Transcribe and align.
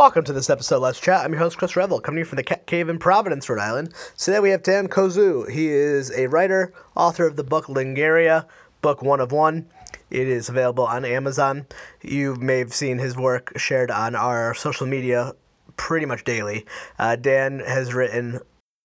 Welcome 0.00 0.24
to 0.24 0.32
this 0.32 0.48
episode 0.48 0.76
of 0.76 0.82
Let's 0.84 0.98
Chat. 0.98 1.26
I'm 1.26 1.32
your 1.32 1.40
host, 1.40 1.58
Chris 1.58 1.76
Revel, 1.76 2.00
coming 2.00 2.20
you 2.20 2.24
from 2.24 2.36
the 2.36 2.42
Cat 2.42 2.64
Cave 2.64 2.88
in 2.88 2.98
Providence, 2.98 3.50
Rhode 3.50 3.60
Island. 3.60 3.92
Today 4.16 4.40
we 4.40 4.48
have 4.48 4.62
Dan 4.62 4.88
Kozu. 4.88 5.46
He 5.50 5.68
is 5.68 6.10
a 6.12 6.26
writer, 6.26 6.72
author 6.96 7.26
of 7.26 7.36
the 7.36 7.44
book 7.44 7.66
Lingaria, 7.66 8.46
book 8.80 9.02
one 9.02 9.20
of 9.20 9.30
one. 9.30 9.66
It 10.08 10.26
is 10.26 10.48
available 10.48 10.86
on 10.86 11.04
Amazon. 11.04 11.66
You 12.00 12.34
may 12.36 12.60
have 12.60 12.72
seen 12.72 12.96
his 12.96 13.14
work 13.14 13.52
shared 13.58 13.90
on 13.90 14.14
our 14.14 14.54
social 14.54 14.86
media 14.86 15.34
pretty 15.76 16.06
much 16.06 16.24
daily. 16.24 16.64
Uh, 16.98 17.16
Dan 17.16 17.58
has 17.58 17.92
written 17.92 18.40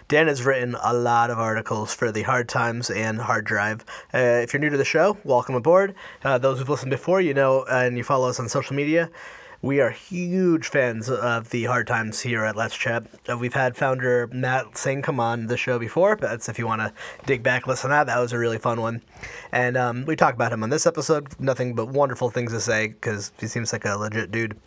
Dan 0.10 0.28
has 0.28 0.44
written 0.44 0.76
a 0.84 0.94
lot 0.94 1.30
of 1.30 1.40
articles 1.40 1.94
for 1.94 2.12
the 2.12 2.24
Hard 2.24 2.50
Times 2.50 2.90
and 2.90 3.22
Hard 3.22 3.46
Drive. 3.46 3.86
Uh, 4.14 4.18
if 4.44 4.52
you're 4.52 4.60
new 4.60 4.70
to 4.70 4.78
the 4.78 4.84
show, 4.84 5.18
welcome 5.24 5.56
aboard. 5.56 5.96
Uh, 6.26 6.38
those 6.38 6.60
who've 6.60 6.68
listened 6.68 6.92
before, 6.92 7.22
you 7.22 7.34
know, 7.34 7.64
and 7.72 7.98
you 7.98 8.04
follow 8.04 8.28
us 8.28 8.38
on 8.38 8.50
social 8.50 8.76
media. 8.76 9.10
We 9.62 9.80
are 9.80 9.90
huge 9.90 10.68
fans 10.68 11.10
of 11.10 11.50
the 11.50 11.66
Hard 11.66 11.88
Times 11.88 12.22
here 12.22 12.44
at 12.44 12.56
Let's 12.56 12.76
Chat. 12.76 13.06
Uh, 13.30 13.38
we've 13.38 13.54
had 13.54 13.76
founder 13.76 14.28
Matt 14.32 14.78
Singh 14.78 15.02
come 15.02 15.20
on 15.20 15.48
the 15.48 15.58
show 15.58 15.80
before. 15.80 16.16
But 16.16 16.30
that's 16.30 16.50
if 16.50 16.60
you 16.60 16.68
want 16.68 16.82
to 16.82 16.94
dig 17.26 17.42
back, 17.42 17.66
listen 17.66 17.90
to 17.90 17.94
that. 17.94 18.08
That 18.08 18.20
was 18.20 18.34
a 18.34 18.38
really 18.38 18.58
fun 18.58 18.82
one. 18.82 19.02
And 19.52 19.78
um, 19.78 20.06
we 20.06 20.16
talk 20.16 20.34
about 20.34 20.52
him 20.52 20.62
on 20.62 20.70
this 20.70 20.86
episode. 20.86 21.40
Nothing 21.40 21.74
but 21.74 21.88
wonderful 21.88 22.30
things 22.30 22.52
to 22.52 22.60
say 22.60 22.90
because 22.90 23.32
he 23.40 23.48
seems 23.48 23.72
like 23.72 23.86
a 23.86 23.96
legit 23.96 24.32
dude. 24.32 24.58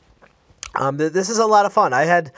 Um, 0.75 0.99
th- 0.99 1.13
this 1.13 1.29
is 1.29 1.39
a 1.39 1.47
lot 1.47 1.67
of 1.67 1.73
fun. 1.73 1.93
I 1.93 2.05
had 2.05 2.33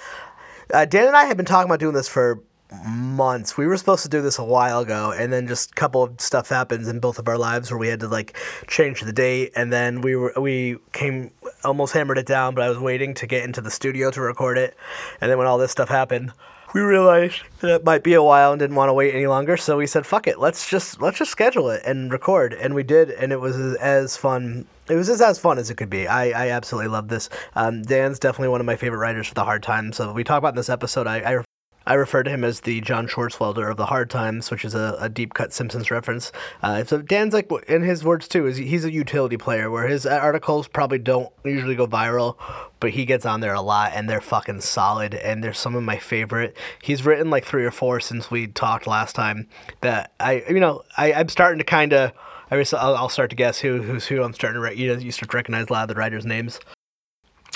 uh, 0.74 0.84
Dan 0.84 1.06
and 1.06 1.16
I 1.16 1.24
had 1.24 1.36
been 1.36 1.46
talking 1.46 1.68
about 1.68 1.80
doing 1.80 1.94
this 1.94 2.08
for 2.08 2.42
months. 2.86 3.56
We 3.56 3.66
were 3.66 3.76
supposed 3.76 4.02
to 4.02 4.08
do 4.08 4.22
this 4.22 4.38
a 4.38 4.44
while 4.44 4.80
ago, 4.80 5.12
and 5.12 5.32
then 5.32 5.46
just 5.46 5.72
a 5.72 5.74
couple 5.74 6.02
of 6.02 6.20
stuff 6.20 6.48
happens 6.48 6.88
in 6.88 7.00
both 7.00 7.18
of 7.18 7.28
our 7.28 7.38
lives 7.38 7.70
where 7.70 7.78
we 7.78 7.88
had 7.88 8.00
to 8.00 8.08
like 8.08 8.36
change 8.66 9.00
the 9.00 9.12
date, 9.12 9.52
and 9.56 9.72
then 9.72 10.00
we 10.00 10.16
were 10.16 10.32
we 10.36 10.78
came 10.92 11.30
almost 11.64 11.92
hammered 11.92 12.18
it 12.18 12.26
down, 12.26 12.54
but 12.54 12.64
I 12.64 12.68
was 12.68 12.78
waiting 12.78 13.14
to 13.14 13.26
get 13.26 13.44
into 13.44 13.60
the 13.60 13.70
studio 13.70 14.10
to 14.10 14.20
record 14.20 14.58
it, 14.58 14.76
and 15.20 15.30
then 15.30 15.38
when 15.38 15.46
all 15.46 15.58
this 15.58 15.72
stuff 15.72 15.88
happened. 15.88 16.32
We 16.72 16.82
realized 16.82 17.42
that 17.62 17.74
it 17.74 17.84
might 17.84 18.04
be 18.04 18.14
a 18.14 18.22
while 18.22 18.52
and 18.52 18.60
didn't 18.60 18.76
want 18.76 18.90
to 18.90 18.94
wait 18.94 19.12
any 19.12 19.26
longer, 19.26 19.56
so 19.56 19.76
we 19.76 19.88
said, 19.88 20.06
"Fuck 20.06 20.28
it, 20.28 20.38
let's 20.38 20.70
just 20.70 21.00
let's 21.00 21.18
just 21.18 21.32
schedule 21.32 21.68
it 21.68 21.82
and 21.84 22.12
record." 22.12 22.54
And 22.54 22.76
we 22.76 22.84
did, 22.84 23.10
and 23.10 23.32
it 23.32 23.40
was 23.40 23.56
as, 23.76 24.16
fun 24.16 24.66
it 24.88 24.94
was 24.94 25.08
just 25.08 25.20
as 25.20 25.38
fun 25.38 25.58
as 25.58 25.70
it 25.70 25.76
could 25.76 25.90
be. 25.90 26.06
I, 26.06 26.46
I 26.46 26.50
absolutely 26.50 26.88
love 26.88 27.08
this. 27.08 27.28
Um, 27.56 27.82
Dan's 27.82 28.18
definitely 28.18 28.48
one 28.48 28.60
of 28.60 28.66
my 28.66 28.76
favorite 28.76 28.98
writers 28.98 29.28
for 29.28 29.34
the 29.34 29.44
Hard 29.44 29.62
Times. 29.62 29.96
So 29.96 30.12
we 30.12 30.24
talk 30.24 30.38
about 30.38 30.50
in 30.50 30.56
this 30.56 30.68
episode. 30.68 31.06
I, 31.06 31.38
I 31.38 31.44
I 31.90 31.94
refer 31.94 32.22
to 32.22 32.30
him 32.30 32.44
as 32.44 32.60
the 32.60 32.80
John 32.82 33.08
Swartzwelder 33.08 33.68
of 33.68 33.76
the 33.76 33.86
Hard 33.86 34.10
Times, 34.10 34.48
which 34.48 34.64
is 34.64 34.76
a, 34.76 34.96
a 35.00 35.08
deep 35.08 35.34
cut 35.34 35.52
Simpsons 35.52 35.90
reference. 35.90 36.30
Uh, 36.62 36.84
so 36.84 37.02
Dan's 37.02 37.34
like, 37.34 37.50
in 37.66 37.82
his 37.82 38.04
words 38.04 38.28
too, 38.28 38.46
is 38.46 38.58
he's 38.58 38.84
a 38.84 38.92
utility 38.92 39.36
player 39.36 39.72
where 39.72 39.88
his 39.88 40.06
articles 40.06 40.68
probably 40.68 40.98
don't 40.98 41.32
usually 41.44 41.74
go 41.74 41.88
viral, 41.88 42.36
but 42.78 42.90
he 42.90 43.04
gets 43.04 43.26
on 43.26 43.40
there 43.40 43.54
a 43.54 43.60
lot 43.60 43.90
and 43.92 44.08
they're 44.08 44.20
fucking 44.20 44.60
solid 44.60 45.16
and 45.16 45.42
they're 45.42 45.52
some 45.52 45.74
of 45.74 45.82
my 45.82 45.98
favorite. 45.98 46.56
He's 46.80 47.04
written 47.04 47.28
like 47.28 47.44
three 47.44 47.64
or 47.64 47.72
four 47.72 47.98
since 47.98 48.30
we 48.30 48.46
talked 48.46 48.86
last 48.86 49.16
time 49.16 49.48
that 49.80 50.12
I, 50.20 50.44
you 50.48 50.60
know, 50.60 50.84
I, 50.96 51.12
I'm 51.12 51.28
starting 51.28 51.58
to 51.58 51.64
kind 51.64 51.92
of, 51.92 52.12
I'll, 52.52 52.96
I'll 52.96 53.08
start 53.08 53.30
to 53.30 53.36
guess 53.36 53.58
who 53.58 53.82
who's 53.82 54.06
who. 54.06 54.22
I'm 54.22 54.34
starting 54.34 54.60
to, 54.60 54.68
re- 54.68 54.76
you 54.76 54.94
know, 54.94 55.00
you 55.00 55.10
start 55.10 55.32
to 55.32 55.36
recognize 55.36 55.66
a 55.68 55.72
lot 55.72 55.82
of 55.82 55.88
the 55.88 55.96
writers' 55.96 56.24
names. 56.24 56.60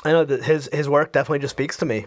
I 0.05 0.11
know 0.11 0.25
that 0.25 0.43
his 0.43 0.69
his 0.73 0.89
work 0.89 1.13
definitely 1.13 1.39
just 1.39 1.55
speaks 1.55 1.77
to 1.77 1.85
me. 1.85 2.07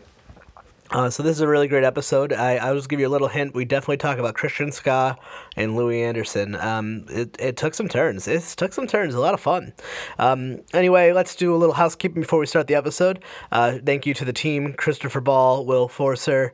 Uh, 0.89 1.09
so 1.09 1.21
this 1.21 1.35
is 1.35 1.41
a 1.41 1.47
really 1.47 1.67
great 1.67 1.83
episode. 1.83 2.31
I, 2.31 2.55
I'll 2.57 2.75
just 2.75 2.87
give 2.87 2.99
you 2.99 3.07
a 3.07 3.09
little 3.09 3.27
hint. 3.27 3.53
We 3.53 3.65
definitely 3.65 3.97
talk 3.97 4.19
about 4.19 4.35
Christian 4.35 4.71
Ska 4.71 5.17
and 5.57 5.75
Louis 5.75 6.01
Anderson. 6.01 6.55
Um, 6.55 7.05
it, 7.09 7.35
it 7.39 7.57
took 7.57 7.73
some 7.73 7.89
turns. 7.89 8.27
It 8.27 8.41
took 8.55 8.71
some 8.71 8.87
turns. 8.87 9.13
A 9.13 9.19
lot 9.19 9.33
of 9.33 9.41
fun. 9.41 9.73
Um, 10.17 10.61
anyway, 10.73 11.11
let's 11.11 11.35
do 11.35 11.53
a 11.53 11.57
little 11.57 11.75
housekeeping 11.75 12.21
before 12.21 12.39
we 12.39 12.45
start 12.45 12.67
the 12.67 12.75
episode. 12.75 13.21
Uh, 13.51 13.79
thank 13.85 14.05
you 14.05 14.13
to 14.13 14.23
the 14.23 14.31
team: 14.31 14.73
Christopher 14.73 15.19
Ball, 15.19 15.65
Will 15.65 15.89
Forcer, 15.89 16.53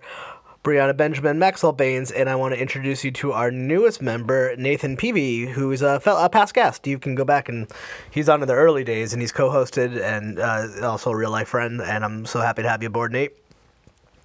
Brianna 0.64 0.95
Benjamin, 0.95 1.38
Maxwell 1.38 1.73
Baines, 1.73 2.09
and 2.09 2.30
I 2.30 2.36
want 2.36 2.56
to 2.56 2.59
introduce 2.59 3.04
you 3.04 3.11
to 3.11 3.34
our 3.34 3.52
newest 3.52 4.02
member, 4.02 4.56
Nathan 4.56 4.95
Peavy, 4.95 5.45
who 5.45 5.72
is 5.72 5.81
a, 5.81 6.00
fel- 6.00 6.17
a 6.17 6.30
past 6.30 6.54
guest. 6.54 6.88
You 6.88 6.98
can 6.98 7.15
go 7.15 7.26
back 7.26 7.50
and 7.50 7.67
he's 8.10 8.30
on 8.30 8.42
in 8.42 8.48
the 8.48 8.55
early 8.55 8.86
days, 8.86 9.14
and 9.14 9.21
he's 9.21 9.33
co-hosted 9.33 10.02
and 10.02 10.39
uh, 10.39 10.88
also 10.88 11.11
a 11.11 11.15
real 11.15 11.32
life 11.32 11.50
friend. 11.50 11.82
And 11.82 12.04
I'm 12.04 12.26
so 12.26 12.39
happy 12.39 12.64
to 12.64 12.70
have 12.70 12.82
you 12.82 12.88
aboard, 12.88 13.11
Nate. 13.11 13.33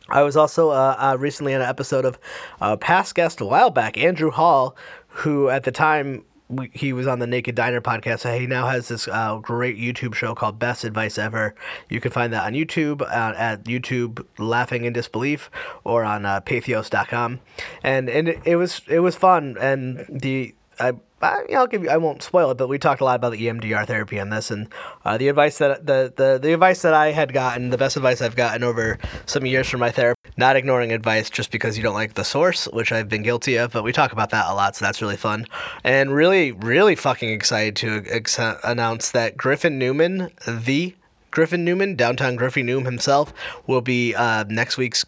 I 0.09 0.23
was 0.23 0.37
also 0.37 0.71
uh, 0.71 0.97
uh, 0.99 1.17
recently 1.19 1.55
on 1.55 1.61
an 1.61 1.69
episode 1.69 2.05
of 2.05 2.19
uh, 2.61 2.77
past 2.77 3.15
guest 3.15 3.41
a 3.41 3.45
while 3.45 3.71
back, 3.71 3.99
Andrew 3.99 4.31
Hall, 4.31 4.77
who 5.09 5.49
at 5.49 5.65
the 5.65 5.73
time 5.73 6.25
we, 6.49 6.71
he 6.73 6.93
was 6.93 7.07
on 7.07 7.19
the 7.19 7.27
Naked 7.27 7.55
Diner 7.55 7.81
podcast. 7.81 8.21
So 8.21 8.39
he 8.39 8.47
now 8.47 8.69
has 8.69 8.89
this 8.89 9.07
uh, 9.07 9.37
great 9.37 9.77
YouTube 9.77 10.15
show 10.15 10.35
called 10.35 10.59
Best 10.59 10.85
Advice 10.85 11.19
Ever. 11.19 11.55
You 11.91 12.01
can 12.01 12.11
find 12.11 12.33
that 12.33 12.45
on 12.45 12.55
YouTube 12.55 13.03
uh, 13.03 13.35
at 13.37 13.65
YouTube 13.65 14.25
Laughing 14.39 14.85
in 14.85 14.93
Disbelief 14.93 15.51
or 15.85 16.05
on 16.05 16.25
uh, 16.25 16.41
Pathos.com. 16.41 17.41
And 17.83 18.09
and 18.09 18.29
it, 18.29 18.41
it 18.45 18.57
was 18.57 18.81
it 18.89 19.01
was 19.01 19.15
fun. 19.15 19.57
And 19.61 20.07
the 20.09 20.55
I 20.81 20.93
I, 21.21 21.45
will 21.49 21.67
give 21.67 21.83
you. 21.83 21.91
I 21.91 21.97
won't 21.97 22.23
spoil 22.23 22.51
it, 22.53 22.59
but 22.59 22.69
we 22.69 22.79
talked 22.79 23.01
a 23.01 23.05
lot 23.05 23.17
about 23.17 23.33
the 23.33 23.47
EMDR 23.47 23.87
therapy 23.87 24.21
on 24.21 24.31
this, 24.31 24.51
and 24.51 24.69
uh, 25.05 25.19
the 25.19 25.29
advice 25.29 25.59
that 25.59 25.85
the, 25.85 26.13
the 26.15 26.39
the 26.41 26.53
advice 26.53 26.83
that 26.83 26.95
I 26.95 27.11
had 27.11 27.33
gotten, 27.33 27.71
the 27.71 27.79
best 27.79 27.97
advice 27.97 28.23
I've 28.23 28.37
gotten 28.37 28.63
over 28.63 28.99
some 29.27 29.45
years 29.45 29.69
from 29.69 29.81
my 29.81 29.91
therapist, 29.91 30.39
not 30.39 30.57
ignoring 30.57 30.93
advice 30.93 31.29
just 31.29 31.51
because 31.51 31.77
you 31.77 31.83
don't 31.83 31.95
like 31.95 32.15
the 32.15 32.25
source, 32.25 32.67
which 32.67 32.93
I've 32.93 33.09
been 33.09 33.23
guilty 33.23 33.57
of. 33.57 33.73
But 33.73 33.83
we 33.83 33.93
talk 33.93 34.13
about 34.13 34.31
that 34.31 34.47
a 34.49 34.55
lot, 34.55 34.77
so 34.77 34.85
that's 34.85 35.03
really 35.03 35.17
fun, 35.17 35.47
and 35.83 36.15
really, 36.15 36.53
really 36.53 36.95
fucking 36.95 37.31
excited 37.31 37.75
to 37.77 38.05
ex- 38.09 38.39
announce 38.39 39.11
that 39.11 39.37
Griffin 39.37 39.79
Newman, 39.79 40.31
the 40.47 40.95
Griffin 41.33 41.65
Newman, 41.65 41.97
downtown 41.97 42.37
Griffin 42.37 42.67
Newman 42.67 42.85
himself, 42.85 43.33
will 43.67 43.81
be 43.81 44.15
uh, 44.15 44.45
next 44.45 44.77
week's 44.77 45.05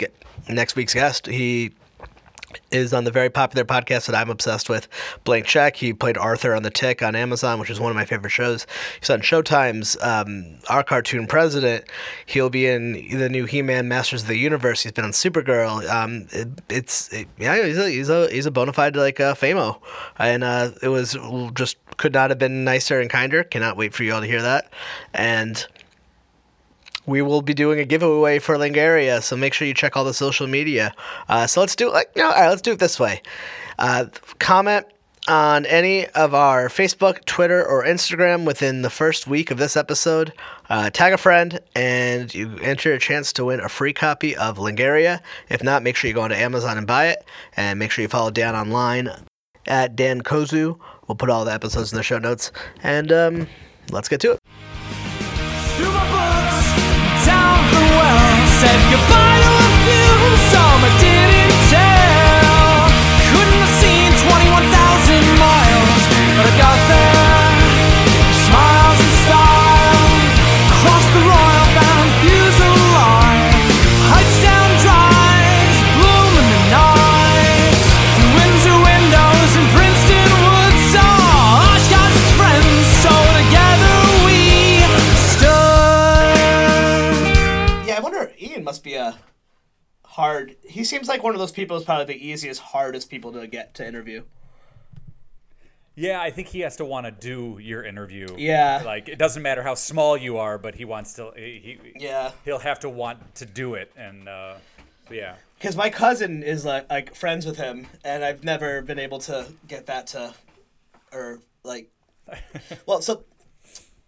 next 0.49 0.75
week's 0.75 0.95
guest. 0.95 1.27
He 1.27 1.73
is 2.71 2.93
on 2.93 3.05
the 3.05 3.11
very 3.11 3.31
popular 3.31 3.65
podcast 3.65 4.07
that 4.07 4.15
I'm 4.15 4.31
obsessed 4.31 4.69
with, 4.69 4.89
Blank 5.25 5.47
Check. 5.47 5.77
He 5.77 5.93
played 5.93 6.17
Arthur 6.17 6.55
on 6.55 6.63
The 6.63 6.71
Tick 6.71 7.03
on 7.03 7.15
Amazon, 7.15 7.59
which 7.59 7.71
is 7.71 7.81
one 7.81 7.91
of 7.91 7.97
my 7.97 8.05
favorite 8.05 8.31
shows. 8.31 8.67
He's 8.99 9.11
on 9.11 9.21
Showtime's 9.21 9.97
um, 10.01 10.59
Our 10.69 10.83
Cartoon 10.83 11.27
President. 11.27 11.85
He'll 12.27 12.51
be 12.51 12.67
in 12.67 13.19
the 13.19 13.29
new 13.29 13.45
He-Man 13.45 13.89
Masters 13.89 14.23
of 14.23 14.29
the 14.29 14.37
Universe. 14.37 14.83
He's 14.83 14.93
been 14.93 15.05
on 15.05 15.13
Supergirl. 15.13 15.89
Um, 15.89 16.27
it, 16.33 16.49
it's 16.69 17.13
it, 17.13 17.29
yeah, 17.39 17.65
he's 17.65 17.79
a 17.79 17.89
he's 17.91 18.09
a 18.09 18.31
he's 18.31 18.47
a 18.47 18.51
bona 18.51 18.73
fide 18.73 18.97
like 18.97 19.21
uh, 19.21 19.35
famo, 19.35 19.81
and 20.19 20.45
uh, 20.45 20.71
it 20.83 20.89
was 20.89 21.17
just 21.55 21.77
could 21.97 22.13
not 22.13 22.31
have 22.31 22.39
been 22.39 22.65
nicer 22.65 23.01
and 23.01 23.11
kinder. 23.11 23.45
Cannot 23.45 23.77
wait 23.77 23.95
for 23.95 24.05
you 24.05 24.15
all 24.15 24.21
to 24.21 24.27
hear 24.27 24.43
that, 24.43 24.71
and 25.13 25.67
we 27.07 27.23
will 27.23 27.43
be 27.43 27.55
doing 27.55 27.81
a 27.81 27.85
giveaway 27.85 28.39
for 28.39 28.57
Lingaria, 28.57 29.23
so 29.23 29.37
make 29.37 29.55
sure 29.55 29.67
you 29.67 29.75
check 29.75 29.97
all 29.97 30.05
the 30.05 30.15
social 30.15 30.47
media. 30.47 30.95
Uh, 31.29 31.47
so 31.47 31.61
let's 31.61 31.77
do 31.77 31.91
like, 31.91 32.15
know, 32.17 32.25
all 32.25 32.31
right, 32.31 32.49
let's 32.49 32.63
do 32.63 32.73
it 32.73 32.79
this 32.79 33.01
way. 33.01 33.23
Uh, 33.79 34.07
comment 34.39 34.87
on 35.29 35.67
any 35.67 36.07
of 36.09 36.35
our 36.35 36.69
Facebook, 36.69 37.25
Twitter, 37.25 37.65
or 37.65 37.85
Instagram 37.85 38.47
within 38.47 38.83
the 38.83 38.91
first 38.91 39.27
week 39.27 39.51
of 39.51 39.59
this 39.59 39.77
episode. 39.77 40.33
Uh, 40.69 40.91
tag 40.91 41.13
a 41.13 41.19
friend, 41.19 41.61
and 41.75 42.35
you 42.35 42.57
enter 42.63 42.93
a 42.93 42.99
chance 42.99 43.33
to 43.35 43.45
win 43.45 43.61
a 43.61 43.69
free 43.69 43.93
copy 43.93 44.37
of 44.37 44.59
Lingaria. 44.59 45.21
If 45.49 45.63
not, 45.63 45.83
make 45.83 45.97
sure 45.97 46.09
you 46.09 46.15
go 46.15 46.23
onto 46.23 46.37
Amazon 46.37 46.79
and 46.79 46.87
buy 46.87 47.09
it, 47.09 47.25
and 47.57 47.79
make 47.79 47.91
sure 47.91 48.03
you 48.03 48.09
follow 48.09 48.31
Dan 48.31 48.55
online 48.55 49.11
at 49.67 49.95
Dan 49.95 50.23
Kozu. 50.23 50.79
We'll 51.07 51.17
put 51.17 51.29
all 51.29 51.45
the 51.45 51.53
episodes 51.53 51.93
in 51.93 51.97
the 51.97 52.03
show 52.03 52.19
notes, 52.19 52.51
and 52.83 53.13
um, 53.13 53.47
let's 53.91 54.09
get 54.09 54.21
to 54.21 54.33
it. 54.33 54.41
Got 66.61 66.89
there. 66.89 67.10
Must 88.81 88.85
be 88.85 88.95
a 88.95 89.15
hard. 90.07 90.57
He 90.67 90.85
seems 90.85 91.07
like 91.07 91.23
one 91.23 91.35
of 91.35 91.39
those 91.39 91.53
people 91.53 91.77
who's 91.77 91.85
probably 91.85 92.15
the 92.15 92.27
easiest, 92.27 92.61
hardest 92.61 93.11
people 93.11 93.31
to 93.33 93.47
get 93.47 93.75
to 93.75 93.87
interview. 93.87 94.23
Yeah, 95.97 96.23
I 96.23 96.31
think 96.31 96.49
he 96.49 96.61
has 96.61 96.77
to 96.77 96.87
want 96.87 97.05
to 97.05 97.13
do 97.13 97.59
your 97.61 97.85
interview. 97.85 98.27
Yeah. 98.39 98.81
Like 98.83 99.11
it 99.11 99.19
doesn't 99.19 99.43
matter 99.43 99.63
how 99.63 99.75
small 99.75 100.17
you 100.17 100.39
are, 100.39 100.57
but 100.57 100.75
he 100.77 100.87
wants 100.87 101.13
to. 101.15 101.33
He, 101.37 101.79
Yeah. 101.97 102.31
He'll 102.47 102.59
have 102.59 102.81
to 102.81 102.89
want 102.89 103.35
to 103.35 103.45
do 103.45 103.75
it, 103.75 103.93
and 103.97 104.27
uh, 104.27 104.55
yeah. 105.11 105.35
Because 105.59 105.77
my 105.77 105.91
cousin 105.91 106.43
is 106.43 106.65
like 106.65 106.89
like 106.89 107.15
friends 107.15 107.45
with 107.45 107.59
him, 107.59 107.87
and 108.03 108.25
I've 108.25 108.45
never 108.45 108.81
been 108.81 108.99
able 108.99 109.19
to 109.21 109.47
get 109.69 109.87
that 109.87 110.07
to, 110.09 110.33
or 111.13 111.41
like, 111.65 111.91
well, 112.87 113.03
so, 113.03 113.25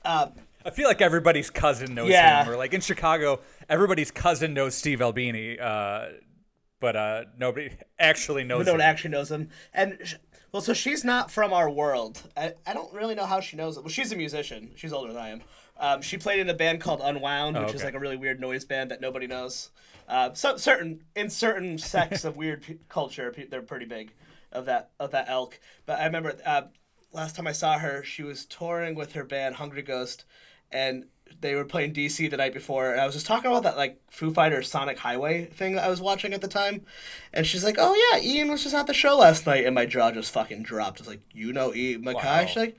um, 0.06 0.32
I 0.64 0.70
feel 0.70 0.86
like 0.88 1.00
everybody's 1.00 1.50
cousin 1.50 1.94
knows 1.94 2.10
Yeah. 2.10 2.44
him, 2.44 2.52
or 2.52 2.56
like 2.56 2.72
in 2.74 2.80
Chicago, 2.80 3.40
everybody's 3.68 4.10
cousin 4.10 4.54
knows 4.54 4.74
Steve 4.74 5.00
Albini, 5.02 5.58
uh, 5.58 6.06
but 6.80 6.96
uh, 6.96 7.24
nobody 7.38 7.70
actually 7.98 8.44
knows 8.44 8.66
no 8.66 8.72
him. 8.72 8.78
one 8.78 8.86
actually 8.86 9.10
knows 9.10 9.30
him. 9.30 9.48
And 9.72 9.98
sh- 10.04 10.14
well, 10.52 10.62
so 10.62 10.74
she's 10.74 11.02
not 11.04 11.30
from 11.30 11.52
our 11.52 11.70
world. 11.70 12.22
I, 12.36 12.54
I 12.66 12.74
don't 12.74 12.92
really 12.92 13.14
know 13.14 13.24
how 13.24 13.40
she 13.40 13.56
knows 13.56 13.76
it. 13.76 13.80
Well, 13.80 13.88
she's 13.90 14.12
a 14.12 14.16
musician. 14.16 14.72
She's 14.76 14.92
older 14.92 15.12
than 15.12 15.22
I 15.22 15.28
am. 15.30 15.42
Um, 15.78 16.02
she 16.02 16.18
played 16.18 16.40
in 16.40 16.48
a 16.50 16.54
band 16.54 16.80
called 16.82 17.00
Unwound, 17.02 17.58
which 17.58 17.70
is 17.70 17.76
okay. 17.76 17.86
like 17.86 17.94
a 17.94 17.98
really 17.98 18.16
weird 18.18 18.38
noise 18.40 18.64
band 18.64 18.90
that 18.90 19.00
nobody 19.00 19.26
knows. 19.26 19.70
Uh, 20.06 20.32
so 20.34 20.56
certain 20.58 21.04
in 21.16 21.30
certain 21.30 21.78
sects 21.78 22.24
of 22.26 22.36
weird 22.36 22.62
pe- 22.62 22.76
culture, 22.88 23.30
pe- 23.32 23.46
they're 23.46 23.62
pretty 23.62 23.86
big 23.86 24.12
of 24.52 24.66
that 24.66 24.90
of 25.00 25.12
that 25.12 25.28
elk. 25.28 25.58
But 25.86 26.00
I 26.00 26.04
remember 26.04 26.34
uh, 26.44 26.62
last 27.12 27.34
time 27.34 27.46
I 27.46 27.52
saw 27.52 27.78
her, 27.78 28.02
she 28.04 28.22
was 28.22 28.44
touring 28.44 28.94
with 28.94 29.12
her 29.14 29.24
band 29.24 29.54
Hungry 29.54 29.82
Ghost, 29.82 30.24
and 30.72 31.04
they 31.40 31.54
were 31.54 31.64
playing 31.64 31.92
DC 31.92 32.30
the 32.30 32.36
night 32.36 32.52
before. 32.54 32.92
And 32.92 33.00
I 33.00 33.06
was 33.06 33.14
just 33.14 33.26
talking 33.26 33.50
about 33.50 33.64
that 33.64 33.76
like 33.76 34.00
Foo 34.10 34.32
Fighters 34.32 34.70
Sonic 34.70 34.98
Highway 34.98 35.46
thing 35.46 35.74
that 35.74 35.84
I 35.84 35.88
was 35.88 36.00
watching 36.00 36.32
at 36.32 36.40
the 36.40 36.48
time, 36.48 36.82
and 37.32 37.46
she's 37.46 37.64
like, 37.64 37.76
"Oh 37.78 37.94
yeah, 38.12 38.22
Ian 38.22 38.50
was 38.50 38.62
just 38.62 38.74
at 38.74 38.86
the 38.86 38.94
show 38.94 39.16
last 39.16 39.46
night," 39.46 39.66
and 39.66 39.74
my 39.74 39.86
jaw 39.86 40.10
just 40.10 40.32
fucking 40.32 40.62
dropped. 40.62 41.00
It's 41.00 41.08
like, 41.08 41.20
"You 41.32 41.52
know 41.52 41.74
Ian 41.74 42.04
MacKaye?" 42.04 42.14
Wow. 42.14 42.46
She's 42.46 42.56
like, 42.56 42.78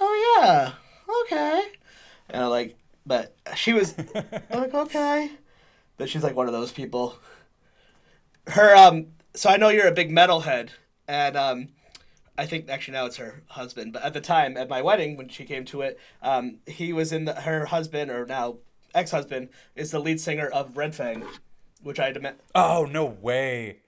"Oh 0.00 0.38
yeah, 0.40 0.72
okay," 1.22 1.62
and 2.30 2.44
I'm 2.44 2.50
like, 2.50 2.76
"But 3.06 3.34
she 3.56 3.72
was 3.72 3.94
I'm 4.50 4.60
like 4.60 4.74
okay," 4.74 5.30
but 5.96 6.08
she's 6.08 6.22
like 6.22 6.36
one 6.36 6.46
of 6.46 6.52
those 6.52 6.72
people. 6.72 7.18
Her 8.48 8.76
um, 8.76 9.06
so 9.34 9.48
I 9.48 9.56
know 9.56 9.70
you're 9.70 9.88
a 9.88 9.92
big 9.92 10.10
metalhead, 10.10 10.70
and 11.08 11.36
um. 11.36 11.68
I 12.36 12.46
think 12.46 12.68
actually 12.68 12.94
now 12.94 13.06
it's 13.06 13.16
her 13.18 13.42
husband, 13.48 13.92
but 13.92 14.02
at 14.02 14.12
the 14.12 14.20
time 14.20 14.56
at 14.56 14.68
my 14.68 14.82
wedding 14.82 15.16
when 15.16 15.28
she 15.28 15.44
came 15.44 15.64
to 15.66 15.82
it, 15.82 15.98
um, 16.22 16.58
he 16.66 16.92
was 16.92 17.12
in 17.12 17.26
the, 17.26 17.34
her 17.34 17.66
husband 17.66 18.10
or 18.10 18.26
now 18.26 18.56
ex-husband 18.94 19.48
is 19.76 19.90
the 19.90 19.98
lead 20.00 20.20
singer 20.20 20.48
of 20.48 20.76
Red 20.76 20.94
Fang, 20.94 21.24
which 21.82 22.00
I 22.00 22.10
demand. 22.12 22.36
Oh 22.54 22.86
no 22.90 23.04
way! 23.04 23.78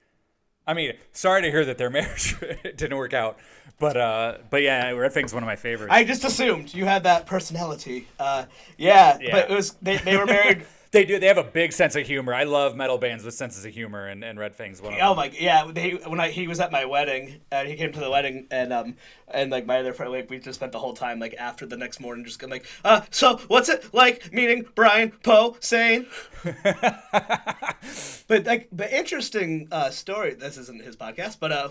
I 0.67 0.75
mean, 0.75 0.93
sorry 1.13 1.43
to 1.43 1.51
hear 1.51 1.65
that 1.65 1.79
their 1.79 1.91
marriage 1.99 2.37
didn't 2.63 2.97
work 2.97 3.15
out, 3.15 3.39
but 3.81 3.97
uh, 3.97 4.39
but 4.51 4.63
yeah, 4.63 4.91
Red 4.91 5.13
Fang's 5.13 5.35
one 5.35 5.43
of 5.43 5.47
my 5.49 5.57
favorites. 5.57 5.93
I 5.93 6.05
just 6.05 6.25
assumed 6.25 6.73
you 6.73 6.85
had 6.85 7.03
that 7.05 7.27
personality. 7.27 8.07
Uh, 8.19 8.45
yeah, 8.79 9.19
Yeah. 9.21 9.33
but 9.33 9.51
it 9.51 9.55
was 9.55 9.73
they, 9.83 9.97
they 9.99 10.17
were 10.17 10.27
married. 10.27 10.65
They 10.97 11.05
do. 11.05 11.19
They 11.19 11.27
have 11.27 11.37
a 11.37 11.45
big 11.45 11.75
sense 11.75 11.95
of 11.95 12.07
humor. 12.07 12.33
I 12.33 12.45
love 12.45 12.75
metal 12.75 12.97
bands 12.97 13.23
with 13.23 13.35
senses 13.35 13.67
of 13.67 13.75
humor, 13.75 14.07
and, 14.07 14.25
and 14.25 14.39
Red 14.39 14.55
Fang's 14.55 14.81
one 14.81 14.95
of 14.95 14.99
them. 14.99 15.07
oh 15.07 15.15
my 15.15 15.31
yeah, 15.39 15.71
they 15.71 15.91
when 15.91 16.21
I 16.21 16.31
he 16.31 16.49
was 16.49 16.59
at 16.59 16.73
my 16.73 16.87
wedding 16.87 17.43
and 17.51 17.69
he 17.69 17.77
came 17.77 17.93
to 17.93 18.01
the 18.01 18.11
wedding 18.11 18.47
and 18.51 18.73
um 18.73 18.95
and 19.29 19.51
like 19.51 19.67
my 19.67 19.79
other 19.79 19.93
friend 19.93 20.11
like 20.11 20.31
we 20.31 20.39
just 20.39 20.59
spent 20.59 20.73
the 20.73 20.79
whole 20.79 20.95
time 20.95 21.21
like 21.21 21.35
after 21.39 21.67
the 21.67 21.77
next 21.77 22.01
morning 22.01 22.25
just 22.25 22.39
going 22.39 22.51
like 22.51 22.65
uh 22.83 23.03
so 23.11 23.37
what's 23.49 23.69
it 23.69 23.93
like 23.93 24.33
meeting 24.33 24.65
Brian 24.75 25.11
Poe 25.23 25.59
Sane. 25.61 26.07
but 26.43 28.47
like 28.47 28.69
but 28.73 28.91
interesting 28.91 29.69
uh 29.71 29.91
story. 29.91 30.33
This 30.33 30.57
isn't 30.57 30.83
his 30.83 30.97
podcast, 30.97 31.39
but 31.39 31.53
uh. 31.53 31.69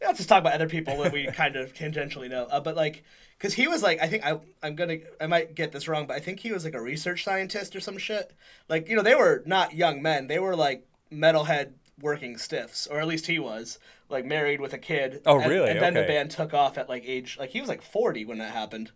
Yeah, 0.00 0.08
let's 0.08 0.18
just 0.18 0.28
talk 0.28 0.40
about 0.40 0.52
other 0.52 0.68
people 0.68 0.98
that 1.02 1.12
we 1.12 1.26
kind 1.28 1.56
of 1.56 1.72
tangentially 1.72 2.28
know. 2.28 2.44
Uh, 2.50 2.60
but 2.60 2.76
like, 2.76 3.02
because 3.38 3.54
he 3.54 3.66
was 3.66 3.82
like, 3.82 4.00
I 4.02 4.08
think 4.08 4.24
I 4.26 4.38
I'm 4.62 4.74
gonna 4.76 4.98
I 5.20 5.26
might 5.26 5.54
get 5.54 5.72
this 5.72 5.88
wrong, 5.88 6.06
but 6.06 6.16
I 6.16 6.20
think 6.20 6.40
he 6.40 6.52
was 6.52 6.64
like 6.64 6.74
a 6.74 6.80
research 6.80 7.24
scientist 7.24 7.74
or 7.74 7.80
some 7.80 7.96
shit. 7.98 8.32
Like 8.68 8.88
you 8.88 8.96
know 8.96 9.02
they 9.02 9.14
were 9.14 9.42
not 9.46 9.74
young 9.74 10.02
men; 10.02 10.26
they 10.26 10.38
were 10.38 10.54
like 10.56 10.86
metalhead 11.12 11.72
working 12.00 12.36
stiffs, 12.36 12.86
or 12.86 13.00
at 13.00 13.06
least 13.06 13.26
he 13.26 13.38
was 13.38 13.78
like 14.10 14.24
married 14.26 14.60
with 14.60 14.74
a 14.74 14.78
kid. 14.78 15.22
Oh, 15.24 15.40
And- 15.40 15.50
really? 15.50 15.70
And 15.70 15.80
then 15.80 15.94
the 15.94 16.02
band 16.02 16.30
took 16.30 16.52
off 16.52 16.76
at 16.76 16.88
like 16.90 17.04
age 17.06 17.36
like 17.38 17.50
he 17.50 17.60
was 17.60 17.68
like 17.68 17.80
40 17.82 18.24
when 18.26 18.38
that 18.38 18.52
happened. 18.52 18.90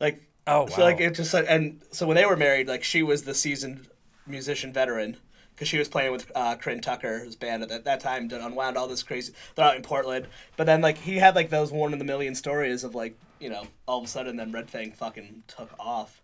Like 0.00 0.28
Oh, 0.46 0.62
wow. 0.62 0.66
so 0.66 0.82
like 0.82 1.00
it 1.00 1.14
just 1.14 1.32
like 1.32 1.46
and 1.48 1.82
so 1.90 2.06
when 2.06 2.16
they 2.16 2.26
were 2.26 2.36
married, 2.36 2.68
like 2.68 2.84
she 2.84 3.02
was 3.02 3.22
the 3.24 3.34
seasoned 3.34 3.88
musician 4.26 4.72
veteran 4.72 5.16
because 5.54 5.68
she 5.68 5.78
was 5.78 5.88
playing 5.88 6.12
with 6.12 6.30
uh, 6.34 6.56
Corin 6.56 6.80
Tucker's 6.80 7.36
band 7.36 7.62
at 7.62 7.68
that, 7.68 7.84
that 7.84 8.00
time. 8.00 8.28
Did 8.28 8.40
unwound 8.40 8.76
all 8.76 8.88
this 8.88 9.02
crazy. 9.02 9.32
They're 9.54 9.64
out 9.64 9.76
in 9.76 9.82
Portland, 9.82 10.26
but 10.56 10.64
then 10.64 10.80
like 10.80 10.98
he 10.98 11.16
had 11.16 11.34
like 11.34 11.50
those 11.50 11.72
one 11.72 11.92
in 11.92 11.98
the 11.98 12.04
million 12.04 12.34
stories 12.34 12.84
of 12.84 12.94
like 12.94 13.16
you 13.40 13.48
know 13.50 13.66
all 13.86 13.98
of 13.98 14.04
a 14.04 14.08
sudden 14.08 14.36
then 14.36 14.52
Red 14.52 14.70
Fang 14.70 14.92
fucking 14.92 15.44
took 15.46 15.70
off, 15.78 16.22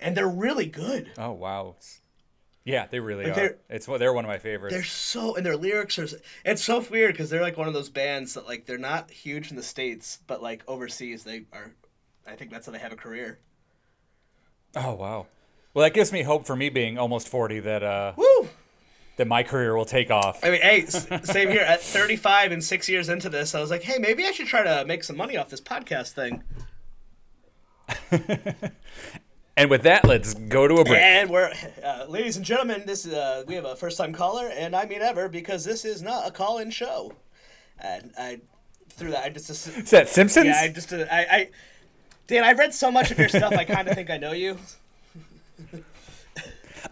and 0.00 0.16
they're 0.16 0.28
really 0.28 0.66
good. 0.66 1.10
Oh 1.18 1.32
wow. 1.32 1.76
Yeah, 2.64 2.86
they 2.90 3.00
really 3.00 3.24
Like, 3.24 3.38
are. 3.38 3.58
It's 3.70 3.86
they're 3.86 4.12
one 4.12 4.26
of 4.26 4.28
my 4.28 4.36
favorites. 4.36 4.74
They're 4.74 4.84
so 4.84 5.36
and 5.36 5.46
their 5.46 5.56
lyrics 5.56 5.98
are. 5.98 6.06
It's 6.44 6.62
so 6.62 6.80
weird 6.90 7.14
because 7.14 7.30
they're 7.30 7.40
like 7.40 7.56
one 7.56 7.66
of 7.66 7.72
those 7.72 7.88
bands 7.88 8.34
that 8.34 8.46
like 8.46 8.66
they're 8.66 8.76
not 8.76 9.10
huge 9.10 9.50
in 9.50 9.56
the 9.56 9.62
states, 9.62 10.18
but 10.26 10.42
like 10.42 10.64
overseas 10.68 11.24
they 11.24 11.44
are. 11.52 11.72
I 12.26 12.36
think 12.36 12.50
that's 12.50 12.66
how 12.66 12.72
they 12.72 12.78
have 12.78 12.92
a 12.92 12.96
career. 12.96 13.38
Oh 14.76 14.94
wow. 14.94 15.26
Well, 15.74 15.84
that 15.84 15.94
gives 15.94 16.12
me 16.12 16.22
hope 16.22 16.46
for 16.46 16.56
me 16.56 16.68
being 16.68 16.98
almost 16.98 17.28
forty 17.28 17.60
that 17.60 17.82
uh 17.82 18.12
Woo! 18.16 18.48
that 19.16 19.26
my 19.26 19.42
career 19.42 19.76
will 19.76 19.84
take 19.84 20.10
off. 20.10 20.44
I 20.44 20.50
mean, 20.50 20.60
hey, 20.60 20.86
same 20.86 21.50
here. 21.50 21.62
At 21.62 21.80
35 21.82 22.52
and 22.52 22.62
six 22.62 22.88
years 22.88 23.08
into 23.08 23.28
this, 23.28 23.52
I 23.52 23.60
was 23.60 23.68
like, 23.68 23.82
hey, 23.82 23.98
maybe 23.98 24.24
I 24.24 24.30
should 24.30 24.46
try 24.46 24.62
to 24.62 24.84
make 24.86 25.02
some 25.02 25.16
money 25.16 25.36
off 25.36 25.48
this 25.48 25.60
podcast 25.60 26.12
thing. 26.12 26.44
And 29.58 29.68
with 29.70 29.82
that, 29.82 30.04
let's 30.04 30.34
go 30.34 30.68
to 30.68 30.76
a 30.76 30.84
break. 30.84 31.02
And 31.02 31.30
we're, 31.30 31.52
uh, 31.84 32.04
ladies 32.08 32.36
and 32.36 32.46
gentlemen, 32.46 32.84
this 32.86 33.04
is 33.04 33.12
uh, 33.12 33.42
we 33.48 33.56
have 33.56 33.64
a 33.64 33.74
first 33.74 33.98
time 33.98 34.12
caller, 34.12 34.46
and 34.54 34.76
I 34.76 34.86
mean 34.86 35.02
ever 35.02 35.28
because 35.28 35.64
this 35.64 35.84
is 35.84 36.00
not 36.00 36.28
a 36.28 36.30
call 36.30 36.58
in 36.58 36.70
show. 36.70 37.12
And 37.80 38.12
I 38.16 38.40
through 38.90 39.10
that 39.10 39.24
I 39.24 39.30
just 39.30 39.50
assu- 39.50 39.82
Is 39.82 39.90
that 39.90 40.08
Simpsons? 40.08 40.46
yeah 40.46 40.60
I 40.60 40.68
just 40.68 40.92
uh, 40.92 41.06
I, 41.10 41.18
I 41.18 41.48
Dan 42.28 42.44
I've 42.44 42.58
read 42.58 42.72
so 42.72 42.92
much 42.92 43.10
of 43.10 43.18
your 43.18 43.28
stuff 43.28 43.52
I 43.52 43.64
kind 43.64 43.88
of 43.88 43.96
think 43.96 44.10
I 44.10 44.16
know 44.16 44.30
you. 44.30 44.58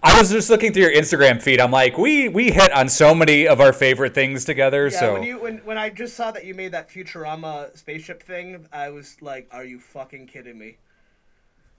I 0.03 0.19
was 0.19 0.31
just 0.31 0.51
looking 0.51 0.73
through 0.73 0.83
your 0.83 0.93
Instagram 0.93 1.41
feed. 1.41 1.61
I'm 1.61 1.71
like, 1.71 1.97
we 1.97 2.29
we 2.29 2.51
hit 2.51 2.73
on 2.73 2.89
so 2.89 3.15
many 3.15 3.47
of 3.47 3.61
our 3.61 3.73
favorite 3.73 4.15
things 4.15 4.45
together. 4.45 4.89
Yeah, 4.89 5.01
so 5.01 5.13
when 5.15 5.23
you 5.23 5.39
when 5.41 5.59
when 5.59 5.79
I 5.79 5.91
just 5.91 6.17
saw 6.17 6.31
that 6.33 6.45
you 6.45 6.55
made 6.55 6.73
that 6.73 6.89
Futurama 6.91 7.77
spaceship 7.77 8.23
thing, 8.23 8.67
I 8.73 8.91
was 8.91 9.17
like, 9.21 9.49
are 9.53 9.65
you 9.65 9.79
fucking 9.79 10.27
kidding 10.27 10.59
me? 10.59 10.79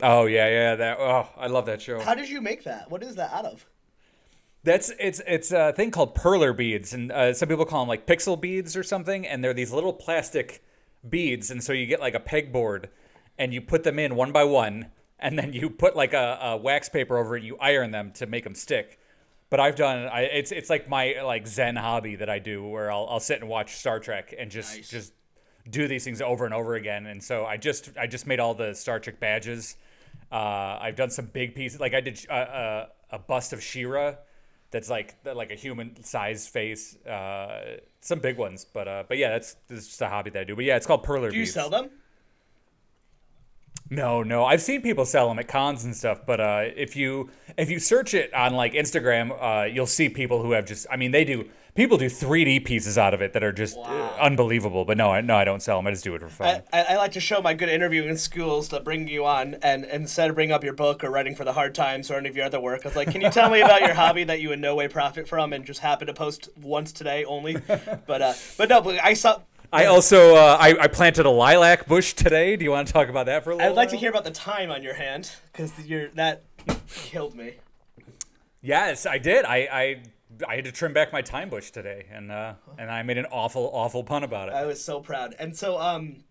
oh 0.02 0.26
yeah, 0.26 0.48
yeah, 0.48 0.76
that. 0.76 0.98
Oh, 1.00 1.28
I 1.38 1.48
love 1.48 1.66
that 1.66 1.82
show. 1.82 2.00
How 2.00 2.16
did 2.16 2.30
you 2.30 2.42
make 2.42 2.64
that? 2.64 2.90
What 2.90 3.04
is 3.04 3.16
that 3.16 3.32
out 3.34 3.46
of? 3.46 3.66
That's 4.64 4.92
it's 5.00 5.22
it's 5.28 5.52
a 5.52 5.74
thing 5.74 5.92
called 5.92 6.16
perler 6.16 6.56
beads, 6.56 6.94
and 6.94 7.12
uh, 7.12 7.34
some 7.34 7.50
people 7.50 7.66
call 7.66 7.82
them 7.82 7.90
like 7.90 8.06
pixel 8.06 8.40
beads 8.40 8.76
or 8.76 8.84
something. 8.84 9.26
And 9.26 9.44
they're 9.44 9.54
these 9.54 9.72
little 9.72 9.94
plastic 9.94 10.64
beads, 11.08 11.52
and 11.52 11.64
so 11.64 11.74
you 11.74 11.86
get 11.86 12.00
like 12.00 12.16
a 12.16 12.20
pegboard, 12.20 12.86
and 13.38 13.54
you 13.54 13.62
put 13.62 13.84
them 13.84 14.00
in 14.00 14.16
one 14.16 14.32
by 14.32 14.44
one, 14.44 14.88
and 15.20 15.38
then 15.38 15.54
you 15.54 15.70
put 15.70 15.96
like 15.96 16.14
a, 16.14 16.40
a 16.42 16.58
wax 16.58 16.90
paper 16.90 17.18
over 17.18 17.38
it. 17.38 17.44
You 17.44 17.58
iron 17.60 17.92
them 17.92 18.12
to 18.14 18.26
make 18.26 18.44
them 18.44 18.56
stick. 18.56 19.00
But 19.50 19.60
I've 19.62 19.76
done 19.76 20.08
I, 20.08 20.22
it's 20.24 20.52
it's 20.52 20.70
like 20.70 20.90
my 20.90 21.22
like 21.24 21.48
Zen 21.48 21.76
hobby 21.78 22.16
that 22.18 22.30
I 22.30 22.40
do, 22.40 22.68
where 22.68 22.92
I'll 22.92 23.08
I'll 23.10 23.20
sit 23.20 23.40
and 23.40 23.50
watch 23.50 23.76
Star 23.78 24.00
Trek 24.00 24.34
and 24.38 24.52
just 24.52 24.76
Nice. 24.76 24.90
just 24.90 25.14
do 25.70 25.88
these 25.88 26.04
things 26.04 26.22
over 26.22 26.46
and 26.46 26.54
over 26.54 26.76
again. 26.76 27.06
And 27.06 27.24
so 27.24 27.46
I 27.46 27.58
just 27.58 27.92
I 27.98 28.08
just 28.08 28.28
made 28.28 28.40
all 28.40 28.54
the 28.54 28.74
Star 28.74 29.00
Trek 29.00 29.20
badges. 29.20 29.76
Uh, 30.32 30.78
I've 30.82 30.96
done 30.98 31.10
some 31.10 31.28
big 31.28 31.56
pieces, 31.56 31.80
like 31.80 31.94
I 31.94 32.02
did 32.02 32.26
uh, 32.30 32.34
uh, 32.34 32.86
a 33.12 33.20
bust 33.20 33.54
of 33.54 33.64
Shira, 33.64 34.18
that's 34.72 34.90
like 34.90 35.16
like 35.24 35.52
a 35.52 35.56
human 35.56 36.04
sized 36.04 36.50
face. 36.50 36.98
Uh, 37.06 37.78
some 38.02 38.20
big 38.20 38.38
ones, 38.38 38.66
but 38.66 38.88
uh, 38.90 39.04
but 39.08 39.18
yeah, 39.18 39.30
that's, 39.30 39.56
that's 39.70 39.88
just 39.88 40.02
a 40.02 40.10
hobby 40.10 40.30
that 40.32 40.42
I 40.42 40.44
do. 40.44 40.56
But 40.56 40.66
yeah, 40.66 40.76
it's 40.76 40.86
called 40.86 41.06
perler 41.06 41.30
Do 41.30 41.38
you 41.38 41.44
beads. 41.44 41.54
sell 41.54 41.70
them? 41.70 41.90
No, 43.90 44.24
no. 44.24 44.46
I've 44.46 44.62
seen 44.62 44.82
people 44.82 45.06
sell 45.06 45.28
them 45.30 45.40
at 45.40 45.48
cons 45.48 45.84
and 45.86 45.96
stuff, 45.96 46.26
but 46.26 46.40
uh, 46.40 46.64
if 46.76 46.96
you 46.96 47.30
if 47.58 47.70
you 47.70 47.80
search 47.80 48.14
it 48.14 48.34
on 48.34 48.54
like 48.54 48.74
Instagram, 48.74 49.32
uh, 49.42 49.66
you'll 49.66 49.88
see 49.88 50.10
people 50.10 50.42
who 50.42 50.52
have 50.52 50.66
just. 50.66 50.88
I 50.92 50.98
mean, 50.98 51.12
they 51.12 51.24
do. 51.24 51.50
People 51.74 52.00
do 52.00 52.08
3D 52.08 52.66
pieces 52.66 52.98
out 52.98 53.14
of 53.14 53.22
it 53.22 53.34
that 53.34 53.44
are 53.44 53.52
just 53.52 53.78
uh, 53.78 53.82
Wow. 53.82 54.18
unbelievable. 54.20 54.84
But 54.84 54.98
no, 54.98 55.12
I, 55.12 55.22
no, 55.22 55.36
I 55.36 55.44
don't 55.46 55.62
sell 55.62 55.78
them. 55.78 55.86
I 55.86 55.92
just 55.92 56.04
do 56.04 56.16
it 56.16 56.22
for 56.22 56.28
fun. 56.28 56.64
I, 56.74 56.82
I, 56.90 56.96
like 56.98 57.12
to 57.12 57.20
show 57.20 57.40
my 57.40 57.54
good 57.54 57.70
interviewing 57.70 58.18
skills 58.18 58.68
to 58.70 58.80
bring 58.80 59.08
you 59.08 59.26
on, 59.28 59.54
and, 59.62 59.86
and 59.86 60.02
instead 60.02 60.32
of 60.32 60.36
bring 60.36 60.52
up 60.52 60.64
your 60.64 60.74
book 60.74 61.04
or 61.04 61.12
writing 61.12 61.36
for 61.36 61.44
the 61.44 61.54
Hard 61.54 61.76
Times 61.76 62.10
or 62.10 62.16
any 62.16 62.30
of 62.30 62.36
your 62.36 62.48
other 62.48 62.60
work, 62.60 62.82
I 62.84 62.88
was 62.88 62.96
like, 62.96 63.12
can 63.12 63.22
you 63.22 63.30
tell 63.30 63.52
me 63.52 63.62
about 63.62 63.82
your 63.82 63.94
hobby 63.94 64.24
that 64.24 64.42
you 64.42 64.54
in 64.54 64.60
no 64.60 64.74
way 64.74 64.88
profit 64.88 65.28
from, 65.28 65.54
and 65.54 65.64
just 65.66 65.80
happen 65.82 66.08
to 66.08 66.14
post 66.16 66.50
once 66.60 66.92
today 66.92 67.24
only? 67.26 67.58
But 68.08 68.22
uh, 68.24 68.34
but 68.58 68.70
no, 68.70 68.82
but 68.82 69.00
I 69.04 69.14
saw. 69.14 69.42
I 69.72 69.86
also 69.86 70.36
uh, 70.36 70.58
I, 70.60 70.78
I 70.80 70.88
planted 70.88 71.26
a 71.26 71.30
lilac 71.30 71.88
bush 71.88 72.14
today. 72.14 72.56
Do 72.56 72.64
you 72.64 72.72
want 72.72 72.88
to 72.88 72.94
talk 72.94 73.10
about 73.10 73.26
that 73.26 73.44
for 73.44 73.52
a 73.52 73.56
little? 73.56 73.72
I'd 73.72 73.76
like 73.76 73.90
to 73.90 73.98
hear 73.98 74.10
about 74.10 74.24
the 74.24 74.32
time 74.32 74.72
on 74.72 74.82
your 74.82 74.94
hand 74.94 75.32
because 75.52 75.74
you're 75.86 76.10
that 76.10 76.44
killed 76.88 77.36
me. 77.36 77.56
Yes, 78.62 79.06
I 79.06 79.18
did. 79.18 79.46
I, 79.46 79.58
I 79.72 80.02
I 80.48 80.56
had 80.56 80.66
to 80.66 80.72
trim 80.72 80.94
back 80.94 81.12
my 81.12 81.22
thyme 81.22 81.50
bush 81.50 81.72
today, 81.72 82.06
and 82.12 82.32
uh, 82.32 82.54
and 82.78 82.90
I 82.90 83.04
made 83.04 83.18
an 83.18 83.26
awful 83.26 83.70
awful 83.74 84.04
pun 84.04 84.24
about 84.24 84.50
it. 84.50 84.56
I 84.56 84.66
was 84.66 84.84
so 84.84 85.00
proud. 85.00 85.36
And 85.40 85.56
so, 85.56 85.80
um, 85.80 86.24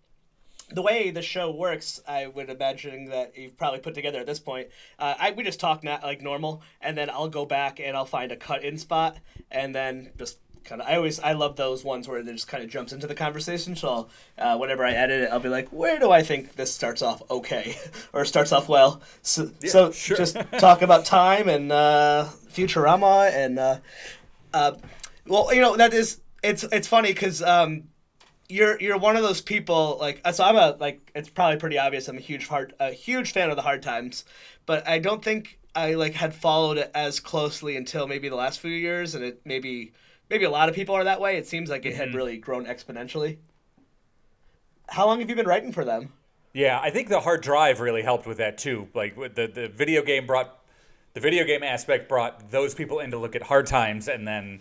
the 0.71 0.83
way 0.83 1.11
the 1.11 1.23
show 1.23 1.51
works, 1.51 2.01
I 2.07 2.27
would 2.27 2.51
imagine 2.51 3.07
that 3.07 3.37
you've 3.37 3.57
probably 3.57 3.81
put 3.81 3.95
together 3.95 4.19
at 4.19 4.27
this 4.27 4.41
point. 4.41 4.69
Uh, 4.99 5.15
I 5.19 5.31
we 5.33 5.45
just 5.45 5.61
talk 5.61 5.85
na- 5.85 6.01
like 6.03 6.23
normal, 6.23 6.63
and 6.81 6.97
then 6.97 7.11
I'll 7.11 7.29
go 7.29 7.47
back 7.47 7.81
and 7.81 7.97
I'll 7.97 8.07
find 8.07 8.33
a 8.33 8.37
cut 8.37 8.65
in 8.65 8.79
spot, 8.79 9.19
and 9.51 9.75
then 9.75 10.11
just 10.19 10.39
kind 10.67 10.81
of 10.83 10.89
I 10.89 10.97
always 10.97 11.19
I 11.21 11.33
love 11.33 11.57
those 11.57 11.85
ones 11.85 12.09
where 12.09 12.19
it 12.19 12.27
just 12.27 12.49
kind 12.49 12.63
of 12.63 12.69
jumps 12.69 12.93
into 12.93 13.07
the 13.07 13.15
conversation. 13.15 13.77
So 13.77 14.09
uh, 14.39 14.57
whenever 14.59 14.85
I 14.85 14.93
edit 14.93 15.23
it, 15.23 15.31
I'll 15.33 15.41
be 15.41 15.49
like, 15.49 15.69
where 15.69 15.99
do 15.99 16.11
I 16.11 16.23
think 16.23 16.57
this 16.57 16.73
starts 16.73 17.03
off 17.03 17.23
okay 17.31 17.77
or 18.13 18.25
starts 18.25 18.53
off 18.53 18.69
well? 18.69 19.01
So, 19.23 19.51
so 19.65 19.93
sure. 19.93 20.17
just 20.17 20.37
talk 20.59 20.83
about 20.83 21.05
time 21.05 21.49
and 21.49 21.73
uh, 21.73 22.29
Futurama 22.53 23.33
and 23.33 23.59
uh, 23.59 23.79
uh, 24.53 24.73
well, 25.27 25.55
you 25.55 25.61
know 25.61 25.77
that 25.77 25.95
is 25.95 26.21
it's 26.43 26.65
it's 26.65 26.89
funny 26.89 27.13
because 27.13 27.43
um, 27.43 27.85
you're 28.49 28.81
you're 28.81 28.99
one 28.99 29.17
of 29.17 29.23
those 29.23 29.41
people 29.41 29.99
like 30.01 30.21
so 30.33 30.45
I'm 30.45 30.57
a 30.57 30.77
like 30.79 31.11
it's 31.15 31.29
probably 31.29 31.59
pretty 31.59 31.79
obvious 31.79 32.09
I'm 32.09 32.17
a 32.17 32.21
huge 32.21 32.47
hard 32.47 32.75
a 32.79 32.91
huge 32.91 33.33
fan 33.33 33.51
of 33.51 33.57
the 33.57 33.63
hard 33.63 33.83
times, 33.83 34.25
but 34.67 34.87
I 34.87 34.99
don't 34.99 35.23
think 35.23 35.59
I 35.75 35.95
like 35.95 36.15
had 36.15 36.35
followed 36.35 36.79
it 36.79 36.91
as 36.95 37.21
closely 37.21 37.77
until 37.77 38.07
maybe 38.07 38.29
the 38.29 38.37
last 38.37 38.61
few 38.61 38.71
years, 38.71 39.15
and 39.15 39.23
it 39.23 39.43
maybe 39.45 39.93
maybe 40.31 40.45
a 40.45 40.51
lot 40.51 40.69
of 40.69 40.75
people 40.75 40.95
are 40.95 41.05
that 41.05 41.21
way. 41.21 41.37
It 41.37 41.47
seems 41.47 41.71
like 41.71 41.87
it 41.87 41.97
had 41.97 42.15
really 42.15 42.39
grown 42.39 42.67
exponentially. 42.67 43.39
How 44.89 45.07
long 45.07 45.21
have 45.21 45.29
you 45.29 45.37
been 45.37 45.47
writing 45.47 45.73
for 45.73 45.85
them? 45.85 46.13
Yeah, 46.53 46.81
I 46.81 46.91
think 46.91 47.09
the 47.09 47.21
hard 47.21 47.43
drive 47.43 47.81
really 47.81 48.03
helped 48.03 48.27
with 48.27 48.39
that 48.39 48.57
too. 48.57 48.89
Like 48.95 49.15
the 49.17 49.47
the 49.47 49.69
video 49.69 50.03
game 50.03 50.27
brought 50.27 50.59
the 51.13 51.21
video 51.21 51.45
game 51.45 51.63
aspect 51.63 52.09
brought 52.09 52.51
those 52.51 52.75
people 52.75 53.01
in 53.01 53.11
to 53.11 53.19
look 53.19 53.37
at 53.37 53.43
hard 53.43 53.67
times, 53.67 54.09
and 54.09 54.27
then 54.27 54.61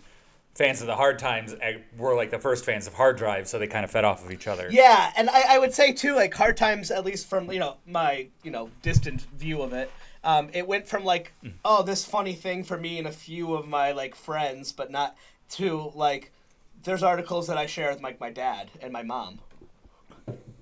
fans 0.54 0.80
of 0.80 0.86
the 0.86 0.96
hard 0.96 1.18
times 1.18 1.54
were 1.96 2.14
like 2.14 2.30
the 2.30 2.38
first 2.38 2.64
fans 2.64 2.86
of 2.86 2.94
hard 2.94 3.16
drive, 3.16 3.48
so 3.48 3.58
they 3.58 3.66
kind 3.66 3.84
of 3.84 3.90
fed 3.90 4.04
off 4.04 4.24
of 4.24 4.32
each 4.32 4.46
other. 4.46 4.68
Yeah, 4.70 5.12
and 5.16 5.30
I, 5.30 5.54
I 5.54 5.58
would 5.58 5.72
say 5.72 5.92
too, 5.92 6.14
like 6.14 6.34
hard 6.34 6.56
times, 6.56 6.90
at 6.90 7.04
least 7.04 7.28
from 7.28 7.50
you 7.50 7.60
know 7.60 7.76
my 7.86 8.28
you 8.42 8.50
know 8.50 8.70
distant 8.82 9.22
view 9.34 9.62
of 9.62 9.72
it, 9.72 9.90
um, 10.24 10.50
it 10.52 10.66
went 10.66 10.88
from 10.88 11.04
like 11.04 11.32
oh 11.64 11.82
this 11.82 12.04
funny 12.04 12.34
thing 12.34 12.64
for 12.64 12.76
me 12.76 12.98
and 12.98 13.06
a 13.06 13.12
few 13.12 13.54
of 13.54 13.66
my 13.66 13.92
like 13.92 14.14
friends, 14.14 14.72
but 14.72 14.90
not 14.90 15.16
to 15.50 15.92
like 15.94 16.32
there's 16.84 17.02
articles 17.02 17.48
that 17.48 17.58
I 17.58 17.66
share 17.66 17.90
with 17.90 18.02
like 18.02 18.20
my 18.20 18.30
dad 18.30 18.70
and 18.80 18.92
my 18.92 19.02
mom. 19.02 19.40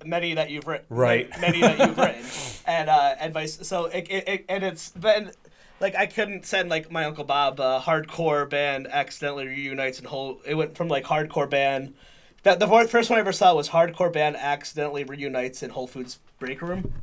Many 0.03 0.35
that 0.35 0.51
you've 0.51 0.67
written, 0.67 0.85
Right. 0.89 1.29
Many, 1.39 1.61
that 1.61 1.79
you've 1.79 1.97
written, 1.97 2.23
and 2.67 2.89
uh, 2.89 3.15
and 3.19 3.33
vice. 3.33 3.67
So 3.67 3.85
it, 3.85 4.07
it, 4.09 4.27
it 4.27 4.45
and 4.49 4.63
it's 4.63 4.89
been 4.89 5.31
like 5.79 5.95
I 5.95 6.05
couldn't 6.05 6.45
send 6.45 6.69
like 6.69 6.91
my 6.91 7.05
uncle 7.05 7.23
Bob 7.23 7.59
a 7.59 7.81
hardcore 7.83 8.47
band 8.49 8.87
accidentally 8.87 9.47
reunites 9.47 9.97
and 9.99 10.07
whole. 10.07 10.41
It 10.45 10.55
went 10.55 10.75
from 10.75 10.87
like 10.87 11.05
hardcore 11.05 11.49
band. 11.49 11.95
That 12.43 12.59
the 12.59 12.67
first 12.87 13.09
one 13.09 13.17
I 13.17 13.21
ever 13.21 13.31
saw 13.31 13.55
was 13.55 13.69
hardcore 13.69 14.13
band 14.13 14.35
accidentally 14.35 15.03
reunites 15.03 15.63
in 15.63 15.71
Whole 15.71 15.87
Foods 15.87 16.19
break 16.37 16.61
room. 16.61 16.93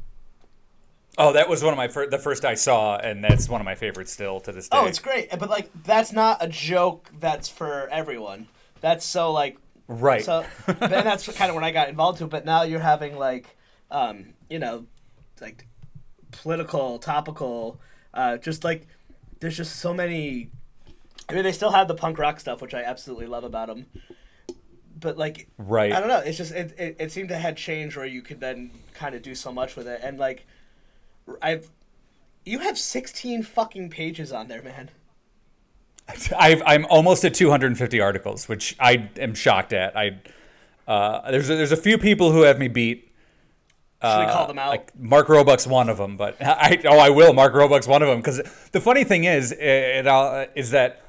Oh, 1.19 1.33
that 1.35 1.49
was 1.49 1.63
one 1.63 1.73
of 1.73 1.77
my 1.77 1.89
fir- 1.89 2.09
the 2.09 2.19
first 2.19 2.45
I 2.45 2.55
saw, 2.55 2.97
and 2.97 3.23
that's 3.23 3.49
one 3.49 3.61
of 3.61 3.65
my 3.67 3.75
favorites 3.75 4.13
still 4.13 4.41
to 4.41 4.53
this 4.53 4.69
day. 4.69 4.79
Oh, 4.81 4.87
it's 4.87 4.99
great, 4.99 5.29
but 5.39 5.51
like 5.51 5.71
that's 5.85 6.13
not 6.13 6.43
a 6.43 6.49
joke. 6.49 7.11
That's 7.21 7.49
for 7.49 7.89
everyone. 7.91 8.49
That's 8.81 9.05
so 9.05 9.31
like 9.33 9.59
right. 9.89 10.25
So, 10.25 10.45
and 10.67 10.79
that's 10.91 11.31
kind 11.37 11.51
of 11.51 11.55
when 11.55 11.65
I 11.65 11.71
got 11.71 11.89
involved 11.91 12.19
to. 12.19 12.25
it, 12.25 12.31
But 12.31 12.45
now 12.47 12.63
you're 12.63 12.81
having 12.81 13.19
like, 13.19 13.57
um, 13.91 14.33
you 14.49 14.59
know, 14.59 14.87
like 15.41 15.67
political, 16.31 16.99
topical, 16.99 17.79
uh, 18.15 18.39
just 18.39 18.65
like 18.65 18.87
there's 19.41 19.57
just 19.57 19.77
so 19.77 19.93
many. 19.93 20.51
I 21.29 21.35
mean, 21.35 21.45
they 21.45 21.53
still 21.53 21.71
have 21.73 21.89
the 21.89 21.95
punk 21.95 22.19
rock 22.19 22.41
stuff, 22.41 22.63
which 22.63 22.75
I 22.75 22.83
absolutely 22.85 23.27
love 23.27 23.45
about 23.45 23.69
them. 23.69 23.87
But 24.99 25.19
like, 25.19 25.49
Right. 25.59 25.93
I 25.93 25.99
don't 26.01 26.09
know. 26.09 26.19
It's 26.21 26.39
just 26.39 26.53
it, 26.53 26.75
it, 26.79 26.97
it 26.99 27.13
seemed 27.13 27.29
to 27.31 27.37
have 27.37 27.57
changed 27.57 27.97
where 27.97 28.07
you 28.07 28.23
could 28.23 28.41
then 28.41 28.71
kind 28.95 29.15
of 29.15 29.23
do 29.23 29.35
so 29.35 29.53
much 29.53 29.77
with 29.77 29.87
it, 29.89 30.01
and 30.03 30.19
like, 30.19 30.47
I've. 31.41 31.71
You 32.45 32.59
have 32.59 32.77
16 32.77 33.45
fucking 33.45 33.91
pages 33.91 34.33
on 34.33 34.49
there, 34.49 34.63
man. 34.63 34.91
I've, 36.37 36.63
I'm 36.67 36.85
almost 36.87 37.25
at 37.25 37.35
250 37.35 38.01
articles, 38.01 38.49
which 38.49 38.77
I 38.81 39.09
am 39.17 39.35
shocked 39.35 39.73
at. 39.73 39.97
I 39.97 40.21
uh, 40.89 41.31
there's 41.31 41.49
a, 41.49 41.57
there's 41.57 41.73
a 41.73 41.77
few 41.77 41.99
people 41.99 42.33
who 42.33 42.43
have 42.43 42.59
me 42.59 42.69
beat. 42.69 43.09
Should 44.03 44.19
we 44.19 44.33
call 44.33 44.49
them 44.49 44.59
out? 44.59 44.67
Uh, 44.67 44.71
Like 44.71 44.99
Mark 44.99 45.29
Roebuck's 45.29 45.65
one 45.65 45.89
of 45.89 45.97
them, 45.97 46.17
but 46.17 46.37
I 46.43 46.81
oh 46.87 46.99
I 46.99 47.11
will. 47.11 47.33
Mark 47.33 47.55
Roebuck's 47.55 47.87
one 47.87 48.03
of 48.03 48.09
them 48.09 48.19
because 48.19 48.43
the 48.73 48.81
funny 48.81 49.05
thing 49.05 49.25
is 49.25 49.53
it, 49.53 50.07
uh, 50.09 50.47
is 50.57 50.73
that 50.73 51.02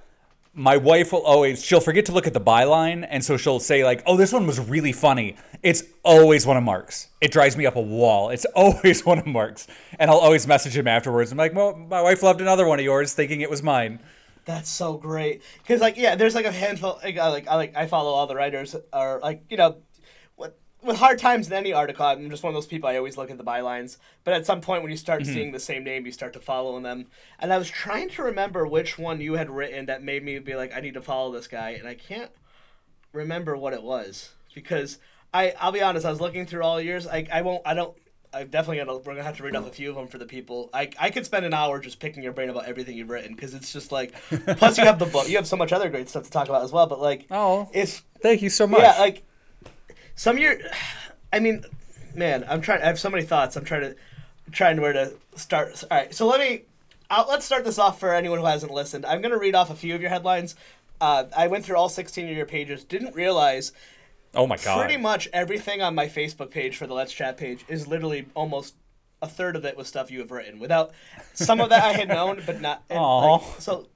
my 0.54 0.78
wife 0.78 1.12
will 1.12 1.24
always 1.24 1.64
she'll 1.64 1.82
forget 1.82 2.06
to 2.06 2.12
look 2.12 2.28
at 2.28 2.34
the 2.34 2.42
byline, 2.42 3.06
and 3.10 3.24
so 3.24 3.38
she'll 3.38 3.60
say 3.60 3.84
like, 3.84 4.04
"Oh, 4.06 4.18
this 4.18 4.32
one 4.32 4.46
was 4.46 4.60
really 4.60 4.92
funny." 4.92 5.36
It's 5.64 5.84
always 6.04 6.46
one 6.46 6.58
of 6.58 6.64
Mark's. 6.64 7.08
It 7.22 7.32
drives 7.32 7.58
me 7.58 7.66
up 7.66 7.76
a 7.76 7.82
wall. 7.82 8.30
It's 8.30 8.46
always 8.56 9.06
one 9.06 9.20
of 9.20 9.26
Mark's, 9.26 9.68
and 9.98 10.12
I'll 10.12 10.18
always 10.18 10.46
message 10.46 10.78
him 10.78 10.88
afterwards. 10.88 11.32
I'm 11.32 11.38
like, 11.38 11.56
"Well, 11.56 11.76
my 11.76 12.02
wife 12.02 12.22
loved 12.22 12.42
another 12.42 12.68
one 12.68 12.80
of 12.80 12.86
yours, 12.86 13.14
thinking 13.14 13.42
it 13.42 13.50
was 13.50 13.64
mine." 13.64 14.00
That's 14.46 14.70
so 14.70 14.98
great 14.98 15.42
because 15.60 15.80
like 15.82 15.98
yeah, 15.98 16.16
there's 16.16 16.36
like 16.36 16.46
a 16.46 16.52
handful 16.52 17.00
like 17.04 17.18
uh, 17.18 17.22
I 17.22 17.28
like 17.30 17.48
I 17.48 17.84
I 17.84 17.88
follow 17.88 18.12
all 18.12 18.28
the 18.28 18.36
writers 18.36 18.76
or 18.92 19.20
like 19.24 19.44
you 19.50 19.58
know, 19.58 19.78
with 20.84 20.98
hard 20.98 21.20
times 21.20 21.48
in 21.48 21.54
any 21.54 21.74
article 21.74 22.06
I'm 22.06 22.30
just 22.30 22.44
one 22.44 22.52
of 22.52 22.56
those 22.56 22.68
people 22.68 22.90
I 22.90 22.98
always 22.98 23.18
look 23.18 23.32
at 23.32 23.38
the 23.38 23.44
bylines. 23.44 23.98
But 24.24 24.34
at 24.34 24.46
some 24.46 24.62
point 24.62 24.82
when 24.82 24.92
you 24.92 24.98
start 24.98 25.24
mm-hmm. 25.24 25.34
seeing 25.34 25.52
the 25.52 25.60
same 25.60 25.84
name, 25.84 26.06
you 26.06 26.12
start 26.12 26.34
to 26.34 26.40
follow 26.40 26.80
them. 26.80 27.08
And 27.40 27.54
I 27.54 27.58
was 27.58 27.70
trying 27.70 28.10
to 28.12 28.24
remember 28.24 28.68
which 28.68 28.98
one 28.98 29.22
you 29.22 29.34
had 29.34 29.50
written 29.50 29.86
that 29.88 30.04
made 30.04 30.24
me 30.24 30.40
be 30.40 30.56
like 30.56 30.76
I 30.76 30.82
need 30.82 30.96
to 30.96 31.02
follow 31.02 31.32
this 31.32 31.48
guy, 31.48 31.72
and 31.72 31.88
I 31.88 31.96
can't 31.96 32.32
remember 33.12 33.56
what 33.56 33.74
it 33.74 33.84
was 33.84 34.32
because 34.54 35.00
I 35.34 35.54
I'll 35.60 35.72
be 35.72 35.82
honest 35.82 36.06
I 36.06 36.10
was 36.10 36.22
looking 36.22 36.46
through 36.46 36.64
all 36.64 36.82
yours 36.82 37.08
I 37.08 37.28
I 37.32 37.42
won't 37.42 37.62
I 37.66 37.74
don't. 37.74 37.96
I'm 38.36 38.48
definitely 38.48 38.84
gonna 38.84 38.98
we're 38.98 39.14
gonna 39.14 39.24
have 39.24 39.38
to 39.38 39.44
read 39.44 39.56
off 39.56 39.68
a 39.68 39.72
few 39.72 39.92
of 39.92 39.96
them 39.96 40.08
for 40.08 40.18
the 40.18 40.26
people. 40.26 40.72
I 40.74 40.90
I 41.00 41.12
could 41.12 41.26
spend 41.26 41.46
an 41.46 41.54
hour 41.54 41.80
just 41.80 42.00
picking 42.00 42.24
your 42.24 42.34
brain 42.34 42.50
about 42.50 42.66
everything 42.66 42.98
you've 42.98 43.12
written 43.12 43.36
because 43.36 43.54
it's 43.54 43.72
just 43.72 43.92
like. 43.92 44.14
Plus, 44.58 44.80
you 44.80 44.86
have 44.86 44.98
the 44.98 45.06
book. 45.06 45.30
You 45.30 45.36
have 45.36 45.46
so 45.46 45.56
much 45.56 45.72
other 45.72 45.88
great 45.90 46.10
stuff 46.10 46.24
to 46.24 46.32
talk 46.32 46.50
about 46.50 46.64
as 46.64 46.72
well. 46.72 46.88
But 46.88 47.00
like, 47.00 47.28
Oh. 47.30 47.70
it's 47.74 48.02
Thank 48.22 48.42
you 48.42 48.50
so 48.50 48.66
much. 48.66 48.82
yeah, 48.82 48.98
like 48.98 49.24
some 50.16 50.38
of 50.38 50.42
your. 50.42 50.58
I 51.32 51.40
mean, 51.40 51.66
man, 52.16 52.46
I'm 52.48 52.62
trying. 52.62 52.82
I 52.82 52.86
have 52.86 53.00
so 53.00 53.10
many 53.10 53.24
thoughts. 53.24 53.56
I'm 53.56 53.66
trying 53.66 53.82
to 53.82 53.96
trying 54.52 54.80
where 54.82 54.94
to 54.94 55.14
start. 55.36 55.84
All 55.90 55.98
right, 55.98 56.14
so 56.14 56.28
let 56.28 56.40
me. 56.40 56.64
I'll, 57.10 57.28
let's 57.28 57.46
start 57.46 57.64
this 57.66 57.78
off 57.78 58.00
for 58.00 58.14
anyone 58.14 58.40
who 58.40 58.46
hasn't 58.46 58.72
listened. 58.72 59.06
I'm 59.06 59.22
gonna 59.22 59.38
read 59.38 59.56
off 59.56 59.70
a 59.70 59.76
few 59.76 59.94
of 59.96 60.02
your 60.02 60.10
headlines. 60.10 60.56
Uh, 61.02 61.26
I 61.36 61.48
went 61.48 61.66
through 61.66 61.76
all 61.76 61.90
16 61.90 62.30
of 62.30 62.38
your 62.38 62.46
pages. 62.46 62.84
Didn't 62.84 63.16
realize 63.16 63.74
oh 64.36 64.48
my 64.48 64.58
god. 64.58 64.80
pretty 64.80 65.02
much 65.02 65.28
everything 65.34 65.82
on 65.82 65.96
my 65.96 66.08
Facebook 66.08 66.50
page 66.50 66.78
for 66.78 66.88
the 66.88 66.94
Let's 66.94 67.12
Chat 67.12 67.38
page 67.38 67.66
is 67.68 67.88
literally 67.88 68.28
almost 68.36 68.76
a 69.22 69.28
third 69.28 69.56
of 69.56 69.66
it 69.66 69.78
was 69.78 69.88
stuff 69.88 70.12
you 70.12 70.20
have 70.20 70.32
written. 70.32 70.60
Without 70.60 70.92
some 71.34 71.60
of 71.60 71.70
that 71.70 71.84
I 71.84 71.94
had 71.94 72.08
known, 72.08 72.42
but 72.46 72.62
not. 72.62 72.84
And, 72.90 73.02
like, 73.02 73.42
so 73.60 73.88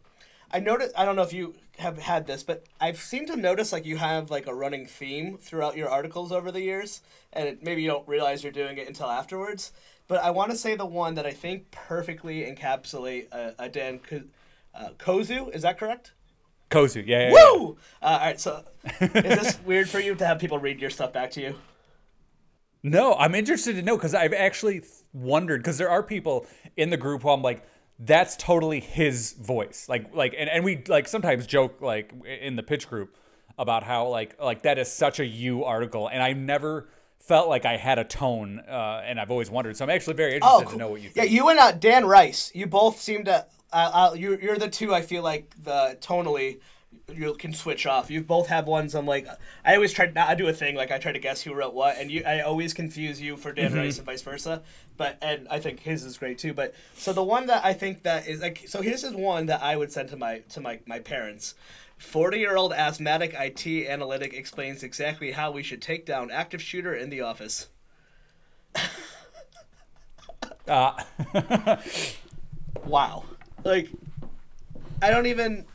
I 0.52 0.60
noticed. 0.60 0.94
I 0.98 1.06
don't 1.06 1.16
know 1.16 1.24
if 1.24 1.34
you 1.34 1.56
have 1.77 1.98
had 2.00 2.25
this, 2.25 2.43
but 2.43 2.63
I've 2.81 3.00
seemed 3.00 3.27
to 3.27 3.36
notice 3.36 3.72
like 3.72 3.86
you 3.86 3.98
have 3.98 4.31
like 4.31 4.48
a 4.48 4.53
running 4.53 4.88
theme 4.88 5.38
throughout 5.38 5.77
your 5.77 5.89
articles 5.89 6.31
over 6.31 6.51
the 6.51 6.62
years, 6.62 7.01
and 7.34 7.48
it, 7.48 7.63
maybe 7.63 7.81
you 7.81 7.88
don't 7.88 8.07
realize 8.07 8.43
you're 8.43 8.51
doing 8.51 8.77
it 8.77 8.88
until 8.88 9.07
afterwards. 9.07 9.72
But 10.07 10.24
I 10.24 10.31
want 10.31 10.51
to 10.51 10.57
say 10.57 10.75
the 10.75 10.86
one 10.86 11.15
that 11.15 11.25
I 11.25 11.31
think 11.31 11.69
perfectly 11.72 12.41
encapsulate 12.43 13.27
uh, 13.31 13.51
a 13.60 13.69
Dan 13.69 14.00
uh, 14.74 14.89
Kozu. 14.98 15.53
Is 15.53 15.62
that 15.62 15.77
correct? 15.77 16.13
Kozu, 16.72 17.05
yeah, 17.05 17.29
yeah, 17.29 17.34
yeah. 17.34 17.51
Woo! 17.51 17.77
Uh, 18.01 18.05
all 18.05 18.19
right, 18.19 18.39
so 18.39 18.63
is 19.00 19.12
this 19.12 19.60
weird 19.65 19.88
for 19.88 20.00
you 20.00 20.15
to 20.15 20.25
have 20.25 20.39
people 20.39 20.60
read 20.60 20.79
your 20.79 20.89
stuff 20.89 21.13
back 21.13 21.31
to 21.31 21.41
you? 21.41 21.55
No, 22.84 23.15
I'm 23.15 23.36
interested 23.36 23.75
to 23.75 23.81
know 23.81 23.98
because 23.98 24.15
I've 24.15 24.34
actually 24.34 24.81
wondered 25.13 25.62
because 25.62 25.77
there 25.77 25.89
are 25.89 26.03
people 26.03 26.46
in 26.75 26.89
the 26.89 26.98
group 26.98 27.22
who 27.22 27.29
I'm 27.29 27.41
like, 27.41 27.63
that's 28.00 28.36
totally 28.36 28.80
his 28.80 29.34
voice. 29.34 29.88
Like, 29.89 30.13
like, 30.13 30.36
and, 30.38 30.50
and 30.50 30.63
we 30.63 30.84
like 30.88 31.08
sometimes 31.08 31.48
joke 31.48 31.82
like 31.82 32.13
in 32.25 32.56
the 32.56 32.63
pitch 32.63 32.88
group 32.88 33.16
about 33.58 33.84
how 33.84 34.08
like 34.08 34.39
like 34.42 34.62
that 34.63 34.77
is 34.77 34.92
such 34.92 35.20
a 35.20 35.25
you 35.25 35.63
article, 35.63 36.08
and 36.08 36.22
I 36.22 36.34
never 36.34 36.88
felt 37.20 37.50
like 37.50 37.66
I 37.66 37.77
had 37.77 38.00
a 38.00 38.04
tone, 38.04 38.60
uh, 38.60 39.01
and 39.04 39.20
I've 39.20 39.32
always 39.32 39.50
wondered. 39.50 39.75
So 39.75 39.84
I'm 39.84 39.89
actually 39.89 40.16
very 40.16 40.36
interested 40.36 40.66
to 40.66 40.70
cool. 40.70 40.80
know 40.80 40.89
what 40.89 41.01
you 41.01 41.10
think. 41.10 41.30
Yeah, 41.30 41.36
you 41.36 41.50
and 41.50 41.60
uh, 41.60 41.72
Dan 41.72 42.06
Rice, 42.06 42.51
you 42.54 42.68
both 42.68 43.00
seem 43.00 43.25
to. 43.25 43.46
Uh, 43.74 44.10
uh, 44.12 44.13
you 44.13 44.38
you're 44.42 44.58
the 44.58 44.70
two. 44.70 44.94
I 44.94 45.01
feel 45.01 45.24
like 45.24 45.54
the 45.63 45.98
tonally, 46.00 46.60
you 47.14 47.34
can 47.36 47.54
switch 47.54 47.86
off. 47.86 48.12
You 48.12 48.22
both 48.22 48.48
have 48.48 48.68
ones. 48.68 48.94
I'm 48.94 49.06
like, 49.06 49.28
I 49.64 49.76
always 49.76 49.94
try. 49.94 50.08
to. 50.08 50.30
I 50.30 50.36
do 50.36 50.48
a 50.48 50.54
thing 50.54 50.76
like 50.76 50.92
I 50.92 50.98
try 50.98 51.14
to 51.14 51.20
guess 51.20 51.42
who 51.42 51.54
wrote 51.54 51.74
what, 51.74 51.98
and 51.98 52.12
you. 52.12 52.24
I 52.26 52.42
always 52.42 52.74
confuse 52.74 53.22
you 53.22 53.38
for 53.38 53.54
Dan 53.54 53.74
Rice 53.74 53.98
and 53.98 54.06
vice 54.06 54.22
versa. 54.22 54.62
But 54.98 55.18
and 55.22 55.48
I 55.50 55.60
think 55.60 55.80
his 55.80 56.04
is 56.04 56.18
great 56.18 56.38
too. 56.38 56.54
But 56.54 56.74
so 56.96 57.14
the 57.14 57.24
one 57.24 57.48
that 57.48 57.64
I 57.64 57.74
think 57.74 58.04
that 58.04 58.28
is 58.28 58.42
like 58.42 58.66
so 58.68 58.82
here's 58.82 59.04
is 59.06 59.14
one 59.14 59.46
that 59.46 59.64
I 59.64 59.78
would 59.78 59.92
send 59.92 60.10
to 60.10 60.18
my 60.18 60.40
to 60.50 60.60
my 60.60 60.80
my 60.86 61.00
parents. 61.00 61.56
40 61.98 62.38
year 62.38 62.58
old 62.58 62.74
asthmatic 62.74 63.34
IT 63.34 63.88
analytic 63.88 64.34
explains 64.34 64.84
exactly 64.84 65.32
how 65.32 65.50
we 65.50 65.64
should 65.64 65.82
take 65.82 66.06
down 66.06 66.30
active 66.30 66.62
shooter 66.62 66.94
in 66.94 67.10
the 67.10 67.22
office. 67.22 67.70
Uh, 70.68 71.02
wow 72.86 73.24
like 73.64 73.90
i 75.02 75.10
don't 75.10 75.26
even 75.26 75.66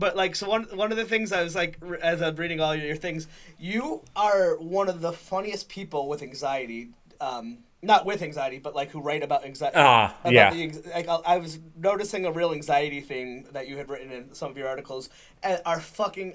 but 0.00 0.16
like 0.16 0.34
so 0.34 0.48
one 0.48 0.64
one 0.74 0.90
of 0.90 0.96
the 0.96 1.04
things 1.04 1.30
i 1.30 1.42
was 1.42 1.54
like 1.54 1.78
as 2.02 2.20
i'm 2.20 2.34
reading 2.34 2.60
all 2.60 2.74
your 2.74 2.96
things 2.96 3.28
you 3.58 4.02
are 4.16 4.56
one 4.58 4.88
of 4.88 5.00
the 5.00 5.12
funniest 5.12 5.68
people 5.68 6.08
with 6.08 6.22
anxiety 6.22 6.88
um 7.20 7.58
not 7.82 8.04
with 8.04 8.22
anxiety 8.22 8.58
but 8.58 8.74
like 8.74 8.90
who 8.90 9.00
write 9.00 9.22
about 9.22 9.44
anxiety 9.44 9.76
Ah, 9.76 10.16
about 10.22 10.32
yeah. 10.32 10.50
the, 10.50 10.82
like 10.94 11.08
I, 11.08 11.34
I 11.34 11.36
was 11.38 11.58
noticing 11.76 12.26
a 12.26 12.32
real 12.32 12.52
anxiety 12.52 13.00
thing 13.00 13.46
that 13.52 13.68
you 13.68 13.76
had 13.76 13.88
written 13.88 14.10
in 14.10 14.34
some 14.34 14.50
of 14.50 14.56
your 14.58 14.68
articles 14.68 15.08
and 15.42 15.60
are 15.64 15.80
fucking 15.80 16.34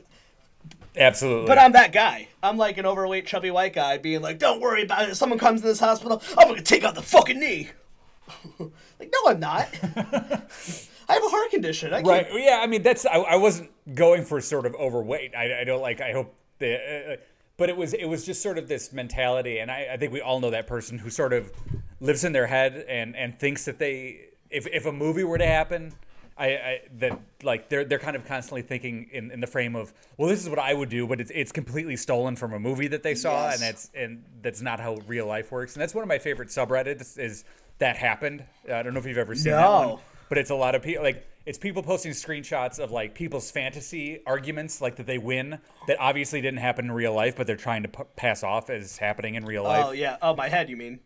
Absolutely. 0.98 1.46
But 1.46 1.60
I'm 1.60 1.74
that 1.74 1.92
guy. 1.92 2.30
I'm 2.42 2.58
like 2.58 2.78
an 2.78 2.86
overweight, 2.86 3.28
chubby 3.28 3.52
white 3.52 3.74
guy 3.74 3.98
being 3.98 4.22
like, 4.22 4.40
don't 4.40 4.62
worry 4.62 4.84
about 4.84 5.04
it. 5.04 5.10
If 5.10 5.18
someone 5.18 5.38
comes 5.38 5.62
in 5.62 5.68
this 5.68 5.80
hospital, 5.80 6.24
I'm 6.38 6.48
going 6.48 6.58
to 6.58 6.64
take 6.64 6.84
out 6.84 6.96
the 6.96 7.02
fucking 7.02 7.40
knee. 7.40 7.70
like, 8.60 9.12
no, 9.12 9.30
I'm 9.30 9.40
not. 9.40 9.68
I 11.08 11.14
have 11.14 11.24
a 11.24 11.30
heart 11.30 11.50
condition. 11.52 11.94
I 11.94 11.98
can't. 12.02 12.08
right. 12.08 12.28
Yeah. 12.34 12.60
I 12.62 12.68
mean, 12.68 12.82
that's. 12.84 13.06
I, 13.06 13.18
I 13.18 13.36
wasn't 13.36 13.72
going 13.94 14.24
for 14.26 14.42
sort 14.42 14.66
of 14.66 14.76
overweight. 14.76 15.34
I, 15.36 15.62
I 15.62 15.64
don't 15.64 15.82
like. 15.82 16.02
I 16.02 16.12
hope. 16.12 16.34
The, 16.60 17.14
uh, 17.14 17.16
but 17.58 17.70
it 17.70 17.78
was. 17.78 17.94
It 17.94 18.06
was 18.06 18.26
just 18.26 18.42
sort 18.42 18.58
of 18.58 18.68
this 18.68 18.92
mentality, 18.92 19.60
and 19.60 19.70
I, 19.72 19.90
I 19.94 19.98
think 19.98 20.12
we 20.14 20.22
all 20.22 20.40
know 20.40 20.50
that 20.52 20.68
person 20.68 20.98
who 20.98 21.10
sort 21.10 21.34
of 21.34 21.52
lives 22.00 22.24
in 22.24 22.32
their 22.34 22.48
head 22.48 22.86
and 22.88 23.16
and 23.16 23.38
thinks 23.40 23.66
that 23.66 23.80
they. 23.80 24.30
If 24.50 24.68
if 24.68 24.86
a 24.86 24.92
movie 24.92 25.24
were 25.24 25.38
to 25.38 25.46
happen. 25.48 25.94
I, 26.38 26.48
I 26.48 26.82
that 27.00 27.18
like 27.44 27.70
they're 27.70 27.86
they're 27.86 27.98
kind 27.98 28.18
of 28.18 28.26
constantly 28.26 28.62
thinking 28.62 29.08
in, 29.14 29.32
in 29.32 29.40
the 29.40 29.48
frame 29.48 29.74
of 29.74 29.94
well 30.18 30.28
this 30.28 30.44
is 30.44 30.50
what 30.50 30.60
I 30.60 30.74
would 30.74 30.90
do 30.90 31.08
but 31.08 31.22
it's 31.22 31.32
it's 31.34 31.54
completely 31.54 31.96
stolen 31.96 32.36
from 32.36 32.52
a 32.52 32.60
movie 32.60 32.90
that 32.90 33.04
they 33.04 33.16
saw 33.16 33.46
Yes. 33.46 33.54
and 33.54 33.64
that's 33.64 33.92
and 33.96 34.24
that's 34.42 34.62
not 34.62 34.82
how 34.82 34.98
real 35.08 35.28
life 35.28 35.50
works 35.50 35.76
and 35.76 35.82
that's 35.82 35.96
one 35.96 36.02
of 36.02 36.10
my 36.10 36.20
favorite 36.20 36.50
subreddits 36.50 37.18
is 37.18 37.46
that 37.78 37.96
happened 37.96 38.44
I 38.70 38.84
don't 38.84 38.94
know 38.94 39.00
if 39.00 39.06
you've 39.06 39.18
ever 39.18 39.34
seen 39.34 39.54
that 39.54 39.66
one 39.66 40.00
but 40.30 40.38
it's 40.38 40.50
a 40.50 40.56
lot 40.56 40.76
of 40.76 40.82
people 40.82 41.04
like 41.04 41.28
it's 41.46 41.58
people 41.60 41.84
posting 41.84 42.12
screenshots 42.12 42.80
of 42.80 42.92
like 42.92 43.14
people's 43.14 43.52
fantasy 43.52 44.22
arguments 44.26 44.82
like 44.82 44.96
that 44.96 45.06
they 45.06 45.18
win 45.20 45.60
that 45.88 45.98
obviously 46.00 46.42
didn't 46.42 46.60
happen 46.60 46.86
in 46.86 46.92
real 46.92 47.14
life 47.14 47.36
but 47.36 47.46
they're 47.48 47.56
trying 47.56 47.84
to 47.84 47.90
p- 47.90 48.04
pass 48.16 48.44
off 48.44 48.70
as 48.70 48.98
happening 48.98 49.36
in 49.36 49.46
real 49.46 49.62
oh, 49.64 49.70
life 49.70 49.86
Oh, 49.88 49.92
yeah. 49.92 50.18
Oh, 50.22 50.36
my 50.36 50.50
head, 50.50 50.70
you 50.70 50.78
mean? 50.78 51.00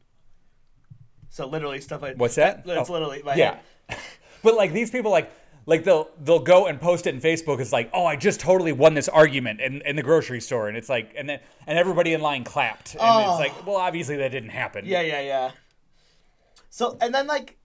So 1.30 1.46
literally 1.48 1.82
stuff 1.82 2.02
like 2.02 2.16
what's 2.18 2.36
that 2.36 2.66
That's 2.66 2.90
Oh, 2.90 2.94
literally 2.94 3.22
my 3.24 3.36
yeah 3.36 3.60
head. 3.88 4.00
but 4.44 4.56
like 4.56 4.74
these 4.74 4.90
people 4.90 5.12
like 5.12 5.32
like 5.66 5.84
they'll 5.84 6.10
they'll 6.22 6.40
go 6.40 6.66
and 6.66 6.80
post 6.82 7.06
it 7.06 7.14
in 7.14 7.22
facebook 7.22 7.60
it's 7.60 7.72
like 7.74 7.90
oh 7.94 8.06
i 8.06 8.16
just 8.16 8.40
totally 8.40 8.72
won 8.72 8.94
this 8.96 9.08
argument 9.10 9.60
in, 9.62 9.82
in 9.82 9.96
the 9.96 10.02
grocery 10.02 10.40
store 10.42 10.68
and 10.70 10.76
it's 10.78 10.90
like 10.90 11.14
and 11.16 11.30
then 11.30 11.40
and 11.68 11.78
everybody 11.78 12.14
in 12.14 12.22
line 12.22 12.44
clapped 12.44 12.94
and 12.94 13.02
Oh. 13.04 13.30
it's 13.32 13.40
like 13.40 13.68
well 13.68 13.76
obviously 13.76 14.16
that 14.16 14.32
didn't 14.32 14.50
happen 14.50 14.86
Yeah, 14.86 15.02
yeah, 15.02 15.22
yeah. 15.22 15.52
So 16.72 16.98
and 17.02 17.14
then 17.14 17.28
like, 17.28 17.58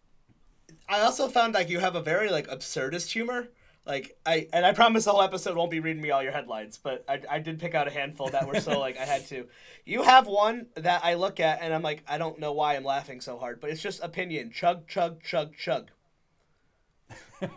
I 0.88 1.00
also 1.00 1.28
found 1.28 1.54
like 1.54 1.68
you 1.70 1.80
have 1.80 1.94
a 1.96 2.02
very 2.02 2.30
like 2.30 2.48
absurdist 2.48 3.10
humor. 3.10 3.48
Like 3.86 4.16
I 4.24 4.48
and 4.52 4.64
I 4.64 4.72
promise 4.72 5.04
the 5.04 5.10
whole 5.12 5.22
episode 5.22 5.56
won't 5.56 5.70
be 5.70 5.80
reading 5.80 6.02
me 6.02 6.10
all 6.10 6.22
your 6.22 6.32
headlines, 6.32 6.78
but 6.82 7.04
I, 7.08 7.20
I 7.30 7.38
did 7.38 7.58
pick 7.58 7.74
out 7.74 7.86
a 7.86 7.90
handful 7.90 8.28
that 8.30 8.46
were 8.46 8.60
so 8.60 8.78
like 8.86 8.96
I 8.98 9.04
had 9.04 9.26
to. 9.28 9.46
You 9.84 10.02
have 10.02 10.26
one 10.26 10.66
that 10.74 11.04
I 11.04 11.14
look 11.14 11.38
at 11.40 11.60
and 11.60 11.72
I'm 11.74 11.82
like 11.82 12.02
I 12.08 12.16
don't 12.18 12.38
know 12.38 12.52
why 12.52 12.76
I'm 12.76 12.84
laughing 12.84 13.20
so 13.20 13.38
hard, 13.38 13.60
but 13.60 13.70
it's 13.70 13.82
just 13.82 14.02
opinion. 14.02 14.50
Chug 14.52 14.86
chug 14.88 15.22
chug 15.22 15.54
chug. 15.56 15.90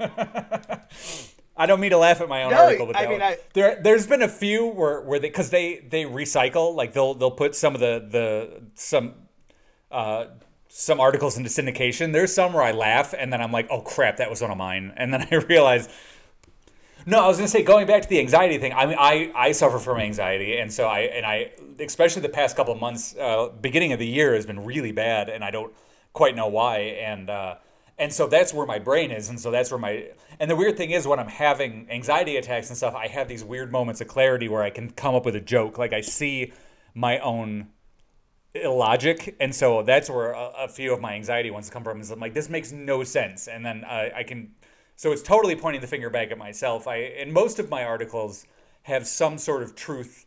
I 1.59 1.65
don't 1.65 1.79
mean 1.79 1.91
to 1.91 1.97
laugh 1.97 2.21
at 2.21 2.29
my 2.29 2.43
own 2.43 2.51
No, 2.51 2.65
article, 2.65 2.85
but 2.85 2.97
I 2.97 3.07
mean, 3.07 3.21
I- 3.21 3.37
there 3.53 3.81
there's 3.81 4.05
been 4.05 4.21
a 4.21 4.27
few 4.29 4.67
where 4.67 5.01
where 5.01 5.19
they 5.19 5.29
because 5.29 5.49
they 5.49 5.79
they 5.79 6.03
recycle 6.03 6.75
like 6.75 6.93
they'll 6.93 7.13
they'll 7.13 7.31
put 7.31 7.55
some 7.55 7.73
of 7.73 7.79
the 7.81 8.05
the 8.09 8.63
some 8.75 9.15
uh 9.91 10.25
some 10.79 10.99
articles 10.99 11.37
into 11.37 11.49
syndication. 11.49 12.13
There's 12.13 12.31
some 12.31 12.53
where 12.53 12.61
I 12.61 12.71
laugh 12.71 13.15
and 13.17 13.33
then 13.33 13.41
I'm 13.41 13.51
like, 13.51 13.67
oh 13.71 13.81
crap, 13.81 14.17
that 14.17 14.29
was 14.29 14.43
one 14.43 14.51
of 14.51 14.57
mine, 14.57 14.93
and 14.95 15.11
then 15.11 15.27
I 15.31 15.35
realize. 15.35 15.89
No, 17.07 17.23
I 17.23 17.27
was 17.27 17.37
gonna 17.37 17.47
say 17.47 17.63
going 17.63 17.87
back 17.87 18.03
to 18.03 18.09
the 18.09 18.19
anxiety 18.19 18.57
thing. 18.57 18.73
I 18.73 18.85
mean, 18.85 18.97
I, 18.99 19.31
I 19.33 19.51
suffer 19.53 19.79
from 19.79 19.97
anxiety, 19.97 20.57
and 20.57 20.71
so 20.71 20.85
I 20.87 20.99
and 20.99 21.25
I 21.25 21.51
especially 21.79 22.21
the 22.21 22.29
past 22.29 22.55
couple 22.55 22.73
of 22.73 22.79
months, 22.79 23.15
uh, 23.15 23.49
beginning 23.61 23.93
of 23.93 23.99
the 23.99 24.05
year 24.05 24.35
has 24.35 24.45
been 24.45 24.65
really 24.65 24.91
bad, 24.91 25.29
and 25.29 25.43
I 25.43 25.49
don't 25.49 25.73
quite 26.13 26.35
know 26.35 26.47
why. 26.47 26.79
And 26.79 27.29
uh, 27.29 27.55
and 27.97 28.13
so 28.13 28.27
that's 28.27 28.53
where 28.53 28.67
my 28.67 28.77
brain 28.77 29.09
is, 29.09 29.29
and 29.29 29.39
so 29.39 29.49
that's 29.49 29.71
where 29.71 29.79
my 29.79 30.09
and 30.39 30.51
the 30.51 30.55
weird 30.55 30.77
thing 30.77 30.91
is 30.91 31.07
when 31.07 31.17
I'm 31.17 31.29
having 31.29 31.87
anxiety 31.89 32.35
attacks 32.37 32.67
and 32.67 32.77
stuff, 32.77 32.93
I 32.93 33.07
have 33.07 33.27
these 33.27 33.43
weird 33.43 33.71
moments 33.71 34.01
of 34.01 34.09
clarity 34.09 34.47
where 34.47 34.61
I 34.61 34.69
can 34.69 34.91
come 34.91 35.15
up 35.15 35.25
with 35.25 35.35
a 35.35 35.41
joke, 35.41 35.77
like 35.77 35.93
I 35.93 36.01
see 36.01 36.51
my 36.93 37.17
own 37.19 37.69
illogic, 38.63 39.35
and 39.39 39.53
so 39.53 39.83
that's 39.83 40.09
where 40.09 40.31
a, 40.31 40.51
a 40.59 40.67
few 40.67 40.93
of 40.93 41.01
my 41.01 41.13
anxiety 41.13 41.51
ones 41.51 41.69
come 41.69 41.83
from. 41.83 42.01
Is 42.01 42.11
I'm 42.11 42.19
like, 42.19 42.33
this 42.33 42.49
makes 42.49 42.71
no 42.71 43.03
sense, 43.03 43.47
and 43.47 43.65
then 43.65 43.83
I, 43.85 44.11
I 44.17 44.23
can. 44.23 44.51
So 44.95 45.11
it's 45.11 45.21
totally 45.21 45.55
pointing 45.55 45.81
the 45.81 45.87
finger 45.87 46.09
back 46.09 46.31
at 46.31 46.37
myself. 46.37 46.87
I 46.87 46.97
and 46.97 47.31
most 47.31 47.59
of 47.59 47.69
my 47.69 47.83
articles 47.83 48.45
have 48.83 49.05
some 49.05 49.37
sort 49.37 49.63
of 49.63 49.75
truth 49.75 50.25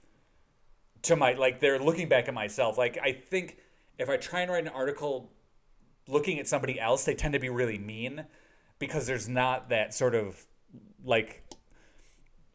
to 1.03 1.17
my 1.17 1.33
like 1.33 1.61
they're 1.61 1.79
looking 1.79 2.09
back 2.09 2.29
at 2.29 2.35
myself. 2.35 2.79
Like 2.79 2.99
I 3.03 3.13
think 3.13 3.59
if 3.99 4.09
I 4.09 4.17
try 4.17 4.41
and 4.41 4.51
write 4.51 4.65
an 4.65 4.69
article 4.69 5.31
looking 6.09 6.39
at 6.39 6.49
somebody 6.49 6.79
else, 6.79 7.05
they 7.05 7.15
tend 7.15 7.35
to 7.35 7.39
be 7.39 7.49
really 7.49 7.79
mean 7.79 8.25
because 8.79 9.07
there's 9.07 9.29
not 9.29 9.69
that 9.71 9.95
sort 9.95 10.15
of 10.15 10.45
like 11.05 11.45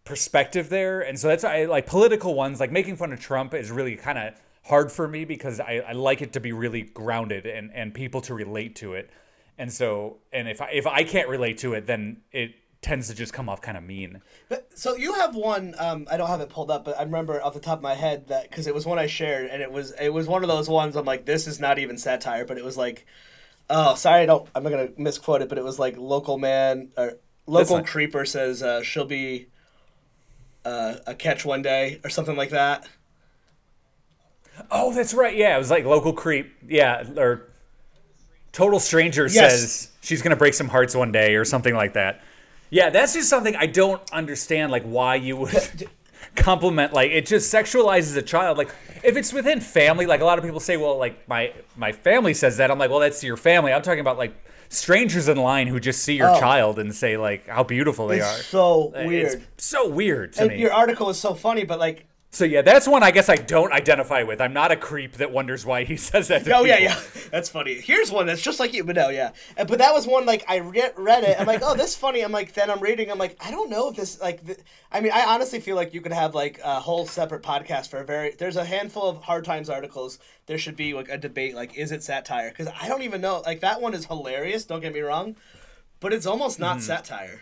perspective 0.03 0.69
there. 0.69 1.01
And 1.01 1.19
so 1.19 1.27
that's 1.27 1.43
why 1.43 1.61
I 1.61 1.65
like 1.65 1.85
political 1.85 2.35
ones, 2.35 2.59
like 2.59 2.71
making 2.71 2.95
fun 2.95 3.11
of 3.11 3.19
Trump 3.19 3.53
is 3.53 3.71
really 3.71 3.95
kind 3.95 4.17
of 4.17 4.33
hard 4.65 4.91
for 4.91 5.07
me 5.07 5.25
because 5.25 5.59
I, 5.59 5.83
I 5.87 5.91
like 5.93 6.21
it 6.21 6.33
to 6.33 6.39
be 6.39 6.51
really 6.51 6.81
grounded 6.81 7.45
and, 7.45 7.71
and 7.73 7.93
people 7.93 8.21
to 8.21 8.33
relate 8.33 8.75
to 8.77 8.93
it. 8.93 9.09
And 9.57 9.71
so, 9.71 10.17
and 10.33 10.49
if 10.49 10.61
I, 10.61 10.71
if 10.71 10.85
I 10.87 11.03
can't 11.03 11.29
relate 11.29 11.59
to 11.59 11.73
it, 11.73 11.87
then 11.87 12.21
it 12.31 12.55
tends 12.81 13.07
to 13.07 13.15
just 13.15 13.33
come 13.33 13.47
off 13.47 13.61
kind 13.61 13.77
of 13.77 13.83
mean. 13.83 14.21
But, 14.49 14.77
so 14.77 14.95
you 14.95 15.13
have 15.13 15.35
one. 15.35 15.75
Um, 15.79 16.07
I 16.11 16.17
don't 16.17 16.27
have 16.27 16.41
it 16.41 16.49
pulled 16.49 16.69
up, 16.69 16.85
but 16.85 16.99
I 16.99 17.03
remember 17.03 17.41
off 17.41 17.53
the 17.53 17.59
top 17.59 17.79
of 17.79 17.83
my 17.83 17.95
head 17.95 18.27
that 18.27 18.49
because 18.49 18.67
it 18.67 18.75
was 18.75 18.85
one 18.85 18.99
I 18.99 19.07
shared, 19.07 19.49
and 19.49 19.61
it 19.61 19.71
was 19.71 19.93
it 19.99 20.09
was 20.09 20.27
one 20.27 20.43
of 20.43 20.49
those 20.49 20.69
ones. 20.69 20.95
I'm 20.95 21.05
like, 21.05 21.25
this 21.25 21.47
is 21.47 21.59
not 21.59 21.79
even 21.79 21.97
satire, 21.97 22.45
but 22.45 22.57
it 22.57 22.63
was 22.63 22.77
like, 22.77 23.05
oh, 23.69 23.95
sorry, 23.95 24.21
I 24.21 24.25
don't. 24.25 24.47
I'm 24.53 24.63
not 24.63 24.69
gonna 24.71 24.89
misquote 24.97 25.41
it, 25.41 25.49
but 25.49 25.57
it 25.57 25.63
was 25.63 25.79
like 25.79 25.97
local 25.97 26.37
man 26.37 26.89
or 26.97 27.17
local 27.47 27.77
fine. 27.77 27.85
creeper 27.85 28.25
says 28.25 28.61
uh, 28.61 28.83
she'll 28.83 29.05
be 29.05 29.47
uh, 30.63 30.95
a 31.07 31.15
catch 31.15 31.45
one 31.45 31.61
day 31.61 31.99
or 32.03 32.09
something 32.09 32.35
like 32.35 32.49
that. 32.49 32.85
Oh, 34.71 34.93
that's 34.93 35.13
right. 35.13 35.35
Yeah, 35.35 35.55
it 35.55 35.59
was 35.59 35.69
like 35.71 35.85
local 35.85 36.13
creep. 36.13 36.53
Yeah, 36.67 37.03
or 37.17 37.49
total 38.51 38.79
stranger 38.79 39.23
Yes. 39.27 39.33
says 39.61 39.89
she's 40.01 40.21
gonna 40.21 40.35
break 40.35 40.53
some 40.53 40.67
hearts 40.69 40.95
one 40.95 41.11
day 41.11 41.35
or 41.35 41.43
something 41.45 41.75
like 41.75 41.93
that. 41.93 42.21
Yeah, 42.69 42.89
that's 42.89 43.13
just 43.13 43.29
something 43.29 43.55
I 43.55 43.65
don't 43.67 44.01
understand. 44.11 44.71
Like 44.71 44.83
why 44.83 45.15
you 45.15 45.37
would 45.37 45.89
compliment 46.35 46.93
like 46.93 47.11
it 47.11 47.25
just 47.25 47.53
sexualizes 47.53 48.15
a 48.17 48.21
child. 48.21 48.57
Like 48.57 48.69
if 49.03 49.15
it's 49.17 49.31
within 49.33 49.61
family, 49.61 50.05
like 50.05 50.21
a 50.21 50.25
lot 50.25 50.37
of 50.37 50.43
people 50.45 50.59
say, 50.59 50.77
well, 50.77 50.97
like 50.97 51.27
my 51.27 51.53
my 51.75 51.91
family 51.91 52.33
says 52.33 52.57
that. 52.57 52.71
I'm 52.71 52.79
like, 52.79 52.89
well, 52.89 52.99
that's 52.99 53.23
your 53.23 53.37
family. 53.37 53.71
I'm 53.73 53.81
talking 53.81 53.99
about 53.99 54.17
like 54.17 54.33
strangers 54.69 55.27
in 55.27 55.37
line 55.37 55.67
who 55.67 55.79
just 55.79 56.01
see 56.03 56.15
your 56.15 56.31
Oh. 56.31 56.39
child 56.39 56.79
and 56.79 56.93
say 56.93 57.17
like 57.17 57.47
how 57.47 57.63
beautiful 57.63 58.07
they 58.07 58.17
It's 58.17 58.39
are. 58.39 58.43
so 58.43 58.93
It's 58.95 59.07
weird. 59.07 59.43
so 59.57 59.87
weird 59.89 60.33
to 60.33 60.41
And 60.41 60.49
me. 60.51 60.59
your 60.59 60.73
article 60.73 61.09
is 61.09 61.19
so 61.19 61.33
funny, 61.35 61.65
but 61.65 61.77
like, 61.79 62.05
So 62.35 62.43
yeah, 62.43 62.63
that's 62.63 62.85
one 62.85 63.01
I 63.01 63.11
guess 63.11 63.29
I 63.29 63.37
don't 63.37 63.71
identify 63.71 64.23
with. 64.23 64.41
I'm 64.41 64.51
not 64.51 64.69
a 64.69 64.75
creep 64.75 65.13
that 65.13 65.31
wonders 65.31 65.65
why 65.65 65.85
he 65.85 65.95
says 66.11 66.27
that. 66.27 66.43
To 66.43 66.57
oh 66.57 66.65
yeah, 66.65 66.79
people. 66.79 66.93
yeah, 66.93 67.21
that's 67.31 67.47
funny. 67.47 67.75
Here's 67.75 68.11
one 68.11 68.27
that's 68.27 68.41
just 68.41 68.59
like 68.59 68.73
you, 68.73 68.83
but 68.83 68.97
no, 68.97 69.07
yeah. 69.07 69.31
Uh, 69.57 69.63
but 69.63 69.77
that 69.77 69.93
was 69.93 70.05
one 70.05 70.25
like 70.25 70.43
I 70.45 70.57
re- 70.57 70.91
read 70.97 71.23
it. 71.23 71.39
I'm 71.39 71.47
like, 71.47 71.61
oh, 71.63 71.75
this 71.75 71.91
is 71.91 71.95
funny. 71.95 72.19
I'm 72.19 72.33
like, 72.33 72.53
then 72.53 72.69
I'm 72.69 72.81
reading. 72.81 73.09
I'm 73.09 73.17
like, 73.17 73.37
I 73.39 73.51
don't 73.51 73.69
know 73.69 73.87
if 73.87 73.95
this 73.95 74.19
like. 74.19 74.45
Th- 74.45 74.59
I 74.91 74.99
mean, 74.99 75.13
I 75.13 75.23
honestly 75.33 75.61
feel 75.61 75.77
like 75.77 75.93
you 75.93 76.01
could 76.01 76.11
have 76.11 76.35
like 76.35 76.59
a 76.61 76.81
whole 76.81 77.07
separate 77.07 77.41
podcast 77.41 77.87
for 77.87 77.99
a 77.99 78.05
very. 78.05 78.31
There's 78.31 78.57
a 78.57 78.65
handful 78.65 79.03
of 79.03 79.23
hard 79.23 79.45
times 79.45 79.69
articles. 79.69 80.19
There 80.47 80.57
should 80.57 80.75
be 80.75 80.93
like 80.93 81.07
a 81.07 81.17
debate. 81.17 81.55
Like, 81.55 81.77
is 81.77 81.93
it 81.93 82.03
satire? 82.03 82.49
Because 82.49 82.67
I 82.81 82.89
don't 82.89 83.03
even 83.03 83.21
know. 83.21 83.43
Like 83.45 83.61
that 83.61 83.79
one 83.79 83.93
is 83.93 84.07
hilarious. 84.07 84.65
Don't 84.65 84.81
get 84.81 84.93
me 84.93 84.99
wrong, 84.99 85.37
but 86.01 86.11
it's 86.11 86.25
almost 86.25 86.59
not 86.59 86.79
mm-hmm. 86.79 86.85
satire. 86.85 87.39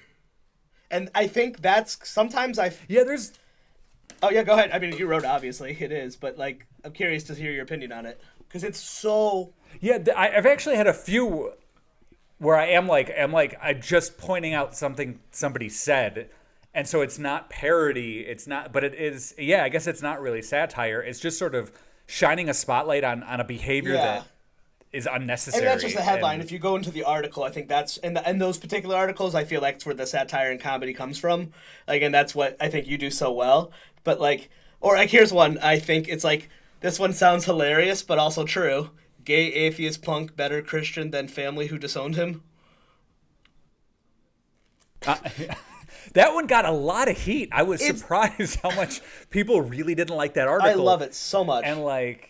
And 0.92 1.10
I 1.16 1.26
think 1.26 1.64
that's 1.64 1.98
sometimes 2.08 2.60
I. 2.60 2.74
Yeah, 2.88 3.04
there's 3.04 3.32
Oh 4.24 4.30
yeah, 4.30 4.44
go 4.44 4.54
ahead. 4.54 4.72
I 4.72 4.80
mean, 4.80 4.94
you 4.98 5.06
wrote 5.06 5.26
obviously 5.26 5.76
it 5.80 5.92
is, 5.92 6.16
but 6.16 6.38
like 6.38 6.66
I'm 6.84 6.94
curious 6.94 7.24
to 7.26 7.36
hear 7.36 7.52
your 7.52 7.64
opinion 7.64 7.92
on 7.92 8.06
it 8.06 8.20
because 8.48 8.64
it's 8.64 8.80
so 8.80 9.54
yeah. 9.82 9.98
I've 10.16 10.46
actually 10.46 10.78
had 10.78 10.88
a 10.88 10.94
few 10.94 11.52
where 12.38 12.56
I 12.56 12.68
am 12.68 12.88
like 12.88 13.12
I'm 13.18 13.32
like 13.34 13.56
I 13.62 13.74
just 13.74 14.18
pointing 14.18 14.54
out 14.54 14.76
something 14.76 15.20
somebody 15.32 15.68
said, 15.70 16.30
and 16.74 16.88
so 16.88 17.02
it's 17.02 17.20
not 17.20 17.50
parody. 17.50 18.20
It's 18.22 18.48
not, 18.48 18.72
but 18.72 18.84
it 18.84 18.94
is. 18.96 19.36
Yeah, 19.38 19.64
I 19.64 19.70
guess 19.70 19.88
it's 19.88 20.02
not 20.02 20.22
really 20.22 20.42
satire. 20.42 21.02
It's 21.02 21.20
just 21.20 21.38
sort 21.38 21.54
of 21.54 21.72
shining 22.08 22.50
a 22.50 22.54
spotlight 22.54 23.04
on 23.04 23.24
on 23.24 23.40
a 23.42 23.44
behavior 23.46 23.94
Yeah. 23.94 24.04
that 24.06 24.28
is 24.94 25.08
unnecessary. 25.12 25.64
And 25.64 25.68
that's 25.72 25.82
just 25.84 25.96
the 25.96 26.04
headline. 26.04 26.36
and- 26.36 26.44
if 26.44 26.52
you 26.52 26.60
go 26.60 26.76
into 26.76 26.92
the 26.92 27.04
article, 27.04 27.44
I 27.44 27.50
think 27.50 27.68
that's 27.68 27.98
in, 27.98 28.14
the, 28.14 28.30
in 28.30 28.38
those 28.38 28.60
particular 28.60 28.96
articles. 28.96 29.34
I 29.34 29.44
feel 29.44 29.60
like 29.60 29.76
that's 29.76 29.88
where 29.88 29.96
the 29.96 30.06
satire 30.06 30.52
and 30.52 30.60
comedy 30.60 30.94
comes 30.94 31.18
from. 31.18 31.52
Like, 31.88 32.04
and 32.04 32.14
that's 32.14 32.36
what 32.36 32.56
I 32.62 32.70
think 32.70 32.86
you 32.86 33.00
do 33.00 33.10
so 33.10 33.32
well. 33.32 33.72
But 34.04 34.20
like, 34.20 34.50
or 34.82 34.96
like, 34.96 35.10
here's 35.10 35.32
one. 35.34 35.58
I 35.60 35.80
think 35.80 36.08
it's 36.08 36.24
like 36.24 36.50
this 36.82 37.00
one 37.00 37.14
sounds 37.14 37.46
hilarious, 37.46 38.04
but 38.04 38.20
also 38.20 38.46
true. 38.46 38.90
Gay 39.24 39.54
atheist 39.54 40.02
punk 40.04 40.36
better 40.36 40.62
Christian 40.62 41.12
than 41.12 41.28
family 41.28 41.68
who 41.68 41.78
disowned 41.78 42.16
him. 42.16 42.44
Uh, 45.06 45.16
that 46.14 46.34
one 46.34 46.48
got 46.48 46.66
a 46.66 46.72
lot 46.72 47.10
of 47.10 47.18
heat. 47.18 47.50
I 47.52 47.64
was 47.64 47.82
It's- 47.82 48.00
surprised 48.00 48.60
how 48.62 48.76
much 48.76 49.02
people 49.30 49.62
really 49.62 49.96
didn't 49.96 50.16
like 50.16 50.34
that 50.36 50.48
article. 50.48 50.70
I 50.72 50.76
love 50.76 51.02
it 51.02 51.14
so 51.14 51.44
much. 51.44 51.64
and 51.66 51.84
like 51.84 52.30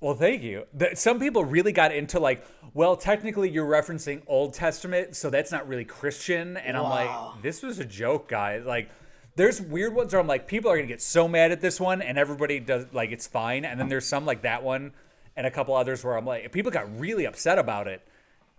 well 0.00 0.14
thank 0.14 0.44
you 0.44 0.64
some 0.94 1.18
people 1.18 1.44
really 1.44 1.72
got 1.72 1.92
into 1.92 2.20
like 2.20 2.46
well 2.72 2.94
technically 2.96 3.50
you're 3.50 3.66
referencing 3.68 4.22
old 4.28 4.54
testament 4.54 5.16
so 5.16 5.28
that's 5.28 5.50
not 5.50 5.66
really 5.66 5.84
christian 5.84 6.56
and 6.56 6.76
i'm 6.76 6.84
like 6.88 7.42
this 7.42 7.64
was 7.64 7.80
a 7.80 7.84
joke 7.84 8.28
guys 8.28 8.64
like 8.64 8.88
there's 9.38 9.62
weird 9.62 9.94
ones 9.94 10.12
where 10.12 10.20
I'm 10.20 10.26
like, 10.26 10.48
people 10.48 10.70
are 10.70 10.76
gonna 10.76 10.88
get 10.88 11.00
so 11.00 11.28
mad 11.28 11.52
at 11.52 11.60
this 11.60 11.80
one, 11.80 12.02
and 12.02 12.18
everybody 12.18 12.58
does 12.58 12.86
like 12.92 13.12
it's 13.12 13.26
fine. 13.26 13.64
And 13.64 13.80
then 13.80 13.88
there's 13.88 14.06
some 14.06 14.26
like 14.26 14.42
that 14.42 14.62
one, 14.62 14.92
and 15.36 15.46
a 15.46 15.50
couple 15.50 15.74
others 15.74 16.04
where 16.04 16.18
I'm 16.18 16.26
like, 16.26 16.50
people 16.52 16.72
got 16.72 16.98
really 16.98 17.24
upset 17.24 17.58
about 17.58 17.86
it. 17.86 18.06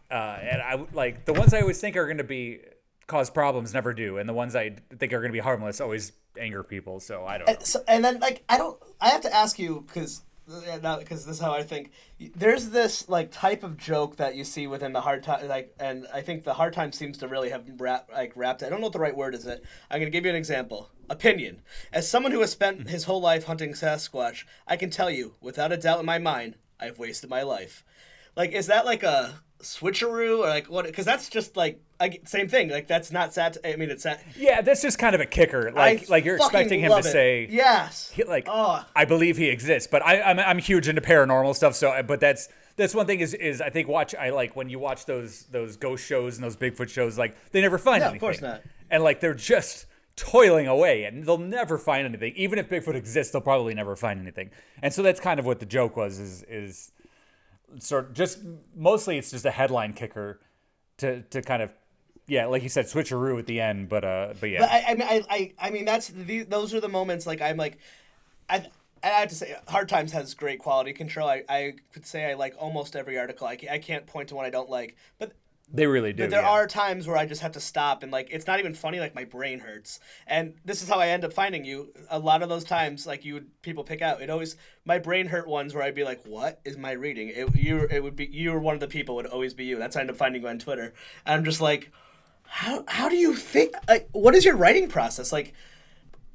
Uh, 0.10 0.38
and 0.42 0.62
I 0.62 0.86
like 0.94 1.26
the 1.26 1.34
ones 1.34 1.54
I 1.54 1.62
always 1.62 1.80
think 1.80 1.98
are 1.98 2.08
gonna 2.08 2.24
be 2.24 2.62
cause 3.08 3.30
problems 3.30 3.74
never 3.74 3.94
do, 3.94 4.18
and 4.18 4.28
the 4.28 4.34
ones 4.34 4.56
I 4.56 4.78
think 4.98 5.12
are 5.14 5.22
gonna 5.22 5.34
be 5.34 5.40
harmless 5.40 5.82
always 5.82 6.14
anger 6.40 6.64
people. 6.64 7.02
So 7.02 7.26
I 7.26 7.38
don't 7.38 7.48
know. 7.48 7.56
so, 7.60 7.84
and 7.88 8.04
then 8.04 8.20
like 8.20 8.44
I 8.48 8.58
don't 8.58 8.80
I 9.02 9.10
have 9.10 9.22
to 9.22 9.36
ask 9.36 9.60
you 9.60 9.84
because 9.86 10.22
because 10.50 11.26
this 11.26 11.36
is 11.36 11.42
how 11.42 11.54
I 11.54 11.64
think. 11.64 11.92
There's 12.36 12.70
this 12.70 13.08
like 13.08 13.32
type 13.32 13.64
of 13.64 13.78
joke 13.78 14.16
that 14.18 14.36
you 14.36 14.44
see 14.44 14.68
within 14.68 14.94
the 14.94 15.02
hard 15.02 15.24
time 15.24 15.48
like, 15.48 15.74
and 15.80 16.08
I 16.14 16.22
think 16.22 16.44
the 16.44 16.54
hard 16.54 16.74
time 16.74 16.92
seems 16.92 17.18
to 17.20 17.28
really 17.28 17.50
have 17.50 17.66
wrap, 17.78 18.10
like 18.12 18.34
wrapped. 18.36 18.64
I 18.64 18.70
don't 18.70 18.80
know 18.80 18.88
what 18.88 18.94
the 18.94 19.00
right 19.00 19.16
word 19.16 19.36
is. 19.36 19.46
It. 19.46 19.64
I'm 19.90 20.00
gonna 20.00 20.10
give 20.10 20.26
you 20.26 20.32
an 20.32 20.36
example. 20.36 20.90
Opinion. 21.10 21.62
As 21.92 22.10
someone 22.10 22.32
who 22.32 22.42
has 22.42 22.52
spent 22.52 22.90
his 22.90 23.06
whole 23.06 23.22
life 23.22 23.46
hunting 23.46 23.74
Sasquatch, 23.74 24.46
I 24.68 24.76
can 24.76 24.90
tell 24.90 25.10
you 25.10 25.36
without 25.42 25.72
a 25.72 25.78
doubt 25.78 26.00
in 26.00 26.06
my 26.06 26.20
mind, 26.20 26.56
I've 26.80 27.00
wasted 27.00 27.30
my 27.30 27.44
life. 27.44 27.84
Like, 28.36 28.52
is 28.52 28.68
that 28.68 28.86
like 28.86 29.04
a 29.04 29.42
switcheroo 29.62 30.40
or 30.40 30.48
like 30.48 30.68
what? 30.68 30.86
Because 30.86 31.06
that's 31.06 31.30
just 31.30 31.56
like 31.58 31.82
I, 32.00 32.20
same 32.26 32.48
thing. 32.48 32.70
Like 32.70 32.88
that's 32.88 33.12
not 33.12 33.34
sat. 33.34 33.58
I 33.66 33.76
mean, 33.76 33.90
it's 33.90 34.04
sat. 34.04 34.24
Yeah, 34.38 34.62
that's 34.62 34.82
just 34.82 34.98
kind 34.98 35.16
of 35.16 35.22
a 35.22 35.26
kicker. 35.26 35.72
Like 35.72 36.04
I 36.04 36.06
like 36.10 36.26
you're 36.26 36.38
expecting 36.38 36.80
him 36.80 36.92
to 36.92 36.98
it. 37.00 37.04
say 37.04 37.48
yes. 37.50 38.10
he- 38.12 38.24
like 38.24 38.48
Oh. 38.50 38.84
I 38.96 39.06
believe 39.06 39.38
he 39.38 39.50
exists, 39.50 39.88
but 39.92 40.04
I 40.06 40.22
I'm, 40.22 40.40
I'm 40.40 40.58
huge 40.60 40.88
into 40.88 41.02
paranormal 41.02 41.56
stuff. 41.56 41.76
So, 41.76 41.90
uh, 41.92 42.02
but 42.04 42.20
that's 42.20 42.50
that's 42.76 42.96
one 42.96 43.06
thing 43.06 43.20
is 43.20 43.34
is 43.34 43.62
I 43.62 43.70
think 43.70 43.88
watch 43.88 44.16
I 44.16 44.30
like 44.30 44.56
when 44.56 44.70
you 44.70 44.80
watch 44.80 45.06
those 45.06 45.44
those 45.52 45.76
ghost 45.76 46.06
shows 46.06 46.38
and 46.38 46.44
those 46.44 46.56
Bigfoot 46.56 46.90
shows, 46.90 47.18
like 47.18 47.36
they 47.52 47.62
never 47.62 47.78
find 47.78 48.02
anything. 48.04 48.18
Of 48.18 48.22
course 48.22 48.42
not. 48.42 48.62
And 48.90 49.04
like 49.04 49.20
they're 49.20 49.34
just 49.34 49.86
toiling 50.16 50.68
away, 50.68 51.04
and 51.06 51.26
they'll 51.26 51.38
never 51.38 51.78
find 51.78 52.06
anything. 52.06 52.34
Even 52.36 52.60
if 52.60 52.70
Bigfoot 52.70 52.96
exists, 52.96 53.32
they'll 53.32 53.42
probably 53.42 53.74
never 53.74 53.96
find 53.96 54.20
anything. 54.20 54.52
And 54.82 54.94
so 54.94 55.02
that's 55.02 55.20
kind 55.20 55.40
of 55.40 55.46
what 55.46 55.60
the 55.60 55.66
joke 55.66 55.96
was. 55.98 56.20
Is 56.20 56.44
is 56.44 56.92
sort 57.78 58.14
just 58.14 58.40
mostly 58.76 59.18
it's 59.18 59.32
just 59.32 59.46
a 59.46 59.52
headline 59.52 59.94
kicker 59.94 60.40
to 60.98 61.22
to 61.24 61.42
kind 61.42 61.62
of 61.62 61.72
yeah, 62.30 62.46
like 62.46 62.64
you 62.64 62.70
said, 62.70 62.86
switcheroo 62.86 63.40
at 63.40 63.48
the 63.48 63.60
end. 63.60 63.90
But 63.90 64.04
uh, 64.04 64.34
but 64.40 64.50
yeah. 64.50 64.60
But 64.60 64.70
I, 64.72 64.84
I 64.88 64.94
mean, 64.96 65.08
I, 65.08 65.24
I, 65.30 65.54
I 65.60 65.70
mean, 65.72 65.86
that's 65.86 66.10
the, 66.10 66.44
those 66.44 66.74
are 66.74 66.80
the 66.80 66.90
moments. 66.90 67.26
Like 67.26 67.42
I'm 67.42 67.58
like, 67.58 67.80
I, 68.50 68.66
I 69.04 69.08
have 69.08 69.30
to 69.30 69.36
say, 69.36 69.56
Hard 69.68 69.90
Times 69.90 70.12
has 70.12 70.34
great 70.34 70.60
quality 70.60 70.94
control. 70.94 71.28
I, 71.28 71.44
I 71.50 71.74
could 71.94 72.06
say 72.06 72.30
I 72.30 72.36
like 72.36 72.56
almost 72.58 72.96
every 72.96 73.18
article. 73.18 73.48
I, 73.48 73.58
I 73.70 73.80
can't 73.80 74.06
point 74.06 74.30
to 74.30 74.36
one 74.36 74.46
I 74.46 74.50
don't 74.50 74.70
like, 74.70 74.96
but 75.18 75.34
They 75.72 75.86
really 75.86 76.14
do. 76.14 76.24
but 76.24 76.32
there 76.32 76.42
yeah. 76.42 76.50
are 76.50 76.66
times 76.66 77.08
where 77.08 77.16
I 77.16 77.26
just 77.28 77.42
have 77.42 77.52
to 77.52 77.60
stop 77.60 78.02
and 78.02 78.12
like 78.12 78.30
it's 78.32 78.48
not 78.48 78.60
even 78.60 78.74
funny. 78.74 79.00
Like 79.00 79.14
my 79.14 79.26
brain 79.26 79.60
hurts, 79.60 80.00
and 80.26 80.56
this 80.66 80.82
is 80.82 80.90
how 80.90 81.00
I 81.00 81.10
end 81.10 81.24
up 81.24 81.32
finding 81.32 81.64
you. 81.64 81.94
A 82.10 82.18
lot 82.18 82.42
of 82.42 82.50
those 82.50 82.64
times, 82.64 83.06
like 83.06 83.24
you 83.24 83.36
would 83.36 83.62
people 83.62 83.84
pick 83.84 84.02
out. 84.02 84.22
It 84.22 84.32
always 84.32 84.56
my 84.86 84.98
brain 84.98 85.28
hurt 85.28 85.48
ones 85.48 85.76
where 85.76 85.84
I'd 85.84 85.94
be 85.94 86.04
like, 86.04 86.24
"What 86.26 86.60
is 86.66 86.78
my 86.78 86.94
reading?" 86.94 87.30
It 87.30 87.56
you 87.56 87.88
it 87.92 88.02
would 88.02 88.16
be 88.16 88.26
you 88.26 88.52
were 88.52 88.60
one 88.60 88.74
of 88.74 88.80
the 88.80 88.88
people 88.88 89.16
would 89.16 89.28
always 89.28 89.54
be 89.54 89.66
you. 89.66 89.78
That's 89.78 89.96
how 89.96 90.00
I 90.00 90.02
end 90.02 90.10
up 90.10 90.18
finding 90.18 90.42
you 90.42 90.48
on 90.48 90.58
Twitter. 90.58 90.94
And 91.26 91.36
I'm 91.36 91.46
just 91.46 91.62
like, 91.62 91.92
how 92.46 92.84
how 92.88 93.08
do 93.08 93.16
you 93.16 93.36
think? 93.36 93.76
Like, 93.88 94.10
what 94.12 94.34
is 94.34 94.44
your 94.44 94.56
writing 94.56 94.90
process 94.90 95.32
like? 95.32 95.54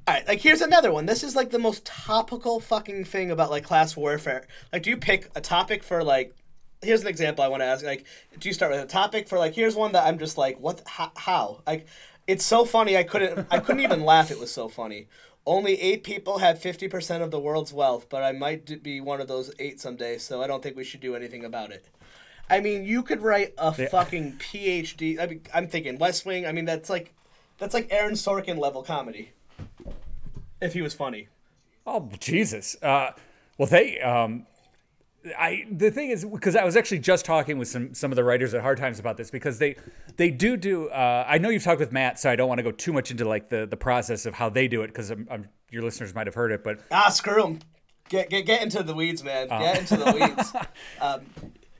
All 0.07 0.13
right, 0.13 0.27
like 0.27 0.39
here's 0.39 0.61
another 0.61 0.93
one. 0.93 1.07
This 1.07 1.23
is 1.23 1.35
like 1.35 1.49
the 1.49 1.59
most 1.59 1.85
topical 1.85 2.61
fucking 2.61 3.03
thing 3.03 3.31
about 3.31 3.49
like 3.49 3.65
class 3.65 3.97
warfare. 3.97 4.47
Like, 4.71 4.83
do 4.83 4.91
you 4.91 4.97
pick 4.97 5.29
a 5.35 5.41
topic 5.41 5.83
for 5.83 6.03
like? 6.03 6.35
Here's 6.81 7.01
an 7.01 7.07
example 7.07 7.43
I 7.43 7.47
want 7.47 7.61
to 7.61 7.65
ask. 7.65 7.83
Like, 7.83 8.05
do 8.39 8.49
you 8.49 8.53
start 8.53 8.71
with 8.71 8.81
a 8.81 8.85
topic 8.85 9.27
for 9.27 9.37
like? 9.37 9.53
Here's 9.53 9.75
one 9.75 9.93
that 9.93 10.05
I'm 10.05 10.19
just 10.19 10.37
like, 10.37 10.59
what? 10.59 10.81
How? 10.85 11.11
how? 11.15 11.61
Like, 11.65 11.87
it's 12.27 12.45
so 12.45 12.65
funny. 12.65 12.97
I 12.97 13.03
couldn't. 13.03 13.47
I 13.49 13.59
couldn't 13.59 13.81
even 13.81 14.03
laugh. 14.05 14.31
It 14.31 14.39
was 14.39 14.51
so 14.51 14.69
funny. 14.69 15.07
Only 15.47 15.79
eight 15.79 16.03
people 16.03 16.39
have 16.39 16.59
fifty 16.59 16.87
percent 16.87 17.23
of 17.23 17.31
the 17.31 17.39
world's 17.39 17.73
wealth, 17.73 18.07
but 18.09 18.23
I 18.23 18.31
might 18.31 18.83
be 18.83 19.01
one 19.01 19.21
of 19.21 19.27
those 19.27 19.51
eight 19.59 19.79
someday. 19.79 20.17
So 20.17 20.41
I 20.41 20.47
don't 20.47 20.61
think 20.61 20.75
we 20.75 20.83
should 20.83 21.01
do 21.01 21.15
anything 21.15 21.45
about 21.45 21.71
it. 21.71 21.87
I 22.49 22.59
mean, 22.59 22.85
you 22.85 23.01
could 23.03 23.21
write 23.21 23.53
a 23.57 23.71
fucking 23.73 24.33
PhD. 24.33 25.19
I 25.19 25.25
mean, 25.25 25.41
I'm 25.53 25.67
thinking 25.67 25.97
West 25.97 26.25
Wing. 26.25 26.45
I 26.45 26.51
mean, 26.51 26.65
that's 26.65 26.89
like, 26.89 27.13
that's 27.57 27.73
like 27.73 27.87
Aaron 27.91 28.13
Sorkin 28.13 28.59
level 28.59 28.83
comedy. 28.83 29.31
If 30.61 30.73
he 30.73 30.81
was 30.81 30.93
funny. 30.93 31.27
Oh 31.87 32.09
Jesus! 32.19 32.75
Uh, 32.81 33.11
well, 33.57 33.67
they. 33.67 33.99
Um, 33.99 34.45
I 35.37 35.65
the 35.71 35.91
thing 35.91 36.09
is 36.09 36.25
because 36.25 36.55
I 36.55 36.63
was 36.63 36.75
actually 36.75 36.99
just 36.99 37.25
talking 37.25 37.57
with 37.57 37.67
some 37.67 37.93
some 37.93 38.11
of 38.11 38.15
the 38.15 38.23
writers 38.23 38.53
at 38.53 38.61
Hard 38.61 38.77
Times 38.77 38.99
about 38.99 39.17
this 39.17 39.31
because 39.31 39.59
they 39.59 39.75
they 40.17 40.29
do 40.29 40.57
do. 40.57 40.89
Uh, 40.89 41.25
I 41.27 41.37
know 41.37 41.49
you've 41.49 41.63
talked 41.63 41.79
with 41.79 41.91
Matt, 41.91 42.19
so 42.19 42.29
I 42.29 42.35
don't 42.35 42.47
want 42.47 42.59
to 42.59 42.63
go 42.63 42.71
too 42.71 42.93
much 42.93 43.11
into 43.11 43.25
like 43.25 43.49
the 43.49 43.65
the 43.65 43.77
process 43.77 44.25
of 44.25 44.35
how 44.35 44.49
they 44.49 44.67
do 44.67 44.81
it 44.83 44.87
because 44.87 45.09
I'm, 45.09 45.27
I'm, 45.31 45.49
your 45.71 45.83
listeners 45.83 46.13
might 46.13 46.27
have 46.27 46.35
heard 46.35 46.51
it, 46.51 46.63
but 46.63 46.79
Ah, 46.91 47.09
screw 47.09 47.43
him. 47.43 47.59
Get 48.09 48.29
get 48.29 48.45
get 48.45 48.61
into 48.61 48.83
the 48.83 48.93
weeds, 48.93 49.23
man. 49.23 49.47
Get 49.47 49.79
into 49.79 49.97
the 49.97 50.11
weeds. 50.11 50.53
um, 51.01 51.21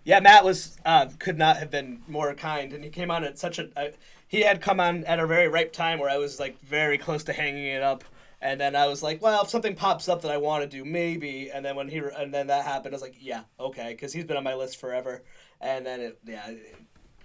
yeah, 0.04 0.20
Matt 0.20 0.44
was 0.44 0.78
uh, 0.86 1.08
could 1.20 1.38
not 1.38 1.58
have 1.58 1.70
been 1.72 2.02
more 2.08 2.34
kind, 2.34 2.74
and 2.74 2.84
he 2.84 2.90
came 2.90 3.12
on 3.12 3.24
at 3.24 3.38
such 3.38 3.60
a. 3.60 3.70
Uh, 3.76 3.90
he 4.28 4.42
had 4.42 4.62
come 4.62 4.80
on 4.80 5.04
at 5.06 5.20
a 5.20 5.28
very 5.28 5.48
ripe 5.48 5.72
time 5.72 6.00
where 6.00 6.10
I 6.10 6.18
was 6.18 6.40
like 6.40 6.60
very 6.62 6.98
close 6.98 7.24
to 7.26 7.34
hanging 7.34 7.66
it 7.66 7.84
up, 7.84 8.04
and 8.46 8.62
then 8.62 8.76
I 8.76 8.86
was 8.86 9.02
like, 9.02 9.24
well, 9.24 9.42
if 9.42 9.50
something 9.50 9.74
pops 9.76 10.08
up 10.08 10.22
that 10.22 10.30
I 10.30 10.38
want 10.38 10.62
to 10.64 10.70
do, 10.70 10.86
maybe. 10.86 11.50
And 11.52 11.66
then 11.66 11.76
when 11.76 11.88
he 11.90 11.98
and 11.98 12.32
then 12.32 12.46
that 12.48 12.64
happened, 12.64 12.94
I 12.94 12.96
was 12.96 13.02
like, 13.02 13.16
yeah, 13.20 13.42
okay, 13.60 13.90
because 13.94 14.14
he's 14.14 14.24
been 14.24 14.38
on 14.38 14.44
my 14.44 14.54
list 14.54 14.78
forever. 14.78 15.24
And 15.60 15.84
then 15.84 16.00
it, 16.00 16.20
yeah. 16.24 16.50
it- 16.50 16.76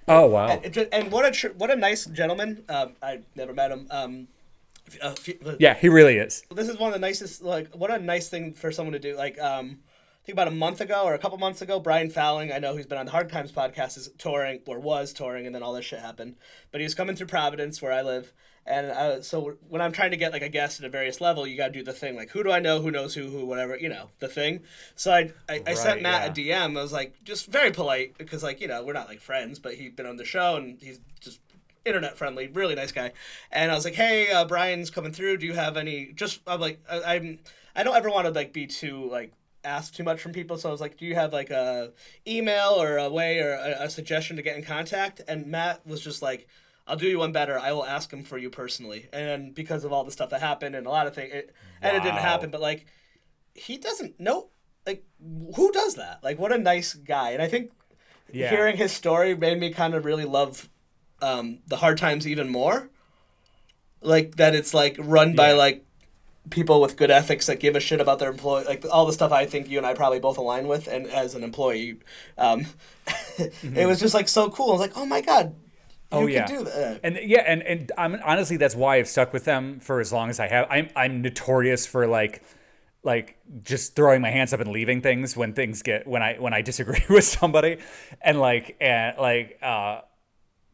oh 0.08 0.26
wow, 0.26 0.48
and, 0.48 0.64
it 0.76 0.88
and 0.90 1.12
what 1.12 1.26
a 1.26 1.30
tr- 1.30 1.54
what 1.58 1.70
a 1.70 1.76
nice 1.76 2.06
gentleman. 2.06 2.64
Um, 2.70 2.92
I 3.02 3.20
never 3.36 3.52
met 3.52 3.70
him. 3.70 3.86
Um, 3.90 4.28
few- 5.16 5.38
yeah, 5.58 5.74
he 5.74 5.90
really 5.90 6.16
is. 6.16 6.42
this 6.50 6.68
is 6.70 6.78
one 6.78 6.88
of 6.88 6.94
the 6.94 7.06
nicest 7.06 7.42
like 7.42 7.72
what 7.74 7.90
a 7.90 7.98
nice 7.98 8.28
thing 8.30 8.54
for 8.54 8.72
someone 8.72 8.94
to 8.94 8.98
do 8.98 9.14
like 9.16 9.38
um 9.38 9.78
I 10.22 10.26
think 10.26 10.34
about 10.34 10.48
a 10.48 10.52
month 10.52 10.80
ago 10.80 11.04
or 11.04 11.14
a 11.14 11.18
couple 11.18 11.38
months 11.38 11.62
ago, 11.62 11.80
Brian 11.80 12.10
Fallon, 12.10 12.52
I 12.52 12.58
know 12.58 12.74
who's 12.76 12.86
been 12.86 12.98
on 12.98 13.06
the 13.06 13.12
Hard 13.12 13.30
Times 13.30 13.52
podcast, 13.52 13.96
is 13.96 14.10
touring 14.18 14.60
or 14.66 14.78
was 14.78 15.12
touring, 15.14 15.46
and 15.46 15.54
then 15.54 15.62
all 15.62 15.72
this 15.72 15.86
shit 15.86 16.00
happened. 16.00 16.36
But 16.70 16.80
he 16.80 16.84
was 16.84 16.94
coming 16.94 17.16
through 17.16 17.28
Providence, 17.28 17.80
where 17.80 17.90
I 17.92 18.02
live, 18.02 18.32
and 18.66 18.86
uh, 18.88 19.22
so 19.22 19.56
when 19.68 19.80
I'm 19.80 19.92
trying 19.92 20.10
to 20.10 20.16
get 20.16 20.32
like 20.32 20.42
a 20.42 20.48
guest 20.48 20.80
at 20.80 20.86
a 20.86 20.88
various 20.88 21.20
level, 21.20 21.46
you 21.46 21.56
got 21.56 21.68
to 21.68 21.72
do 21.72 21.82
the 21.82 21.92
thing 21.92 22.16
like 22.16 22.30
who 22.30 22.42
do 22.42 22.50
I 22.50 22.60
know, 22.60 22.80
who 22.80 22.90
knows 22.90 23.14
who, 23.14 23.28
who, 23.28 23.44
whatever, 23.44 23.76
you 23.76 23.88
know, 23.88 24.10
the 24.18 24.28
thing. 24.28 24.60
So 24.94 25.12
I 25.12 25.32
I, 25.48 25.62
I 25.66 25.74
sent 25.74 25.96
Right, 25.96 26.02
Matt 26.02 26.28
a 26.28 26.40
DM. 26.40 26.78
I 26.78 26.82
was 26.82 26.92
like 26.92 27.22
just 27.24 27.46
very 27.46 27.70
polite 27.70 28.16
because 28.18 28.42
like 28.42 28.60
you 28.60 28.68
know 28.68 28.84
we're 28.84 28.92
not 28.92 29.08
like 29.08 29.20
friends, 29.20 29.58
but 29.58 29.74
he'd 29.74 29.96
been 29.96 30.06
on 30.06 30.16
the 30.16 30.24
show 30.24 30.56
and 30.56 30.78
he's 30.80 31.00
just 31.20 31.40
internet 31.84 32.16
friendly, 32.16 32.48
really 32.48 32.74
nice 32.74 32.92
guy. 32.92 33.12
And 33.50 33.70
I 33.70 33.74
was 33.74 33.84
like, 33.84 33.94
"Hey, 33.94 34.30
uh, 34.30 34.44
Brian's 34.44 34.90
coming 34.90 35.12
through. 35.12 35.38
Do 35.38 35.46
you 35.46 35.54
have 35.54 35.76
any?" 35.76 36.12
Just 36.12 36.40
I'm 36.46 36.60
like, 36.60 36.80
I, 36.88 37.16
I'm 37.16 37.38
I 37.74 37.82
don't 37.82 37.96
ever 37.96 38.10
want 38.10 38.26
to 38.26 38.32
like 38.32 38.52
be 38.52 38.66
too 38.66 39.08
like 39.10 39.32
ask 39.64 39.94
too 39.94 40.04
much 40.04 40.20
from 40.20 40.32
people. 40.32 40.58
So 40.58 40.68
I 40.68 40.72
was 40.72 40.80
like, 40.80 40.96
"Do 40.96 41.06
you 41.06 41.14
have 41.14 41.32
like 41.32 41.50
a 41.50 41.92
email 42.26 42.74
or 42.78 42.98
a 42.98 43.08
way 43.08 43.40
or 43.40 43.52
a, 43.52 43.84
a 43.84 43.90
suggestion 43.90 44.36
to 44.36 44.42
get 44.42 44.56
in 44.56 44.64
contact?" 44.64 45.20
And 45.26 45.46
Matt 45.46 45.86
was 45.86 46.00
just 46.00 46.22
like. 46.22 46.46
I'll 46.90 46.96
do 46.96 47.06
you 47.06 47.18
one 47.18 47.30
better. 47.30 47.56
I 47.56 47.70
will 47.72 47.86
ask 47.86 48.12
him 48.12 48.24
for 48.24 48.36
you 48.36 48.50
personally, 48.50 49.08
and 49.12 49.54
because 49.54 49.84
of 49.84 49.92
all 49.92 50.02
the 50.02 50.10
stuff 50.10 50.30
that 50.30 50.40
happened 50.40 50.74
and 50.74 50.86
a 50.86 50.90
lot 50.90 51.06
of 51.06 51.14
things, 51.14 51.32
it, 51.32 51.54
and 51.80 51.96
it 51.96 52.02
didn't 52.02 52.18
happen. 52.18 52.50
But 52.50 52.60
like, 52.60 52.86
he 53.54 53.78
doesn't 53.78 54.18
know. 54.18 54.48
Like, 54.84 55.04
who 55.54 55.70
does 55.70 55.94
that? 55.94 56.18
Like, 56.24 56.38
what 56.40 56.50
a 56.52 56.58
nice 56.58 56.94
guy. 56.94 57.30
And 57.30 57.40
I 57.40 57.46
think 57.46 57.70
Yeah. 58.32 58.50
hearing 58.50 58.76
his 58.76 58.90
story 58.92 59.36
made 59.36 59.60
me 59.60 59.72
kind 59.72 59.94
of 59.94 60.04
really 60.04 60.24
love 60.24 60.68
um, 61.22 61.60
the 61.68 61.76
hard 61.76 61.96
times 61.98 62.26
even 62.26 62.48
more. 62.48 62.88
Like 64.00 64.36
that, 64.36 64.54
it's 64.54 64.74
like 64.74 64.96
run 64.98 65.36
by 65.36 65.52
like 65.52 65.84
people 66.48 66.80
with 66.80 66.96
good 66.96 67.10
ethics 67.10 67.46
that 67.46 67.60
give 67.60 67.76
a 67.76 67.80
shit 67.80 68.00
about 68.00 68.18
their 68.18 68.30
employee. 68.30 68.64
Like 68.64 68.84
all 68.90 69.06
the 69.06 69.12
stuff 69.12 69.30
I 69.30 69.46
think 69.46 69.68
you 69.68 69.78
and 69.78 69.86
I 69.86 69.94
probably 69.94 70.18
both 70.20 70.38
align 70.38 70.66
with. 70.66 70.88
And 70.88 71.06
as 71.06 71.34
an 71.34 71.44
employee, 71.44 71.98
um, 72.38 72.66
it 73.38 73.86
was 73.86 74.00
just 74.00 74.14
like 74.14 74.26
so 74.28 74.50
cool. 74.50 74.70
I 74.70 74.72
was 74.72 74.80
like, 74.80 74.96
oh 74.96 75.04
my 75.06 75.20
god, 75.20 75.54
Oh 76.12 76.26
yeah, 76.26 76.46
do 76.46 76.64
that. 76.64 77.00
and 77.04 77.18
yeah, 77.22 77.40
and 77.46 77.62
and 77.62 77.92
I'm 77.96 78.16
honestly 78.24 78.56
that's 78.56 78.74
why 78.74 78.96
I've 78.96 79.08
stuck 79.08 79.32
with 79.32 79.44
them 79.44 79.80
for 79.80 80.00
as 80.00 80.12
long 80.12 80.30
as 80.30 80.40
I 80.40 80.48
have. 80.48 80.66
I'm 80.70 80.88
I'm 80.96 81.22
notorious 81.22 81.86
for 81.86 82.06
like 82.06 82.42
like 83.02 83.38
just 83.62 83.94
throwing 83.96 84.20
my 84.20 84.30
hands 84.30 84.52
up 84.52 84.60
and 84.60 84.70
leaving 84.70 85.00
things 85.00 85.36
when 85.36 85.52
things 85.54 85.82
get 85.82 86.06
when 86.06 86.22
I 86.22 86.34
when 86.38 86.52
I 86.52 86.62
disagree 86.62 87.02
with 87.08 87.24
somebody, 87.24 87.78
and 88.20 88.40
like 88.40 88.76
and 88.80 89.16
like 89.18 89.58
uh 89.62 90.00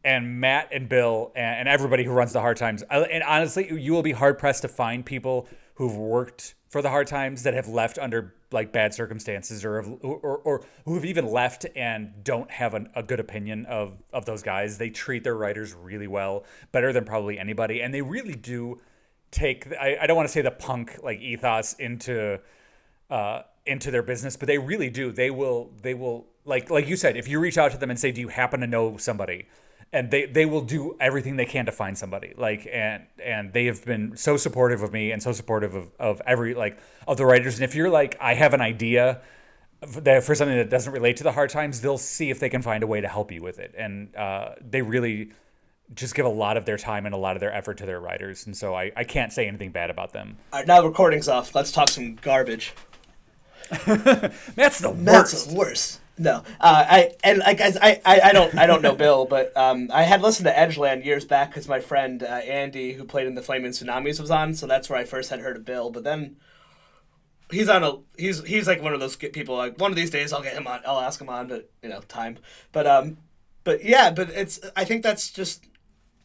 and 0.04 0.40
Matt 0.40 0.68
and 0.72 0.88
Bill 0.88 1.32
and, 1.34 1.60
and 1.60 1.68
everybody 1.68 2.04
who 2.04 2.12
runs 2.12 2.32
the 2.32 2.40
Hard 2.40 2.56
Times. 2.56 2.84
I- 2.88 3.00
And 3.00 3.24
honestly, 3.24 3.68
you 3.72 3.92
will 3.92 4.02
be 4.04 4.12
hard 4.12 4.38
pressed 4.38 4.62
to 4.62 4.68
find 4.68 5.04
people 5.04 5.48
who've 5.74 5.96
worked 5.96 6.54
for 6.68 6.80
the 6.80 6.90
Hard 6.90 7.08
Times 7.08 7.42
that 7.42 7.54
have 7.54 7.66
left 7.68 7.98
under 7.98 8.32
like 8.56 8.72
bad 8.72 8.92
circumstances, 8.94 9.64
or 9.64 9.82
have, 9.82 9.98
or, 10.02 10.38
or 10.38 10.64
who 10.86 10.94
have 10.94 11.04
even 11.04 11.26
left 11.26 11.66
and 11.76 12.24
don't 12.24 12.50
have 12.50 12.74
an, 12.74 12.88
a 12.96 13.02
good 13.02 13.20
opinion 13.20 13.66
of 13.66 14.02
of 14.12 14.24
those 14.24 14.42
guys. 14.42 14.78
They 14.78 14.90
treat 14.90 15.22
their 15.22 15.36
writers 15.36 15.74
really 15.74 16.08
well, 16.08 16.44
better 16.72 16.92
than 16.92 17.04
probably 17.04 17.38
anybody, 17.38 17.82
and 17.82 17.94
they 17.94 18.02
really 18.02 18.34
do 18.34 18.80
take. 19.30 19.68
I, 19.78 19.98
I 20.00 20.06
don't 20.06 20.16
want 20.16 20.28
to 20.28 20.32
say 20.32 20.40
the 20.40 20.50
punk 20.50 20.98
like 21.02 21.20
ethos 21.20 21.74
into 21.74 22.40
uh, 23.10 23.42
into 23.66 23.90
their 23.90 24.02
business, 24.02 24.36
but 24.36 24.46
they 24.46 24.58
really 24.58 24.90
do. 24.90 25.12
They 25.12 25.30
will. 25.30 25.70
They 25.82 25.94
will 25.94 26.26
like 26.44 26.70
like 26.70 26.88
you 26.88 26.96
said. 26.96 27.16
If 27.16 27.28
you 27.28 27.38
reach 27.38 27.58
out 27.58 27.72
to 27.72 27.78
them 27.78 27.90
and 27.90 28.00
say, 28.00 28.10
"Do 28.10 28.20
you 28.20 28.28
happen 28.28 28.60
to 28.60 28.66
know 28.66 28.96
somebody?" 28.96 29.46
And 29.92 30.10
they 30.10 30.26
they 30.26 30.46
will 30.46 30.60
do 30.60 30.96
everything 31.00 31.36
they 31.36 31.46
can 31.46 31.66
to 31.66 31.72
find 31.72 31.96
somebody 31.96 32.34
like 32.36 32.68
and 32.72 33.04
and 33.22 33.52
they 33.52 33.66
have 33.66 33.84
been 33.84 34.16
so 34.16 34.36
supportive 34.36 34.82
of 34.82 34.92
me 34.92 35.10
and 35.10 35.22
so 35.22 35.32
supportive 35.32 35.74
of, 35.74 35.90
of 35.98 36.20
every 36.26 36.54
like 36.54 36.78
of 37.06 37.16
the 37.16 37.26
writers 37.26 37.54
and 37.54 37.64
if 37.64 37.74
you're 37.74 37.90
like 37.90 38.16
i 38.20 38.34
have 38.34 38.52
an 38.54 38.60
idea 38.60 39.20
that 39.80 40.24
for 40.24 40.34
something 40.34 40.56
that 40.56 40.70
doesn't 40.70 40.92
relate 40.92 41.16
to 41.16 41.22
the 41.22 41.32
hard 41.32 41.50
times 41.50 41.80
they'll 41.80 41.98
see 41.98 42.30
if 42.30 42.40
they 42.40 42.48
can 42.48 42.62
find 42.62 42.82
a 42.82 42.86
way 42.86 43.00
to 43.00 43.08
help 43.08 43.30
you 43.30 43.42
with 43.42 43.58
it 43.58 43.74
and 43.76 44.14
uh, 44.16 44.50
they 44.60 44.82
really 44.82 45.30
just 45.94 46.16
give 46.16 46.26
a 46.26 46.30
lot 46.30 46.56
of 46.56 46.64
their 46.64 46.76
time 46.76 47.06
and 47.06 47.14
a 47.14 47.18
lot 47.18 47.36
of 47.36 47.40
their 47.40 47.52
effort 47.52 47.78
to 47.78 47.86
their 47.86 48.00
writers 48.00 48.46
and 48.46 48.56
so 48.56 48.74
i, 48.74 48.90
I 48.96 49.04
can't 49.04 49.32
say 49.32 49.46
anything 49.46 49.70
bad 49.70 49.90
about 49.90 50.12
them 50.12 50.36
All 50.52 50.60
right, 50.60 50.66
now 50.66 50.80
the 50.80 50.88
recording's 50.88 51.28
off. 51.28 51.54
Let's 51.54 51.70
talk 51.70 51.88
some 51.88 52.16
garbage. 52.16 52.72
that's 53.70 54.78
the 54.78 54.92
That's 54.96 55.44
the 55.44 55.54
worst. 55.54 56.00
No, 56.18 56.36
uh, 56.36 56.84
I 56.88 57.12
and 57.22 57.40
like 57.40 57.60
I, 57.60 58.00
I 58.04 58.20
I 58.24 58.32
don't 58.32 58.56
I 58.56 58.66
don't 58.66 58.80
know 58.80 58.94
Bill, 58.94 59.26
but 59.26 59.54
um, 59.54 59.90
I 59.92 60.02
had 60.02 60.22
listened 60.22 60.46
to 60.46 60.52
Edgeland 60.52 61.04
years 61.04 61.26
back 61.26 61.50
because 61.50 61.68
my 61.68 61.80
friend 61.80 62.22
uh, 62.22 62.26
Andy, 62.26 62.94
who 62.94 63.04
played 63.04 63.26
in 63.26 63.34
the 63.34 63.42
Flaming 63.42 63.72
Tsunamis, 63.72 64.18
was 64.18 64.30
on. 64.30 64.54
So 64.54 64.66
that's 64.66 64.88
where 64.88 64.98
I 64.98 65.04
first 65.04 65.28
had 65.28 65.40
heard 65.40 65.56
of 65.56 65.66
Bill. 65.66 65.90
But 65.90 66.04
then 66.04 66.36
he's 67.50 67.68
on 67.68 67.84
a 67.84 67.98
he's 68.16 68.42
he's 68.44 68.66
like 68.66 68.82
one 68.82 68.94
of 68.94 69.00
those 69.00 69.16
people 69.16 69.56
like 69.56 69.78
one 69.78 69.90
of 69.90 69.96
these 69.96 70.10
days 70.10 70.32
I'll 70.32 70.42
get 70.42 70.54
him 70.54 70.66
on. 70.66 70.80
I'll 70.86 71.00
ask 71.00 71.20
him 71.20 71.28
on, 71.28 71.48
but 71.48 71.70
you 71.82 71.88
know 71.90 72.00
time. 72.00 72.38
But 72.72 72.86
um, 72.86 73.18
but 73.64 73.84
yeah, 73.84 74.10
but 74.10 74.30
it's 74.30 74.60
I 74.74 74.84
think 74.84 75.02
that's 75.02 75.30
just 75.30 75.66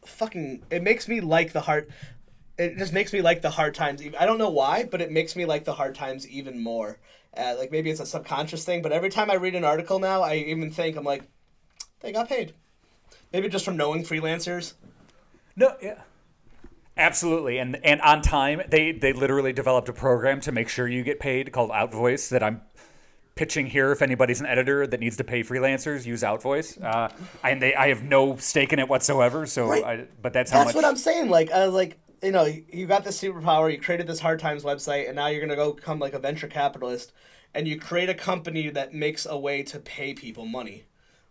fucking. 0.06 0.64
It 0.70 0.82
makes 0.82 1.08
me 1.08 1.20
like 1.20 1.52
the 1.52 1.60
hard. 1.60 1.92
It 2.58 2.78
just 2.78 2.92
makes 2.92 3.12
me 3.12 3.20
like 3.20 3.42
the 3.42 3.50
hard 3.50 3.74
times. 3.74 4.02
I 4.18 4.26
don't 4.26 4.38
know 4.38 4.50
why, 4.50 4.84
but 4.84 5.00
it 5.00 5.10
makes 5.10 5.36
me 5.36 5.44
like 5.44 5.64
the 5.64 5.74
hard 5.74 5.94
times 5.94 6.26
even 6.28 6.62
more. 6.62 6.98
Uh, 7.36 7.54
like 7.58 7.70
maybe 7.72 7.90
it's 7.90 8.00
a 8.00 8.06
subconscious 8.06 8.64
thing, 8.64 8.82
but 8.82 8.92
every 8.92 9.08
time 9.08 9.30
I 9.30 9.34
read 9.34 9.54
an 9.54 9.64
article 9.64 9.98
now, 9.98 10.22
I 10.22 10.34
even 10.34 10.70
think 10.70 10.96
I'm 10.96 11.04
like, 11.04 11.22
they 12.00 12.12
got 12.12 12.28
paid. 12.28 12.52
Maybe 13.32 13.48
just 13.48 13.64
from 13.64 13.76
knowing 13.76 14.02
freelancers. 14.04 14.74
No, 15.56 15.74
yeah. 15.82 16.00
Absolutely. 16.96 17.58
And 17.58 17.76
and 17.84 18.00
on 18.02 18.20
time, 18.20 18.60
they 18.68 18.92
they 18.92 19.14
literally 19.14 19.52
developed 19.52 19.88
a 19.88 19.94
program 19.94 20.40
to 20.42 20.52
make 20.52 20.68
sure 20.68 20.86
you 20.86 21.02
get 21.02 21.20
paid 21.20 21.50
called 21.52 21.70
Outvoice 21.70 22.28
that 22.28 22.42
I'm 22.42 22.60
pitching 23.34 23.64
here 23.66 23.92
if 23.92 24.02
anybody's 24.02 24.40
an 24.40 24.46
editor 24.46 24.86
that 24.86 25.00
needs 25.00 25.16
to 25.16 25.24
pay 25.24 25.42
freelancers 25.42 26.04
use 26.04 26.22
Outvoice. 26.22 26.82
Uh, 26.82 27.08
and 27.42 27.62
they 27.62 27.74
I 27.74 27.88
have 27.88 28.02
no 28.02 28.36
stake 28.36 28.74
in 28.74 28.78
it 28.78 28.88
whatsoever, 28.88 29.46
so 29.46 29.68
Right. 29.68 29.84
I, 29.84 30.04
but 30.20 30.34
that's 30.34 30.50
how 30.50 30.58
That's 30.58 30.74
much 30.74 30.74
what 30.74 30.84
I'm 30.84 30.96
saying. 30.96 31.30
Like 31.30 31.50
I 31.50 31.64
was 31.64 31.74
like, 31.74 31.98
you 32.22 32.30
know, 32.30 32.44
you 32.44 32.86
got 32.86 33.04
this 33.04 33.20
superpower, 33.20 33.70
you 33.72 33.80
created 33.80 34.06
this 34.06 34.20
hard 34.20 34.38
times 34.40 34.62
website, 34.64 35.06
and 35.06 35.16
now 35.16 35.26
you're 35.26 35.40
gonna 35.40 35.56
go 35.56 35.72
become 35.72 35.98
like 35.98 36.12
a 36.14 36.18
venture 36.18 36.48
capitalist, 36.48 37.12
and 37.54 37.66
you 37.66 37.78
create 37.78 38.08
a 38.08 38.14
company 38.14 38.70
that 38.70 38.94
makes 38.94 39.26
a 39.26 39.38
way 39.38 39.62
to 39.64 39.78
pay 39.80 40.14
people 40.14 40.46
money. 40.46 40.84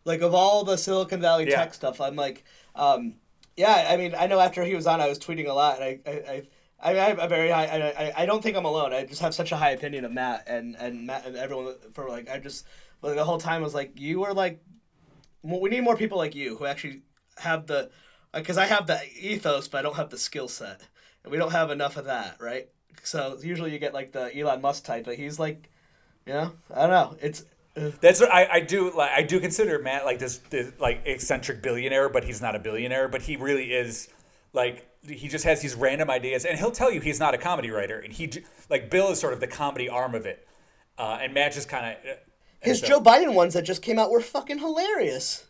Like 0.06 0.22
of 0.22 0.34
all 0.34 0.64
the 0.64 0.78
Silicon 0.78 1.22
Valley 1.22 1.48
Yeah. 1.48 1.56
tech 1.58 1.74
stuff, 1.74 2.02
I'm 2.02 2.16
like, 2.16 2.44
um, 2.76 3.16
yeah. 3.56 3.88
I 3.90 3.98
mean, 3.98 4.16
I 4.18 4.28
know 4.28 4.40
after 4.40 4.64
he 4.64 4.76
was 4.76 4.88
on, 4.88 5.00
I 5.02 5.08
was 5.08 5.20
tweeting 5.20 5.48
a 5.48 5.54
lot, 5.54 5.80
and 5.80 5.84
I, 5.84 6.00
I, 6.10 6.14
I 6.14 6.44
I, 6.84 6.92
I 7.00 7.10
have 7.10 7.20
a 7.20 7.28
very 7.28 7.50
high. 7.50 7.66
I, 7.68 8.06
I, 8.06 8.14
I 8.24 8.26
don't 8.26 8.42
think 8.42 8.58
I'm 8.58 8.66
alone. 8.66 8.92
I 8.92 9.06
just 9.06 9.22
have 9.22 9.36
such 9.36 9.52
a 9.52 9.56
high 9.58 9.70
opinion 9.72 10.04
of 10.04 10.12
Matt 10.12 10.46
and 10.48 10.76
and 10.76 11.06
Matt 11.06 11.26
and 11.28 11.36
everyone 11.36 11.76
for 11.94 12.10
like. 12.10 12.30
I 12.30 12.40
just 12.40 12.66
like 13.04 13.16
the 13.16 13.24
whole 13.24 13.38
time 13.38 13.62
was 13.62 13.76
like 13.76 13.92
you 14.00 14.20
were 14.22 14.34
like, 14.34 14.64
we 15.44 15.70
need 15.70 15.82
more 15.82 15.96
people 15.96 16.18
like 16.18 16.36
you 16.36 16.58
who 16.58 16.66
actually 16.66 17.02
have 17.38 17.68
the, 17.68 17.90
because 18.34 18.58
I 18.58 18.65
have 18.65 18.88
the 18.88 19.00
ethos, 19.20 19.67
but 19.67 19.80
I 19.80 19.82
don't 19.82 19.96
have 19.96 20.10
the 20.10 20.17
skill 20.17 20.48
set, 20.48 20.82
and 21.24 21.32
we 21.32 21.38
don't 21.38 21.52
have 21.52 21.72
enough 21.72 21.98
of 21.98 22.06
that, 22.06 22.38
right? 22.39 22.70
So 23.04 23.38
usually 23.41 23.72
you 23.72 23.80
get 23.80 23.94
like 23.94 24.12
the 24.12 24.36
Elon 24.38 24.62
Musk 24.62 24.86
type, 24.86 25.06
but 25.06 25.15
he's 25.15 25.39
like, 25.39 25.70
you 26.26 26.34
know, 26.34 26.52
I 26.74 26.82
don't 26.82 26.89
know. 26.91 27.17
It's 27.22 27.46
uh, 27.76 27.91
That's 28.00 28.20
what 28.20 28.32
I, 28.32 28.48
I 28.52 28.60
do. 28.60 28.91
Like 28.96 29.12
I 29.12 29.24
do 29.24 29.39
consider 29.39 29.80
Matt 29.80 30.06
like 30.06 30.20
this, 30.20 30.38
this 30.50 30.72
like 30.80 31.02
eccentric 31.06 31.62
billionaire, 31.62 32.10
but 32.10 32.24
he's 32.24 32.41
not 32.41 32.56
a 32.56 32.60
billionaire. 32.60 33.08
But 33.08 33.24
he 33.24 33.38
really 33.38 33.74
is 33.74 34.10
like 34.54 34.88
he 35.08 35.28
just 35.28 35.46
has 35.46 35.62
these 35.62 35.76
random 35.76 36.10
ideas, 36.10 36.46
and 36.46 36.58
he'll 36.58 36.72
tell 36.72 36.91
you 36.91 37.02
he's 37.02 37.20
not 37.20 37.34
a 37.34 37.38
comedy 37.38 37.72
writer. 37.72 38.00
And 38.00 38.13
he 38.13 38.32
like 38.70 38.89
Bill 38.89 39.12
is 39.12 39.20
sort 39.20 39.34
of 39.34 39.39
the 39.39 39.48
comedy 39.48 39.89
arm 39.89 40.13
of 40.15 40.26
it, 40.26 40.48
uh, 40.98 41.20
and 41.22 41.34
Matt 41.34 41.54
just 41.54 41.70
kind 41.70 41.98
of 42.06 42.17
his 42.62 42.82
Joe 42.82 43.02
Biden 43.02 43.34
ones 43.34 43.56
that 43.56 43.63
just 43.63 43.82
came 43.82 43.98
out 43.98 44.12
were 44.12 44.22
fucking 44.22 44.60
hilarious. 44.60 45.46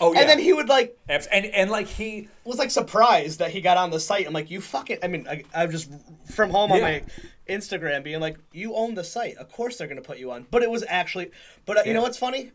Oh 0.00 0.12
yeah, 0.12 0.20
And 0.20 0.28
then 0.28 0.38
he 0.38 0.52
would 0.52 0.68
like 0.68 0.96
and 1.08 1.26
and 1.46 1.70
like 1.70 1.86
he 1.86 2.28
was 2.44 2.58
like 2.58 2.70
surprised 2.70 3.38
that 3.38 3.50
he 3.50 3.60
got 3.60 3.76
on 3.76 3.90
the 3.90 4.00
site. 4.00 4.26
I'm 4.26 4.32
like, 4.34 4.50
you 4.50 4.60
fucking. 4.60 4.98
I 5.02 5.08
mean, 5.08 5.26
I, 5.28 5.44
I'm 5.54 5.70
just 5.70 5.90
from 6.34 6.50
home 6.50 6.72
on 6.72 6.80
my 6.82 7.02
Instagram 7.48 8.02
being 8.04 8.20
like, 8.20 8.38
you 8.52 8.74
own 8.74 8.94
the 8.94 9.04
site. 9.04 9.36
Of 9.36 9.50
course 9.50 9.76
they're 9.78 9.88
gonna 9.88 10.02
put 10.02 10.18
you 10.18 10.30
on. 10.32 10.46
But 10.50 10.62
it 10.62 10.70
was 10.70 10.84
actually. 10.88 11.30
But 11.64 11.78
uh, 11.78 11.82
you 11.86 11.94
know 11.94 12.02
what's 12.02 12.18
funny? 12.18 12.52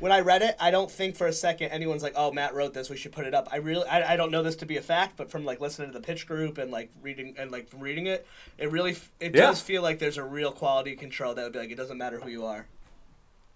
When 0.00 0.10
I 0.10 0.20
read 0.20 0.42
it, 0.42 0.56
I 0.58 0.72
don't 0.72 0.90
think 0.90 1.14
for 1.14 1.28
a 1.28 1.32
second 1.32 1.68
anyone's 1.68 2.02
like, 2.02 2.14
"Oh, 2.16 2.32
Matt 2.32 2.52
wrote 2.52 2.74
this. 2.74 2.90
We 2.90 2.96
should 2.96 3.12
put 3.12 3.26
it 3.26 3.32
up." 3.34 3.48
I 3.52 3.56
really, 3.58 3.86
I, 3.86 4.14
I 4.14 4.16
don't 4.16 4.32
know 4.32 4.42
this 4.42 4.56
to 4.56 4.66
be 4.66 4.76
a 4.76 4.82
fact, 4.82 5.16
but 5.16 5.30
from 5.30 5.44
like 5.44 5.60
listening 5.60 5.92
to 5.92 5.98
the 6.00 6.04
pitch 6.04 6.26
group 6.26 6.58
and 6.58 6.72
like 6.72 6.90
reading 7.00 7.36
and 7.38 7.52
like 7.52 7.68
reading 7.78 8.08
it, 8.08 8.26
it 8.58 8.72
really, 8.72 8.96
it 9.20 9.34
Yeah. 9.36 9.42
does 9.42 9.60
feel 9.60 9.82
like 9.82 10.00
there's 10.00 10.16
a 10.18 10.24
real 10.24 10.50
quality 10.50 10.96
control 10.96 11.32
that 11.34 11.44
would 11.44 11.52
be 11.52 11.60
like, 11.60 11.70
it 11.70 11.76
doesn't 11.76 11.96
matter 11.96 12.18
who 12.18 12.28
you 12.28 12.44
are. 12.44 12.66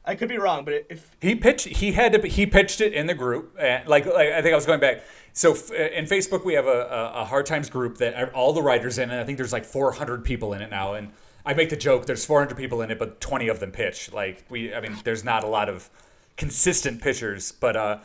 I 0.05 0.17
could 0.17 0.29
be 0.29 0.39
wrong, 0.39 0.65
but 0.65 0.87
if 0.89 1.11
he 1.21 1.35
pitched 1.37 1.67
he 1.67 1.93
had 1.93 2.13
to 2.13 2.29
he 2.29 2.45
pitched 2.47 2.81
it 2.81 2.93
in 2.93 3.07
the 3.07 3.15
group 3.15 3.57
and 3.59 3.87
like, 3.87 4.05
like 4.07 4.29
I 4.33 4.43
think 4.43 4.53
I 4.53 4.57
was 4.57 4.67
going 4.67 4.81
back. 4.81 5.03
So 5.33 5.53
f- 5.53 5.71
in 5.71 6.07
Facebook 6.07 6.45
we 6.45 6.55
have 6.55 6.67
a, 6.67 7.13
a, 7.15 7.25
hard 7.25 7.47
times 7.47 7.71
group 7.71 7.99
that 7.99 8.35
all 8.35 8.53
the 8.53 8.63
writers 8.63 8.99
in 8.99 9.11
and 9.11 9.21
I 9.21 9.25
think 9.25 9.39
there's 9.39 9.53
like 9.53 9.65
400 9.65 10.25
people 10.25 10.55
in 10.55 10.61
it 10.61 10.71
now 10.71 10.95
and 10.95 11.13
I 11.47 11.55
make 11.55 11.71
the 11.71 11.77
joke 11.77 12.07
there's 12.07 12.25
400 12.25 12.57
people 12.57 12.83
in 12.83 12.91
it 12.91 12.99
but 12.99 13.21
20 13.21 13.49
of 13.49 13.61
them 13.61 13.71
pitch. 13.71 14.13
Like 14.13 14.45
we 14.51 14.75
I 14.75 14.81
mean 14.81 14.99
there's 15.05 15.23
not 15.23 15.45
a 15.45 15.49
lot 15.49 15.69
of 15.69 15.89
consistent 16.37 17.01
pitchers 17.01 17.53
but 17.53 17.77
uh 17.77 17.99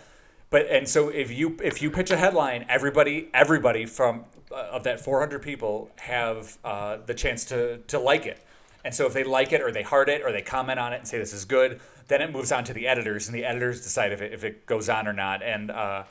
but 0.52 0.68
and 0.68 0.88
so 0.88 1.10
if 1.10 1.32
you 1.32 1.58
if 1.64 1.82
you 1.82 1.90
pitch 1.90 2.12
a 2.12 2.18
headline 2.18 2.66
everybody 2.70 3.30
everybody 3.34 3.88
from 3.88 4.26
uh, 4.52 4.56
of 4.72 4.84
that 4.84 5.02
400 5.02 5.42
people 5.42 5.90
have 5.98 6.58
uh, 6.64 6.98
the 7.06 7.14
chance 7.14 7.44
to 7.46 7.80
to 7.88 7.98
like 7.98 8.28
it 8.28 8.40
and 8.84 8.94
so 8.94 9.06
if 9.06 9.14
they 9.14 9.24
like 9.24 9.52
it 9.52 9.62
or 9.62 9.72
they 9.72 9.84
heart 9.84 10.10
it 10.10 10.22
or 10.24 10.32
they 10.32 10.42
comment 10.42 10.80
on 10.80 10.94
it 10.94 10.98
and 10.98 11.08
say 11.08 11.18
this 11.18 11.34
is 11.34 11.46
good, 11.46 11.82
then 12.08 12.22
it 12.22 12.32
moves 12.32 12.52
on 12.52 12.64
to 12.66 12.74
the 12.74 12.88
editors 12.88 13.28
and 13.28 13.36
the 13.36 13.44
editors 13.44 13.82
decide 13.82 14.12
if 14.12 14.22
it, 14.22 14.34
if 14.34 14.44
it 14.44 14.66
goes 14.66 14.90
on 14.90 15.08
or 15.08 15.14
not. 15.14 15.44
And 15.44 15.72
uh, 15.72 16.04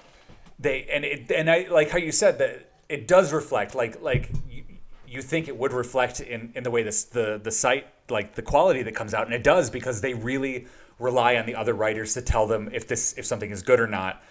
they 0.59 0.87
and 0.93 1.05
it 1.05 1.31
and 1.31 1.51
I 1.51 1.67
like 1.71 1.91
how 1.91 1.99
you 1.99 2.13
said 2.13 2.39
that 2.39 2.71
it 2.89 3.09
does 3.09 3.33
reflect 3.33 3.75
like 3.75 4.03
like 4.03 4.31
you, 4.51 4.65
you 5.07 5.23
think 5.23 5.49
it 5.49 5.57
would 5.57 5.73
reflect 5.73 6.21
in, 6.21 6.53
in 6.55 6.65
the 6.65 6.71
way 6.71 6.83
this 6.83 7.05
the 7.05 7.41
the 7.43 7.51
site 7.51 7.87
like 8.11 8.35
the 8.35 8.43
quality 8.43 8.83
that 8.83 8.95
comes 8.95 9.15
out. 9.15 9.27
And 9.27 9.35
it 9.35 9.43
does 9.43 9.71
because 9.71 10.01
they 10.01 10.15
really 10.15 10.67
rely 10.99 11.37
on 11.37 11.47
the 11.47 11.55
other 11.55 11.75
writers 11.75 12.15
to 12.15 12.23
tell 12.23 12.47
them 12.47 12.71
if 12.73 12.87
this 12.87 13.17
if 13.17 13.27
something 13.27 13.51
is 13.51 13.63
good 13.63 13.81
or 13.81 13.87
not. 13.87 14.23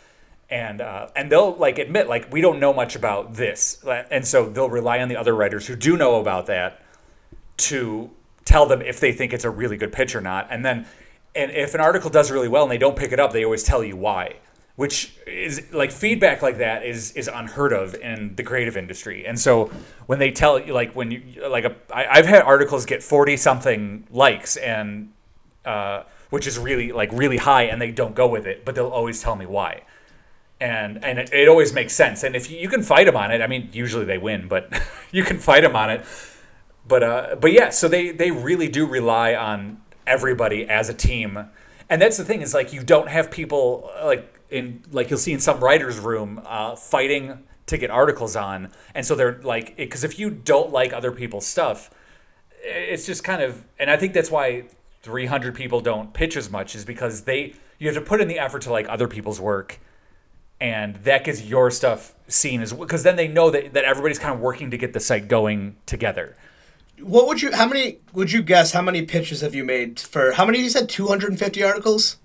And 0.50 0.82
uh, 0.82 1.10
and 1.16 1.32
they'll 1.32 1.56
like 1.56 1.80
admit 1.80 2.08
like 2.08 2.32
we 2.32 2.42
don't 2.42 2.60
know 2.60 2.74
much 2.74 2.96
about 2.96 3.34
this. 3.34 3.84
And 4.12 4.26
so 4.26 4.48
they'll 4.50 4.70
rely 4.70 5.00
on 5.00 5.10
the 5.10 5.18
other 5.18 5.36
writers 5.36 5.66
who 5.66 5.76
do 5.76 5.98
know 5.98 6.20
about 6.20 6.46
that 6.48 6.82
to 7.58 8.12
tell 8.46 8.66
them 8.66 8.82
if 8.82 9.00
they 9.00 9.12
think 9.12 9.34
it's 9.34 9.44
a 9.44 9.50
really 9.50 9.76
good 9.76 9.92
pitch 9.92 10.16
or 10.16 10.22
not. 10.22 10.48
And 10.50 10.64
then, 10.64 10.86
and 11.36 11.52
if 11.52 11.74
an 11.74 11.82
article 11.82 12.10
does 12.10 12.32
really 12.32 12.48
well 12.48 12.64
and 12.64 12.72
they 12.72 12.78
don't 12.78 12.96
pick 12.96 13.12
it 13.12 13.20
up, 13.20 13.34
they 13.34 13.44
always 13.44 13.64
tell 13.64 13.84
you 13.84 13.98
why. 13.98 14.36
Which 14.78 15.16
is 15.26 15.72
like 15.72 15.90
feedback 15.90 16.42
like 16.42 16.58
that 16.58 16.86
is 16.86 17.14
is 17.14 17.30
unheard 17.30 17.72
of 17.72 17.96
in 17.96 18.36
the 18.36 18.44
creative 18.44 18.76
industry. 18.76 19.26
And 19.26 19.40
so 19.40 19.72
when 20.06 20.20
they 20.20 20.32
tell 20.32 20.60
you 20.60 20.74
like 20.74 20.94
when 20.94 21.12
you 21.12 21.22
like 21.48 21.64
a, 21.64 21.76
I, 21.94 22.08
I've 22.18 22.26
had 22.26 22.42
articles 22.42 22.86
get 22.86 23.02
forty 23.02 23.38
something 23.38 24.06
likes 24.12 24.58
and 24.58 25.14
uh, 25.64 26.04
which 26.30 26.46
is 26.46 26.60
really 26.60 26.92
like 26.92 27.10
really 27.14 27.38
high, 27.38 27.64
and 27.64 27.82
they 27.82 27.92
don't 27.92 28.16
go 28.16 28.28
with 28.28 28.46
it, 28.46 28.66
but 28.66 28.76
they'll 28.76 28.90
always 28.90 29.22
tell 29.22 29.38
me 29.38 29.46
why 29.46 29.84
and 30.60 31.04
and 31.04 31.20
it, 31.20 31.34
it 31.34 31.48
always 31.48 31.74
makes 31.74 31.94
sense. 31.94 32.24
And 32.24 32.36
if 32.36 32.50
you, 32.50 32.58
you 32.58 32.70
can 32.70 32.84
fight 32.84 33.06
them 33.06 33.16
on 33.16 33.32
it, 33.32 33.42
I 33.42 33.48
mean, 33.48 33.70
usually 33.74 34.06
they 34.06 34.18
win, 34.18 34.48
but 34.48 34.72
you 35.12 35.24
can 35.24 35.38
fight 35.38 35.62
them 35.62 35.76
on 35.76 35.90
it. 35.90 36.06
But 36.88 37.04
uh, 37.04 37.36
but 37.40 37.52
yeah, 37.52 37.70
so 37.70 37.88
they 37.88 38.12
they 38.12 38.32
really 38.32 38.68
do 38.68 38.86
rely 38.86 39.34
on 39.34 39.82
everybody 40.06 40.68
as 40.68 40.90
a 40.90 40.94
team, 40.94 41.50
and 41.90 42.02
that's 42.02 42.18
the 42.18 42.26
thing 42.26 42.42
is 42.42 42.54
like 42.54 42.74
you 42.74 42.84
don't 42.84 43.10
have 43.10 43.32
people 43.32 43.90
uh, 44.00 44.06
like 44.06 44.40
in 44.50 44.84
like 44.92 45.10
you'll 45.10 45.20
see 45.20 45.34
in 45.34 45.40
some 45.40 45.60
writers' 45.60 45.98
room 45.98 46.42
uh, 46.46 46.76
fighting 46.76 47.44
to 47.66 47.78
get 47.78 47.90
articles 47.90 48.36
on, 48.36 48.72
and 48.94 49.06
so 49.06 49.16
they're 49.16 49.42
like 49.42 49.76
because 49.78 50.04
if 50.04 50.20
you 50.20 50.30
don't 50.30 50.72
like 50.72 50.94
other 50.94 51.12
people's 51.12 51.48
stuff, 51.48 51.90
it's 52.62 53.06
just 53.06 53.24
kind 53.24 53.42
of 53.42 53.66
and 53.80 53.90
I 53.90 53.98
think 53.98 54.14
that's 54.14 54.30
why 54.30 54.66
300 55.02 55.56
people 55.56 55.82
don't 55.82 56.14
pitch 56.14 56.38
as 56.38 56.52
much 56.52 56.76
is 56.76 56.86
because 56.86 57.22
they 57.22 57.56
you 57.80 57.88
have 57.88 57.96
to 57.96 58.02
put 58.02 58.22
in 58.22 58.28
the 58.28 58.40
effort 58.40 58.62
to 58.64 58.72
like 58.72 58.88
other 58.90 59.08
people's 59.08 59.42
work. 59.42 59.80
And 60.62 60.96
that 61.04 61.26
gets 61.26 61.44
your 61.44 61.70
stuff 61.70 62.16
seen 62.30 62.62
as 62.62 62.72
because 62.72 63.04
then 63.04 63.18
they 63.18 63.28
know 63.28 63.50
that, 63.50 63.74
that 63.74 63.84
everybody's 63.84 64.18
kind 64.18 64.34
of 64.34 64.40
working 64.40 64.72
to 64.72 64.78
get 64.78 64.94
the 64.94 65.02
site 65.02 65.28
going 65.28 65.76
together 65.86 66.38
What 67.00 67.28
would 67.28 67.42
you? 67.42 67.52
How 67.52 67.68
many 67.68 68.00
would 68.14 68.32
you 68.32 68.42
guess? 68.42 68.72
How 68.72 68.82
many 68.82 69.02
pitches 69.04 69.42
have 69.42 69.54
you 69.54 69.64
made 69.64 70.00
for? 70.00 70.32
How 70.34 70.46
many 70.46 70.60
you 70.62 70.70
said? 70.70 70.88
Two 70.90 71.08
hundred 71.08 71.30
and 71.32 71.40
fifty 71.40 71.62
articles. 71.64 72.18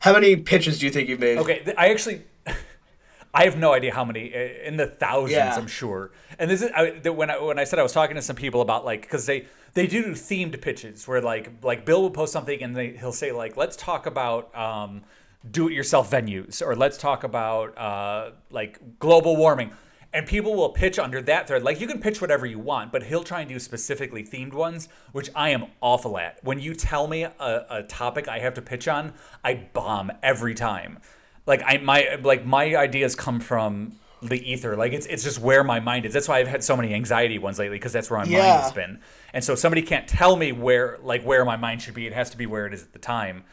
How 0.00 0.12
many 0.12 0.36
pitches 0.36 0.78
do 0.78 0.86
you 0.86 0.92
think 0.92 1.08
you've 1.08 1.20
made? 1.20 1.38
okay 1.38 1.60
th- 1.64 1.76
i 1.78 1.88
actually 1.88 2.22
i 3.34 3.44
have 3.44 3.56
no 3.56 3.72
idea 3.72 3.92
how 3.94 4.04
many 4.04 4.32
uh, 4.32 4.38
in 4.68 4.76
the 4.76 4.86
thousands 4.86 5.32
Yeah. 5.32 5.56
i'm 5.56 5.66
sure 5.66 6.12
and 6.38 6.50
this 6.50 6.62
is 6.62 6.70
I, 6.76 6.90
when 7.08 7.30
I, 7.30 7.38
when 7.42 7.58
I 7.58 7.64
said 7.64 7.78
i 7.78 7.82
was 7.82 7.92
talking 7.92 8.14
to 8.14 8.22
some 8.22 8.36
people 8.36 8.60
about 8.60 8.84
like 8.84 9.02
because 9.02 9.24
they 9.26 9.46
they 9.72 9.86
do 9.86 10.12
themed 10.12 10.60
pitches 10.60 11.08
where 11.08 11.22
like 11.22 11.50
like 11.62 11.84
bill 11.86 12.02
will 12.02 12.10
post 12.10 12.32
something 12.32 12.62
and 12.62 12.76
they, 12.76 12.90
he'll 12.96 13.10
say 13.10 13.32
like 13.32 13.56
let's 13.56 13.74
talk 13.74 14.06
about 14.06 14.54
um 14.54 15.02
do-it-yourself 15.48 16.10
venues, 16.10 16.60
or 16.60 16.74
let's 16.74 16.98
talk 16.98 17.22
about 17.22 17.76
uh, 17.78 18.32
like 18.50 18.98
global 18.98 19.36
warming. 19.36 19.70
And 20.16 20.26
people 20.26 20.54
will 20.54 20.70
pitch 20.70 20.98
under 20.98 21.20
that 21.20 21.46
thread. 21.46 21.62
Like 21.62 21.78
you 21.78 21.86
can 21.86 22.00
pitch 22.00 22.22
whatever 22.22 22.46
you 22.46 22.58
want, 22.58 22.90
but 22.90 23.02
he'll 23.02 23.22
try 23.22 23.40
and 23.40 23.50
do 23.50 23.58
specifically 23.58 24.24
themed 24.24 24.54
ones, 24.54 24.88
which 25.12 25.28
I 25.34 25.50
am 25.50 25.66
awful 25.82 26.16
at. 26.16 26.42
When 26.42 26.58
you 26.58 26.72
tell 26.74 27.06
me 27.06 27.24
a, 27.24 27.66
a 27.68 27.82
topic 27.82 28.26
I 28.26 28.38
have 28.38 28.54
to 28.54 28.62
pitch 28.62 28.88
on, 28.88 29.12
I 29.44 29.68
bomb 29.74 30.10
every 30.22 30.54
time. 30.54 31.00
Like 31.46 31.62
I 31.66 31.76
my 31.76 32.16
like 32.22 32.46
my 32.46 32.74
ideas 32.76 33.14
come 33.14 33.40
from 33.40 33.92
the 34.22 34.40
ether. 34.50 34.74
Like 34.74 34.94
it's 34.94 35.04
it's 35.04 35.22
just 35.22 35.38
where 35.38 35.62
my 35.62 35.80
mind 35.80 36.06
is. 36.06 36.14
That's 36.14 36.28
why 36.28 36.38
I've 36.38 36.48
had 36.48 36.64
so 36.64 36.78
many 36.78 36.94
anxiety 36.94 37.38
ones 37.38 37.58
lately 37.58 37.76
because 37.76 37.92
that's 37.92 38.10
where 38.10 38.18
my 38.20 38.24
Yeah. 38.24 38.38
mind 38.38 38.62
has 38.62 38.72
been. 38.72 39.00
And 39.34 39.44
so 39.44 39.54
somebody 39.54 39.82
can't 39.82 40.08
tell 40.08 40.34
me 40.36 40.50
where 40.50 40.98
like 41.02 41.24
where 41.24 41.44
my 41.44 41.58
mind 41.58 41.82
should 41.82 41.92
be. 41.92 42.06
It 42.06 42.14
has 42.14 42.30
to 42.30 42.38
be 42.38 42.46
where 42.46 42.66
it 42.66 42.72
is 42.72 42.84
at 42.84 42.94
the 42.94 42.98
time. 42.98 43.44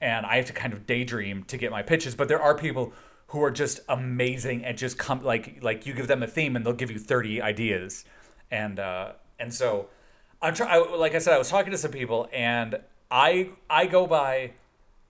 And 0.00 0.24
I 0.24 0.36
have 0.36 0.46
to 0.46 0.52
kind 0.52 0.72
of 0.72 0.86
daydream 0.86 1.42
to 1.48 1.56
get 1.56 1.72
my 1.72 1.82
pitches. 1.82 2.14
But 2.14 2.28
there 2.28 2.40
are 2.40 2.54
people 2.56 2.92
who 3.32 3.42
are 3.42 3.50
just 3.50 3.80
amazing 3.88 4.64
and 4.64 4.78
just 4.78 4.96
come 4.96 5.22
like 5.22 5.58
like 5.62 5.86
you 5.86 5.92
give 5.92 6.06
them 6.06 6.22
a 6.22 6.26
theme 6.26 6.56
and 6.56 6.64
they'll 6.64 6.72
give 6.72 6.90
you 6.90 6.98
30 6.98 7.42
ideas. 7.42 8.04
And 8.50 8.78
uh 8.78 9.12
and 9.38 9.52
so 9.52 9.88
I'm 10.40 10.54
trying 10.54 10.98
like 10.98 11.14
I 11.14 11.18
said 11.18 11.34
I 11.34 11.38
was 11.38 11.48
talking 11.48 11.72
to 11.72 11.78
some 11.78 11.90
people 11.90 12.28
and 12.32 12.80
I 13.10 13.50
I 13.68 13.86
go 13.86 14.06
by 14.06 14.52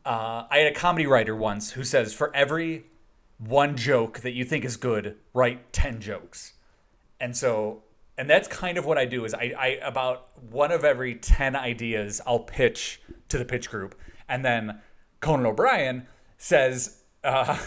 uh, 0.04 0.44
I 0.50 0.58
had 0.58 0.72
a 0.72 0.74
comedy 0.74 1.06
writer 1.06 1.34
once 1.36 1.72
who 1.72 1.84
says 1.84 2.12
for 2.12 2.34
every 2.34 2.86
one 3.38 3.76
joke 3.76 4.20
that 4.20 4.32
you 4.32 4.44
think 4.44 4.64
is 4.64 4.76
good, 4.76 5.16
write 5.32 5.72
10 5.72 6.00
jokes. 6.00 6.54
And 7.20 7.36
so, 7.36 7.84
and 8.18 8.28
that's 8.28 8.48
kind 8.48 8.78
of 8.78 8.84
what 8.84 8.98
I 8.98 9.04
do 9.04 9.24
is 9.24 9.32
I, 9.32 9.54
I 9.56 9.66
about 9.82 10.28
one 10.50 10.72
of 10.72 10.84
every 10.84 11.14
10 11.14 11.54
ideas 11.54 12.20
I'll 12.26 12.40
pitch 12.40 13.00
to 13.28 13.38
the 13.38 13.44
pitch 13.44 13.70
group. 13.70 13.94
And 14.28 14.44
then 14.44 14.80
Conan 15.20 15.46
O'Brien 15.46 16.06
says, 16.36 17.02
uh, 17.22 17.58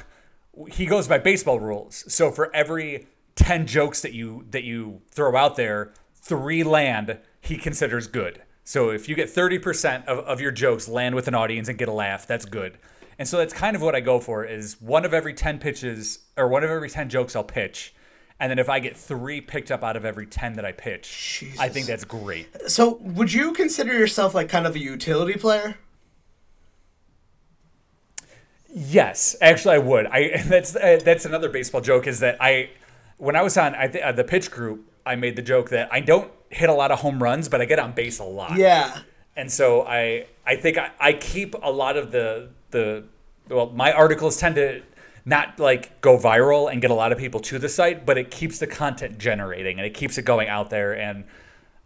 he 0.72 0.86
goes 0.86 1.08
by 1.08 1.18
baseball 1.18 1.60
rules. 1.60 2.06
So 2.12 2.32
for 2.32 2.54
every 2.56 3.08
10 3.36 3.68
jokes 3.68 4.02
that 4.02 4.14
you, 4.14 4.46
that 4.52 4.64
you 4.64 5.02
throw 5.12 5.36
out 5.36 5.56
there, 5.56 5.94
three 6.14 6.64
land 6.64 7.20
he 7.42 7.58
considers 7.58 8.08
good. 8.08 8.42
So 8.64 8.90
if 8.90 9.08
you 9.08 9.16
get 9.16 9.30
30% 9.30 10.06
of, 10.06 10.20
of 10.20 10.42
your 10.42 10.52
jokes 10.52 10.88
land 10.88 11.14
with 11.14 11.28
an 11.28 11.36
audience 11.36 11.70
and 11.70 11.78
get 11.78 11.88
a 11.88 11.94
laugh, 11.94 12.26
that's 12.26 12.46
good. 12.46 12.78
And 13.18 13.28
so 13.28 13.38
that's 13.38 13.54
kind 13.54 13.76
of 13.76 13.82
what 13.82 13.96
I 13.96 14.00
go 14.00 14.20
for 14.20 14.44
is 14.44 14.82
one 14.82 15.06
of 15.06 15.14
every 15.14 15.34
10 15.34 15.60
pitches 15.60 16.20
or 16.36 16.48
one 16.48 16.64
of 16.64 16.70
every 16.70 16.90
10 16.90 17.10
jokes 17.10 17.36
I'll 17.36 17.44
pitch. 17.44 17.94
And 18.40 18.50
then 18.50 18.60
if 18.60 18.68
I 18.68 18.80
get 18.80 18.98
three 18.98 19.40
picked 19.40 19.72
up 19.72 19.84
out 19.84 19.96
of 19.96 20.04
every 20.04 20.26
10 20.26 20.54
that 20.54 20.66
I 20.66 20.74
pitch, 20.74 21.46
I 21.58 21.70
think 21.70 21.86
that's 21.86 22.04
great. 22.04 22.48
So, 22.70 22.96
would 22.96 23.32
you 23.32 23.54
consider 23.54 23.94
yourself 23.94 24.34
like 24.34 24.50
kind 24.50 24.68
of 24.68 24.76
a 24.76 24.80
utility 24.80 25.36
player? 25.40 25.78
Yes, 28.78 29.38
actually, 29.42 29.76
I 29.76 29.78
would. 29.80 30.06
I 30.08 30.44
that's 30.46 30.76
uh, 30.76 31.00
that's 31.04 31.26
another 31.26 31.50
baseball 31.50 31.82
joke 31.82 32.08
is 32.08 32.20
that 32.20 32.38
I, 32.42 32.72
when 33.18 33.36
I 33.36 33.42
was 33.42 33.58
on 33.58 33.74
I 33.74 33.88
th- 33.88 34.04
uh, 34.04 34.12
the 34.12 34.26
pitch 34.26 34.52
group, 34.52 34.86
I 35.06 35.16
made 35.16 35.38
the 35.38 35.42
joke 35.42 35.70
that 35.70 35.92
I 35.94 36.02
don't 36.02 36.30
hit 36.50 36.70
a 36.70 36.74
lot 36.74 36.92
of 36.92 37.00
home 37.00 37.24
runs, 37.24 37.48
but 37.48 37.62
I 37.62 37.66
get 37.66 37.80
on 37.80 37.94
base 37.94 38.20
a 38.20 38.26
lot. 38.26 38.58
Yeah. 38.58 39.00
and 39.38 39.50
so 39.50 39.84
I 39.84 40.28
I 40.46 40.58
think 40.58 40.78
I, 40.78 40.92
I 41.00 41.14
keep 41.14 41.56
a 41.64 41.72
lot 41.72 41.96
of 41.96 42.12
the 42.12 42.50
the 42.72 43.06
well 43.50 43.70
my 43.70 43.94
articles 43.94 44.38
tend 44.38 44.56
to 44.56 44.82
not 45.24 45.58
like 45.58 46.02
go 46.02 46.18
viral 46.18 46.70
and 46.72 46.82
get 46.82 46.92
a 46.92 46.94
lot 46.94 47.14
of 47.14 47.18
people 47.18 47.40
to 47.40 47.58
the 47.58 47.70
site, 47.70 48.06
but 48.06 48.18
it 48.18 48.30
keeps 48.30 48.60
the 48.60 48.68
content 48.68 49.18
generating 49.18 49.78
and 49.78 49.86
it 49.86 49.94
keeps 49.94 50.18
it 50.18 50.24
going 50.26 50.50
out 50.50 50.70
there, 50.70 50.94
and 50.94 51.24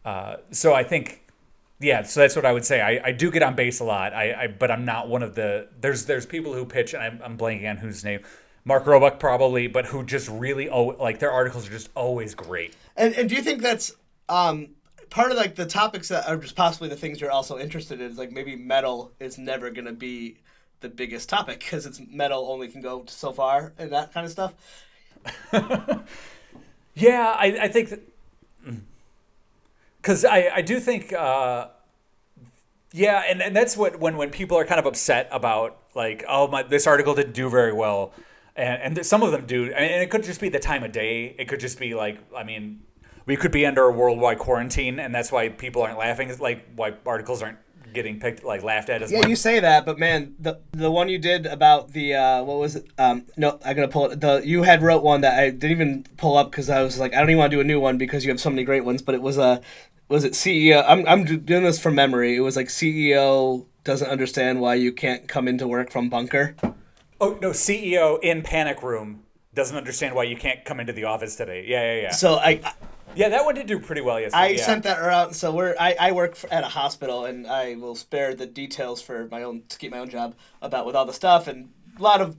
uh, 0.05 0.37
so 0.49 0.73
I 0.73 0.83
think 0.83 1.21
yeah, 1.79 2.03
so 2.03 2.19
that's 2.19 2.35
what 2.35 2.45
I 2.45 2.51
would 2.51 2.65
say. 2.65 2.81
I, 2.81 3.09
I 3.09 3.11
do 3.11 3.31
get 3.31 3.41
on 3.41 3.55
base 3.55 3.79
a 3.79 3.85
lot, 3.85 4.13
I, 4.13 4.33
I 4.33 4.47
but 4.47 4.69
I'm 4.69 4.85
not 4.85 5.07
one 5.07 5.23
of 5.23 5.35
the 5.35 5.69
there's 5.79 6.05
there's 6.05 6.25
people 6.25 6.53
who 6.53 6.65
pitch 6.65 6.93
and 6.93 7.01
I'm, 7.01 7.21
I'm 7.23 7.37
blanking 7.37 7.69
on 7.69 7.77
whose 7.77 8.03
name. 8.03 8.21
Mark 8.65 8.85
Roebuck 8.85 9.19
probably, 9.19 9.67
but 9.67 9.85
who 9.85 10.03
just 10.03 10.27
really 10.29 10.69
oh 10.69 10.83
like 10.99 11.19
their 11.19 11.31
articles 11.31 11.67
are 11.67 11.71
just 11.71 11.89
always 11.95 12.35
great. 12.35 12.75
And 12.97 13.13
and 13.15 13.29
do 13.29 13.35
you 13.35 13.41
think 13.41 13.61
that's 13.61 13.93
um 14.27 14.69
part 15.09 15.31
of 15.31 15.37
like 15.37 15.55
the 15.55 15.65
topics 15.65 16.09
that 16.09 16.27
are 16.27 16.37
just 16.37 16.55
possibly 16.55 16.89
the 16.89 16.97
things 16.97 17.21
you're 17.21 17.31
also 17.31 17.57
interested 17.57 18.01
in? 18.01 18.11
Is 18.11 18.17
like 18.17 18.31
maybe 18.31 18.55
metal 18.57 19.13
is 19.19 19.37
never 19.37 19.69
gonna 19.71 19.93
be 19.93 20.37
the 20.81 20.89
biggest 20.89 21.29
topic 21.29 21.59
because 21.59 21.85
it's 21.85 22.01
metal 22.09 22.47
only 22.49 22.67
can 22.67 22.81
go 22.81 23.05
so 23.07 23.31
far 23.31 23.73
and 23.77 23.91
that 23.93 24.13
kind 24.13 24.25
of 24.25 24.31
stuff. 24.31 24.53
Yeah, 26.99 27.33
I, 27.37 27.57
I 27.61 27.67
think 27.69 27.89
that 27.89 28.01
because 30.01 30.25
I, 30.25 30.49
I 30.55 30.61
do 30.61 30.79
think 30.79 31.13
uh, 31.13 31.67
yeah, 32.91 33.23
and, 33.27 33.41
and 33.41 33.55
that's 33.55 33.77
what 33.77 33.99
when 33.99 34.17
when 34.17 34.31
people 34.31 34.57
are 34.57 34.65
kind 34.65 34.79
of 34.79 34.85
upset 34.85 35.27
about 35.31 35.77
like 35.95 36.23
oh 36.27 36.47
my 36.47 36.63
this 36.63 36.87
article 36.87 37.13
didn't 37.13 37.33
do 37.33 37.49
very 37.49 37.73
well, 37.73 38.13
and 38.55 38.81
and 38.81 38.95
th- 38.95 39.05
some 39.05 39.21
of 39.21 39.31
them 39.31 39.45
do, 39.45 39.65
and, 39.65 39.73
and 39.75 40.01
it 40.03 40.09
could 40.09 40.23
just 40.23 40.41
be 40.41 40.49
the 40.49 40.59
time 40.59 40.83
of 40.83 40.91
day. 40.91 41.35
It 41.37 41.47
could 41.47 41.59
just 41.59 41.79
be 41.79 41.93
like 41.93 42.17
I 42.35 42.43
mean, 42.43 42.81
we 43.25 43.35
could 43.35 43.51
be 43.51 43.65
under 43.65 43.83
a 43.83 43.91
worldwide 43.91 44.39
quarantine, 44.39 44.99
and 44.99 45.13
that's 45.13 45.31
why 45.31 45.49
people 45.49 45.83
aren't 45.83 45.99
laughing. 45.99 46.29
It's 46.29 46.39
like 46.39 46.65
why 46.75 46.93
articles 47.05 47.43
aren't 47.43 47.59
getting 47.93 48.19
picked 48.19 48.43
like 48.43 48.63
laughed 48.63 48.89
at 48.89 49.03
as 49.03 49.11
Yeah, 49.11 49.19
much. 49.19 49.29
you 49.29 49.35
say 49.35 49.59
that, 49.59 49.85
but 49.85 49.97
man, 49.97 50.35
the 50.39 50.59
the 50.71 50.91
one 50.91 51.09
you 51.09 51.17
did 51.17 51.47
about 51.47 51.91
the 51.93 52.13
uh, 52.13 52.43
what 52.43 52.59
was 52.59 52.75
it? 52.75 52.87
Um, 52.99 53.25
no, 53.37 53.59
i'm 53.65 53.75
gonna 53.75 53.87
pull 53.87 54.11
it. 54.11 54.19
The 54.21 54.41
you 54.45 54.63
had 54.63 54.83
wrote 54.83 55.03
one 55.03 55.21
that 55.21 55.39
I 55.39 55.49
didn't 55.49 55.71
even 55.71 56.05
pull 56.17 56.37
up 56.37 56.51
because 56.51 56.69
I 56.69 56.83
was 56.83 56.99
like, 56.99 57.13
I 57.13 57.19
don't 57.19 57.29
even 57.29 57.39
want 57.39 57.51
to 57.51 57.57
do 57.57 57.61
a 57.61 57.63
new 57.63 57.79
one 57.79 57.97
because 57.97 58.23
you 58.23 58.31
have 58.31 58.39
so 58.39 58.49
many 58.51 58.63
great 58.63 58.85
ones. 58.85 59.01
But 59.01 59.15
it 59.15 59.21
was 59.23 59.37
a, 59.39 59.61
was 60.09 60.23
it 60.23 60.33
CEO? 60.33 60.83
I'm 60.85 61.07
I'm 61.07 61.23
doing 61.23 61.63
this 61.63 61.79
from 61.79 61.95
memory. 61.95 62.35
It 62.35 62.41
was 62.41 62.55
like 62.55 62.67
CEO 62.67 63.65
doesn't 63.83 64.09
understand 64.09 64.59
why 64.59 64.75
you 64.75 64.91
can't 64.91 65.27
come 65.27 65.47
into 65.47 65.67
work 65.67 65.91
from 65.91 66.09
bunker. 66.09 66.55
Oh 67.21 67.37
no, 67.41 67.51
CEO 67.51 68.19
in 68.21 68.41
panic 68.41 68.81
room 68.83 69.23
doesn't 69.53 69.77
understand 69.77 70.15
why 70.15 70.23
you 70.23 70.35
can't 70.35 70.65
come 70.65 70.79
into 70.79 70.93
the 70.93 71.05
office 71.05 71.35
today. 71.35 71.65
Yeah, 71.67 71.93
yeah, 71.93 72.01
yeah. 72.01 72.11
So 72.11 72.35
I 72.35 72.61
Yeah, 73.15 73.29
that 73.29 73.45
one 73.45 73.55
did 73.55 73.67
do 73.67 73.79
pretty 73.79 74.01
well 74.01 74.19
yesterday. 74.19 74.43
I 74.43 74.47
yeah. 74.49 74.65
sent 74.65 74.83
that 74.83 74.99
around. 74.99 75.33
So 75.33 75.51
we're 75.51 75.75
I, 75.79 75.95
I 75.99 76.11
work 76.11 76.35
for, 76.35 76.51
at 76.51 76.63
a 76.63 76.69
hospital, 76.69 77.25
and 77.25 77.47
I 77.47 77.75
will 77.75 77.95
spare 77.95 78.33
the 78.33 78.45
details 78.45 79.01
for 79.01 79.27
my 79.29 79.43
own 79.43 79.63
to 79.69 79.77
keep 79.77 79.91
my 79.91 79.99
own 79.99 80.09
job 80.09 80.35
about 80.61 80.85
with 80.85 80.95
all 80.95 81.05
the 81.05 81.13
stuff 81.13 81.47
and 81.47 81.69
a 81.97 82.01
lot 82.01 82.21
of. 82.21 82.35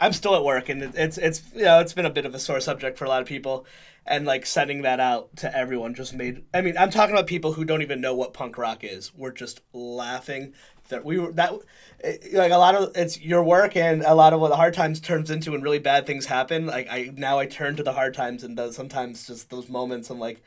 I'm 0.00 0.12
still 0.12 0.36
at 0.36 0.44
work, 0.44 0.68
and 0.68 0.80
it, 0.82 0.92
it's 0.94 1.18
it's 1.18 1.42
you 1.54 1.64
know 1.64 1.80
it's 1.80 1.92
been 1.92 2.06
a 2.06 2.10
bit 2.10 2.24
of 2.24 2.34
a 2.34 2.38
sore 2.38 2.60
subject 2.60 2.96
for 2.96 3.04
a 3.04 3.08
lot 3.08 3.20
of 3.20 3.26
people, 3.26 3.66
and 4.08 4.26
like 4.26 4.46
sending 4.46 4.82
that 4.82 5.00
out 5.00 5.36
to 5.36 5.56
everyone 5.56 5.94
just 5.94 6.14
made. 6.14 6.44
I 6.52 6.60
mean, 6.60 6.76
I'm 6.76 6.90
talking 6.90 7.14
about 7.14 7.26
people 7.26 7.52
who 7.52 7.64
don't 7.64 7.82
even 7.82 8.00
know 8.00 8.14
what 8.14 8.32
punk 8.32 8.58
rock 8.58 8.82
is. 8.82 9.14
We're 9.14 9.32
just 9.32 9.60
laughing 9.72 10.54
that 10.88 11.04
we 11.04 11.18
were 11.18 11.32
that 11.32 11.52
eh, 12.02 12.16
like 12.32 12.52
a 12.52 12.56
lot 12.56 12.74
of 12.74 12.96
it's 12.96 13.20
your 13.20 13.42
work 13.42 13.76
and 13.76 14.02
a 14.02 14.14
lot 14.14 14.32
of 14.32 14.40
what 14.40 14.48
the 14.48 14.56
hard 14.56 14.74
times 14.74 15.00
turns 15.00 15.30
into 15.30 15.52
when 15.52 15.62
really 15.62 15.78
bad 15.78 16.06
things 16.06 16.26
happen. 16.26 16.66
Like 16.66 16.88
I 16.90 17.12
now 17.14 17.38
I 17.38 17.46
turn 17.46 17.76
to 17.76 17.82
the 17.82 17.92
hard 17.92 18.14
times 18.14 18.42
and 18.42 18.56
those 18.56 18.74
sometimes 18.74 19.26
just 19.26 19.50
those 19.50 19.68
moments 19.68 20.10
I'm 20.10 20.18
like 20.18 20.42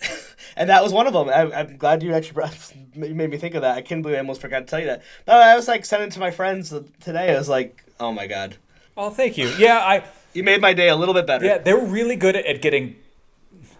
and 0.56 0.70
that 0.70 0.82
was 0.82 0.92
one 0.92 1.06
of 1.06 1.12
them. 1.12 1.28
I, 1.28 1.60
I'm 1.60 1.76
glad 1.76 2.02
you 2.02 2.12
actually 2.14 2.34
brought, 2.34 2.74
made 2.96 3.30
me 3.30 3.36
think 3.36 3.54
of 3.54 3.62
that. 3.62 3.76
I 3.76 3.82
can't 3.82 4.02
believe 4.02 4.16
I 4.16 4.20
almost 4.20 4.40
forgot 4.40 4.60
to 4.60 4.66
tell 4.66 4.80
you 4.80 4.86
that. 4.86 5.02
No, 5.26 5.34
I 5.34 5.54
was 5.54 5.68
like 5.68 5.84
sending 5.84 6.10
to 6.10 6.20
my 6.20 6.32
friends 6.32 6.74
today. 7.00 7.32
I 7.32 7.38
was 7.38 7.48
like, 7.48 7.84
oh 8.00 8.10
my 8.10 8.26
god, 8.26 8.56
Oh, 8.96 9.10
thank 9.10 9.36
you. 9.36 9.48
Yeah, 9.58 9.78
I 9.78 10.04
you 10.34 10.42
made 10.42 10.60
my 10.60 10.72
day 10.74 10.88
a 10.88 10.96
little 10.96 11.14
bit 11.14 11.26
better. 11.26 11.44
yeah 11.44 11.58
they're 11.58 11.78
really 11.78 12.16
good 12.16 12.36
at, 12.36 12.60
getting. 12.60 12.96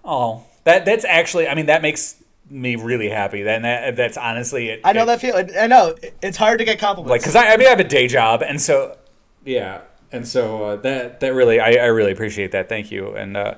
Oh, 0.05 0.43
that 0.65 0.85
that's 0.85 1.05
actually. 1.05 1.49
I 1.49 1.55
mean, 1.55 1.67
that 1.67 1.83
makes 1.83 2.17
me 2.51 2.77
really 2.77 3.09
happy. 3.09 3.43
Then 3.43 3.63
that 3.63 3.97
that's 3.97 4.17
honestly 4.17 4.69
it. 4.71 4.81
I 4.85 4.93
know 4.93 5.03
it- 5.03 5.07
that 5.07 5.21
feel. 5.21 5.37
I 5.61 5.67
know 5.67 5.95
it's 6.23 6.37
hard 6.37 6.59
to 6.59 6.65
get 6.65 6.79
compliments. 6.79 7.11
like 7.11 7.21
because 7.21 7.37
I, 7.37 7.53
I 7.53 7.57
mean 7.57 7.67
I 7.67 7.71
have 7.71 7.81
a 7.81 7.85
day 7.85 8.07
job 8.07 8.43
and 8.43 8.61
so 8.61 8.97
yeah 9.45 9.81
and 10.13 10.27
so 10.27 10.65
uh, 10.65 10.77
that 10.77 11.21
that 11.21 11.35
really 11.35 11.59
I, 11.61 11.73
I 11.73 11.87
really 11.87 12.13
appreciate 12.13 12.53
that 12.53 12.69
thank 12.69 12.91
you 12.91 13.15
and 13.17 13.37
uh, 13.37 13.55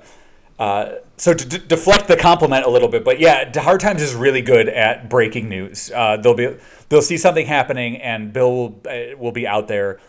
uh, 0.59 0.95
so 1.17 1.35
to 1.35 1.47
d- 1.49 1.59
deflect 1.67 2.09
the 2.09 2.17
compliment 2.17 2.65
a 2.65 2.71
little 2.71 2.89
bit 2.89 3.05
but 3.05 3.21
yeah 3.21 3.51
hard 3.61 3.81
times 3.81 4.01
is 4.03 4.15
really 4.15 4.41
good 4.41 4.69
at 4.69 5.11
breaking 5.11 5.49
news 5.49 5.91
uh, 5.95 6.17
they'll 6.17 6.35
be 6.35 6.57
they'll 6.89 7.03
see 7.03 7.19
something 7.19 7.47
happening 7.47 7.99
and 7.99 8.33
bill 8.33 8.53
will, 8.55 8.81
uh, 8.89 9.17
will 9.19 9.33
be 9.33 9.47
out 9.47 9.69
there 9.69 10.01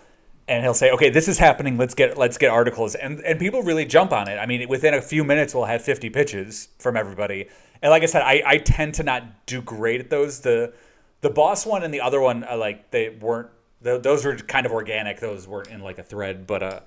and 0.47 0.63
he'll 0.63 0.73
say 0.73 0.91
okay 0.91 1.09
this 1.09 1.27
is 1.27 1.37
happening. 1.37 1.77
Let's 1.77 1.93
get 1.93 2.17
let's 2.17 2.37
get 2.37 2.49
articles. 2.49 2.95
And 2.95 3.19
and 3.21 3.39
people 3.39 3.63
really 3.63 3.85
jump 3.85 4.11
on 4.13 4.27
it. 4.27 4.37
I 4.37 4.45
mean 4.45 4.67
within 4.69 4.93
a 4.93 5.01
few 5.01 5.23
minutes 5.23 5.53
we'll 5.53 5.65
have 5.65 5.81
50 5.81 6.09
pitches 6.09 6.69
from 6.79 6.95
everybody. 6.95 7.47
And 7.81 7.91
like 7.91 8.03
i 8.03 8.05
said 8.05 8.21
i, 8.21 8.41
I 8.45 8.57
tend 8.57 8.95
to 8.95 9.03
not 9.03 9.45
do 9.45 9.61
great 9.61 9.99
at 9.99 10.09
those. 10.09 10.41
The 10.41 10.73
the 11.21 11.29
boss 11.29 11.65
one 11.65 11.83
and 11.83 11.93
the 11.93 12.01
other 12.01 12.21
one 12.21 12.43
uh, 12.43 12.57
like 12.57 12.91
they 12.91 13.09
weren't 13.09 13.49
th- 13.83 14.03
those 14.03 14.23
were 14.25 14.35
kind 14.37 14.65
of 14.65 14.71
organic. 14.71 15.19
Those 15.19 15.47
weren't 15.47 15.69
in 15.69 15.81
like 15.81 15.99
a 15.99 16.03
thread. 16.03 16.47
But 16.47 16.63
uh 16.63 16.79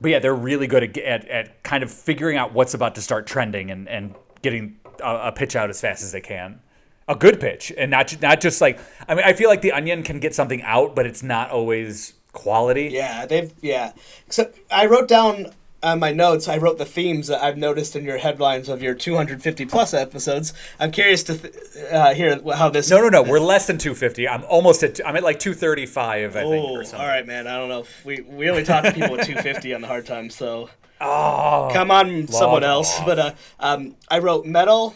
but 0.00 0.10
yeah 0.10 0.18
they're 0.18 0.34
really 0.34 0.66
good 0.66 0.82
at, 0.82 0.98
at, 0.98 1.28
at 1.28 1.62
kind 1.62 1.82
of 1.82 1.90
figuring 1.90 2.36
out 2.36 2.52
what's 2.52 2.74
about 2.74 2.94
to 2.96 3.00
start 3.00 3.26
trending 3.26 3.70
and 3.70 3.88
and 3.88 4.14
getting 4.42 4.76
a, 5.02 5.28
a 5.28 5.32
pitch 5.32 5.56
out 5.56 5.70
as 5.70 5.80
fast 5.80 6.02
as 6.02 6.12
they 6.12 6.20
can. 6.20 6.60
A 7.08 7.16
good 7.16 7.40
pitch. 7.40 7.72
And 7.76 7.90
not 7.90 8.20
not 8.20 8.42
just 8.42 8.60
like 8.60 8.78
i 9.08 9.14
mean 9.14 9.24
i 9.24 9.32
feel 9.32 9.48
like 9.48 9.62
the 9.62 9.72
onion 9.72 10.02
can 10.02 10.20
get 10.20 10.34
something 10.34 10.60
out 10.62 10.94
but 10.94 11.06
it's 11.06 11.22
not 11.22 11.50
always 11.50 12.12
quality 12.32 12.88
Yeah, 12.92 13.26
they've 13.26 13.52
yeah. 13.60 13.92
So 14.28 14.50
I 14.70 14.86
wrote 14.86 15.08
down 15.08 15.52
on 15.84 15.98
my 15.98 16.12
notes, 16.12 16.46
I 16.46 16.58
wrote 16.58 16.78
the 16.78 16.84
themes 16.84 17.26
that 17.26 17.42
I've 17.42 17.58
noticed 17.58 17.96
in 17.96 18.04
your 18.04 18.18
headlines 18.18 18.68
of 18.68 18.82
your 18.82 18.94
250 18.94 19.66
plus 19.66 19.92
episodes. 19.92 20.52
I'm 20.78 20.92
curious 20.92 21.24
to 21.24 21.36
th- 21.36 21.54
uh, 21.90 22.14
hear 22.14 22.40
how 22.54 22.68
this. 22.68 22.88
No, 22.88 23.00
no, 23.00 23.08
no. 23.08 23.22
We're 23.24 23.40
less 23.40 23.66
than 23.66 23.78
250. 23.78 24.28
I'm 24.28 24.44
almost 24.44 24.84
at. 24.84 25.00
I'm 25.04 25.16
at 25.16 25.24
like 25.24 25.40
235, 25.40 26.30
I 26.36 26.40
think, 26.42 26.46
Oh, 26.46 26.74
or 26.76 26.84
something. 26.84 27.00
all 27.00 27.06
right, 27.08 27.26
man. 27.26 27.48
I 27.48 27.56
don't 27.58 27.68
know. 27.68 27.84
We 28.04 28.20
we 28.20 28.48
only 28.48 28.62
talk 28.62 28.84
to 28.84 28.92
people 28.92 29.10
with 29.10 29.26
250 29.26 29.74
on 29.74 29.80
the 29.80 29.88
hard 29.88 30.06
times, 30.06 30.36
so 30.36 30.70
Oh, 31.00 31.68
come 31.72 31.90
on, 31.90 32.28
someone 32.28 32.62
else. 32.62 33.00
off. 33.00 33.04
But 33.06 33.18
uh, 33.18 33.32
um, 33.58 33.96
I 34.08 34.20
wrote 34.20 34.46
metal. 34.46 34.94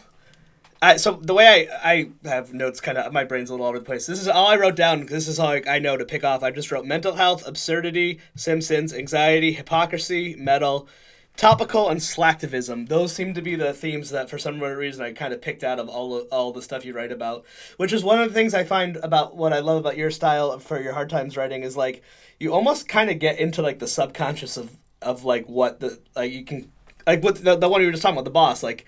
So 0.99 1.13
the 1.23 1.35
way 1.35 1.69
I, 1.83 1.91
I 1.93 2.29
have 2.29 2.53
notes 2.53 2.81
kind 2.81 2.99
of 2.99 3.13
my 3.13 3.25
brain's 3.25 3.51
a 3.51 3.53
little 3.53 3.67
all 3.67 3.71
over 3.71 3.79
the 3.79 3.85
place. 3.85 4.07
This 4.07 4.21
is 4.21 4.29
all 4.29 4.49
I 4.49 4.57
wrote 4.57 4.77
down. 4.77 5.07
This 5.07 5.29
is 5.29 5.39
all 5.39 5.49
I, 5.49 5.63
I 5.69 5.79
know 5.79 5.97
to 5.97 6.05
pick 6.05 6.25
off. 6.25 6.43
I 6.43 6.51
just 6.51 6.71
wrote 6.71 6.85
mental 6.85 7.15
health, 7.15 7.47
absurdity, 7.47 8.21
Simpsons, 8.35 8.93
anxiety, 8.93 9.53
hypocrisy, 9.53 10.37
metal, 10.37 10.89
topical, 11.37 11.89
and 11.89 12.01
slacktivism. 12.01 12.89
Those 12.89 13.13
seem 13.13 13.35
to 13.35 13.43
be 13.43 13.55
the 13.55 13.73
themes 13.73 14.11
that 14.11 14.31
for 14.31 14.39
some 14.39 14.61
reason 14.61 15.05
I 15.05 15.13
kind 15.13 15.33
of 15.33 15.41
picked 15.43 15.65
out 15.65 15.79
of 15.79 15.89
all 15.89 16.15
of, 16.15 16.29
all 16.31 16.53
the 16.53 16.63
stuff 16.63 16.85
you 16.85 16.95
write 16.95 17.13
about. 17.13 17.45
Which 17.77 17.93
is 17.93 18.05
one 18.05 18.21
of 18.21 18.29
the 18.29 18.35
things 18.35 18.55
I 18.55 18.65
find 18.65 18.97
about 18.99 19.37
what 19.37 19.53
I 19.53 19.61
love 19.61 19.79
about 19.79 19.97
your 19.97 20.11
style 20.11 20.59
for 20.59 20.81
your 20.81 20.93
hard 20.93 21.11
times 21.11 21.37
writing 21.37 21.63
is 21.63 21.77
like 21.77 22.03
you 22.39 22.53
almost 22.53 22.89
kind 22.89 23.11
of 23.11 23.19
get 23.19 23.39
into 23.39 23.63
like 23.63 23.79
the 23.79 23.89
subconscious 23.89 24.57
of 24.57 24.77
of 25.03 25.25
like 25.25 25.47
what 25.47 25.81
the 25.81 25.99
like 26.15 26.33
you 26.33 26.45
can 26.45 26.71
like 27.07 27.23
what 27.23 27.43
the, 27.43 27.57
the 27.57 27.69
one 27.69 27.81
you 27.81 27.87
were 27.87 27.93
just 27.93 28.03
talking 28.03 28.17
about 28.17 28.25
the 28.25 28.31
boss 28.31 28.63
like 28.63 28.87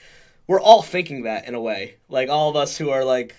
we're 0.49 0.61
all 0.61 0.82
thinking 0.82 1.22
that 1.22 1.46
in 1.46 1.55
a 1.55 1.61
way. 1.61 1.96
Like 2.09 2.28
all 2.28 2.51
of 2.51 2.57
us 2.57 2.76
who 2.78 2.90
are 2.90 3.05
like 3.05 3.36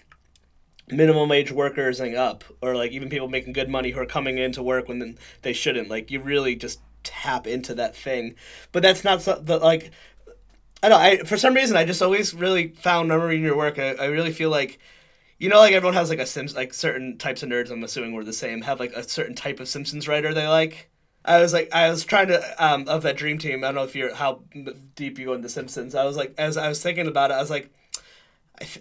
minimum 0.87 1.27
wage 1.27 1.51
workers 1.51 1.99
and 1.99 2.15
up 2.15 2.43
or 2.61 2.75
like 2.75 2.91
even 2.91 3.09
people 3.09 3.27
making 3.27 3.53
good 3.53 3.67
money 3.67 3.91
who 3.91 3.99
are 3.99 4.05
coming 4.05 4.37
into 4.37 4.63
work 4.63 4.87
when 4.87 5.17
they 5.41 5.53
shouldn't. 5.53 5.89
Like 5.89 6.11
you 6.11 6.21
really 6.21 6.55
just 6.55 6.79
tap 7.03 7.47
into 7.47 7.73
that 7.75 7.95
thing. 7.95 8.35
But 8.71 8.83
that's 8.83 9.03
not 9.03 9.21
so, 9.21 9.35
the 9.35 9.57
like 9.57 9.91
i 10.81 10.87
don't 10.87 11.01
i 11.01 11.17
for 11.17 11.35
some 11.35 11.53
reason 11.53 11.75
i 11.75 11.83
just 11.83 12.01
always 12.01 12.33
really 12.33 12.69
found 12.69 13.11
reading 13.11 13.43
your 13.43 13.57
work. 13.57 13.79
I, 13.79 13.95
I 13.95 14.05
really 14.05 14.31
feel 14.31 14.49
like 14.49 14.79
you 15.39 15.49
know 15.49 15.57
like 15.57 15.73
everyone 15.73 15.95
has 15.95 16.09
like 16.09 16.19
a 16.19 16.25
sims 16.25 16.55
like 16.55 16.73
certain 16.73 17.17
types 17.17 17.43
of 17.43 17.49
nerds 17.49 17.71
i'm 17.71 17.83
assuming 17.83 18.13
we're 18.13 18.23
the 18.23 18.33
same 18.33 18.61
have 18.61 18.79
like 18.79 18.93
a 18.93 19.07
certain 19.07 19.35
type 19.35 19.59
of 19.59 19.67
simpsons 19.67 20.07
writer 20.07 20.33
they 20.33 20.47
like 20.47 20.89
I 21.25 21.41
was 21.41 21.53
like, 21.53 21.69
I 21.73 21.89
was 21.89 22.05
trying 22.05 22.27
to 22.29 22.63
um 22.65 22.87
of 22.87 23.03
that 23.03 23.17
dream 23.17 23.37
team. 23.37 23.63
I 23.63 23.67
don't 23.67 23.75
know 23.75 23.83
if 23.83 23.95
you're 23.95 24.15
how 24.15 24.41
deep 24.95 25.19
you 25.19 25.25
go 25.25 25.33
into 25.33 25.49
Simpsons. 25.49 25.95
I 25.95 26.05
was 26.05 26.17
like, 26.17 26.33
as 26.37 26.57
I 26.57 26.69
was 26.69 26.81
thinking 26.81 27.07
about 27.07 27.31
it, 27.31 27.35
I 27.35 27.41
was 27.41 27.49
like, 27.49 27.69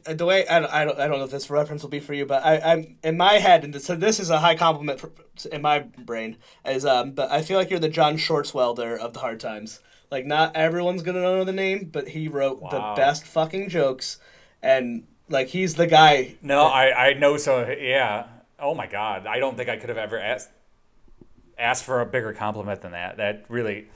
I 0.06 0.12
the 0.14 0.24
way 0.24 0.46
I 0.46 0.60
don't, 0.60 0.72
I 0.72 0.84
don't 0.84 0.98
I 0.98 1.08
don't 1.08 1.18
know 1.18 1.24
if 1.24 1.30
this 1.30 1.50
reference 1.50 1.82
will 1.82 1.90
be 1.90 2.00
for 2.00 2.14
you, 2.14 2.26
but 2.26 2.44
I 2.44 2.58
I'm 2.60 2.96
in 3.02 3.16
my 3.16 3.34
head, 3.34 3.64
and 3.64 3.80
so 3.80 3.94
this 3.94 4.18
is 4.20 4.30
a 4.30 4.38
high 4.38 4.54
compliment 4.56 5.00
for, 5.00 5.10
in 5.50 5.62
my 5.62 5.80
brain. 5.80 6.36
Is 6.64 6.84
um, 6.84 7.12
but 7.12 7.30
I 7.30 7.42
feel 7.42 7.58
like 7.58 7.70
you're 7.70 7.78
the 7.78 7.88
John 7.88 8.16
Swartzwelder 8.16 8.98
of 8.98 9.12
the 9.14 9.20
hard 9.20 9.40
times. 9.40 9.80
Like 10.10 10.24
not 10.24 10.56
everyone's 10.56 11.02
gonna 11.02 11.20
know 11.20 11.44
the 11.44 11.52
name, 11.52 11.90
but 11.92 12.08
he 12.08 12.28
wrote 12.28 12.60
Wow. 12.60 12.70
the 12.70 13.00
best 13.00 13.24
fucking 13.24 13.68
jokes, 13.68 14.18
and 14.62 15.06
like 15.28 15.48
he's 15.48 15.74
the 15.74 15.86
guy. 15.86 16.36
no, 16.42 16.62
I 16.62 17.08
I 17.08 17.12
know. 17.14 17.36
So 17.36 17.68
yeah. 17.68 18.26
Oh 18.60 18.74
my 18.74 18.86
God, 18.88 19.26
I 19.26 19.38
don't 19.38 19.56
think 19.56 19.68
I 19.68 19.76
could 19.76 19.88
have 19.88 19.98
ever 19.98 20.18
asked 20.18 20.48
asked 21.58 21.84
for 21.84 22.00
a 22.00 22.06
bigger 22.06 22.32
compliment 22.32 22.82
than 22.82 22.92
that. 22.92 23.16
That 23.16 23.44
really. 23.48 23.88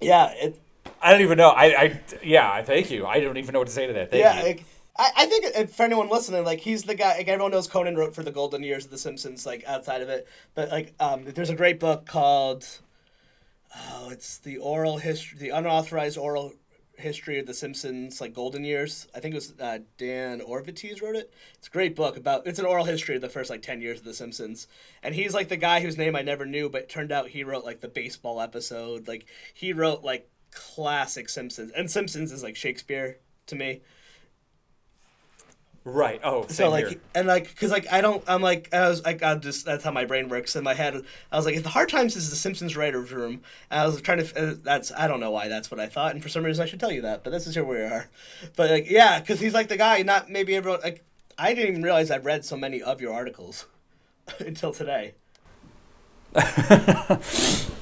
Yeah, 0.00 0.32
it, 0.32 0.60
I 1.02 1.12
don't 1.12 1.22
even 1.22 1.38
know. 1.38 1.50
I, 1.50 1.64
I 1.66 2.00
yeah. 2.22 2.62
Thank 2.62 2.90
you. 2.90 3.06
I 3.06 3.20
don't 3.20 3.36
even 3.36 3.52
know 3.52 3.58
what 3.60 3.68
to 3.68 3.74
say 3.74 3.86
to 3.86 3.92
that. 3.92 4.10
Thank 4.10 4.22
yeah, 4.22 4.38
you. 4.38 4.42
like, 4.44 4.64
I, 4.96 5.10
I 5.16 5.26
think 5.26 5.70
for 5.70 5.82
anyone 5.82 6.08
listening, 6.08 6.44
like 6.44 6.60
he's 6.60 6.84
the 6.84 6.94
guy. 6.94 7.16
Like 7.18 7.28
everyone 7.28 7.52
knows 7.52 7.68
Conan 7.68 7.96
wrote 7.96 8.14
for 8.14 8.22
the 8.22 8.32
golden 8.32 8.62
years 8.62 8.84
of 8.84 8.90
The 8.90 8.98
Simpsons. 8.98 9.46
Like 9.46 9.64
outside 9.66 10.02
of 10.02 10.08
it, 10.08 10.26
but 10.54 10.70
like 10.70 10.94
um, 11.00 11.24
there's 11.24 11.50
a 11.50 11.56
great 11.56 11.80
book 11.80 12.06
called 12.06 12.66
oh, 13.74 14.08
it's 14.10 14.38
the 14.38 14.58
oral 14.58 14.98
history, 14.98 15.38
the 15.38 15.50
unauthorized 15.50 16.18
oral 16.18 16.52
history 17.00 17.38
of 17.38 17.46
The 17.46 17.54
Simpsons, 17.54 18.20
like 18.20 18.34
golden 18.34 18.64
years. 18.64 19.08
I 19.14 19.20
think 19.20 19.34
it 19.34 19.36
was 19.36 19.54
uh, 19.60 19.78
Dan 19.98 20.40
Orvites 20.40 21.02
wrote 21.02 21.16
it. 21.16 21.32
It's 21.58 21.68
a 21.68 21.70
great 21.70 21.96
book 21.96 22.16
about. 22.16 22.46
It's 22.46 22.58
an 22.58 22.66
oral 22.66 22.84
history 22.84 23.16
of 23.16 23.22
the 23.22 23.28
first 23.28 23.50
like 23.50 23.62
ten 23.62 23.80
years 23.80 23.98
of 23.98 24.04
The 24.04 24.14
Simpsons, 24.14 24.68
and 25.02 25.14
he's 25.14 25.34
like 25.34 25.48
the 25.48 25.56
guy 25.56 25.80
whose 25.80 25.98
name 25.98 26.14
I 26.14 26.22
never 26.22 26.46
knew, 26.46 26.68
but 26.68 26.82
it 26.82 26.88
turned 26.88 27.12
out 27.12 27.28
he 27.28 27.44
wrote 27.44 27.64
like 27.64 27.80
the 27.80 27.88
baseball 27.88 28.40
episode. 28.40 29.08
Like 29.08 29.26
he 29.52 29.72
wrote 29.72 30.02
like 30.02 30.28
classic 30.52 31.28
Simpsons, 31.28 31.72
and 31.72 31.90
Simpsons 31.90 32.32
is 32.32 32.42
like 32.42 32.56
Shakespeare 32.56 33.18
to 33.46 33.56
me. 33.56 33.82
Right. 35.84 36.20
Oh, 36.22 36.42
same 36.42 36.54
So 36.54 36.70
like 36.70 36.88
here. 36.88 37.00
and 37.14 37.26
like 37.26 37.48
because 37.48 37.70
like 37.70 37.90
I 37.92 38.00
don't 38.00 38.22
I'm 38.26 38.42
like 38.42 38.72
I 38.74 38.88
was 38.88 39.02
like 39.04 39.22
I 39.22 39.34
just 39.36 39.64
that's 39.64 39.82
how 39.82 39.90
my 39.90 40.04
brain 40.04 40.28
works 40.28 40.54
in 40.56 40.62
my 40.62 40.74
head 40.74 41.02
I 41.32 41.36
was 41.36 41.46
like 41.46 41.56
if 41.56 41.62
the 41.62 41.68
hard 41.70 41.88
times 41.88 42.16
is 42.16 42.30
the 42.30 42.36
Simpsons 42.36 42.76
writers 42.76 43.10
room 43.12 43.40
I 43.70 43.86
was 43.86 44.00
trying 44.02 44.24
to 44.24 44.38
uh, 44.50 44.54
that's 44.62 44.92
I 44.92 45.08
don't 45.08 45.20
know 45.20 45.30
why 45.30 45.48
that's 45.48 45.70
what 45.70 45.80
I 45.80 45.86
thought 45.86 46.12
and 46.12 46.22
for 46.22 46.28
some 46.28 46.44
reason 46.44 46.62
I 46.62 46.66
should 46.66 46.80
tell 46.80 46.92
you 46.92 47.02
that 47.02 47.24
but 47.24 47.30
this 47.30 47.46
is 47.46 47.54
here 47.54 47.64
we 47.64 47.78
are 47.78 48.08
but 48.56 48.70
like 48.70 48.90
yeah 48.90 49.20
because 49.20 49.40
he's 49.40 49.54
like 49.54 49.68
the 49.68 49.76
guy 49.76 50.02
not 50.02 50.28
maybe 50.30 50.54
everyone 50.54 50.80
like 50.82 51.02
I 51.38 51.54
didn't 51.54 51.70
even 51.70 51.82
realize 51.82 52.10
I'd 52.10 52.24
read 52.24 52.44
so 52.44 52.56
many 52.56 52.82
of 52.82 53.00
your 53.00 53.14
articles 53.14 53.66
until 54.38 54.72
today 54.72 55.14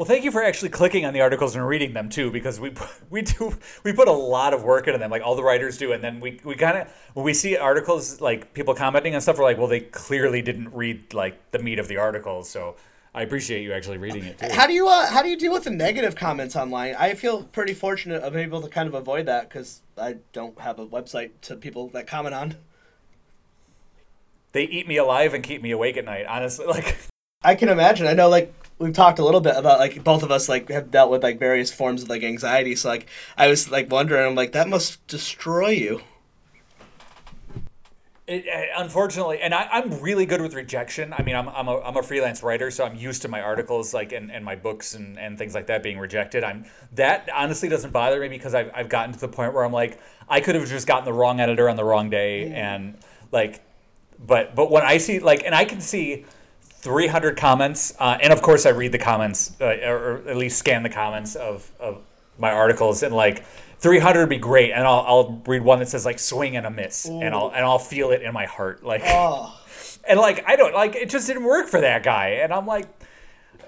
Well, 0.00 0.06
thank 0.06 0.24
you 0.24 0.30
for 0.30 0.42
actually 0.42 0.70
clicking 0.70 1.04
on 1.04 1.12
the 1.12 1.20
articles 1.20 1.54
and 1.54 1.68
reading 1.68 1.92
them 1.92 2.08
too, 2.08 2.30
because 2.30 2.58
we 2.58 2.72
we 3.10 3.20
do 3.20 3.54
we 3.84 3.92
put 3.92 4.08
a 4.08 4.12
lot 4.12 4.54
of 4.54 4.62
work 4.62 4.86
into 4.86 4.98
them, 4.98 5.10
like 5.10 5.20
all 5.20 5.36
the 5.36 5.42
writers 5.42 5.76
do, 5.76 5.92
and 5.92 6.02
then 6.02 6.20
we 6.20 6.40
we 6.42 6.54
kind 6.54 6.78
of 6.78 6.88
when 7.12 7.22
we 7.22 7.34
see 7.34 7.54
articles 7.54 8.18
like 8.18 8.54
people 8.54 8.74
commenting 8.74 9.12
and 9.12 9.22
stuff, 9.22 9.36
we're 9.36 9.44
like, 9.44 9.58
well, 9.58 9.66
they 9.66 9.80
clearly 9.80 10.40
didn't 10.40 10.72
read 10.72 11.12
like 11.12 11.50
the 11.50 11.58
meat 11.58 11.78
of 11.78 11.86
the 11.86 11.98
article, 11.98 12.42
so 12.44 12.76
I 13.14 13.20
appreciate 13.20 13.62
you 13.62 13.74
actually 13.74 13.98
reading 13.98 14.24
it 14.24 14.38
too. 14.38 14.48
how 14.50 14.66
do 14.66 14.72
you 14.72 14.88
uh, 14.88 15.04
how 15.04 15.20
do 15.20 15.28
you 15.28 15.36
deal 15.36 15.52
with 15.52 15.64
the 15.64 15.70
negative 15.70 16.16
comments 16.16 16.56
online 16.56 16.94
I 16.98 17.12
feel 17.12 17.42
pretty 17.42 17.74
fortunate 17.74 18.22
of 18.22 18.32
being 18.32 18.46
able 18.46 18.62
to 18.62 18.70
kind 18.70 18.88
of 18.88 18.94
avoid 18.94 19.26
that 19.26 19.50
because 19.50 19.82
I 19.98 20.16
don't 20.32 20.58
have 20.62 20.78
a 20.78 20.86
website 20.86 21.32
to 21.42 21.56
people 21.56 21.88
that 21.88 22.06
comment 22.06 22.34
on 22.34 22.56
They 24.52 24.62
eat 24.62 24.88
me 24.88 24.96
alive 24.96 25.34
and 25.34 25.44
keep 25.44 25.60
me 25.60 25.72
awake 25.72 25.98
at 25.98 26.06
night. 26.06 26.24
Honestly, 26.24 26.64
like 26.68 26.96
I 27.42 27.54
can 27.54 27.68
imagine. 27.68 28.06
I 28.06 28.14
know, 28.14 28.30
like 28.30 28.54
we've 28.80 28.94
talked 28.94 29.18
a 29.18 29.24
little 29.24 29.42
bit 29.42 29.54
about, 29.56 29.78
like 29.78 30.02
both 30.02 30.22
of 30.24 30.32
us, 30.32 30.48
like 30.48 30.68
have 30.70 30.90
dealt 30.90 31.10
with 31.10 31.22
like 31.22 31.38
various 31.38 31.72
forms 31.72 32.02
of 32.02 32.08
like 32.08 32.24
anxiety. 32.24 32.74
So 32.74 32.88
like 32.88 33.06
I 33.36 33.46
was 33.46 33.70
like 33.70 33.92
wondering, 33.92 34.26
I'm 34.26 34.34
like 34.34 34.52
that 34.52 34.68
must 34.68 35.06
destroy 35.06 35.68
you. 35.68 36.02
It, 38.26 38.46
uh, 38.48 38.80
unfortunately, 38.80 39.40
and 39.40 39.52
I, 39.52 39.68
I'm 39.72 40.00
really 40.00 40.24
good 40.24 40.40
with 40.40 40.54
rejection. 40.54 41.12
I 41.12 41.22
mean, 41.24 41.34
I'm, 41.34 41.48
I'm, 41.48 41.66
a, 41.66 41.80
I'm 41.80 41.96
a 41.96 42.02
freelance 42.02 42.44
writer, 42.44 42.70
so 42.70 42.84
I'm 42.84 42.94
used 42.94 43.22
to 43.22 43.28
my 43.28 43.40
articles, 43.40 43.92
like 43.92 44.12
and, 44.12 44.30
and 44.30 44.44
my 44.44 44.54
books 44.54 44.94
and, 44.94 45.18
and 45.18 45.36
things 45.36 45.52
like 45.52 45.66
that 45.66 45.82
being 45.82 45.98
rejected. 45.98 46.44
I'm 46.44 46.64
that 46.92 47.28
honestly 47.34 47.68
doesn't 47.68 47.92
bother 47.92 48.20
me 48.20 48.28
because 48.28 48.54
I've, 48.54 48.70
I've 48.72 48.88
gotten 48.88 49.12
to 49.12 49.20
the 49.20 49.28
point 49.28 49.52
where 49.52 49.64
I'm 49.64 49.72
like, 49.72 50.00
I 50.28 50.40
could 50.40 50.54
have 50.54 50.68
just 50.68 50.86
gotten 50.86 51.04
the 51.04 51.12
wrong 51.12 51.40
editor 51.40 51.68
on 51.68 51.76
the 51.76 51.84
wrong 51.84 52.08
day, 52.08 52.52
and 52.52 52.96
like, 53.32 53.62
but 54.18 54.54
but 54.54 54.70
when 54.70 54.84
I 54.84 54.98
see 54.98 55.18
like, 55.18 55.44
and 55.44 55.54
I 55.54 55.64
can 55.64 55.80
see 55.80 56.24
300 56.80 57.36
comments, 57.36 57.94
uh, 57.98 58.16
and 58.22 58.32
of 58.32 58.40
course 58.40 58.64
I 58.64 58.70
read 58.70 58.92
the 58.92 58.98
comments, 58.98 59.54
uh, 59.60 59.66
or, 59.66 60.22
at 60.26 60.36
least 60.36 60.58
scan 60.58 60.82
the 60.82 60.88
comments 60.88 61.36
of 61.36 61.70
of 61.78 62.02
my 62.38 62.50
articles, 62.50 63.02
and 63.02 63.14
like 63.14 63.44
300 63.80 64.20
would 64.20 64.28
be 64.30 64.38
great, 64.38 64.72
and 64.72 64.86
I'll, 64.86 65.04
I'll 65.06 65.42
read 65.46 65.62
one 65.62 65.78
that 65.80 65.88
says 65.88 66.06
like 66.06 66.18
swing 66.18 66.56
and 66.56 66.66
a 66.66 66.70
miss, 66.70 67.04
and 67.04 67.34
I'll 67.34 67.48
and 67.48 67.64
I'll 67.64 67.78
feel 67.78 68.10
it 68.12 68.22
in 68.22 68.32
my 68.32 68.46
heart, 68.46 68.82
like, 68.82 69.02
Oh, 69.04 69.60
and 70.08 70.18
like 70.18 70.42
I 70.46 70.56
don't 70.56 70.74
like 70.74 70.96
it 70.96 71.10
just 71.10 71.26
didn't 71.26 71.44
work 71.44 71.68
for 71.68 71.82
that 71.82 72.02
guy, 72.02 72.40
and 72.42 72.52
I'm 72.52 72.66
like, 72.66 72.86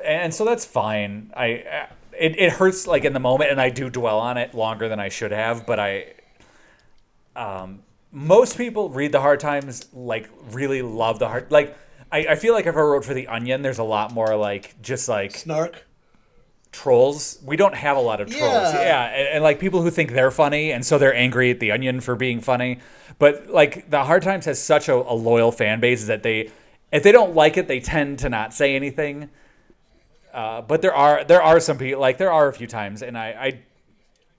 and 0.02 0.32
so 0.32 0.46
that's 0.46 0.64
fine. 0.64 1.32
I 1.36 1.64
uh, 1.70 1.86
it, 2.18 2.38
it 2.38 2.52
hurts 2.52 2.86
like 2.86 3.04
in 3.04 3.12
the 3.12 3.20
moment, 3.20 3.50
and 3.50 3.60
I 3.60 3.68
do 3.68 3.90
dwell 3.90 4.18
on 4.18 4.38
it 4.38 4.54
longer 4.54 4.88
than 4.88 5.00
I 5.00 5.10
should 5.10 5.32
have, 5.32 5.66
but 5.66 5.78
I. 5.78 6.14
Um, 7.34 7.82
most 8.12 8.58
people 8.58 8.90
read 8.90 9.10
the 9.10 9.20
hard 9.20 9.40
times 9.40 9.86
like 9.94 10.28
really 10.50 10.82
love 10.82 11.18
the 11.18 11.26
hard 11.26 11.50
like 11.50 11.74
I, 12.12 12.18
I 12.30 12.34
feel 12.36 12.52
like 12.52 12.66
if 12.66 12.76
I 12.76 12.80
wrote 12.80 13.04
for 13.04 13.14
the 13.14 13.26
Onion, 13.28 13.62
there's 13.62 13.78
a 13.78 13.84
lot 13.84 14.12
more 14.12 14.36
like 14.36 14.80
just 14.82 15.08
like 15.08 15.34
snark. 15.34 15.86
trolls. 16.70 17.38
We 17.44 17.56
don't 17.56 17.74
have 17.74 17.96
a 17.96 18.00
lot 18.00 18.20
of 18.20 18.28
trolls. 18.28 18.52
Yeah. 18.52 18.82
Yeah, 18.82 19.04
and, 19.06 19.28
and 19.28 19.42
like 19.42 19.58
people 19.58 19.82
who 19.82 19.90
think 19.90 20.12
they're 20.12 20.30
funny, 20.30 20.72
and 20.72 20.84
so 20.84 20.98
they're 20.98 21.14
angry 21.14 21.50
at 21.50 21.58
the 21.60 21.72
Onion 21.72 22.00
for 22.00 22.14
being 22.14 22.40
funny. 22.40 22.80
But 23.18 23.48
like 23.48 23.90
the 23.90 24.04
Hard 24.04 24.22
Times 24.22 24.44
has 24.44 24.62
such 24.62 24.88
a, 24.88 24.94
a 24.94 25.14
loyal 25.14 25.52
fan 25.52 25.80
base 25.80 26.06
that 26.06 26.22
they, 26.22 26.50
if 26.92 27.02
they 27.02 27.12
don't 27.12 27.34
like 27.34 27.56
it, 27.56 27.68
they 27.68 27.80
tend 27.80 28.18
to 28.20 28.28
not 28.28 28.52
say 28.52 28.76
anything. 28.76 29.30
Uh, 30.32 30.62
but 30.62 30.80
there 30.82 30.94
are 30.94 31.24
there 31.24 31.42
are 31.42 31.60
some 31.60 31.76
people 31.78 32.00
like 32.00 32.16
there 32.18 32.32
are 32.32 32.48
a 32.48 32.52
few 32.52 32.66
times, 32.66 33.02
and 33.02 33.18
I, 33.18 33.28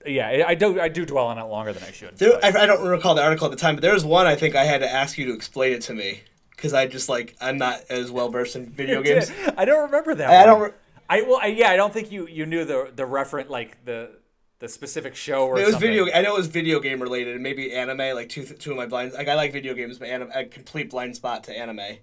I 0.04 0.08
yeah, 0.10 0.44
I 0.46 0.54
do 0.56 0.80
I 0.80 0.88
do 0.88 1.06
dwell 1.06 1.26
on 1.26 1.38
it 1.38 1.44
longer 1.44 1.72
than 1.72 1.84
I 1.84 1.92
should. 1.92 2.16
There, 2.18 2.38
I, 2.44 2.48
I 2.48 2.66
don't 2.66 2.86
recall 2.86 3.14
the 3.14 3.22
article 3.22 3.46
at 3.46 3.50
the 3.52 3.56
time, 3.56 3.76
but 3.76 3.82
there 3.82 3.94
was 3.94 4.04
one 4.04 4.26
I 4.26 4.34
think 4.34 4.56
I 4.56 4.64
had 4.64 4.80
to 4.80 4.92
ask 4.92 5.16
you 5.18 5.26
to 5.26 5.32
explain 5.32 5.72
it 5.72 5.82
to 5.82 5.94
me 5.94 6.22
because 6.56 6.72
I 6.74 6.86
just 6.86 7.08
like 7.08 7.36
I'm 7.40 7.58
not 7.58 7.82
as 7.90 8.10
well 8.10 8.28
versed 8.28 8.56
in 8.56 8.66
video 8.70 9.02
games. 9.02 9.30
I 9.56 9.64
don't 9.64 9.84
remember 9.84 10.14
that. 10.16 10.30
I 10.30 10.46
don't 10.46 10.60
re- 10.60 10.70
I 11.08 11.22
well, 11.22 11.38
I, 11.42 11.48
yeah, 11.48 11.70
I 11.70 11.76
don't 11.76 11.92
think 11.92 12.10
you 12.10 12.26
you 12.26 12.46
knew 12.46 12.64
the 12.64 12.90
the 12.94 13.04
referent 13.04 13.48
like 13.50 13.84
the 13.84 14.10
the 14.60 14.68
specific 14.68 15.14
show 15.14 15.46
or 15.46 15.58
It 15.58 15.62
was 15.64 15.72
something. 15.72 15.90
video. 15.90 16.06
I 16.12 16.22
know 16.22 16.34
it 16.34 16.38
was 16.38 16.46
video 16.46 16.80
game 16.80 17.00
related, 17.02 17.34
and 17.34 17.42
maybe 17.42 17.72
anime. 17.72 17.98
Like 18.14 18.28
two, 18.28 18.44
two 18.44 18.70
of 18.70 18.76
my 18.76 18.86
blinds. 18.86 19.14
Like 19.14 19.28
I 19.28 19.34
like 19.34 19.52
video 19.52 19.74
games, 19.74 19.98
but 19.98 20.08
anime, 20.08 20.30
a 20.34 20.44
complete 20.46 20.90
blind 20.90 21.16
spot 21.16 21.44
to 21.44 21.56
anime. 21.56 21.98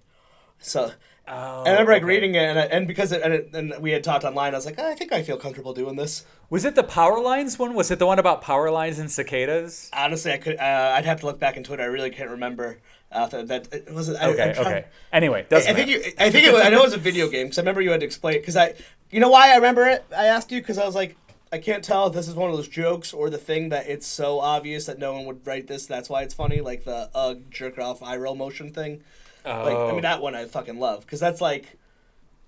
So 0.58 0.92
Oh, 1.28 1.62
I 1.64 1.70
remember 1.70 1.92
like 1.92 2.02
okay. 2.02 2.08
reading 2.08 2.34
it, 2.34 2.42
and, 2.42 2.58
I, 2.58 2.62
and 2.64 2.88
because 2.88 3.12
it, 3.12 3.22
and, 3.22 3.32
it, 3.32 3.50
and 3.54 3.74
we 3.80 3.92
had 3.92 4.02
talked 4.02 4.24
online, 4.24 4.54
I 4.54 4.56
was 4.58 4.66
like, 4.66 4.74
oh, 4.78 4.88
I 4.90 4.94
think 4.96 5.12
I 5.12 5.22
feel 5.22 5.36
comfortable 5.36 5.72
doing 5.72 5.94
this. 5.94 6.26
Was 6.50 6.64
it 6.64 6.74
the 6.74 6.82
power 6.82 7.20
lines 7.20 7.60
one? 7.60 7.74
Was 7.74 7.92
it 7.92 8.00
the 8.00 8.06
one 8.06 8.18
about 8.18 8.42
power 8.42 8.72
lines 8.72 8.98
and 8.98 9.08
cicadas? 9.08 9.88
Honestly, 9.92 10.32
I 10.32 10.38
could. 10.38 10.58
Uh, 10.58 10.94
I'd 10.96 11.04
have 11.04 11.20
to 11.20 11.26
look 11.26 11.38
back 11.38 11.56
into 11.56 11.72
it. 11.74 11.80
I 11.80 11.84
really 11.84 12.10
can't 12.10 12.30
remember. 12.30 12.78
Uh, 13.12 13.26
that, 13.28 13.48
that 13.48 13.68
it 13.72 13.92
was. 13.92 14.08
I, 14.14 14.28
Okay, 14.30 14.54
okay. 14.58 14.84
Anyway, 15.12 15.46
doesn't 15.48 15.70
I 15.70 15.74
think 15.74 15.88
matter. 15.88 16.08
you. 16.08 16.12
I 16.18 16.30
think 16.30 16.46
it 16.46 16.52
was, 16.52 16.62
I 16.62 16.70
know 16.70 16.80
it 16.80 16.84
was 16.84 16.92
a 16.94 16.98
video 16.98 17.28
game 17.28 17.46
because 17.46 17.58
I 17.58 17.62
remember 17.62 17.80
you 17.82 17.90
had 17.90 18.00
to 18.00 18.06
explain 18.06 18.36
it. 18.36 18.40
Because 18.40 18.56
I, 18.56 18.74
you 19.10 19.20
know 19.20 19.28
why 19.28 19.52
I 19.52 19.56
remember 19.56 19.86
it? 19.86 20.04
I 20.16 20.26
asked 20.26 20.50
you 20.50 20.60
because 20.60 20.78
I 20.78 20.86
was 20.86 20.94
like, 20.94 21.16
I 21.52 21.58
can't 21.58 21.84
tell 21.84 22.06
if 22.06 22.14
this 22.14 22.28
is 22.28 22.34
one 22.34 22.48
of 22.50 22.56
those 22.56 22.68
jokes 22.68 23.12
or 23.12 23.28
the 23.28 23.36
thing 23.38 23.68
that 23.68 23.86
it's 23.86 24.06
so 24.06 24.40
obvious 24.40 24.86
that 24.86 24.98
no 24.98 25.12
one 25.12 25.26
would 25.26 25.46
write 25.46 25.66
this. 25.66 25.86
That's 25.86 26.08
why 26.08 26.22
it's 26.22 26.32
funny, 26.34 26.60
like 26.62 26.84
the 26.84 27.10
ugh 27.14 27.42
jerk 27.50 27.78
off 27.78 28.02
eye 28.02 28.16
roll 28.16 28.34
motion 28.34 28.72
thing. 28.72 29.02
Like 29.44 29.54
I 29.54 29.70
Oh. 29.74 29.92
mean 29.92 30.02
that 30.02 30.22
one 30.22 30.34
I 30.34 30.46
fucking 30.46 30.78
love 30.78 31.00
because 31.00 31.20
that's 31.20 31.40
like, 31.42 31.66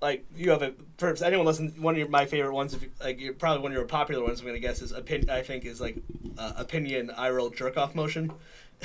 like 0.01 0.25
you 0.37 0.51
have 0.53 0.62
a 0.62 0.73
for 0.97 1.15
anyone 1.25 1.45
listen 1.45 1.75
one 1.83 1.95
of 1.95 1.99
your, 1.99 2.09
my 2.09 2.25
favorite 2.25 2.55
ones 2.55 2.73
if 2.73 2.83
you, 2.83 2.91
like 3.03 3.21
you're 3.21 3.33
probably 3.35 3.62
one 3.62 3.73
of 3.73 3.77
your 3.77 3.85
popular 3.87 4.23
ones 4.23 4.41
I'm 4.41 4.47
gonna 4.47 4.59
guess 4.59 4.81
is 4.81 4.93
opinion 4.93 5.29
I 5.31 5.43
think 5.43 5.65
is 5.65 5.81
like 5.81 5.97
uh, 6.39 6.53
opinion 6.57 7.11
eye 7.11 7.31
roll 7.31 7.51
jerk 7.51 7.77
off 7.77 7.95
motion. 7.95 8.33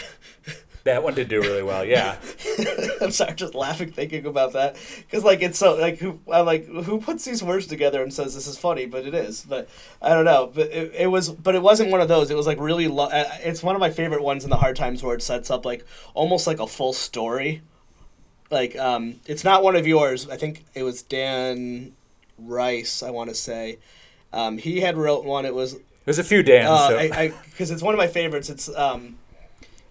That 0.85 1.03
one 1.03 1.13
did 1.13 1.27
do 1.27 1.41
really 1.41 1.61
well. 1.61 1.83
Yeah. 1.83 2.15
I'm 3.01 3.11
sorry, 3.11 3.33
just 3.35 3.53
laughing 3.53 3.91
thinking 3.91 4.25
about 4.25 4.53
that 4.53 4.77
because 4.99 5.23
like 5.25 5.41
it's 5.41 5.59
so 5.59 5.75
like 5.75 5.97
who 5.99 6.19
I'm 6.31 6.45
like 6.45 6.65
who 6.67 7.01
puts 7.01 7.25
these 7.25 7.43
words 7.43 7.67
together 7.67 8.01
and 8.01 8.13
says 8.13 8.33
this 8.33 8.47
is 8.47 8.57
funny, 8.57 8.85
but 8.85 9.05
it 9.05 9.13
is. 9.13 9.45
But 9.47 9.67
I 10.01 10.09
don't 10.09 10.25
know. 10.25 10.51
But 10.53 10.67
it, 10.71 10.93
it 10.95 11.07
was, 11.07 11.29
but 11.29 11.53
it 11.53 11.61
wasn't 11.61 11.91
one 11.91 11.99
of 12.01 12.07
those. 12.07 12.31
It 12.31 12.37
was 12.37 12.47
like 12.47 12.59
really. 12.59 12.87
Lo- 12.87 13.09
uh, 13.09 13.29
it's 13.43 13.61
one 13.61 13.75
of 13.75 13.81
my 13.81 13.89
favorite 13.89 14.23
ones 14.23 14.43
in 14.45 14.49
the 14.49 14.55
hard 14.57 14.75
times 14.77 15.03
where 15.03 15.15
it 15.15 15.21
sets 15.21 15.51
up 15.51 15.65
like 15.65 15.85
almost 16.13 16.47
like 16.47 16.59
a 16.59 16.67
full 16.67 16.93
story. 16.93 17.61
Like 18.49 18.75
um, 18.77 19.19
it's 19.27 19.43
not 19.43 19.61
one 19.63 19.75
of 19.75 19.85
yours. 19.85 20.27
I 20.29 20.37
think 20.37 20.65
it 20.73 20.83
was 20.83 21.03
Dan 21.03 21.93
Rice. 22.39 23.03
I 23.03 23.11
want 23.11 23.29
to 23.29 23.35
say. 23.35 23.77
Um, 24.33 24.57
he 24.57 24.79
had 24.79 24.97
wrote 24.97 25.23
one. 25.25 25.45
It 25.45 25.53
was 25.53 25.77
There's 26.05 26.19
a 26.19 26.23
few 26.23 26.41
Dan's. 26.41 26.69
uh, 26.69 26.87
so. 26.87 26.97
I 26.97 27.33
because 27.51 27.69
it's 27.69 27.83
one 27.83 27.93
of 27.93 27.97
my 27.99 28.07
favorites. 28.07 28.49
It's 28.49 28.73
um, 28.75 29.18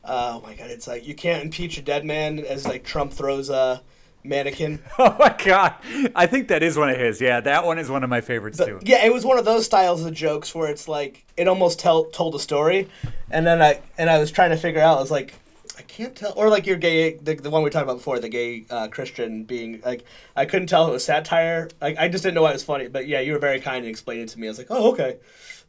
uh, 0.08 0.32
oh 0.36 0.40
my 0.40 0.54
god, 0.54 0.70
it's 0.70 0.86
like 0.86 1.06
you 1.06 1.14
can't 1.14 1.44
impeach 1.44 1.76
a 1.78 1.82
dead 1.82 2.04
man 2.04 2.38
as 2.38 2.66
like 2.66 2.82
Trump 2.82 3.12
throws 3.12 3.50
a 3.50 3.82
mannequin. 4.24 4.82
oh 4.98 5.14
my 5.18 5.36
god. 5.44 5.74
I 6.16 6.26
think 6.26 6.48
that 6.48 6.62
is 6.62 6.78
one 6.78 6.88
of 6.88 6.96
his. 6.96 7.20
Yeah, 7.20 7.40
that 7.40 7.64
one 7.64 7.78
is 7.78 7.90
one 7.90 8.02
of 8.02 8.10
my 8.10 8.22
favorites 8.22 8.58
too. 8.58 8.80
Yeah, 8.82 9.04
it 9.04 9.12
was 9.12 9.24
one 9.24 9.38
of 9.38 9.44
those 9.44 9.66
styles 9.66 10.04
of 10.04 10.14
jokes 10.14 10.54
where 10.54 10.70
it's 10.70 10.88
like 10.88 11.26
it 11.36 11.46
almost 11.46 11.78
tell 11.78 12.04
told 12.04 12.34
a 12.34 12.38
story, 12.38 12.88
and 13.30 13.46
then 13.46 13.60
I 13.60 13.80
and 13.98 14.08
I 14.08 14.18
was 14.18 14.30
trying 14.30 14.50
to 14.50 14.56
figure 14.56 14.80
out. 14.80 14.98
I 14.98 15.00
was 15.00 15.10
like. 15.10 15.34
I 15.76 15.82
can't 15.82 16.16
tell, 16.16 16.32
or 16.34 16.48
like 16.48 16.66
your 16.66 16.76
gay, 16.76 17.14
the, 17.14 17.36
the 17.36 17.50
one 17.50 17.62
we 17.62 17.70
talked 17.70 17.84
about 17.84 17.98
before, 17.98 18.18
the 18.18 18.28
gay 18.28 18.64
uh, 18.68 18.88
Christian 18.88 19.44
being 19.44 19.80
like, 19.86 20.04
I 20.34 20.44
couldn't 20.44 20.66
tell 20.66 20.86
if 20.86 20.88
it 20.88 20.92
was 20.94 21.04
satire. 21.04 21.68
Like, 21.80 21.96
I 21.98 22.08
just 22.08 22.24
didn't 22.24 22.34
know 22.34 22.42
why 22.42 22.50
it 22.50 22.54
was 22.54 22.64
funny. 22.64 22.88
But 22.88 23.06
yeah, 23.06 23.20
you 23.20 23.32
were 23.32 23.38
very 23.38 23.60
kind 23.60 23.84
and 23.84 23.86
explained 23.86 24.22
it 24.22 24.28
to 24.30 24.40
me. 24.40 24.48
I 24.48 24.50
was 24.50 24.58
like, 24.58 24.66
oh 24.70 24.90
okay, 24.90 25.18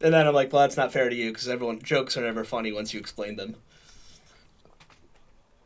and 0.00 0.12
then 0.12 0.26
I'm 0.26 0.34
like, 0.34 0.52
well, 0.52 0.62
that's 0.62 0.76
not 0.76 0.92
fair 0.92 1.08
to 1.08 1.14
you 1.14 1.30
because 1.30 1.48
everyone 1.48 1.80
jokes 1.80 2.16
are 2.16 2.22
never 2.22 2.42
funny 2.42 2.72
once 2.72 2.92
you 2.92 2.98
explain 2.98 3.36
them. 3.36 3.54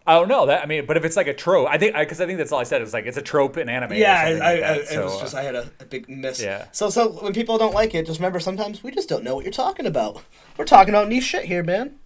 I 0.07 0.15
don't 0.15 0.29
know 0.29 0.47
that. 0.47 0.63
I 0.63 0.67
mean, 0.67 0.85
but 0.85 0.99
if 0.99 1.05
it's 1.05 1.17
like 1.17 1.29
a 1.29 1.35
trope, 1.35 1.67
I 1.69 1.79
think 1.79 1.97
because 1.97 2.21
I, 2.21 2.27
think 2.27 2.37
that's 2.37 2.53
all 2.53 2.61
I 2.61 2.65
said. 2.65 2.83
It 2.83 2.85
was 2.85 2.93
like 2.93 3.07
it's 3.07 3.17
a 3.17 3.23
trope 3.23 3.57
in 3.57 3.71
anime. 3.71 3.95
Yeah, 3.95 4.13
I, 4.13 4.25
something 4.25 4.43
I, 4.43 4.51
like 4.51 4.61
that, 4.61 4.71
I, 4.71 5.01
it 5.01 5.05
was 5.05 5.17
uh, 5.17 5.21
just 5.21 5.35
I 5.35 5.43
had 5.43 5.55
a, 5.55 5.71
a 5.81 5.85
big 5.87 6.09
miss. 6.11 6.43
Yeah. 6.43 6.67
So 6.73 6.91
so 6.91 7.09
when 7.09 7.33
people 7.33 7.57
don't 7.57 7.75
like 7.75 7.95
it, 7.95 8.05
just 8.05 8.21
remember 8.21 8.39
sometimes 8.39 8.83
we 8.83 8.91
just 8.91 9.09
don't 9.09 9.25
know 9.25 9.35
what 9.35 9.45
you're 9.45 9.53
talking 9.53 9.87
about. 9.87 10.23
We're 10.59 10.67
talking 10.67 10.93
about 10.93 11.09
niche 11.09 11.25
shit 11.25 11.45
here, 11.45 11.63
man. 11.63 11.99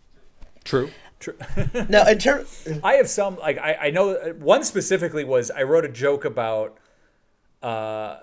true. 0.65 0.91
True. 1.21 1.37
Now 1.89 2.07
in 2.07 2.19
ter- 2.19 2.47
I 2.85 2.95
have 2.95 3.09
some 3.09 3.39
like 3.39 3.59
I, 3.59 3.75
I 3.75 3.91
know 3.91 4.11
uh, 4.11 4.29
one 4.35 4.63
specifically 4.63 5.25
was 5.25 5.51
I 5.51 5.65
wrote 5.65 5.85
a 5.85 5.89
joke 5.89 6.25
about 6.25 6.79
uh 7.61 8.19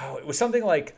oh, 0.00 0.16
it 0.16 0.26
was 0.26 0.36
something 0.36 0.64
like 0.64 0.96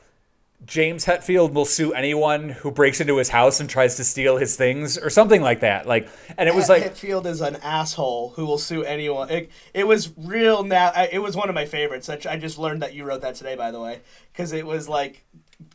James 0.64 1.04
Hetfield 1.04 1.52
will 1.52 1.64
sue 1.64 1.92
anyone 1.92 2.48
who 2.48 2.70
breaks 2.70 3.00
into 3.00 3.16
his 3.18 3.28
house 3.28 3.60
and 3.60 3.68
tries 3.68 3.96
to 3.96 4.04
steal 4.04 4.36
his 4.36 4.56
things 4.56 4.96
or 4.96 5.10
something 5.10 5.42
like 5.42 5.60
that. 5.60 5.86
Like 5.86 6.08
and 6.38 6.48
it 6.48 6.54
was 6.54 6.68
like 6.68 6.82
Hetfield 6.82 7.26
is 7.26 7.40
an 7.40 7.56
asshole 7.56 8.30
who 8.30 8.46
will 8.46 8.58
sue 8.58 8.82
anyone. 8.82 9.28
It, 9.28 9.50
it 9.74 9.86
was 9.86 10.12
real. 10.16 10.64
Now 10.64 10.92
it 11.10 11.18
was 11.18 11.36
one 11.36 11.48
of 11.48 11.54
my 11.54 11.66
favorites. 11.66 12.08
I, 12.08 12.36
just 12.36 12.58
learned 12.58 12.82
that 12.82 12.94
you 12.94 13.04
wrote 13.04 13.20
that 13.22 13.34
today, 13.34 13.54
by 13.54 13.70
the 13.70 13.80
way, 13.80 14.00
because 14.32 14.52
it 14.52 14.66
was 14.66 14.88
like 14.88 15.24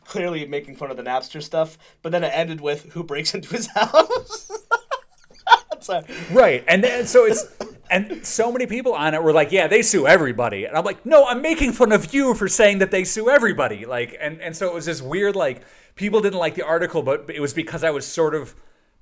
clearly 0.04 0.46
making 0.46 0.76
fun 0.76 0.90
of 0.90 0.96
the 0.96 1.02
Napster 1.02 1.42
stuff, 1.42 1.78
but 2.02 2.12
then 2.12 2.24
it 2.24 2.32
ended 2.34 2.60
with 2.60 2.92
who 2.92 3.04
breaks 3.04 3.34
into 3.36 3.50
his 3.50 3.68
house. 3.68 4.50
Sorry. 5.80 6.04
Right. 6.32 6.64
And 6.68 6.82
then 6.82 7.06
so 7.06 7.24
it's 7.24 7.46
and 7.92 8.26
so 8.26 8.50
many 8.50 8.66
people 8.66 8.94
on 8.94 9.14
it 9.14 9.22
were 9.22 9.32
like, 9.32 9.52
yeah, 9.52 9.66
they 9.68 9.82
sue 9.82 10.06
everybody. 10.06 10.64
And 10.64 10.76
I'm 10.76 10.84
like, 10.84 11.04
no, 11.06 11.26
I'm 11.26 11.42
making 11.42 11.72
fun 11.72 11.92
of 11.92 12.12
you 12.14 12.34
for 12.34 12.48
saying 12.48 12.78
that 12.78 12.90
they 12.90 13.04
sue 13.04 13.28
everybody. 13.28 13.84
Like 13.86 14.16
and 14.20 14.40
and 14.40 14.56
so 14.56 14.66
it 14.66 14.74
was 14.74 14.86
this 14.86 15.02
weird 15.02 15.36
like 15.36 15.62
people 15.94 16.20
didn't 16.20 16.38
like 16.38 16.54
the 16.54 16.66
article, 16.66 17.02
but 17.02 17.28
it 17.28 17.40
was 17.40 17.54
because 17.54 17.84
I 17.84 17.90
was 17.90 18.06
sort 18.06 18.34
of 18.34 18.54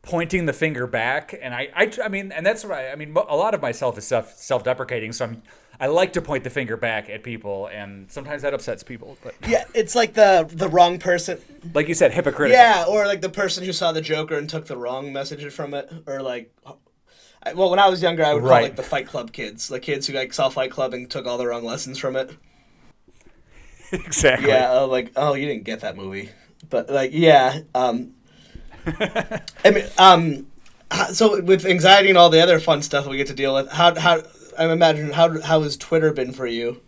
pointing 0.02 0.46
the 0.46 0.52
finger 0.52 0.86
back 0.86 1.34
and 1.42 1.54
I 1.54 1.68
I, 1.76 1.92
I 2.04 2.08
mean 2.08 2.32
and 2.32 2.44
that's 2.44 2.64
what 2.64 2.72
I 2.72 2.92
I 2.92 2.96
mean 2.96 3.14
a 3.16 3.36
lot 3.36 3.52
of 3.54 3.60
myself 3.60 3.98
is 3.98 4.06
self 4.06 4.34
self-deprecating 4.34 5.12
so 5.12 5.26
I'm 5.26 5.42
I 5.78 5.86
like 5.88 6.14
to 6.14 6.22
point 6.22 6.42
the 6.44 6.50
finger 6.50 6.76
back 6.78 7.10
at 7.10 7.22
people 7.22 7.66
and 7.66 8.10
sometimes 8.10 8.40
that 8.42 8.54
upsets 8.54 8.82
people 8.82 9.18
but 9.22 9.34
Yeah, 9.46 9.64
it's 9.74 9.94
like 9.94 10.14
the 10.14 10.48
the 10.50 10.68
wrong 10.68 10.98
person. 10.98 11.38
like 11.74 11.86
you 11.88 11.94
said 11.94 12.12
hypocritical 12.12 12.58
Yeah, 12.58 12.86
or 12.88 13.06
like 13.06 13.20
the 13.20 13.28
person 13.28 13.62
who 13.62 13.72
saw 13.74 13.92
the 13.92 14.00
Joker 14.00 14.38
and 14.38 14.48
took 14.48 14.64
the 14.66 14.76
wrong 14.76 15.12
message 15.12 15.52
from 15.52 15.74
it, 15.74 15.90
or 16.06 16.22
like, 16.22 16.50
well, 17.54 17.70
when 17.70 17.78
I 17.78 17.88
was 17.88 18.02
younger, 18.02 18.24
I 18.24 18.34
would 18.34 18.42
call 18.42 18.50
like 18.50 18.76
the 18.76 18.82
Fight 18.82 19.06
Club 19.06 19.32
kids, 19.32 19.68
the 19.68 19.80
kids 19.80 20.06
who 20.06 20.12
like 20.12 20.32
saw 20.32 20.48
Fight 20.48 20.70
Club 20.70 20.92
and 20.92 21.10
took 21.10 21.26
all 21.26 21.38
the 21.38 21.46
wrong 21.46 21.64
lessons 21.64 21.98
from 21.98 22.16
it. 22.16 22.36
exactly 23.92 24.48
Yeah, 24.48 24.72
uh, 24.72 24.86
like, 24.86 25.12
oh, 25.16 25.34
you 25.34 25.46
didn't 25.46 25.64
get 25.64 25.80
that 25.80 25.96
movie, 25.96 26.30
but 26.68 26.90
like, 26.90 27.10
yeah, 27.12 27.60
um, 27.74 28.14
I 28.86 29.70
mean, 29.72 29.86
um, 29.98 30.46
so 31.12 31.40
with 31.42 31.64
anxiety 31.66 32.08
and 32.08 32.18
all 32.18 32.30
the 32.30 32.40
other 32.40 32.60
fun 32.60 32.82
stuff 32.82 33.06
we 33.06 33.16
get 33.16 33.28
to 33.28 33.34
deal 33.34 33.54
with, 33.54 33.68
how 33.70 33.98
how 33.98 34.22
I 34.58 34.70
imagine 34.70 35.12
how 35.12 35.40
how 35.40 35.62
has 35.62 35.76
Twitter 35.76 36.12
been 36.12 36.32
for 36.32 36.46
you? 36.46 36.80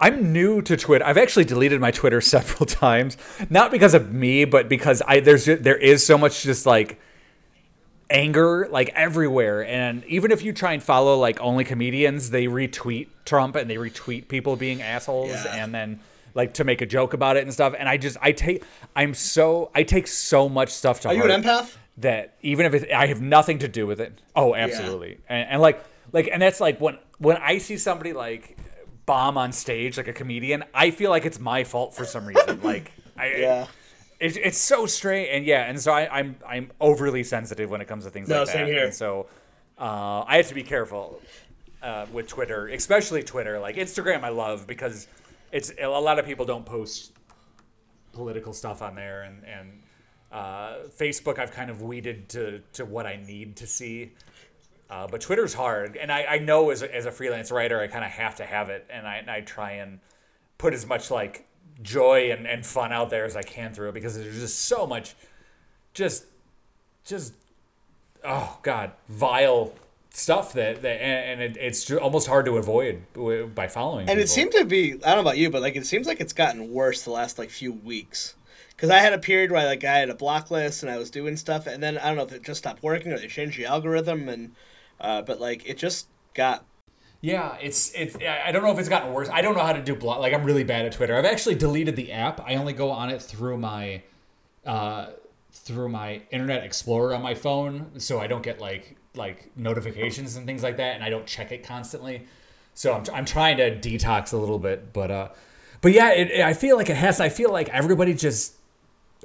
I'm 0.00 0.32
new 0.32 0.62
to 0.62 0.76
Twitter. 0.76 1.04
I've 1.04 1.18
actually 1.18 1.44
deleted 1.44 1.80
my 1.80 1.90
Twitter 1.90 2.20
several 2.20 2.66
times, 2.66 3.16
not 3.48 3.70
because 3.70 3.94
of 3.94 4.12
me, 4.12 4.44
but 4.44 4.68
because 4.68 5.02
I 5.06 5.20
there's 5.20 5.44
there 5.44 5.76
is 5.76 6.04
so 6.04 6.18
much 6.18 6.42
just 6.42 6.66
like 6.66 7.00
anger 8.10 8.68
like 8.70 8.88
everywhere 8.94 9.64
and 9.64 10.04
even 10.06 10.30
if 10.32 10.42
you 10.42 10.52
try 10.52 10.72
and 10.72 10.82
follow 10.82 11.16
like 11.18 11.40
only 11.40 11.64
comedians 11.64 12.30
they 12.30 12.46
retweet 12.46 13.06
trump 13.24 13.54
and 13.56 13.70
they 13.70 13.76
retweet 13.76 14.26
people 14.28 14.56
being 14.56 14.82
assholes 14.82 15.30
Yeah. 15.30 15.54
and 15.64 15.72
then 15.74 16.00
like 16.34 16.54
to 16.54 16.64
make 16.64 16.80
a 16.80 16.86
joke 16.86 17.12
about 17.14 17.36
it 17.36 17.44
and 17.44 17.52
stuff 17.52 17.74
and 17.78 17.88
i 17.88 17.96
just 17.96 18.16
i 18.20 18.32
take 18.32 18.64
i'm 18.96 19.14
so 19.14 19.70
i 19.74 19.82
take 19.84 20.06
so 20.08 20.48
much 20.48 20.70
stuff 20.70 21.00
to 21.02 21.08
Are 21.08 21.14
you 21.14 21.20
heart 21.20 21.30
an 21.30 21.42
empath? 21.42 21.76
that 21.98 22.34
even 22.42 22.66
if 22.66 22.74
it, 22.74 22.90
I 22.92 23.06
have 23.06 23.20
nothing 23.20 23.58
to 23.58 23.68
do 23.68 23.86
with 23.86 24.00
it. 24.00 24.22
Oh, 24.34 24.54
absolutely. 24.54 25.18
And, 25.28 25.50
and 25.50 25.60
like 25.62 25.84
like 26.12 26.30
and 26.32 26.40
that's 26.40 26.58
like 26.58 26.80
when 26.80 26.96
when 27.18 27.36
I 27.36 27.58
see 27.58 27.76
somebody 27.76 28.14
like 28.14 28.56
bomb 29.04 29.36
on 29.36 29.52
stage 29.52 29.98
like 29.98 30.08
a 30.08 30.14
comedian, 30.14 30.64
I 30.72 30.92
feel 30.92 31.10
like 31.10 31.26
it's 31.26 31.38
my 31.38 31.62
fault 31.64 31.94
for 31.94 32.06
some 32.06 32.24
reason. 32.24 32.60
like 32.62 32.92
I 33.18 33.34
Yeah. 33.34 33.66
It's, 34.20 34.36
it's 34.36 34.58
so 34.58 34.84
strange 34.86 35.28
and 35.32 35.44
yeah, 35.46 35.64
and 35.64 35.80
so 35.80 35.92
I, 35.92 36.18
I'm 36.18 36.36
I'm 36.46 36.70
overly 36.80 37.24
sensitive 37.24 37.70
when 37.70 37.80
it 37.80 37.88
comes 37.88 38.04
to 38.04 38.10
things 38.10 38.28
No, 38.28 38.40
like 38.40 38.48
same 38.48 38.66
that. 38.66 38.72
here. 38.72 38.84
And 38.84 38.94
so 38.94 39.26
uh, 39.78 40.24
I 40.26 40.36
have 40.36 40.48
to 40.48 40.54
be 40.54 40.62
careful 40.62 41.20
uh, 41.82 42.06
with 42.12 42.28
Twitter, 42.28 42.68
especially 42.68 43.22
Twitter. 43.22 43.58
Like 43.58 43.76
Instagram, 43.76 44.22
I 44.22 44.28
love 44.28 44.66
because 44.66 45.08
it's 45.52 45.72
a 45.80 45.86
lot 45.88 46.18
of 46.18 46.26
people 46.26 46.44
don't 46.44 46.66
post 46.66 47.12
political 48.12 48.52
stuff 48.52 48.82
on 48.82 48.94
there, 48.94 49.22
and 49.22 49.42
and 49.44 49.82
uh, 50.30 50.74
Facebook 50.98 51.38
I've 51.38 51.52
kind 51.52 51.70
of 51.70 51.80
weeded 51.80 52.28
to 52.30 52.60
to 52.74 52.84
what 52.84 53.06
I 53.06 53.16
need 53.26 53.56
to 53.56 53.66
see. 53.66 54.12
Uh, 54.90 55.06
but 55.06 55.20
Twitter's 55.20 55.54
hard, 55.54 55.96
and 55.96 56.10
I, 56.10 56.24
I 56.24 56.38
know 56.38 56.70
as 56.70 56.82
a, 56.82 56.92
as 56.92 57.06
a 57.06 57.12
freelance 57.12 57.52
writer, 57.52 57.80
I 57.80 57.86
kind 57.86 58.04
of 58.04 58.10
have 58.10 58.34
to 58.36 58.44
have 58.44 58.70
it, 58.70 58.88
and 58.90 59.06
I, 59.06 59.18
and 59.18 59.30
I 59.30 59.40
try 59.40 59.74
and 59.74 60.00
put 60.58 60.74
as 60.74 60.84
much 60.84 61.12
like 61.12 61.46
joy 61.82 62.30
and, 62.32 62.46
and 62.46 62.64
fun 62.64 62.92
out 62.92 63.10
there 63.10 63.24
as 63.24 63.36
I 63.36 63.42
can 63.42 63.72
through 63.72 63.90
it 63.90 63.94
because 63.94 64.16
there's 64.18 64.40
just 64.40 64.60
so 64.60 64.86
much, 64.86 65.14
just, 65.94 66.24
just, 67.04 67.34
oh 68.24 68.58
god, 68.62 68.92
vile 69.08 69.72
stuff 70.12 70.52
that, 70.54 70.82
that 70.82 71.00
and, 71.00 71.40
and 71.40 71.56
it, 71.56 71.60
it's 71.60 71.90
almost 71.92 72.26
hard 72.26 72.44
to 72.46 72.56
avoid 72.56 73.02
by 73.54 73.68
following. 73.68 74.08
And 74.08 74.18
it 74.18 74.22
people. 74.22 74.34
seemed 74.34 74.52
to 74.52 74.64
be 74.64 74.92
I 74.92 74.96
don't 74.96 75.16
know 75.16 75.20
about 75.20 75.38
you, 75.38 75.50
but 75.50 75.62
like 75.62 75.76
it 75.76 75.86
seems 75.86 76.06
like 76.06 76.20
it's 76.20 76.32
gotten 76.32 76.72
worse 76.72 77.02
the 77.02 77.10
last 77.10 77.38
like 77.38 77.50
few 77.50 77.72
weeks. 77.72 78.34
Because 78.70 78.90
I 78.90 78.98
had 78.98 79.12
a 79.12 79.18
period 79.18 79.52
where 79.52 79.66
like 79.66 79.84
I 79.84 79.98
had 79.98 80.08
a 80.08 80.14
block 80.14 80.50
list 80.50 80.82
and 80.82 80.90
I 80.90 80.96
was 80.96 81.10
doing 81.10 81.36
stuff, 81.36 81.66
and 81.66 81.82
then 81.82 81.98
I 81.98 82.06
don't 82.08 82.16
know 82.16 82.22
if 82.24 82.32
it 82.32 82.42
just 82.42 82.58
stopped 82.58 82.82
working 82.82 83.12
or 83.12 83.18
they 83.18 83.28
changed 83.28 83.58
the 83.58 83.66
algorithm, 83.66 84.28
and 84.28 84.52
uh, 85.00 85.22
but 85.22 85.38
like 85.40 85.68
it 85.68 85.76
just 85.76 86.06
got 86.34 86.64
Yeah, 87.22 87.56
it's 87.60 87.92
it's. 87.94 88.16
I 88.16 88.50
don't 88.50 88.62
know 88.62 88.72
if 88.72 88.78
it's 88.78 88.88
gotten 88.88 89.12
worse. 89.12 89.28
I 89.28 89.42
don't 89.42 89.54
know 89.54 89.62
how 89.62 89.74
to 89.74 89.82
do 89.82 89.94
block. 89.94 90.20
Like 90.20 90.32
I'm 90.32 90.42
really 90.44 90.64
bad 90.64 90.86
at 90.86 90.92
Twitter. 90.92 91.16
I've 91.16 91.26
actually 91.26 91.54
deleted 91.54 91.94
the 91.96 92.12
app. 92.12 92.40
I 92.40 92.54
only 92.54 92.72
go 92.72 92.90
on 92.90 93.10
it 93.10 93.20
through 93.20 93.58
my, 93.58 94.02
uh, 94.64 95.08
through 95.52 95.90
my 95.90 96.22
Internet 96.30 96.64
Explorer 96.64 97.14
on 97.14 97.20
my 97.22 97.34
phone, 97.34 97.90
so 97.98 98.20
I 98.20 98.26
don't 98.26 98.42
get 98.42 98.58
like 98.58 98.96
like 99.14 99.50
notifications 99.56 100.36
and 100.36 100.46
things 100.46 100.62
like 100.62 100.78
that, 100.78 100.94
and 100.94 101.04
I 101.04 101.10
don't 101.10 101.26
check 101.26 101.52
it 101.52 101.62
constantly. 101.62 102.26
So 102.72 102.94
I'm, 102.94 103.04
I'm 103.12 103.24
trying 103.26 103.58
to 103.58 103.76
detox 103.76 104.32
a 104.32 104.36
little 104.38 104.58
bit, 104.58 104.92
but 104.94 105.10
uh, 105.10 105.28
but 105.82 105.92
yeah, 105.92 106.12
it, 106.12 106.30
it- 106.30 106.40
I 106.40 106.54
feel 106.54 106.76
like 106.78 106.88
it 106.88 106.96
has. 106.96 107.20
I 107.20 107.28
feel 107.28 107.52
like 107.52 107.68
everybody 107.68 108.14
just. 108.14 108.54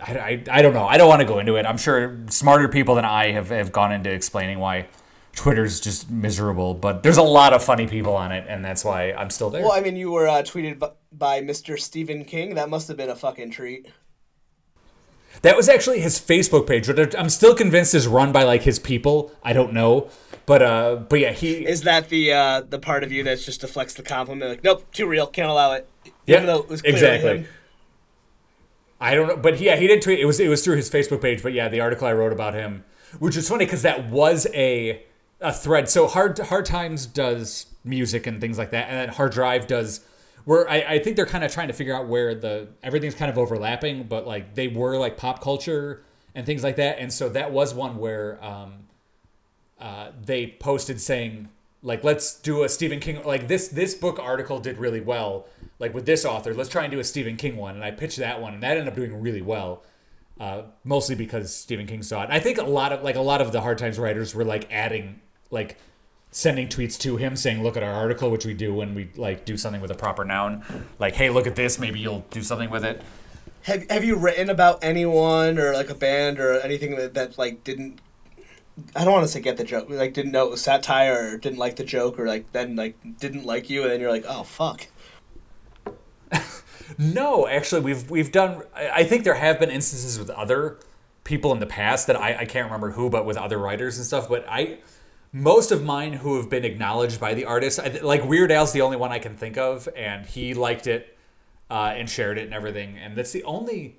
I, 0.05 0.17
I, 0.17 0.43
I 0.51 0.61
don't 0.61 0.73
know. 0.73 0.85
I 0.85 0.97
don't 0.97 1.07
want 1.07 1.21
to 1.21 1.25
go 1.25 1.39
into 1.39 1.55
it. 1.55 1.65
I'm 1.65 1.77
sure 1.77 2.17
smarter 2.29 2.67
people 2.67 2.95
than 2.95 3.05
I 3.05 3.31
have, 3.31 3.47
have 3.47 3.71
gone 3.71 3.93
into 3.93 4.11
explaining 4.11 4.59
why 4.59 4.87
Twitter's 5.35 5.79
just 5.79 6.09
miserable, 6.09 6.73
but 6.73 7.03
there's 7.03 7.17
a 7.17 7.23
lot 7.23 7.53
of 7.53 7.63
funny 7.63 7.87
people 7.87 8.15
on 8.15 8.31
it, 8.31 8.45
and 8.47 8.63
that's 8.63 8.85
why 8.85 9.11
I'm 9.11 9.29
still 9.29 9.49
there. 9.49 9.61
Well, 9.61 9.73
I 9.73 9.81
mean, 9.81 9.97
you 9.97 10.11
were 10.11 10.27
uh, 10.27 10.41
tweeted 10.43 10.79
b- 10.79 10.87
by 11.11 11.41
Mr. 11.41 11.77
Stephen 11.77 12.23
King. 12.23 12.55
That 12.55 12.69
must 12.69 12.87
have 12.87 12.95
been 12.95 13.09
a 13.09 13.15
fucking 13.15 13.51
treat. 13.51 13.87
That 15.41 15.57
was 15.57 15.67
actually 15.67 15.99
his 15.99 16.17
Facebook 16.19 16.65
page. 16.67 16.87
which 16.87 17.13
I'm 17.17 17.29
still 17.29 17.53
convinced 17.53 17.93
is 17.93 18.07
run 18.07 18.31
by 18.31 18.43
like 18.43 18.61
his 18.61 18.79
people. 18.79 19.31
I 19.43 19.51
don't 19.51 19.73
know, 19.73 20.09
but 20.45 20.61
uh, 20.61 20.95
but 20.95 21.19
yeah, 21.19 21.31
he 21.33 21.67
Is 21.67 21.81
that 21.81 22.07
the 22.09 22.31
uh, 22.31 22.61
the 22.61 22.79
part 22.79 23.03
of 23.03 23.11
you 23.11 23.23
that's 23.23 23.45
just 23.45 23.61
deflects 23.61 23.93
the 23.95 24.03
compliment? 24.03 24.49
Like, 24.49 24.63
nope, 24.63 24.89
too 24.93 25.05
real, 25.05 25.27
can't 25.27 25.49
allow 25.49 25.73
it. 25.73 25.89
yeah 26.25 26.37
Even 26.37 26.47
though 26.47 26.59
it 26.59 26.69
was 26.69 26.81
exactly. 26.81 27.39
him. 27.39 27.47
I 29.01 29.13
don't 29.13 29.27
know, 29.27 29.37
but 29.37 29.59
yeah, 29.59 29.75
he 29.75 29.87
did 29.87 30.01
tweet. 30.01 30.19
It 30.19 30.25
was 30.25 30.39
it 30.39 30.47
was 30.47 30.63
through 30.63 30.77
his 30.77 30.89
Facebook 30.89 31.21
page, 31.21 31.43
but 31.43 31.51
yeah, 31.53 31.67
the 31.67 31.81
article 31.81 32.07
I 32.07 32.13
wrote 32.13 32.31
about 32.31 32.53
him, 32.53 32.85
which 33.19 33.35
is 33.35 33.49
funny 33.49 33.65
because 33.65 33.81
that 33.81 34.09
was 34.09 34.47
a 34.53 35.03
a 35.41 35.53
thread. 35.53 35.89
So 35.89 36.07
hard 36.07 36.37
hard 36.39 36.65
times 36.65 37.05
does 37.05 37.67
music 37.83 38.27
and 38.27 38.41
things 38.41 38.57
like 38.57 38.71
that, 38.71 38.89
and 38.89 38.97
then 38.97 39.09
hard 39.09 39.31
drive 39.31 39.67
does. 39.67 40.01
Where 40.45 40.69
I, 40.69 40.75
I 40.75 40.99
think 40.99 41.15
they're 41.15 41.25
kind 41.25 41.43
of 41.43 41.51
trying 41.51 41.69
to 41.69 41.73
figure 41.73 41.95
out 41.95 42.07
where 42.07 42.35
the 42.35 42.67
everything's 42.83 43.15
kind 43.15 43.31
of 43.31 43.37
overlapping, 43.37 44.03
but 44.03 44.27
like 44.27 44.53
they 44.53 44.67
were 44.67 44.97
like 44.97 45.17
pop 45.17 45.41
culture 45.41 46.03
and 46.35 46.45
things 46.45 46.63
like 46.63 46.75
that, 46.75 46.99
and 46.99 47.11
so 47.11 47.29
that 47.29 47.51
was 47.51 47.73
one 47.73 47.97
where 47.97 48.43
um, 48.43 48.85
uh, 49.79 50.11
they 50.23 50.55
posted 50.59 51.01
saying 51.01 51.49
like 51.85 52.03
let's 52.03 52.35
do 52.39 52.63
a 52.63 52.69
Stephen 52.69 52.99
King 52.99 53.23
like 53.23 53.47
this 53.47 53.67
this 53.67 53.93
book 53.93 54.19
article 54.19 54.59
did 54.59 54.77
really 54.77 54.99
well 54.99 55.47
like 55.77 55.93
with 55.93 56.05
this 56.05 56.25
author 56.25 56.53
let's 56.53 56.69
try 56.69 56.83
and 56.83 56.91
do 56.91 56.99
a 56.99 57.03
Stephen 57.03 57.37
King 57.37 57.55
one 57.57 57.75
and 57.75 57.83
I 57.83 57.91
pitched 57.91 58.17
that 58.17 58.41
one 58.41 58.55
and 58.55 58.63
that 58.63 58.71
ended 58.71 58.87
up 58.87 58.95
doing 58.95 59.21
really 59.21 59.43
well 59.43 59.83
uh, 60.39 60.63
mostly 60.83 61.15
because 61.15 61.55
Stephen 61.55 61.85
King 61.85 62.01
saw 62.01 62.23
it 62.23 62.29
I 62.31 62.39
think 62.39 62.57
a 62.57 62.63
lot 62.63 62.91
of 62.91 63.03
like 63.03 63.15
a 63.15 63.21
lot 63.21 63.39
of 63.39 63.51
the 63.51 63.61
hard 63.61 63.77
times 63.77 63.99
writers 63.99 64.33
were 64.33 64.43
like 64.43 64.67
adding 64.71 65.21
like 65.55 65.77
sending 66.29 66.67
tweets 66.67 66.99
to 66.99 67.17
him 67.17 67.35
saying 67.35 67.63
look 67.63 67.75
at 67.75 67.81
our 67.81 67.93
article 67.93 68.29
which 68.29 68.45
we 68.45 68.53
do 68.53 68.73
when 68.73 68.93
we 68.93 69.09
like 69.15 69.45
do 69.45 69.57
something 69.57 69.81
with 69.81 69.89
a 69.89 69.95
proper 69.95 70.23
noun 70.23 70.63
like 70.99 71.15
hey 71.15 71.29
look 71.31 71.47
at 71.47 71.55
this 71.55 71.79
maybe 71.79 71.99
you'll 71.99 72.25
do 72.29 72.43
something 72.43 72.69
with 72.69 72.85
it 72.85 73.01
Have 73.63 73.89
Have 73.89 74.03
you 74.03 74.15
written 74.15 74.49
about 74.49 74.83
anyone 74.83 75.57
or 75.57 75.73
like 75.73 75.89
a 75.89 75.95
band 75.95 76.39
or 76.39 76.59
anything 76.59 76.95
that, 76.97 77.15
that 77.15 77.37
like 77.39 77.63
didn't? 77.63 77.99
I 78.95 79.03
don't 79.03 79.13
want 79.13 79.25
to 79.25 79.31
say 79.31 79.39
get 79.39 79.57
the 79.57 79.63
joke. 79.63 79.89
Like 79.89 80.13
didn't 80.13 80.33
know 80.33 80.45
it 80.45 80.51
was 80.51 80.61
satire 80.61 81.33
or 81.33 81.37
didn't 81.37 81.57
like 81.57 81.77
the 81.77 81.83
joke 81.83 82.19
or 82.19 82.27
like 82.27 82.51
then 82.51 82.75
like 82.75 82.95
didn't 83.19 83.45
like 83.45 83.69
you 83.69 83.81
and 83.81 83.91
then 83.91 83.99
you're 83.99 84.11
like 84.11 84.25
oh 84.27 84.43
fuck. 84.43 84.87
No, 86.97 87.47
actually, 87.47 87.81
we've 87.81 88.09
we've 88.09 88.31
done. 88.31 88.61
I 88.75 89.03
think 89.03 89.23
there 89.23 89.33
have 89.33 89.59
been 89.59 89.71
instances 89.71 90.19
with 90.19 90.29
other 90.29 90.77
people 91.23 91.51
in 91.51 91.59
the 91.59 91.65
past 91.65 92.07
that 92.07 92.15
I, 92.15 92.41
I 92.41 92.45
can't 92.45 92.65
remember 92.65 92.91
who, 92.91 93.09
but 93.09 93.25
with 93.25 93.37
other 93.37 93.57
writers 93.57 93.97
and 93.97 94.05
stuff. 94.05 94.29
But 94.29 94.45
I, 94.47 94.77
most 95.31 95.71
of 95.71 95.83
mine 95.83 96.13
who 96.13 96.37
have 96.37 96.49
been 96.49 96.65
acknowledged 96.65 97.19
by 97.19 97.33
the 97.33 97.45
artist, 97.45 97.79
I, 97.79 97.87
like 98.01 98.23
Weird 98.23 98.51
Al's 98.51 98.71
the 98.71 98.81
only 98.81 98.97
one 98.97 99.11
I 99.11 99.19
can 99.19 99.35
think 99.35 99.57
of, 99.57 99.89
and 99.95 100.25
he 100.25 100.53
liked 100.53 100.87
it 100.87 101.17
uh, 101.69 101.93
and 101.95 102.09
shared 102.09 102.37
it 102.37 102.45
and 102.45 102.53
everything. 102.53 102.97
And 102.97 103.15
that's 103.15 103.31
the 103.31 103.43
only. 103.43 103.97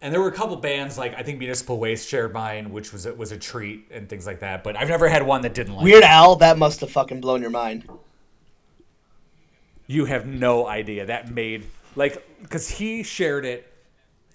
And 0.00 0.12
there 0.12 0.20
were 0.20 0.28
a 0.28 0.32
couple 0.32 0.56
bands 0.56 0.98
like 0.98 1.14
I 1.16 1.22
think 1.22 1.38
Municipal 1.38 1.78
Waste 1.78 2.08
shared 2.08 2.32
mine, 2.32 2.70
which 2.70 2.92
was 2.92 3.06
a, 3.06 3.14
was 3.14 3.32
a 3.32 3.38
treat 3.38 3.86
and 3.90 4.08
things 4.08 4.26
like 4.26 4.40
that. 4.40 4.62
But 4.62 4.76
I've 4.76 4.88
never 4.88 5.08
had 5.08 5.24
one 5.24 5.42
that 5.42 5.54
didn't 5.54 5.74
like. 5.74 5.82
it. 5.82 5.90
Weird 5.90 6.04
Al, 6.04 6.36
that 6.36 6.58
must 6.58 6.80
have 6.80 6.90
fucking 6.90 7.20
blown 7.20 7.40
your 7.40 7.50
mind. 7.50 7.88
You 9.86 10.04
have 10.04 10.26
no 10.26 10.66
idea. 10.66 11.06
That 11.06 11.30
made 11.30 11.64
like 11.94 12.26
because 12.42 12.68
he 12.68 13.02
shared 13.02 13.44
it, 13.44 13.72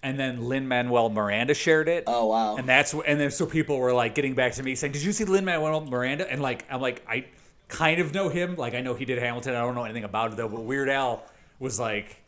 and 0.04 0.20
then 0.20 0.48
Lin 0.48 0.68
Manuel 0.68 1.10
Miranda 1.10 1.54
shared 1.54 1.88
it. 1.88 2.06
Oh 2.08 2.28
wow. 2.28 2.56
And 2.56 2.68
that's 2.68 2.94
and 2.94 3.20
then 3.20 3.32
so 3.32 3.46
people 3.46 3.78
were 3.78 3.94
like 3.94 4.16
getting 4.16 4.34
back 4.34 4.54
to 4.54 4.64
me 4.64 4.76
saying, 4.76 4.94
"Did 4.94 5.04
you 5.04 5.12
see 5.12 5.26
Lin 5.26 5.46
Manuel 5.46 5.82
Miranda?" 5.82 6.30
And 6.30 6.42
like 6.42 6.66
I'm 6.70 6.82
like 6.82 7.04
I 7.08 7.26
kind 7.68 8.00
of 8.00 8.14
know 8.14 8.30
him. 8.30 8.56
Like 8.56 8.74
I 8.74 8.82
know 8.82 8.94
he 8.94 9.06
did 9.06 9.20
Hamilton. 9.20 9.56
I 9.56 9.60
don't 9.60 9.76
know 9.76 9.84
anything 9.84 10.04
about 10.04 10.32
it 10.32 10.38
though. 10.38 10.50
But 10.50 10.62
Weird 10.62 10.90
Al 10.90 11.24
was 11.60 11.80
like, 11.80 12.22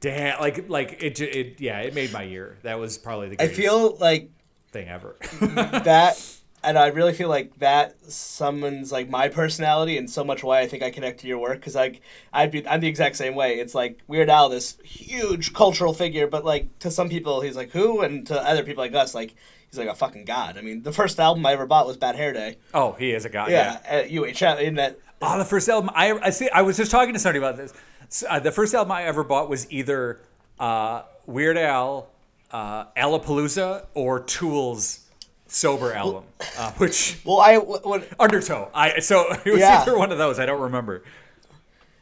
damn, 0.00 0.40
like 0.40 0.68
like 0.68 1.02
it. 1.02 1.20
It 1.20 1.60
yeah, 1.60 1.80
it 1.80 1.94
made 1.94 2.12
my 2.12 2.22
year. 2.22 2.56
That 2.62 2.78
was 2.78 2.98
probably 2.98 3.30
the 3.30 3.42
I 3.42 3.48
feel 3.48 3.96
like 3.96 4.30
thing 4.70 4.88
ever. 4.88 5.16
that 5.40 6.22
and 6.64 6.76
I 6.78 6.88
really 6.88 7.12
feel 7.12 7.28
like 7.28 7.58
that 7.58 7.94
summons 8.10 8.90
like 8.92 9.08
my 9.08 9.28
personality 9.28 9.96
and 9.96 10.10
so 10.10 10.24
much 10.24 10.42
why 10.42 10.60
I 10.60 10.66
think 10.66 10.82
I 10.82 10.90
connect 10.90 11.20
to 11.20 11.26
your 11.28 11.38
work 11.38 11.58
because 11.60 11.74
like 11.74 12.00
I'd 12.32 12.50
be 12.50 12.66
I'm 12.66 12.80
the 12.80 12.88
exact 12.88 13.16
same 13.16 13.34
way. 13.34 13.58
It's 13.60 13.74
like 13.74 14.00
Weird 14.08 14.28
Al, 14.28 14.48
this 14.48 14.76
huge 14.84 15.52
cultural 15.52 15.92
figure, 15.94 16.26
but 16.26 16.44
like 16.44 16.78
to 16.80 16.90
some 16.90 17.08
people 17.08 17.40
he's 17.40 17.56
like 17.56 17.70
who, 17.70 18.00
and 18.00 18.26
to 18.26 18.40
other 18.40 18.62
people 18.64 18.82
like 18.82 18.94
us, 18.94 19.14
like 19.14 19.34
he's 19.70 19.78
like 19.78 19.88
a 19.88 19.94
fucking 19.94 20.24
god. 20.24 20.58
I 20.58 20.62
mean, 20.62 20.82
the 20.82 20.92
first 20.92 21.18
album 21.20 21.44
I 21.46 21.52
ever 21.52 21.66
bought 21.66 21.86
was 21.86 21.96
Bad 21.96 22.16
Hair 22.16 22.32
Day. 22.32 22.56
oh, 22.74 22.92
he 22.92 23.12
is 23.12 23.24
a 23.24 23.28
guy. 23.28 23.48
Yeah, 23.50 23.78
at 23.84 24.08
UHF 24.10 24.60
in 24.60 24.74
that. 24.76 24.98
Oh, 25.22 25.38
the 25.38 25.44
first 25.44 25.68
album 25.68 25.90
I 25.94 26.12
I 26.12 26.30
see. 26.30 26.48
I 26.50 26.62
was 26.62 26.76
just 26.76 26.90
talking 26.90 27.12
to 27.14 27.18
somebody 27.20 27.38
about 27.38 27.56
this. 27.56 27.72
S- 28.08 28.24
Uh, 28.28 28.38
the 28.40 28.52
first 28.52 28.74
album 28.74 28.92
I 28.92 29.04
ever 29.04 29.22
bought 29.24 29.48
was 29.50 29.70
either 29.70 30.20
uh, 30.58 31.02
Weird 31.26 31.58
Al, 31.58 32.08
uh, 32.50 32.84
Alapalooza, 32.96 33.86
or 33.94 34.20
Tool's 34.20 35.00
sober 35.48 35.92
album, 35.92 36.24
uh, 36.58 36.72
which 36.72 37.18
Well, 37.24 37.40
I 37.40 37.56
when 37.58 38.04
Undertow. 38.20 38.70
I 38.74 39.00
so 39.00 39.26
it 39.44 39.50
was 39.50 39.60
Yeah. 39.60 39.80
either 39.82 39.98
one 39.98 40.12
of 40.12 40.18
those. 40.18 40.38
I 40.38 40.46
don't 40.46 40.60
remember. 40.60 41.02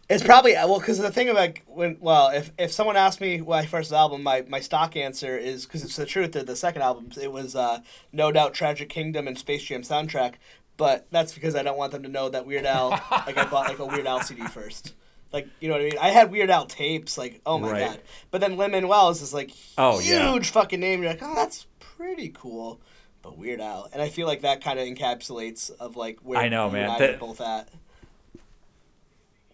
It's 0.08 0.22
probably 0.22 0.52
well 0.52 0.78
because 0.78 0.98
the 0.98 1.10
thing 1.10 1.28
about 1.28 1.58
when 1.66 1.96
well 2.00 2.28
if, 2.28 2.52
if 2.58 2.70
someone 2.70 2.96
asked 2.96 3.20
me 3.20 3.38
my 3.38 3.66
first 3.66 3.92
album 3.92 4.22
my, 4.22 4.44
my 4.48 4.60
stock 4.60 4.94
answer 4.96 5.36
is 5.36 5.66
because 5.66 5.82
it's 5.82 5.96
the 5.96 6.06
truth 6.06 6.32
that 6.32 6.46
the 6.46 6.54
second 6.54 6.82
album 6.82 7.10
it 7.20 7.32
was 7.32 7.56
uh, 7.56 7.80
no 8.12 8.30
doubt 8.30 8.54
Tragic 8.54 8.88
Kingdom 8.88 9.26
and 9.26 9.36
Space 9.36 9.64
Jam 9.64 9.82
soundtrack 9.82 10.34
but 10.76 11.08
that's 11.10 11.32
because 11.34 11.56
I 11.56 11.64
don't 11.64 11.76
want 11.76 11.90
them 11.90 12.04
to 12.04 12.08
know 12.08 12.28
that 12.28 12.46
Weird 12.46 12.66
Al 12.66 12.90
like 12.90 13.36
I 13.36 13.46
bought 13.46 13.66
like 13.68 13.80
a 13.80 13.84
Weird 13.86 14.06
Al 14.06 14.20
CD 14.22 14.46
first 14.46 14.94
like 15.32 15.48
you 15.58 15.66
know 15.66 15.74
what 15.74 15.80
I 15.80 15.84
mean 15.86 15.98
I 16.00 16.10
had 16.10 16.30
Weird 16.30 16.50
Al 16.50 16.66
tapes 16.66 17.18
like 17.18 17.40
oh 17.44 17.58
my 17.58 17.72
Right. 17.72 17.86
god 17.88 18.00
but 18.30 18.40
then 18.40 18.56
Lin 18.56 18.70
Manuel 18.70 19.10
is 19.10 19.18
this 19.18 19.34
like 19.34 19.50
Oh, 19.76 19.98
huge 19.98 20.08
yeah. 20.12 20.40
fucking 20.42 20.78
name 20.78 21.02
you're 21.02 21.10
like 21.10 21.22
oh 21.22 21.34
that's 21.34 21.66
pretty 21.80 22.28
cool 22.28 22.80
but 23.26 23.36
Weird 23.36 23.60
Al 23.60 23.88
and 23.92 24.00
I 24.00 24.08
feel 24.08 24.28
like 24.28 24.42
that 24.42 24.62
kind 24.62 24.78
of 24.78 24.86
encapsulates 24.86 25.72
of 25.80 25.96
like 25.96 26.20
where 26.20 26.38
I 26.38 26.48
know, 26.48 26.70
man. 26.70 26.88
I 26.88 26.98
were 26.98 27.16
both 27.18 27.40
at 27.40 27.68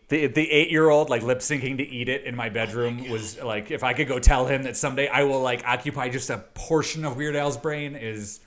The 0.08 0.26
the 0.26 0.50
eight 0.50 0.70
year 0.70 0.90
old 0.90 1.08
like 1.08 1.22
lip 1.22 1.38
syncing 1.38 1.78
to 1.78 1.82
"Eat 1.82 2.10
It" 2.10 2.24
in 2.24 2.36
my 2.36 2.50
bedroom 2.50 3.08
was 3.08 3.40
like 3.42 3.70
if 3.70 3.82
I 3.82 3.94
could 3.94 4.08
go 4.08 4.18
tell 4.18 4.46
him 4.46 4.64
that 4.64 4.76
someday 4.76 5.08
I 5.08 5.22
will 5.22 5.40
like 5.40 5.64
occupy 5.66 6.10
just 6.10 6.28
a 6.28 6.38
portion 6.52 7.06
of 7.06 7.16
Weird 7.16 7.34
Al's 7.34 7.56
brain 7.56 7.96
is, 7.96 8.40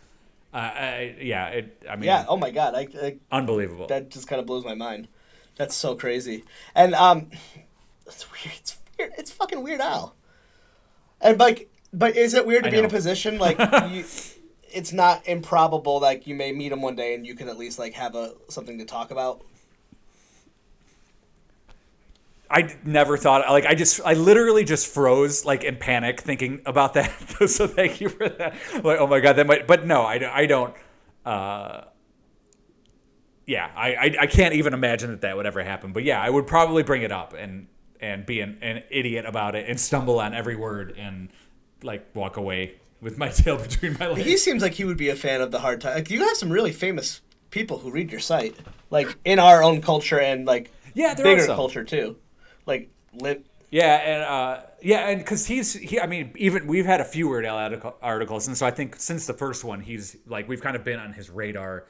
uh, 0.54 0.58
I, 0.58 1.16
yeah, 1.20 1.48
it. 1.48 1.84
I 1.90 1.96
mean, 1.96 2.04
yeah 2.04 2.26
oh 2.30 2.38
my 2.38 2.52
god 2.52 2.76
I, 2.76 2.88
I 3.02 3.18
unbelievable. 3.32 3.88
that 3.88 4.10
just 4.10 4.28
kind 4.28 4.40
of 4.40 4.46
blows 4.46 4.64
my 4.64 4.76
mind. 4.76 5.08
That's 5.56 5.76
so 5.76 5.96
crazy. 5.96 6.44
And 6.76 6.94
um, 6.94 7.32
it's 8.06 8.32
weird. 8.32 8.58
It's 8.60 8.78
weird. 9.00 9.14
It's 9.18 9.32
fucking 9.32 9.64
Weird 9.64 9.82
Al. 9.82 10.16
And 11.20 11.40
like, 11.40 11.72
but 11.92 12.16
is 12.16 12.36
it 12.36 12.46
weird 12.46 12.66
to 12.66 12.70
be 12.70 12.78
in 12.78 12.86
a 12.86 12.90
position 12.90 13.40
like 13.40 13.58
you? 13.90 14.04
It's 14.76 14.94
not 14.94 15.28
improbable 15.28 16.00
like 16.00 16.28
you 16.28 16.36
may 16.36 16.52
meet 16.52 16.72
him 16.72 16.82
one 16.82 16.96
day 16.96 17.16
and 17.16 17.26
you 17.26 17.34
can 17.34 17.50
at 17.50 17.58
least 17.58 17.80
like 17.80 17.94
have 17.94 18.16
a 18.16 18.34
something 18.50 18.78
to 18.80 18.86
talk 18.86 19.12
about. 19.12 19.42
I 22.50 22.76
never 22.84 23.18
thought 23.18 23.50
like 23.50 23.66
I 23.66 23.74
just 23.74 24.02
I 24.06 24.14
literally 24.14 24.64
just 24.64 24.88
froze 24.88 25.46
like 25.46 25.64
in 25.64 25.78
panic 25.78 26.22
thinking 26.22 26.62
about 26.66 26.94
that. 26.94 27.12
so 27.50 27.68
thank 27.68 28.02
you 28.02 28.10
for 28.10 28.30
that. 28.30 28.56
Like 28.84 29.00
oh 29.00 29.08
my 29.08 29.20
god, 29.20 29.34
that 29.38 29.48
might. 29.48 29.66
But 29.66 29.86
no, 29.86 30.02
I, 30.02 30.42
I 30.42 30.46
don't. 30.46 30.74
Uh, 31.26 31.86
yeah, 33.48 33.72
I, 33.76 33.96
I 33.96 34.16
I 34.22 34.28
can't 34.28 34.54
even 34.54 34.74
imagine 34.74 35.12
that 35.12 35.22
that 35.22 35.38
would 35.38 35.46
ever 35.46 35.64
happen. 35.64 35.94
But 35.94 36.04
yeah, 36.04 36.22
I 36.22 36.30
would 36.30 36.48
probably 36.48 36.84
bring 36.84 37.02
it 37.02 37.12
up 37.12 37.34
and 37.34 37.68
and 38.00 38.26
be 38.26 38.42
an, 38.42 38.60
an 38.62 38.84
idiot 38.90 39.26
about 39.26 39.56
it 39.56 39.70
and 39.70 39.80
stumble 39.80 40.20
on 40.20 40.34
every 40.34 40.56
word 40.56 40.96
and 40.98 41.30
like 41.82 42.08
walk 42.14 42.38
away 42.38 42.76
with 43.06 43.18
my 43.18 43.30
tail 43.44 43.58
between 43.58 43.96
my 43.98 44.08
legs. 44.08 44.26
He 44.26 44.36
seems 44.36 44.62
like 44.62 44.74
he 44.74 44.84
would 44.84 44.98
be 44.98 45.10
a 45.10 45.16
fan 45.16 45.40
of 45.40 45.52
the 45.52 45.60
hard 45.60 45.80
time. 45.80 45.96
Like, 45.96 46.10
you 46.10 46.20
have 46.28 46.36
some 46.36 46.52
really 46.52 46.74
famous 46.74 47.22
people 47.52 47.78
who 47.78 47.92
read 47.92 48.12
your 48.12 48.20
site, 48.20 48.58
like 48.90 49.16
in 49.24 49.40
our 49.40 49.64
own 49.64 49.80
culture 49.80 50.20
and 50.20 50.46
like 50.46 50.72
Yeah, 50.94 51.14
bigger 51.14 51.46
culture 51.46 51.86
too. 51.86 52.18
Like 52.66 52.90
lit. 53.14 53.46
Yeah, 53.70 53.96
and 53.96 54.24
uh, 54.24 54.64
yeah, 54.82 55.10
and 55.10 55.20
because 55.20 55.46
he's 55.46 55.74
he, 55.74 56.00
I 56.00 56.08
mean, 56.08 56.34
even 56.36 56.68
we've 56.68 56.86
had 56.86 57.00
a 57.00 57.06
few 57.06 57.28
Weird 57.28 57.46
Al 57.46 57.58
article, 57.58 57.96
articles, 58.02 58.48
and 58.48 58.58
so 58.58 58.66
I 58.66 58.72
think 58.72 58.96
since 58.98 59.28
the 59.28 59.34
first 59.34 59.64
one, 59.64 59.82
he's 59.82 60.18
like 60.26 60.48
we've 60.48 60.62
kind 60.62 60.76
of 60.76 60.84
been 60.84 61.00
on 61.00 61.14
his 61.14 61.30
radar. 61.30 61.86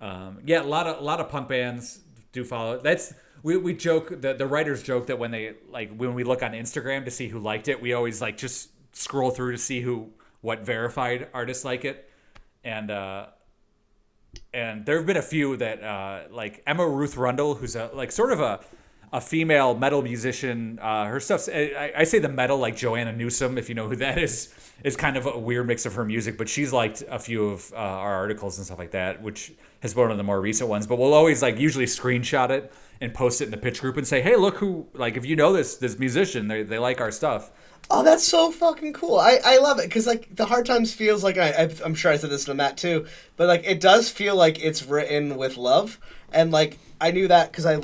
Um, 0.00 0.38
yeah, 0.44 0.62
a 0.62 0.64
lot 0.64 0.86
of 0.86 1.00
a 1.00 1.04
lot 1.04 1.20
of 1.20 1.28
punk 1.28 1.48
bands 1.48 2.00
do 2.32 2.44
follow. 2.44 2.80
That's 2.80 3.12
we, 3.42 3.56
we 3.56 3.74
joke 3.74 4.20
the 4.20 4.34
the 4.34 4.46
writers 4.46 4.82
joke 4.82 5.06
that 5.08 5.18
when 5.18 5.30
they 5.30 5.54
like 5.68 5.94
when 5.94 6.14
we 6.14 6.24
look 6.24 6.42
on 6.42 6.52
Instagram 6.52 7.04
to 7.04 7.10
see 7.10 7.28
who 7.28 7.38
liked 7.38 7.68
it, 7.68 7.80
we 7.80 7.92
always 7.92 8.20
like 8.22 8.36
just 8.36 8.70
scroll 8.92 9.30
through 9.30 9.52
to 9.52 9.58
see 9.58 9.80
who 9.80 10.10
what 10.44 10.60
verified 10.60 11.26
artists 11.32 11.64
like 11.64 11.86
it, 11.86 12.08
and 12.62 12.90
uh, 12.90 13.26
and 14.52 14.84
there 14.84 14.98
have 14.98 15.06
been 15.06 15.16
a 15.16 15.22
few 15.22 15.56
that 15.56 15.82
uh, 15.82 16.24
like 16.30 16.62
Emma 16.66 16.86
Ruth 16.86 17.16
Rundle, 17.16 17.54
who's 17.54 17.74
a 17.74 17.90
like 17.94 18.12
sort 18.12 18.30
of 18.30 18.40
a 18.40 18.60
a 19.10 19.22
female 19.22 19.74
metal 19.74 20.02
musician. 20.02 20.78
Uh, 20.82 21.06
her 21.06 21.18
stuff's 21.18 21.48
I, 21.48 21.92
I 21.96 22.04
say 22.04 22.18
the 22.18 22.28
metal 22.28 22.58
like 22.58 22.76
Joanna 22.76 23.12
Newsom, 23.12 23.56
if 23.56 23.70
you 23.70 23.74
know 23.74 23.88
who 23.88 23.96
that 23.96 24.18
is, 24.18 24.52
is 24.82 24.96
kind 24.96 25.16
of 25.16 25.24
a 25.24 25.38
weird 25.38 25.66
mix 25.66 25.86
of 25.86 25.94
her 25.94 26.04
music. 26.04 26.36
But 26.36 26.50
she's 26.50 26.74
liked 26.74 27.02
a 27.08 27.18
few 27.18 27.48
of 27.48 27.72
uh, 27.72 27.76
our 27.76 28.14
articles 28.14 28.58
and 28.58 28.66
stuff 28.66 28.78
like 28.78 28.90
that, 28.90 29.22
which 29.22 29.52
has 29.80 29.94
been 29.94 30.02
one 30.02 30.10
of 30.10 30.18
the 30.18 30.24
more 30.24 30.42
recent 30.42 30.68
ones. 30.68 30.86
But 30.86 30.98
we'll 30.98 31.14
always 31.14 31.40
like 31.40 31.58
usually 31.58 31.86
screenshot 31.86 32.50
it 32.50 32.70
and 33.00 33.14
post 33.14 33.40
it 33.40 33.46
in 33.46 33.50
the 33.50 33.56
pitch 33.56 33.80
group 33.80 33.96
and 33.96 34.06
say, 34.06 34.20
hey, 34.20 34.36
look 34.36 34.56
who 34.56 34.88
like 34.92 35.16
if 35.16 35.24
you 35.24 35.36
know 35.36 35.54
this 35.54 35.76
this 35.76 35.98
musician, 35.98 36.48
they 36.48 36.62
they 36.64 36.78
like 36.78 37.00
our 37.00 37.10
stuff. 37.10 37.50
Oh, 37.90 38.02
that's 38.02 38.26
so 38.26 38.50
fucking 38.50 38.94
cool. 38.94 39.18
I, 39.18 39.40
I 39.44 39.58
love 39.58 39.78
it 39.78 39.84
because 39.84 40.06
like 40.06 40.34
the 40.34 40.46
hard 40.46 40.66
times 40.66 40.92
feels 40.94 41.22
like 41.22 41.36
I, 41.36 41.50
I 41.50 41.70
I'm 41.84 41.94
sure 41.94 42.10
I 42.10 42.16
said 42.16 42.30
this 42.30 42.44
to 42.46 42.54
Matt 42.54 42.76
too, 42.76 43.06
but 43.36 43.46
like 43.46 43.64
it 43.64 43.80
does 43.80 44.10
feel 44.10 44.36
like 44.36 44.64
it's 44.64 44.84
written 44.84 45.36
with 45.36 45.56
love, 45.56 46.00
and 46.32 46.50
like 46.50 46.78
I 47.00 47.10
knew 47.10 47.28
that 47.28 47.52
because 47.52 47.66
I 47.66 47.80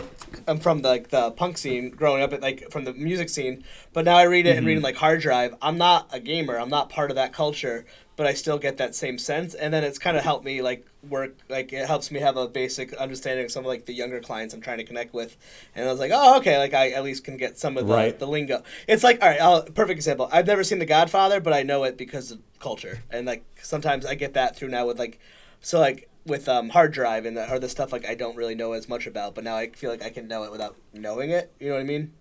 I'm 0.46 0.58
from 0.58 0.82
the, 0.82 0.88
like 0.88 1.08
the 1.10 1.32
punk 1.32 1.58
scene 1.58 1.90
growing 1.90 2.22
up, 2.22 2.32
at, 2.32 2.40
like 2.40 2.70
from 2.70 2.84
the 2.84 2.94
music 2.94 3.28
scene. 3.28 3.64
But 3.92 4.04
now 4.04 4.16
I 4.16 4.22
read 4.24 4.46
it 4.46 4.56
and 4.56 4.66
reading 4.66 4.78
mm-hmm. 4.78 4.86
like 4.86 4.96
Hard 4.96 5.20
Drive. 5.20 5.54
I'm 5.60 5.76
not 5.76 6.08
a 6.12 6.20
gamer. 6.20 6.58
I'm 6.58 6.70
not 6.70 6.88
part 6.88 7.10
of 7.10 7.16
that 7.16 7.32
culture, 7.32 7.84
but 8.20 8.26
I 8.26 8.34
still 8.34 8.58
get 8.58 8.76
that 8.76 8.94
same 8.94 9.16
sense. 9.16 9.54
And 9.54 9.72
then 9.72 9.82
it's 9.82 9.98
kind 9.98 10.14
of 10.14 10.22
helped 10.22 10.44
me 10.44 10.60
like 10.60 10.86
work. 11.08 11.38
Like 11.48 11.72
it 11.72 11.86
helps 11.86 12.10
me 12.10 12.20
have 12.20 12.36
a 12.36 12.46
basic 12.46 12.92
understanding 12.92 13.46
of 13.46 13.50
some 13.50 13.64
of 13.64 13.68
like 13.68 13.86
the 13.86 13.94
younger 13.94 14.20
clients 14.20 14.52
I'm 14.52 14.60
trying 14.60 14.76
to 14.76 14.84
connect 14.84 15.14
with. 15.14 15.38
And 15.74 15.88
I 15.88 15.90
was 15.90 15.98
like, 15.98 16.10
oh 16.12 16.36
okay, 16.36 16.58
like 16.58 16.74
I 16.74 16.90
at 16.90 17.02
least 17.02 17.24
can 17.24 17.38
get 17.38 17.58
some 17.58 17.78
of 17.78 17.86
the 17.86 17.94
Right. 17.94 18.18
the 18.18 18.26
lingo. 18.26 18.62
It's 18.86 19.02
like 19.02 19.22
all 19.22 19.28
right, 19.30 19.40
I'll, 19.40 19.62
perfect 19.62 19.96
example. 19.96 20.28
I've 20.30 20.46
never 20.46 20.62
seen 20.64 20.80
The 20.80 20.84
Godfather, 20.84 21.40
but 21.40 21.54
I 21.54 21.62
know 21.62 21.84
it 21.84 21.96
because 21.96 22.30
of 22.30 22.40
culture. 22.58 23.04
And 23.10 23.26
like 23.26 23.42
sometimes 23.62 24.04
I 24.04 24.16
get 24.16 24.34
that 24.34 24.54
through 24.54 24.68
now 24.68 24.86
with 24.86 24.98
like 24.98 25.18
so 25.62 25.80
like 25.80 26.10
with 26.26 26.46
um, 26.46 26.68
hard 26.68 26.92
drive 26.92 27.24
and 27.24 27.38
the, 27.38 27.50
or 27.50 27.58
the 27.58 27.70
stuff 27.70 27.90
like 27.90 28.06
I 28.06 28.14
don't 28.14 28.36
really 28.36 28.54
know 28.54 28.72
as 28.72 28.86
much 28.86 29.06
about, 29.06 29.34
but 29.34 29.44
now 29.44 29.56
I 29.56 29.70
feel 29.70 29.90
like 29.90 30.04
I 30.04 30.10
can 30.10 30.28
know 30.28 30.42
it 30.42 30.52
without 30.52 30.76
knowing 30.92 31.30
it. 31.30 31.54
You 31.58 31.70
know 31.70 31.76
what 31.76 31.80
I 31.80 31.84
mean? 31.84 32.12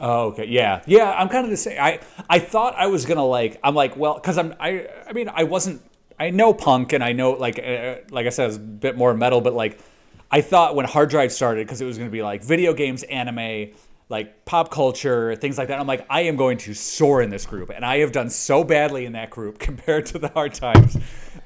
Oh, 0.00 0.28
okay. 0.28 0.46
Yeah. 0.46 0.82
Yeah, 0.86 1.10
I'm 1.10 1.28
kind 1.28 1.44
of 1.44 1.50
the 1.50 1.56
same. 1.56 1.78
I 1.80 2.00
I 2.28 2.38
thought 2.38 2.74
I 2.76 2.86
was 2.86 3.04
going 3.04 3.16
to 3.18 3.22
like 3.22 3.58
I'm 3.62 3.74
like, 3.74 3.96
well, 3.96 4.18
cuz 4.20 4.38
I'm 4.38 4.54
I 4.60 4.86
I 5.08 5.12
mean, 5.12 5.28
I 5.32 5.44
wasn't 5.44 5.82
I 6.20 6.30
know 6.30 6.52
punk 6.52 6.92
and 6.92 7.02
I 7.02 7.12
know 7.12 7.32
like 7.32 7.58
uh, 7.58 7.96
like 8.10 8.26
I 8.26 8.30
said 8.30 8.44
it 8.44 8.48
was 8.48 8.56
a 8.56 8.60
bit 8.60 8.96
more 8.96 9.14
metal, 9.14 9.40
but 9.40 9.54
like 9.54 9.78
I 10.30 10.40
thought 10.40 10.74
when 10.74 10.86
hard 10.86 11.10
drive 11.10 11.32
started 11.32 11.66
cuz 11.68 11.80
it 11.80 11.84
was 11.84 11.96
going 11.98 12.08
to 12.10 12.12
be 12.12 12.22
like 12.22 12.42
video 12.42 12.72
games, 12.74 13.02
anime, 13.04 13.70
like 14.08 14.44
pop 14.44 14.70
culture, 14.70 15.36
things 15.36 15.58
like 15.58 15.68
that. 15.68 15.78
I'm 15.78 15.86
like, 15.86 16.06
I 16.08 16.22
am 16.22 16.36
going 16.36 16.58
to 16.58 16.74
soar 16.74 17.20
in 17.22 17.30
this 17.30 17.44
group, 17.46 17.70
and 17.70 17.84
I 17.84 17.98
have 17.98 18.12
done 18.12 18.30
so 18.30 18.64
badly 18.64 19.04
in 19.04 19.12
that 19.12 19.30
group 19.30 19.58
compared 19.68 20.06
to 20.06 20.18
the 20.18 20.28
hard 20.28 20.54
times. 20.54 20.96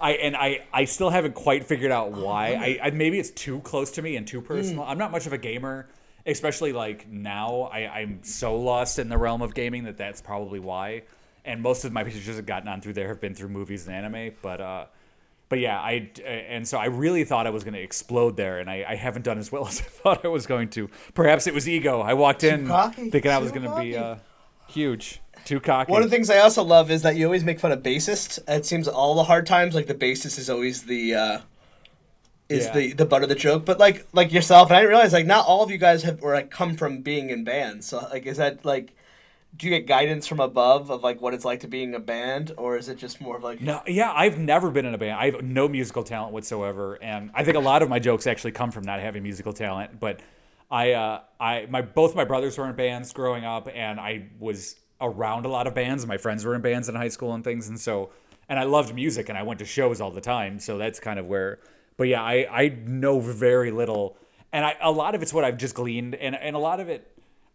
I 0.00 0.12
and 0.12 0.36
I 0.36 0.64
I 0.72 0.84
still 0.84 1.10
haven't 1.10 1.34
quite 1.34 1.64
figured 1.64 1.92
out 1.92 2.12
why. 2.12 2.78
I, 2.82 2.86
I 2.86 2.90
maybe 2.90 3.18
it's 3.18 3.30
too 3.30 3.60
close 3.60 3.90
to 3.92 4.02
me 4.02 4.16
and 4.16 4.26
too 4.26 4.40
personal. 4.40 4.84
I'm 4.84 4.98
not 4.98 5.10
much 5.12 5.26
of 5.26 5.32
a 5.32 5.38
gamer, 5.38 5.86
especially 6.26 6.72
like 6.72 7.08
now. 7.08 7.70
I 7.72 7.86
I'm 7.88 8.22
so 8.22 8.56
lost 8.56 8.98
in 8.98 9.08
the 9.08 9.18
realm 9.18 9.42
of 9.42 9.54
gaming 9.54 9.84
that 9.84 9.96
that's 9.96 10.20
probably 10.20 10.60
why. 10.60 11.02
And 11.44 11.60
most 11.60 11.84
of 11.84 11.92
my 11.92 12.04
pictures 12.04 12.36
have 12.36 12.46
gotten 12.46 12.68
on 12.68 12.80
through 12.80 12.92
there 12.92 13.08
have 13.08 13.20
been 13.20 13.34
through 13.34 13.48
movies 13.48 13.86
and 13.86 13.96
anime, 13.96 14.34
but 14.42 14.60
uh 14.60 14.86
but 15.52 15.58
yeah, 15.58 15.78
I 15.78 16.08
and 16.24 16.66
so 16.66 16.78
I 16.78 16.86
really 16.86 17.24
thought 17.24 17.46
I 17.46 17.50
was 17.50 17.62
going 17.62 17.74
to 17.74 17.82
explode 17.82 18.38
there, 18.38 18.58
and 18.58 18.70
I, 18.70 18.86
I 18.88 18.94
haven't 18.94 19.20
done 19.20 19.36
as 19.36 19.52
well 19.52 19.66
as 19.68 19.80
I 19.80 19.84
thought 19.84 20.24
I 20.24 20.28
was 20.28 20.46
going 20.46 20.70
to. 20.70 20.88
Perhaps 21.12 21.46
it 21.46 21.52
was 21.52 21.68
ego. 21.68 22.00
I 22.00 22.14
walked 22.14 22.42
in 22.42 22.66
cocky, 22.66 23.10
thinking 23.10 23.30
I 23.30 23.36
was 23.36 23.52
going 23.52 23.70
to 23.70 23.78
be 23.78 23.94
uh, 23.94 24.16
huge, 24.66 25.20
too 25.44 25.60
cocky. 25.60 25.92
One 25.92 26.02
of 26.02 26.08
the 26.08 26.16
things 26.16 26.30
I 26.30 26.38
also 26.38 26.62
love 26.62 26.90
is 26.90 27.02
that 27.02 27.16
you 27.16 27.26
always 27.26 27.44
make 27.44 27.60
fun 27.60 27.70
of 27.70 27.82
bassist. 27.82 28.38
It 28.48 28.64
seems 28.64 28.88
all 28.88 29.14
the 29.14 29.24
hard 29.24 29.44
times, 29.44 29.74
like 29.74 29.88
the 29.88 29.94
bassist 29.94 30.38
is 30.38 30.48
always 30.48 30.84
the 30.84 31.14
uh, 31.14 31.38
is 32.52 32.66
Yeah. 32.66 32.72
the 32.72 32.92
the 32.92 33.06
butt 33.06 33.22
of 33.22 33.28
the 33.28 33.34
joke. 33.34 33.64
But 33.64 33.78
like 33.78 34.06
like 34.12 34.32
yourself, 34.32 34.68
and 34.68 34.76
I 34.76 34.80
didn't 34.80 34.90
realize 34.90 35.12
like 35.12 35.26
not 35.26 35.46
all 35.46 35.62
of 35.62 35.70
you 35.70 35.78
guys 35.78 36.02
have 36.02 36.22
or 36.22 36.34
like 36.34 36.50
come 36.50 36.76
from 36.76 37.02
being 37.02 37.30
in 37.30 37.44
bands. 37.44 37.86
So 37.88 38.06
like, 38.10 38.26
is 38.26 38.36
that 38.36 38.64
like? 38.64 38.94
Do 39.54 39.66
you 39.66 39.70
get 39.78 39.86
guidance 39.86 40.26
from 40.26 40.40
above 40.40 40.90
of 40.90 41.02
like 41.02 41.20
what 41.20 41.34
it's 41.34 41.44
like 41.44 41.60
to 41.60 41.68
be 41.68 41.82
in 41.82 41.94
a 41.94 42.00
band, 42.00 42.52
or 42.56 42.78
is 42.78 42.88
it 42.88 42.96
just 42.96 43.20
more 43.20 43.36
of 43.36 43.42
like 43.42 43.60
No, 43.60 43.82
yeah, 43.86 44.10
I've 44.10 44.38
never 44.38 44.70
been 44.70 44.86
in 44.86 44.94
a 44.94 44.98
band. 44.98 45.18
I 45.20 45.26
have 45.30 45.42
no 45.42 45.68
musical 45.68 46.02
talent 46.02 46.32
whatsoever, 46.32 46.98
and 47.02 47.30
I 47.34 47.44
think 47.44 47.58
a 47.58 47.60
lot 47.60 47.82
of 47.82 47.90
my 47.90 47.98
jokes 47.98 48.26
actually 48.26 48.52
come 48.52 48.70
from 48.70 48.84
not 48.84 49.00
having 49.00 49.22
musical 49.22 49.52
talent. 49.52 50.00
But 50.00 50.20
I, 50.70 50.92
uh, 50.92 51.20
I, 51.38 51.66
my 51.68 51.82
both 51.82 52.14
my 52.14 52.24
brothers 52.24 52.56
were 52.56 52.66
in 52.66 52.74
bands 52.76 53.12
growing 53.12 53.44
up, 53.44 53.68
and 53.74 54.00
I 54.00 54.30
was 54.40 54.76
around 55.02 55.44
a 55.44 55.50
lot 55.50 55.66
of 55.66 55.74
bands. 55.74 56.06
My 56.06 56.16
friends 56.16 56.46
were 56.46 56.54
in 56.54 56.62
bands 56.62 56.88
in 56.88 56.94
high 56.94 57.08
school 57.08 57.34
and 57.34 57.44
things, 57.44 57.68
and 57.68 57.78
so, 57.78 58.08
and 58.48 58.58
I 58.58 58.62
loved 58.64 58.94
music, 58.94 59.28
and 59.28 59.36
I 59.36 59.42
went 59.42 59.58
to 59.58 59.66
shows 59.66 60.00
all 60.00 60.10
the 60.10 60.22
time. 60.22 60.60
So 60.60 60.78
that's 60.78 60.98
kind 60.98 61.18
of 61.18 61.26
where. 61.26 61.58
But 61.96 62.04
yeah, 62.08 62.22
I, 62.22 62.46
I 62.50 62.68
know 62.86 63.20
very 63.20 63.70
little, 63.70 64.16
and 64.52 64.64
I 64.64 64.76
a 64.80 64.90
lot 64.90 65.14
of 65.14 65.22
it's 65.22 65.32
what 65.32 65.44
I've 65.44 65.58
just 65.58 65.74
gleaned, 65.74 66.14
and 66.14 66.34
and 66.34 66.56
a 66.56 66.58
lot 66.58 66.80
of 66.80 66.88
it, 66.88 67.10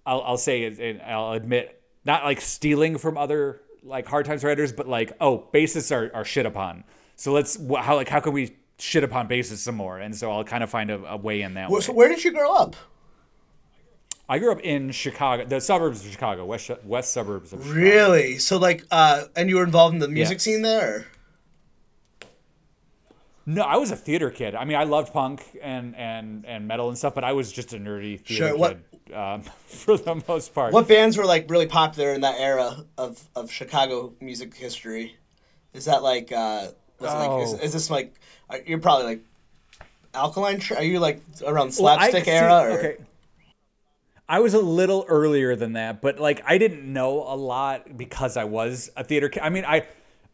I'll, 0.05 0.21
I'll 0.21 0.37
say, 0.37 0.65
and 0.65 1.01
I'll 1.01 1.33
admit, 1.33 1.81
not 2.05 2.23
like 2.23 2.39
stealing 2.41 2.97
from 2.97 3.17
other 3.17 3.61
like 3.83 4.05
hard 4.07 4.25
times 4.25 4.43
writers, 4.43 4.71
but 4.71 4.87
like 4.87 5.13
oh, 5.19 5.47
bassists 5.53 5.95
are, 5.95 6.11
are 6.15 6.25
shit 6.25 6.45
upon. 6.45 6.83
So 7.15 7.31
let's 7.33 7.57
how 7.79 7.95
like 7.95 8.09
how 8.09 8.19
can 8.19 8.33
we 8.33 8.55
shit 8.79 9.03
upon 9.03 9.27
bassists 9.27 9.57
some 9.57 9.75
more? 9.75 9.97
And 9.97 10.15
so 10.15 10.31
I'll 10.31 10.43
kind 10.43 10.63
of 10.63 10.69
find 10.69 10.91
a, 10.91 11.03
a 11.13 11.17
way 11.17 11.41
in 11.41 11.55
that 11.55 11.69
Well, 11.69 11.79
way. 11.79 11.83
so 11.85 11.93
where 11.93 12.07
did 12.09 12.23
you 12.23 12.31
grow 12.31 12.53
up? 12.55 12.75
I 14.29 14.39
grew 14.39 14.51
up 14.51 14.59
in 14.59 14.91
Chicago, 14.91 15.45
the 15.45 15.61
suburbs 15.61 16.05
of 16.05 16.11
Chicago, 16.11 16.45
west 16.45 16.69
west 16.83 17.11
suburbs 17.13 17.53
of 17.53 17.61
Chicago. 17.61 17.79
Really? 17.79 18.37
So 18.39 18.57
like, 18.57 18.83
uh, 18.91 19.23
and 19.35 19.49
you 19.49 19.55
were 19.55 19.63
involved 19.63 19.93
in 19.95 19.99
the 19.99 20.07
music 20.09 20.35
Yes. 20.35 20.43
scene 20.43 20.61
there? 20.63 21.07
No, 23.49 23.61
I 23.63 23.77
was 23.77 23.91
a 23.91 23.95
theater 23.95 24.29
kid. 24.29 24.55
I 24.55 24.65
mean, 24.65 24.75
I 24.77 24.83
loved 24.83 25.13
punk 25.13 25.41
and 25.63 25.95
and 25.95 26.45
and 26.45 26.67
metal 26.67 26.89
and 26.89 26.97
stuff, 26.97 27.15
but 27.15 27.23
I 27.23 27.31
was 27.31 27.51
just 27.51 27.71
a 27.73 27.77
nerdy 27.77 28.19
theater 28.19 28.49
Sure, 28.49 28.57
what- 28.57 28.77
kid 29.05 29.13
um, 29.13 29.41
for 29.65 29.97
the 29.97 30.21
most 30.27 30.53
part. 30.53 30.73
What 30.73 30.87
bands 30.87 31.17
were 31.17 31.25
like 31.25 31.49
really 31.49 31.65
popular 31.67 32.11
in 32.11 32.21
that 32.21 32.39
era 32.39 32.83
of, 32.97 33.23
of 33.37 33.49
Chicago 33.49 34.13
music 34.19 34.53
history? 34.53 35.15
Is 35.73 35.85
that 35.85 36.03
like 36.03 36.31
uh 36.31 36.67
was 36.99 37.13
it 37.13 37.15
like 37.15 37.43
is, 37.43 37.53
Oh. 37.53 37.57
is 37.63 37.73
this 37.73 37.89
like 37.89 38.13
you're 38.65 38.79
probably 38.79 39.05
like 39.05 39.21
Alkaline 40.13 40.61
are 40.75 40.83
you 40.83 40.99
like 40.99 41.21
around 41.45 41.73
Well, 41.79 41.87
I- 41.87 42.09
slapstick 42.09 42.25
see, 42.25 42.31
era 42.31 42.59
or 42.63 42.69
Okay. 42.79 42.97
I 44.29 44.39
was 44.39 44.53
a 44.53 44.59
little 44.59 45.05
earlier 45.07 45.55
than 45.55 45.73
that, 45.73 46.01
but 46.01 46.19
like 46.19 46.41
I 46.45 46.57
didn't 46.57 46.83
know 46.91 47.23
a 47.23 47.35
lot 47.37 47.95
because 47.97 48.35
I 48.35 48.43
was 48.43 48.91
a 48.97 49.03
theater 49.05 49.29
kid. 49.29 49.41
I 49.41 49.47
mean, 49.49 49.63
I 49.63 49.85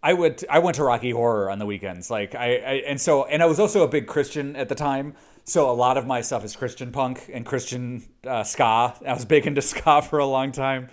I 0.04 0.14
went 0.14 0.44
I 0.50 0.60
went 0.60 0.76
to 0.76 0.84
Rocky 0.84 1.12
Horror 1.12 1.50
on 1.50 1.60
the 1.60 1.66
weekends, 1.66 2.12
like 2.12 2.36
I, 2.36 2.56
I 2.58 2.74
and 2.86 3.00
so 3.00 3.26
and 3.26 3.42
I 3.42 3.46
was 3.46 3.60
also 3.60 3.84
a 3.84 3.88
big 3.88 4.06
Christian 4.06 4.56
at 4.58 4.68
the 4.68 4.76
time. 4.76 5.16
So 5.46 5.72
a 5.72 5.74
lot 5.74 5.98
of 5.98 6.06
my 6.06 6.22
stuff 6.22 6.44
is 6.44 6.56
Christian 6.56 6.92
punk 6.92 7.30
and 7.34 7.46
Christian 7.46 8.04
uh, 8.28 8.44
ska. 8.44 8.96
I 9.06 9.14
was 9.14 9.26
big 9.26 9.48
into 9.48 9.62
ska 9.72 10.02
for 10.02 10.20
a 10.20 10.26
long 10.26 10.52
time. 10.52 10.90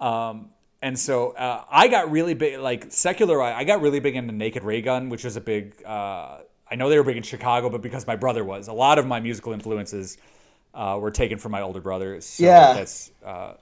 Um, 0.00 0.50
and 0.82 0.98
so 0.98 1.30
uh, 1.32 1.64
I 1.70 1.88
got 1.88 2.10
really 2.10 2.34
big, 2.34 2.60
like 2.60 2.86
secular. 2.90 3.42
I 3.42 3.64
got 3.64 3.80
really 3.80 3.98
big 4.00 4.14
into 4.14 4.32
Naked 4.32 4.62
Raygun, 4.62 5.08
which 5.08 5.24
was 5.24 5.36
a 5.36 5.40
big. 5.40 5.82
Uh, 5.84 6.38
I 6.70 6.74
know 6.76 6.88
they 6.88 6.98
were 6.98 7.04
big 7.04 7.16
in 7.16 7.22
Chicago, 7.22 7.70
but 7.70 7.80
because 7.82 8.06
my 8.06 8.16
brother 8.16 8.44
was, 8.44 8.68
a 8.68 8.72
lot 8.72 8.98
of 8.98 9.06
my 9.06 9.20
musical 9.20 9.52
influences 9.52 10.18
uh, 10.74 10.98
were 11.00 11.10
taken 11.10 11.38
from 11.38 11.52
my 11.52 11.62
older 11.62 11.80
brothers. 11.80 12.26
So 12.26 12.44
Yeah. 12.44 12.74
that's 12.74 13.10
uh, 13.24 13.54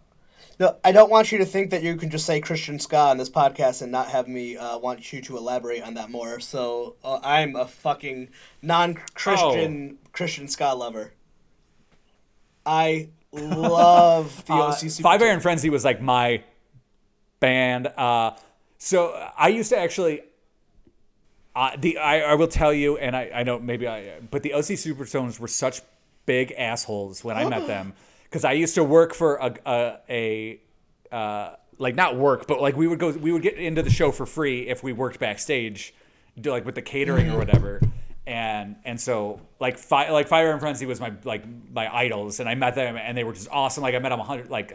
No, 0.60 0.76
I 0.84 0.92
don't 0.92 1.10
want 1.10 1.32
you 1.32 1.38
to 1.38 1.44
think 1.44 1.70
that 1.70 1.82
you 1.82 1.96
can 1.96 2.10
just 2.10 2.26
say 2.26 2.40
Christian 2.40 2.78
ska 2.78 2.96
on 2.96 3.18
this 3.18 3.28
podcast 3.30 3.82
and 3.82 3.90
not 3.90 4.08
have 4.08 4.28
me 4.28 4.56
uh, 4.56 4.78
want 4.78 5.12
you 5.12 5.20
to 5.22 5.36
elaborate 5.36 5.82
on 5.82 5.94
that 5.94 6.10
more. 6.10 6.38
So 6.38 6.94
uh, 7.02 7.18
I'm 7.24 7.56
a 7.56 7.66
fucking 7.66 8.28
non-Christian 8.62 9.98
Oh. 10.00 10.08
Christian 10.12 10.46
ska 10.46 10.72
lover. 10.74 11.12
I 12.64 13.08
love 13.32 14.44
the 14.46 14.54
Uh, 14.54 14.72
Five 15.02 15.22
Iron 15.22 15.40
Frenzy 15.40 15.70
was 15.70 15.84
like 15.84 16.00
my 16.00 16.42
band. 17.40 17.88
Uh, 17.88 18.32
so 18.78 19.10
I 19.36 19.48
used 19.48 19.70
to 19.70 19.78
actually. 19.78 20.22
Uh, 21.56 21.70
the 21.78 21.98
I, 21.98 22.32
I 22.32 22.34
will 22.34 22.48
tell 22.48 22.72
you, 22.72 22.96
and 22.98 23.14
I, 23.14 23.30
I 23.32 23.42
know 23.44 23.60
maybe 23.60 23.86
I, 23.86 24.18
but 24.30 24.42
the 24.42 24.54
OC 24.54 24.74
Supertones 24.74 25.38
were 25.38 25.46
such 25.46 25.82
big 26.26 26.52
assholes 26.58 27.22
when 27.22 27.36
I 27.36 27.48
met 27.48 27.66
them 27.68 27.92
because 28.34 28.44
I 28.44 28.50
used 28.54 28.74
to 28.74 28.82
work 28.82 29.14
for 29.14 29.36
a 29.36 29.54
a, 29.64 29.98
a 30.10 31.14
uh, 31.14 31.54
like 31.78 31.94
not 31.94 32.16
work, 32.16 32.48
but 32.48 32.60
like 32.60 32.76
we 32.76 32.88
would 32.88 32.98
go, 32.98 33.10
we 33.10 33.30
would 33.30 33.42
get 33.42 33.54
into 33.54 33.80
the 33.80 33.90
show 33.90 34.10
for 34.10 34.26
free 34.26 34.66
if 34.66 34.82
we 34.82 34.92
worked 34.92 35.20
backstage, 35.20 35.94
do 36.40 36.50
like 36.50 36.64
with 36.66 36.74
the 36.74 36.82
catering 36.82 37.30
or 37.30 37.38
whatever. 37.38 37.80
And 38.26 38.74
and 38.84 39.00
so 39.00 39.40
like 39.60 39.78
fi- 39.78 40.10
like 40.10 40.26
Five 40.26 40.46
Iron 40.46 40.58
Frenzy 40.58 40.84
was 40.84 40.98
my 40.98 41.12
like 41.22 41.44
my 41.72 41.94
idols, 41.94 42.40
and 42.40 42.48
I 42.48 42.56
met 42.56 42.74
them, 42.74 42.96
and 42.96 43.16
they 43.16 43.22
were 43.22 43.34
just 43.34 43.48
awesome. 43.52 43.84
Like 43.84 43.94
I 43.94 44.00
met 44.00 44.08
them 44.08 44.18
a 44.18 44.24
hundred 44.24 44.50
like 44.50 44.72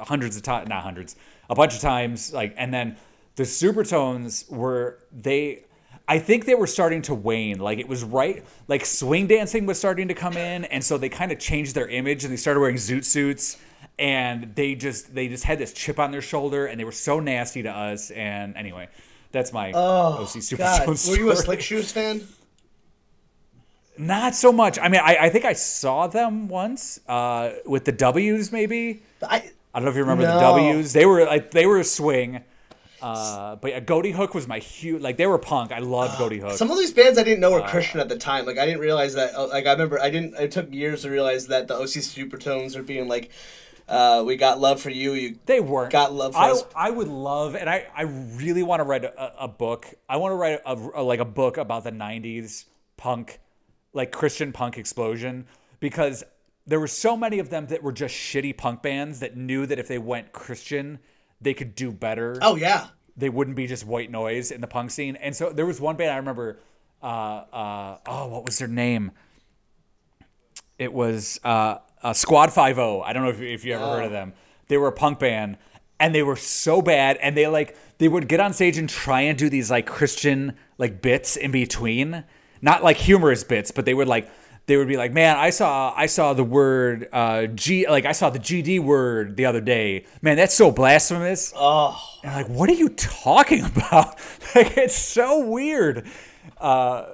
hundreds 0.00 0.38
of 0.38 0.42
times, 0.42 0.66
not 0.70 0.82
hundreds, 0.82 1.14
a 1.50 1.54
bunch 1.54 1.74
of 1.74 1.80
times. 1.80 2.32
Like 2.32 2.54
and 2.56 2.72
then 2.72 2.96
the 3.36 3.42
Supertones 3.42 4.50
were 4.50 4.98
they. 5.12 5.64
I 6.08 6.18
think 6.18 6.44
they 6.44 6.54
were 6.54 6.66
starting 6.66 7.02
to 7.02 7.14
wane. 7.14 7.58
Like 7.58 7.78
it 7.78 7.88
was 7.88 8.04
right, 8.04 8.44
like 8.68 8.84
swing 8.84 9.26
dancing 9.26 9.66
was 9.66 9.78
starting 9.78 10.08
to 10.08 10.14
come 10.14 10.36
in, 10.36 10.64
and 10.64 10.82
so 10.82 10.98
they 10.98 11.08
kind 11.08 11.32
of 11.32 11.38
changed 11.38 11.74
their 11.74 11.88
image 11.88 12.24
and 12.24 12.32
they 12.32 12.36
started 12.36 12.60
wearing 12.60 12.76
zoot 12.76 13.04
suits, 13.04 13.58
and 13.98 14.54
they 14.54 14.74
just 14.74 15.14
they 15.14 15.28
just 15.28 15.44
had 15.44 15.58
this 15.58 15.72
chip 15.72 15.98
on 15.98 16.10
their 16.10 16.22
shoulder, 16.22 16.66
and 16.66 16.78
they 16.78 16.84
were 16.84 16.92
so 16.92 17.20
nasty 17.20 17.62
to 17.62 17.70
us. 17.70 18.10
And 18.10 18.56
anyway, 18.56 18.88
that's 19.30 19.52
my 19.52 19.68
OC 19.68 19.74
God, 19.74 20.26
Supertones 20.26 21.08
were 21.08 21.16
you 21.16 21.30
a. 21.30 21.36
Slick 21.36 21.60
Shoes 21.60 21.92
fan? 21.92 22.26
Not 23.98 24.34
so 24.34 24.52
much. 24.52 24.78
I 24.78 24.88
mean, 24.88 25.02
I, 25.04 25.16
I 25.22 25.28
think 25.28 25.44
I 25.44 25.52
saw 25.52 26.06
them 26.06 26.48
once 26.48 26.98
uh, 27.06 27.52
with 27.66 27.84
the 27.84 27.92
W's, 27.92 28.50
maybe. 28.50 29.02
I 29.22 29.50
I 29.74 29.78
don't 29.78 29.84
know 29.84 29.90
if 29.90 29.96
you 29.96 30.02
remember 30.02 30.26
the 30.26 30.40
W's. 30.40 30.92
They 30.92 31.06
were 31.06 31.24
like 31.24 31.50
they 31.52 31.66
were 31.66 31.78
a 31.78 31.84
swing. 31.84 32.42
Uh, 33.02 33.56
but 33.56 33.70
yeah, 33.72 33.80
Ghoti 33.80 34.12
Hook 34.12 34.34
was 34.34 34.46
my 34.46 34.58
huge. 34.58 35.02
Like 35.02 35.16
they 35.16 35.26
were 35.26 35.38
punk. 35.38 35.72
I 35.72 35.78
loved 35.80 36.14
Ghoti 36.18 36.40
Hook. 36.40 36.52
some 36.52 36.70
of 36.70 36.78
these 36.78 36.92
bands 36.92 37.18
I 37.18 37.24
didn't 37.24 37.40
know 37.40 37.54
Uh, 37.54 37.60
were 37.60 37.68
Christian 37.68 38.00
at 38.00 38.08
the 38.08 38.16
time. 38.16 38.46
Like 38.46 38.58
I 38.58 38.64
didn't 38.66 38.80
realize 38.80 39.14
that. 39.14 39.34
uh, 39.34 39.48
Like 39.48 39.66
I 39.66 39.72
remember 39.72 40.00
I 40.00 40.10
didn't. 40.10 40.34
It 40.34 40.50
took 40.52 40.72
years 40.72 41.02
to 41.02 41.10
realize 41.10 41.48
that 41.48 41.68
the 41.68 41.74
OC 41.74 42.00
Supertones 42.02 42.76
are 42.76 42.82
being 42.82 43.08
like, 43.08 43.30
uh, 43.88 44.22
"We 44.26 44.36
got 44.36 44.60
love 44.60 44.80
for 44.80 44.90
you." 44.90 45.12
You 45.14 45.38
They 45.46 45.60
weren't. 45.60 45.90
Got 45.92 46.12
love 46.12 46.34
for 46.34 46.40
I, 46.40 46.50
us. 46.52 46.64
I 46.76 46.90
would 46.90 47.08
love, 47.08 47.54
and 47.56 47.68
I, 47.68 47.86
I 47.94 48.02
really 48.02 48.62
want 48.62 48.80
to 48.80 48.84
write 48.84 49.04
a, 49.04 49.44
a 49.44 49.48
book. 49.48 49.92
I 50.08 50.16
want 50.18 50.32
to 50.32 50.36
write 50.36 50.60
a, 50.64 50.72
a- 50.94 51.02
like 51.02 51.20
a 51.20 51.24
book 51.24 51.56
about 51.56 51.82
the 51.84 51.92
'90s 51.92 52.66
punk, 52.96 53.40
like 53.92 54.12
Christian 54.12 54.52
punk 54.52 54.78
explosion, 54.78 55.46
because 55.80 56.22
there 56.66 56.78
were 56.78 56.86
so 56.86 57.16
many 57.16 57.40
of 57.40 57.50
them 57.50 57.66
that 57.66 57.82
were 57.82 57.90
just 57.92 58.14
shitty 58.14 58.56
punk 58.56 58.82
bands 58.82 59.18
that 59.18 59.36
knew 59.36 59.66
that 59.66 59.80
if 59.80 59.88
they 59.88 59.98
went 59.98 60.30
Christian, 60.32 61.00
they 61.42 61.54
could 61.54 61.74
do 61.74 61.92
better. 61.92 62.38
Oh 62.42 62.56
yeah. 62.56 62.88
They 63.16 63.28
wouldn't 63.28 63.56
be 63.56 63.66
just 63.66 63.86
white 63.86 64.10
noise 64.10 64.50
in 64.50 64.60
the 64.60 64.66
punk 64.66 64.90
scene. 64.90 65.16
And 65.16 65.36
so 65.36 65.52
there 65.52 65.66
was 65.66 65.80
one 65.80 65.96
band 65.96 66.10
I 66.10 66.16
remember. 66.16 66.58
Uh, 67.02 67.06
uh, 67.52 67.98
oh, 68.06 68.28
what 68.28 68.44
was 68.44 68.58
their 68.58 68.68
name? 68.68 69.12
It 70.78 70.92
was 70.92 71.38
uh, 71.44 71.78
uh, 72.02 72.12
Squad 72.12 72.52
Five 72.52 72.78
O. 72.78 73.02
I 73.02 73.12
don't 73.12 73.22
know 73.22 73.30
if, 73.30 73.40
if 73.40 73.64
you 73.64 73.74
ever 73.74 73.84
heard 73.84 74.04
of 74.04 74.12
them. 74.12 74.32
They 74.68 74.78
were 74.78 74.88
a 74.88 74.92
punk 74.92 75.18
band, 75.18 75.58
and 76.00 76.14
they 76.14 76.22
were 76.22 76.36
so 76.36 76.80
bad. 76.80 77.18
And 77.18 77.36
they 77.36 77.46
like 77.46 77.76
they 77.98 78.08
would 78.08 78.28
get 78.28 78.40
on 78.40 78.52
stage 78.52 78.78
and 78.78 78.88
try 78.88 79.22
and 79.22 79.36
do 79.36 79.48
these 79.48 79.70
like 79.70 79.86
Christian 79.86 80.56
like 80.78 81.02
bits 81.02 81.36
in 81.36 81.50
between, 81.50 82.24
not 82.62 82.82
like 82.82 82.96
humorous 82.96 83.44
bits, 83.44 83.70
but 83.70 83.84
they 83.84 83.94
would 83.94 84.08
like 84.08 84.30
they 84.66 84.76
would 84.76 84.88
be 84.88 84.96
like, 84.96 85.12
"Man, 85.12 85.36
I 85.36 85.50
saw 85.50 85.92
I 85.96 86.06
saw 86.06 86.32
the 86.34 86.44
word 86.44 87.08
uh, 87.12 87.46
G 87.46 87.88
like 87.88 88.06
I 88.06 88.12
saw 88.12 88.30
the 88.30 88.38
GD 88.38 88.80
word 88.80 89.36
the 89.36 89.46
other 89.46 89.60
day. 89.60 90.06
Man, 90.20 90.36
that's 90.36 90.54
so 90.54 90.70
blasphemous." 90.70 91.52
Oh. 91.56 92.12
And 92.22 92.32
I'm 92.32 92.42
like, 92.42 92.50
what 92.50 92.70
are 92.70 92.74
you 92.74 92.88
talking 92.90 93.64
about? 93.76 94.18
like, 94.54 94.76
it's 94.76 94.96
so 94.96 95.46
weird. 95.46 96.06
Uh, 96.58 97.06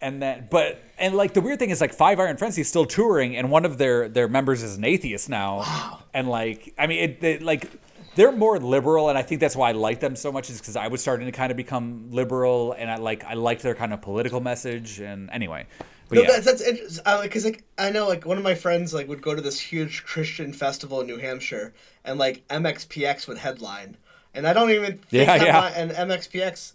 and 0.00 0.22
then, 0.22 0.48
but, 0.50 0.82
and 0.98 1.14
like 1.14 1.34
the 1.34 1.40
weird 1.40 1.58
thing 1.58 1.70
is, 1.70 1.80
like, 1.80 1.94
Five 1.94 2.20
Iron 2.20 2.36
Frenzy 2.36 2.60
is 2.60 2.68
still 2.68 2.84
touring, 2.84 3.36
and 3.36 3.50
one 3.50 3.64
of 3.64 3.78
their 3.78 4.08
their 4.08 4.28
members 4.28 4.62
is 4.62 4.76
an 4.76 4.84
atheist 4.84 5.28
now. 5.28 5.58
Wow. 5.58 5.98
And 6.12 6.28
like, 6.28 6.74
I 6.78 6.86
mean, 6.86 6.98
it, 6.98 7.24
it 7.24 7.42
like 7.42 7.70
they're 8.14 8.32
more 8.32 8.58
liberal, 8.58 9.08
and 9.08 9.18
I 9.18 9.22
think 9.22 9.40
that's 9.40 9.56
why 9.56 9.70
I 9.70 9.72
like 9.72 10.00
them 10.00 10.14
so 10.14 10.30
much 10.30 10.50
is 10.50 10.60
because 10.60 10.76
I 10.76 10.88
was 10.88 11.00
starting 11.00 11.26
to 11.26 11.32
kind 11.32 11.50
of 11.50 11.56
become 11.56 12.10
liberal, 12.10 12.72
and 12.72 12.90
I 12.90 12.96
like 12.96 13.24
I 13.24 13.34
liked 13.34 13.62
their 13.62 13.74
kind 13.74 13.92
of 13.92 14.02
political 14.02 14.40
message. 14.40 15.00
And 15.00 15.30
anyway, 15.30 15.66
but 16.08 16.16
No, 16.16 16.22
yeah, 16.22 16.28
that's 16.32 16.44
that's 16.46 16.60
interesting. 16.62 17.04
Because 17.22 17.44
like 17.44 17.64
I 17.78 17.90
know 17.90 18.06
like 18.08 18.24
one 18.26 18.36
of 18.38 18.44
my 18.44 18.54
friends 18.54 18.92
like 18.94 19.08
would 19.08 19.22
go 19.22 19.34
to 19.34 19.40
this 19.42 19.58
huge 19.60 20.04
Christian 20.04 20.52
festival 20.52 21.00
in 21.00 21.06
New 21.06 21.18
Hampshire, 21.18 21.72
and 22.04 22.18
like 22.18 22.46
MXPX 22.48 23.26
would 23.28 23.38
headline, 23.38 23.96
and 24.34 24.46
I 24.46 24.52
don't 24.52 24.70
even 24.70 24.98
think 24.98 25.26
Yeah, 25.28 25.36
yeah. 25.42 25.70
mi- 25.70 25.80
and 25.80 26.10
MXPX, 26.10 26.72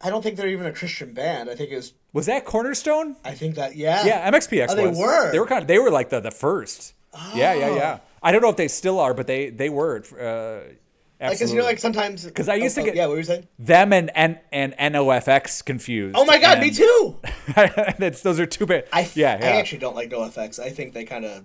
I 0.00 0.10
don't 0.10 0.22
think 0.22 0.36
they're 0.36 0.48
even 0.48 0.66
a 0.66 0.72
Christian 0.72 1.12
band. 1.12 1.50
I 1.50 1.54
think 1.54 1.70
it 1.70 1.76
was. 1.76 1.92
was 2.12 2.26
that 2.26 2.44
Cornerstone? 2.44 3.16
I 3.24 3.32
think 3.34 3.56
that 3.56 3.76
yeah. 3.76 4.04
Yeah, 4.06 4.30
MXPX 4.30 4.66
Oh, 4.70 4.74
they 4.74 4.86
was. 4.88 4.98
were? 4.98 5.32
They 5.32 5.38
were 5.40 5.46
kind 5.46 5.62
of. 5.62 5.68
They 5.68 5.78
were 5.78 5.90
like 5.90 6.10
the 6.10 6.20
the 6.20 6.30
first. 6.30 6.94
Yeah, 7.34 7.54
yeah, 7.54 7.66
Oh. 7.66 7.76
yeah. 7.76 7.98
I 8.22 8.32
don't 8.32 8.42
know 8.42 8.50
if 8.50 8.56
they 8.56 8.68
still 8.68 9.00
are, 9.00 9.14
but 9.14 9.26
they 9.26 9.50
they 9.50 9.68
were. 9.70 10.02
Uh, 10.20 10.72
Like, 11.20 11.36
cause 11.40 11.50
you 11.52 11.58
know, 11.58 11.64
like 11.64 11.80
sometimes 11.80 12.24
because 12.24 12.48
I 12.48 12.54
used 12.54 12.76
to 12.76 12.82
oh, 12.82 12.84
get- 12.84 12.94
Yeah, 12.94 13.06
what 13.06 13.12
were 13.12 13.18
you 13.18 13.24
saying? 13.24 13.48
them 13.58 13.92
and 13.92 14.10
and 14.16 14.38
and 14.52 14.72
NOFX 14.74 15.64
confused. 15.64 16.14
Oh 16.16 16.24
my 16.24 16.38
god, 16.38 16.60
me 16.60 16.70
too. 16.70 17.16
That's 17.98 18.22
those 18.22 18.38
are 18.38 18.46
two 18.46 18.66
bad. 18.66 18.84
I 18.92 19.00
yeah, 19.14 19.36
yeah, 19.40 19.46
I 19.46 19.50
actually 19.58 19.78
don't 19.78 19.96
like 19.96 20.10
NoFX. 20.10 20.60
I 20.60 20.70
think 20.70 20.94
they 20.94 21.04
kind 21.04 21.24
of. 21.24 21.42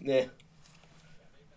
Yeah, 0.00 0.26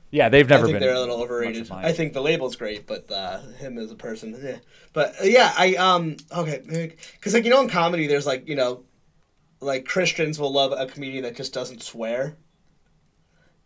yeah. 0.10 0.30
They've 0.30 0.48
never 0.50 0.64
I 0.64 0.66
think 0.68 0.80
been. 0.80 0.88
they're 0.88 0.96
a 0.96 1.00
little 1.00 1.22
overrated. 1.22 1.70
I 1.72 1.91
think 1.91 2.14
the 2.14 2.22
label's 2.22 2.56
great, 2.56 2.88
but 2.88 3.12
uh, 3.12 3.41
him 3.60 3.78
as 3.78 3.91
a 3.91 3.96
person, 3.96 4.36
yeah. 4.41 4.58
But 4.93 5.14
uh, 5.22 5.26
yeah, 5.26 5.54
I 5.56 5.76
um 5.76 6.18
okay, 6.36 6.64
because 7.14 7.34
like 7.36 7.43
you 7.43 7.52
know 7.52 7.62
in 7.62 7.70
comedy, 7.70 8.08
there's 8.08 8.26
like 8.26 8.48
you 8.48 8.56
know, 8.56 8.84
like 9.62 9.86
Christians 9.86 10.39
will 10.39 10.52
love 10.52 10.72
a 10.76 10.88
comedian 10.88 11.24
that 11.24 11.36
just 11.36 11.54
doesn't 11.54 11.84
swear, 11.84 12.38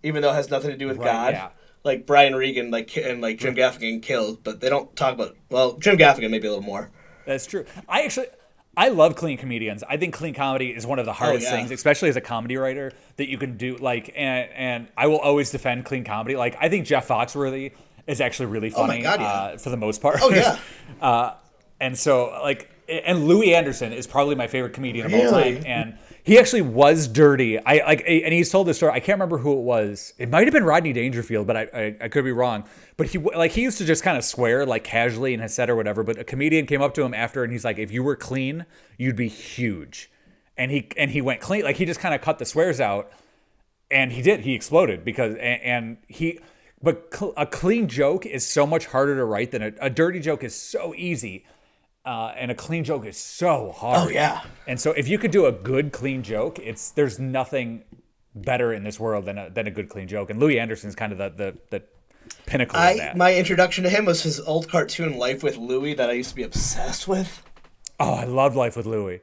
even 0.03 0.21
though 0.21 0.31
it 0.31 0.35
has 0.35 0.49
nothing 0.49 0.71
to 0.71 0.77
do 0.77 0.87
with 0.87 0.97
Right, 0.97 1.05
God. 1.05 1.33
yeah. 1.33 1.49
Like 1.83 2.05
Brian 2.05 2.35
Regan, 2.35 2.71
like 2.71 2.95
and 2.97 3.21
like 3.21 3.37
Jim 3.39 3.55
Gaffigan 3.55 4.01
killed, 4.01 4.43
but 4.43 4.59
they 4.59 4.69
don't 4.69 4.93
talk 4.95 5.13
about. 5.13 5.35
Well, 5.49 5.77
Jim 5.77 5.97
Gaffigan 5.97 6.29
maybe 6.29 6.47
a 6.47 6.51
little 6.51 6.63
more. 6.65 6.91
That's 7.25 7.45
true. 7.45 7.65
I 7.87 8.03
actually 8.03 8.27
I 8.75 8.89
love 8.89 9.15
clean 9.15 9.37
comedians. 9.37 9.83
I 9.87 9.97
think 9.97 10.13
clean 10.13 10.33
comedy 10.33 10.69
is 10.69 10.85
one 10.85 10.99
of 10.99 11.05
the 11.05 11.13
hardest 11.13 11.47
Oh, 11.47 11.49
yeah. 11.51 11.57
things, 11.57 11.71
especially 11.71 12.09
as 12.09 12.15
a 12.15 12.21
comedy 12.21 12.57
writer, 12.57 12.93
that 13.17 13.29
you 13.29 13.37
can 13.37 13.57
do. 13.57 13.77
Like, 13.77 14.13
and 14.15 14.49
and 14.53 14.87
I 14.97 15.07
will 15.07 15.19
always 15.19 15.51
defend 15.51 15.85
clean 15.85 16.03
comedy. 16.03 16.35
Like, 16.35 16.55
I 16.59 16.69
think 16.69 16.85
Jeff 16.85 17.07
Foxworthy 17.07 17.71
is 18.07 18.21
actually 18.21 18.47
really 18.47 18.71
Oh 18.73 18.85
funny 18.87 19.01
God, 19.01 19.19
yeah. 19.19 19.27
uh, 19.27 19.57
for 19.57 19.69
the 19.69 19.77
most 19.77 20.01
part. 20.01 20.19
Oh, 20.21 20.29
yeah. 20.31 20.57
uh, 21.01 21.33
and 21.79 21.97
so 21.97 22.39
like, 22.41 22.69
and 22.87 23.25
Louie 23.27 23.53
Anderson 23.53 23.93
is 23.93 24.07
probably 24.07 24.35
my 24.35 24.47
favorite 24.47 24.73
comedian 24.73 25.05
of 25.05 25.13
all 25.13 25.29
time, 25.31 25.63
and. 25.65 25.97
He 26.29 26.37
actually 26.37 26.61
was 26.61 27.07
dirty. 27.07 27.57
I 27.57 27.83
like, 27.83 28.03
and 28.05 28.31
he's 28.31 28.51
told 28.51 28.67
this 28.67 28.77
story. 28.77 28.91
I 28.91 28.99
can't 28.99 29.15
remember 29.15 29.39
who 29.39 29.53
it 29.53 29.63
was. 29.63 30.13
It 30.19 30.29
might 30.29 30.43
have 30.43 30.53
been 30.53 30.63
Rodney 30.63 30.93
Dangerfield, 30.93 31.47
but 31.47 31.57
I, 31.57 31.61
I, 31.73 31.95
I 32.01 32.07
could 32.07 32.23
be 32.23 32.31
wrong. 32.31 32.65
But 32.97 33.07
he 33.07 33.17
like 33.17 33.53
he 33.53 33.63
used 33.63 33.79
to 33.79 33.85
just 33.85 34.03
kind 34.03 34.15
of 34.15 34.23
swear 34.23 34.63
like 34.63 34.83
casually 34.83 35.33
in 35.33 35.39
his 35.39 35.55
set 35.55 35.71
or 35.71 35.75
whatever. 35.75 36.03
But 36.03 36.19
a 36.19 36.23
comedian 36.23 36.67
came 36.67 36.83
up 36.83 36.93
to 36.93 37.01
him 37.01 37.15
after, 37.15 37.43
and 37.43 37.51
he's 37.51 37.65
like, 37.65 37.79
"If 37.79 37.91
you 37.91 38.03
were 38.03 38.15
clean, 38.15 38.67
you'd 38.95 39.15
be 39.15 39.27
huge." 39.27 40.11
And 40.55 40.69
he 40.69 40.87
and 40.97 41.09
he 41.09 41.19
went 41.19 41.41
clean. 41.41 41.63
Like 41.63 41.77
he 41.77 41.85
just 41.85 41.99
kind 41.99 42.13
of 42.13 42.21
cut 42.21 42.37
the 42.37 42.45
swears 42.45 42.79
out, 42.79 43.11
and 43.89 44.11
he 44.11 44.21
did. 44.21 44.41
He 44.41 44.53
exploded 44.53 45.03
because 45.03 45.33
and, 45.33 45.61
and 45.63 45.97
he. 46.07 46.39
But 46.79 47.11
cl- 47.11 47.33
a 47.37 47.47
clean 47.47 47.87
joke 47.87 48.27
is 48.27 48.45
so 48.45 48.67
much 48.67 48.85
harder 48.85 49.15
to 49.15 49.25
write 49.25 49.49
than 49.49 49.63
a, 49.63 49.71
a 49.81 49.89
dirty 49.89 50.19
joke 50.19 50.43
is 50.43 50.53
so 50.53 50.93
easy, 50.95 51.43
uh, 52.09 52.33
and 52.35 52.49
a 52.49 52.55
clean 52.55 52.83
joke 52.83 53.05
is 53.05 53.17
so 53.17 53.71
hard. 53.71 54.07
Oh, 54.07 54.09
yeah. 54.09 54.41
And 54.65 54.81
so 54.81 54.93
if 54.93 55.07
you 55.07 55.19
could 55.19 55.29
do 55.29 55.45
a 55.45 55.51
good 55.51 55.91
clean 55.91 56.23
joke, 56.23 56.57
it's 56.57 56.89
there's 56.89 57.19
nothing 57.19 57.83
better 58.33 58.73
in 58.73 58.83
this 58.83 58.99
world 58.99 59.25
than 59.25 59.37
a 59.37 59.51
than 59.51 59.67
a 59.67 59.71
good 59.71 59.89
clean 59.89 60.07
joke. 60.07 60.31
And 60.31 60.39
Louie 60.39 60.59
Anderson's 60.59 60.95
kind 60.95 61.11
of 61.11 61.19
the 61.19 61.29
the, 61.29 61.57
the 61.69 61.83
pinnacle 62.47 62.77
of 62.77 62.83
I 62.83 62.97
that. 62.97 63.15
my 63.15 63.35
introduction 63.35 63.83
to 63.83 63.91
him 63.91 64.05
was 64.05 64.23
his 64.23 64.39
old 64.39 64.67
cartoon 64.67 65.19
Life 65.19 65.43
with 65.43 65.57
Louie 65.57 65.93
that 65.93 66.09
I 66.09 66.13
used 66.13 66.31
to 66.31 66.35
be 66.35 66.41
obsessed 66.41 67.07
with. 67.07 67.43
oh, 67.99 68.13
I 68.13 68.23
loved 68.23 68.55
Life 68.55 68.75
with 68.75 68.87
Louie. 68.87 69.21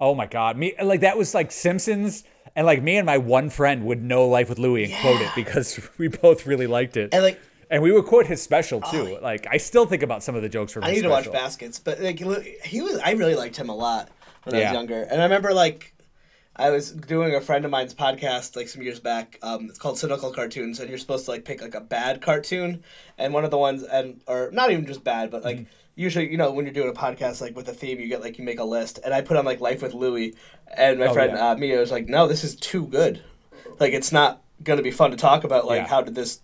Oh 0.00 0.14
my 0.14 0.26
god, 0.26 0.56
me 0.56 0.72
like 0.82 1.00
that 1.00 1.18
was 1.18 1.34
like 1.34 1.52
Simpsons, 1.52 2.24
and 2.54 2.64
like 2.64 2.82
me 2.82 2.96
and 2.96 3.04
my 3.04 3.18
one 3.18 3.50
friend 3.50 3.84
would 3.84 4.02
know 4.02 4.26
Life 4.26 4.48
with 4.48 4.58
Louie 4.58 4.84
and 4.84 4.94
quote 5.02 5.20
it 5.20 5.32
because 5.34 5.78
we 5.98 6.08
both 6.08 6.46
really 6.46 6.66
liked 6.66 6.96
it. 6.96 7.10
And 7.12 7.22
like 7.22 7.38
And 7.70 7.82
we 7.82 7.90
would 7.92 8.04
quote 8.06 8.26
his 8.26 8.42
special 8.42 8.80
too. 8.80 9.18
like 9.22 9.46
I 9.50 9.56
still 9.56 9.86
think 9.86 10.02
about 10.02 10.22
some 10.22 10.34
of 10.36 10.42
the 10.42 10.48
jokes 10.48 10.72
from 10.72 10.82
his 10.82 10.90
special. 10.98 11.12
I 11.12 11.18
need 11.18 11.24
to 11.24 11.30
watch. 11.30 11.42
Baskets, 11.42 11.78
but 11.78 12.00
like 12.00 12.18
he 12.64 12.80
was, 12.80 12.98
I 13.04 13.12
really 13.12 13.34
liked 13.34 13.56
him 13.56 13.68
a 13.68 13.74
lot 13.74 14.08
when 14.44 14.54
I 14.54 14.64
was 14.64 14.72
younger. 14.72 15.02
And 15.02 15.20
I 15.20 15.24
remember 15.24 15.52
like 15.52 15.92
I 16.54 16.70
was 16.70 16.90
doing 16.92 17.34
a 17.34 17.40
friend 17.40 17.64
of 17.64 17.70
mine's 17.70 17.92
podcast 17.94 18.56
like 18.56 18.68
some 18.68 18.82
years 18.82 19.00
back. 19.00 19.38
Um, 19.42 19.66
it's 19.68 19.78
called 19.78 19.98
Cynical 19.98 20.32
Cartoons, 20.32 20.80
and 20.80 20.88
you're 20.88 20.98
supposed 20.98 21.24
to 21.26 21.32
like 21.32 21.44
pick 21.44 21.60
like 21.60 21.74
a 21.74 21.80
bad 21.80 22.22
cartoon, 22.22 22.82
and 23.18 23.34
one 23.34 23.44
of 23.44 23.50
the 23.50 23.58
ones 23.58 23.82
and 23.82 24.20
or 24.26 24.50
not 24.52 24.70
even 24.70 24.86
just 24.86 25.04
bad, 25.04 25.30
but 25.30 25.44
like. 25.44 25.66
Usually, 25.98 26.30
you 26.30 26.36
know, 26.36 26.50
when 26.52 26.66
you're 26.66 26.74
doing 26.74 26.90
a 26.90 26.92
podcast 26.92 27.40
like 27.40 27.56
with 27.56 27.66
a 27.70 27.72
theme, 27.72 27.98
you 27.98 28.06
get 28.06 28.20
like 28.20 28.36
you 28.36 28.44
make 28.44 28.58
a 28.60 28.64
list, 28.64 28.98
and 29.02 29.14
I 29.14 29.22
put 29.22 29.38
on 29.38 29.46
like 29.46 29.60
Life 29.62 29.80
with 29.80 29.94
Louie, 29.94 30.34
and 30.76 30.98
my 31.00 31.06
Oh, 31.06 31.14
friend 31.14 31.32
yeah. 31.34 31.52
uh, 31.52 31.56
Mia 31.56 31.78
was 31.80 31.90
like, 31.90 32.06
"No, 32.06 32.28
this 32.28 32.44
is 32.44 32.54
too 32.54 32.86
good. 32.86 33.22
Like, 33.80 33.94
it's 33.94 34.12
not 34.12 34.42
gonna 34.62 34.82
be 34.82 34.90
fun 34.90 35.10
to 35.12 35.16
talk 35.16 35.42
about. 35.44 35.64
Like, 35.64 35.84
Yeah. 35.84 35.86
how 35.88 36.02
did 36.02 36.14
this? 36.14 36.42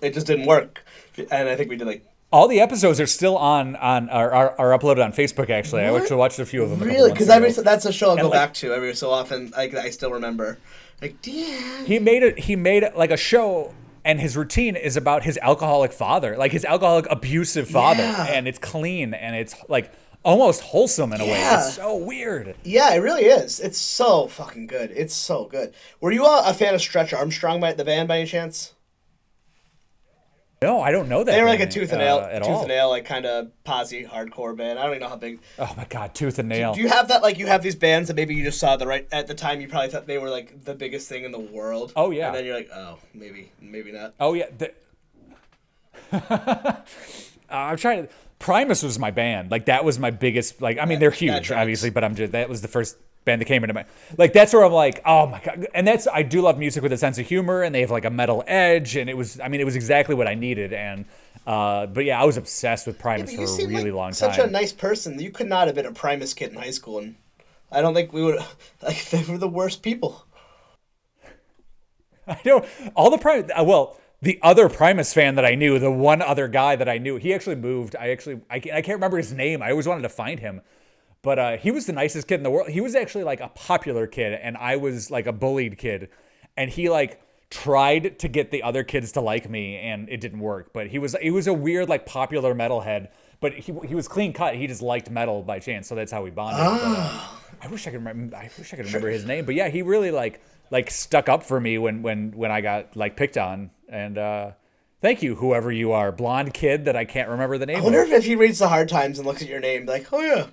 It 0.00 0.14
just 0.14 0.26
didn't 0.26 0.46
work." 0.46 0.84
And 1.30 1.48
I 1.48 1.56
think 1.56 1.70
we 1.70 1.76
did 1.76 1.86
like 1.86 2.04
All 2.32 2.48
the 2.48 2.60
episodes 2.60 3.00
are 3.00 3.06
still 3.06 3.36
on 3.38 3.76
on 3.76 4.08
are, 4.10 4.30
are, 4.32 4.54
are 4.58 4.78
uploaded 4.78 5.04
on 5.04 5.12
Facebook. 5.12 5.48
Actually, 5.50 5.82
I 5.82 5.90
What? 5.90 6.02
actually 6.02 6.16
watched 6.16 6.38
a 6.38 6.46
few 6.46 6.62
of 6.62 6.70
them. 6.70 6.80
Really? 6.80 7.10
Because 7.12 7.28
every 7.28 7.50
ago. 7.50 7.62
that's 7.62 7.86
a 7.86 7.92
show 7.92 8.10
I'll 8.10 8.16
go 8.16 8.22
like- 8.24 8.32
back 8.32 8.54
to 8.54 8.72
every 8.72 8.94
so 8.94 9.10
often. 9.10 9.52
Like 9.56 9.74
I 9.74 9.90
still 9.90 10.10
remember. 10.10 10.58
Like, 11.02 11.20
damn. 11.20 11.84
he 11.84 11.98
made 11.98 12.22
it. 12.22 12.38
He 12.40 12.56
made 12.56 12.82
it 12.82 12.96
like 12.96 13.10
a 13.10 13.16
show, 13.18 13.74
and 14.04 14.18
his 14.18 14.34
routine 14.36 14.76
is 14.76 14.96
about 14.96 15.24
his 15.24 15.38
alcoholic 15.42 15.92
father, 15.92 16.36
like 16.38 16.52
his 16.52 16.64
alcoholic 16.64 17.06
abusive 17.10 17.68
father, 17.68 18.02
Yeah. 18.02 18.26
and 18.30 18.48
it's 18.48 18.58
clean 18.58 19.12
and 19.14 19.36
it's 19.36 19.54
like 19.68 19.92
almost 20.24 20.62
wholesome 20.62 21.12
in 21.12 21.20
a 21.20 21.24
way. 21.24 21.30
Yeah. 21.32 21.58
It's 21.66 21.74
so 21.74 21.96
weird. 21.96 22.56
Yeah, 22.64 22.92
it 22.94 22.98
really 22.98 23.24
is. 23.26 23.60
It's 23.60 23.78
so 23.78 24.26
fucking 24.26 24.66
good. 24.68 24.90
It's 24.96 25.14
so 25.14 25.44
good. 25.44 25.72
Were 26.00 26.12
you 26.12 26.24
a, 26.24 26.44
a 26.46 26.54
fan 26.54 26.74
of 26.74 26.80
Stretch 26.80 27.12
Armstrong 27.12 27.60
by 27.60 27.74
the 27.74 27.84
band 27.84 28.08
by 28.08 28.18
any 28.20 28.26
chance? 28.26 28.72
No, 30.62 30.80
I 30.80 30.90
don't 30.90 31.10
know 31.10 31.22
that. 31.22 31.32
They 31.32 31.42
were 31.42 31.48
like 31.48 31.60
a 31.60 31.66
tooth 31.66 31.92
and 31.92 32.00
uh, 32.00 32.04
nail, 32.04 32.18
at 32.18 32.42
tooth 32.42 32.48
all. 32.48 32.58
and 32.60 32.68
nail, 32.68 32.88
like 32.88 33.04
kind 33.04 33.26
of 33.26 33.50
posi 33.64 34.08
hardcore 34.08 34.56
band. 34.56 34.78
I 34.78 34.84
don't 34.84 34.92
even 34.92 35.02
know 35.02 35.10
how 35.10 35.16
big. 35.16 35.40
Oh 35.58 35.72
my 35.76 35.84
god, 35.84 36.14
tooth 36.14 36.38
and 36.38 36.48
nail. 36.48 36.72
Do 36.72 36.80
you 36.80 36.88
have 36.88 37.08
that? 37.08 37.22
Like 37.22 37.38
you 37.38 37.46
have 37.46 37.62
these 37.62 37.76
bands 37.76 38.08
that 38.08 38.14
maybe 38.14 38.34
you 38.34 38.42
just 38.42 38.58
saw 38.58 38.76
the 38.76 38.86
right 38.86 39.06
at 39.12 39.26
the 39.26 39.34
time. 39.34 39.60
You 39.60 39.68
probably 39.68 39.90
thought 39.90 40.06
they 40.06 40.16
were 40.16 40.30
like 40.30 40.64
the 40.64 40.74
biggest 40.74 41.10
thing 41.10 41.24
in 41.24 41.32
the 41.32 41.38
world. 41.38 41.92
Oh, 41.94 42.10
yeah. 42.10 42.28
And 42.28 42.36
then 42.36 42.44
you're 42.46 42.56
like, 42.56 42.70
oh, 42.74 42.98
maybe, 43.12 43.52
maybe 43.60 43.92
not. 43.92 44.14
Oh 44.18 44.32
yeah. 44.32 44.46
The... 44.56 44.72
uh, 46.12 46.76
I'm 47.50 47.76
trying 47.76 48.06
to. 48.06 48.12
Primus 48.38 48.82
was 48.82 48.98
my 48.98 49.10
band. 49.10 49.50
Like 49.50 49.66
that 49.66 49.84
was 49.84 49.98
my 49.98 50.10
biggest. 50.10 50.62
Like 50.62 50.78
I 50.78 50.86
mean, 50.86 51.00
they're 51.00 51.10
huge, 51.10 51.50
obviously, 51.52 51.90
but 51.90 52.02
I'm 52.02 52.14
just 52.14 52.32
that 52.32 52.48
was 52.48 52.62
the 52.62 52.68
first 52.68 52.96
band 53.26 53.42
that 53.42 53.44
came 53.44 53.62
into 53.62 53.74
my 53.74 53.84
like 54.16 54.32
that's 54.32 54.54
where 54.54 54.64
I'm 54.64 54.72
like, 54.72 55.02
oh 55.04 55.26
my 55.26 55.40
god, 55.40 55.66
and 55.74 55.86
that's 55.86 56.08
I 56.08 56.22
do 56.22 56.40
love 56.40 56.58
music 56.58 56.82
with 56.82 56.92
a 56.92 56.96
sense 56.96 57.18
of 57.18 57.26
humor, 57.26 57.62
and 57.62 57.74
they 57.74 57.82
have 57.82 57.90
like 57.90 58.06
a 58.06 58.10
metal 58.10 58.42
edge, 58.46 58.96
and 58.96 59.10
it 59.10 59.16
was 59.16 59.38
I 59.38 59.48
mean 59.48 59.60
it 59.60 59.64
was 59.64 59.76
exactly 59.76 60.14
what 60.14 60.26
I 60.26 60.34
needed, 60.34 60.72
and 60.72 61.04
uh, 61.46 61.86
but 61.86 62.06
yeah, 62.06 62.20
I 62.20 62.24
was 62.24 62.38
obsessed 62.38 62.86
with 62.86 62.98
Primus 62.98 63.32
Yeah, 63.32 63.44
for 63.44 63.44
a 63.44 63.66
really 63.66 63.90
like 63.90 63.92
long 63.92 64.12
such 64.14 64.30
time. 64.30 64.36
Such 64.36 64.48
a 64.48 64.50
nice 64.50 64.72
person. 64.72 65.20
You 65.20 65.30
could 65.30 65.48
not 65.48 65.66
have 65.66 65.76
been 65.76 65.86
a 65.86 65.92
Primus 65.92 66.32
kid 66.32 66.52
in 66.52 66.58
high 66.58 66.70
school, 66.70 66.98
and 66.98 67.16
I 67.70 67.82
don't 67.82 67.94
think 67.94 68.12
we 68.12 68.22
would. 68.22 68.40
Like 68.82 69.04
they 69.10 69.22
were 69.24 69.38
the 69.38 69.48
worst 69.48 69.82
people. 69.82 70.24
I 72.28 72.40
know 72.44 72.64
all 72.94 73.10
the 73.10 73.18
Primus. 73.18 73.50
Uh, 73.54 73.64
well, 73.64 73.98
the 74.22 74.38
other 74.42 74.68
Primus 74.68 75.12
fan 75.12 75.34
that 75.34 75.44
I 75.44 75.54
knew, 75.54 75.78
the 75.78 75.90
one 75.90 76.22
other 76.22 76.48
guy 76.48 76.76
that 76.76 76.88
I 76.88 76.98
knew, 76.98 77.16
he 77.16 77.34
actually 77.34 77.56
moved. 77.56 77.96
I 77.96 78.10
actually 78.10 78.40
I 78.50 78.60
can't, 78.60 78.76
I 78.76 78.82
can't 78.82 78.96
remember 78.96 79.18
his 79.18 79.32
name. 79.32 79.62
I 79.62 79.70
always 79.70 79.86
wanted 79.86 80.02
to 80.02 80.08
find 80.08 80.40
him, 80.40 80.62
but 81.26 81.40
uh, 81.40 81.56
he 81.56 81.72
was 81.72 81.86
the 81.86 81.92
nicest 81.92 82.28
kid 82.28 82.36
in 82.36 82.44
the 82.44 82.50
world. 82.52 82.68
He 82.68 82.80
was 82.80 82.94
actually 82.94 83.24
like 83.24 83.40
a 83.40 83.48
popular 83.48 84.06
kid, 84.06 84.38
and 84.40 84.56
I 84.56 84.76
was 84.76 85.10
like 85.10 85.26
a 85.26 85.32
bullied 85.32 85.76
kid, 85.76 86.08
and 86.56 86.70
he 86.70 86.88
like 86.88 87.20
tried 87.50 88.20
to 88.20 88.28
get 88.28 88.52
the 88.52 88.62
other 88.62 88.84
kids 88.84 89.10
to 89.12 89.20
like 89.20 89.50
me, 89.50 89.76
and 89.76 90.08
it 90.08 90.20
didn't 90.20 90.38
work. 90.38 90.72
But 90.72 90.86
he 90.86 91.00
was 91.00 91.16
he 91.20 91.32
was 91.32 91.48
a 91.48 91.52
weird 91.52 91.88
like 91.88 92.06
popular 92.06 92.54
metalhead. 92.54 93.08
But 93.40 93.54
he, 93.54 93.74
he 93.88 93.96
was 93.96 94.06
clean 94.06 94.32
cut. 94.34 94.54
He 94.54 94.68
just 94.68 94.82
liked 94.82 95.10
metal 95.10 95.42
by 95.42 95.58
chance, 95.58 95.88
so 95.88 95.96
that's 95.96 96.12
how 96.12 96.22
we 96.22 96.30
bonded. 96.30 96.60
But, 96.60 96.80
uh, 96.86 97.26
I 97.60 97.66
wish 97.66 97.88
I 97.88 97.90
could 97.90 98.04
remember. 98.04 98.36
I 98.36 98.48
wish 98.56 98.72
I 98.72 98.76
could 98.76 98.86
remember 98.86 99.08
his 99.08 99.24
name. 99.24 99.46
But 99.46 99.56
yeah, 99.56 99.68
he 99.68 99.82
really 99.82 100.12
like 100.12 100.40
like 100.70 100.92
stuck 100.92 101.28
up 101.28 101.42
for 101.42 101.58
me 101.60 101.76
when 101.76 102.02
when 102.02 102.36
when 102.36 102.52
I 102.52 102.60
got 102.60 102.94
like 102.94 103.16
picked 103.16 103.36
on. 103.36 103.72
And 103.88 104.16
uh, 104.16 104.52
thank 105.00 105.24
you, 105.24 105.34
whoever 105.34 105.72
you 105.72 105.90
are, 105.90 106.12
blonde 106.12 106.54
kid 106.54 106.84
that 106.84 106.94
I 106.94 107.04
can't 107.04 107.28
remember 107.30 107.58
the 107.58 107.66
name. 107.66 107.78
I 107.78 107.80
wonder 107.80 108.02
of. 108.02 108.12
if 108.12 108.24
he 108.24 108.36
reads 108.36 108.60
the 108.60 108.68
hard 108.68 108.88
times 108.88 109.18
and 109.18 109.26
looks 109.26 109.42
at 109.42 109.48
your 109.48 109.60
name 109.60 109.86
like, 109.86 110.12
oh 110.12 110.20
yeah, 110.20 110.46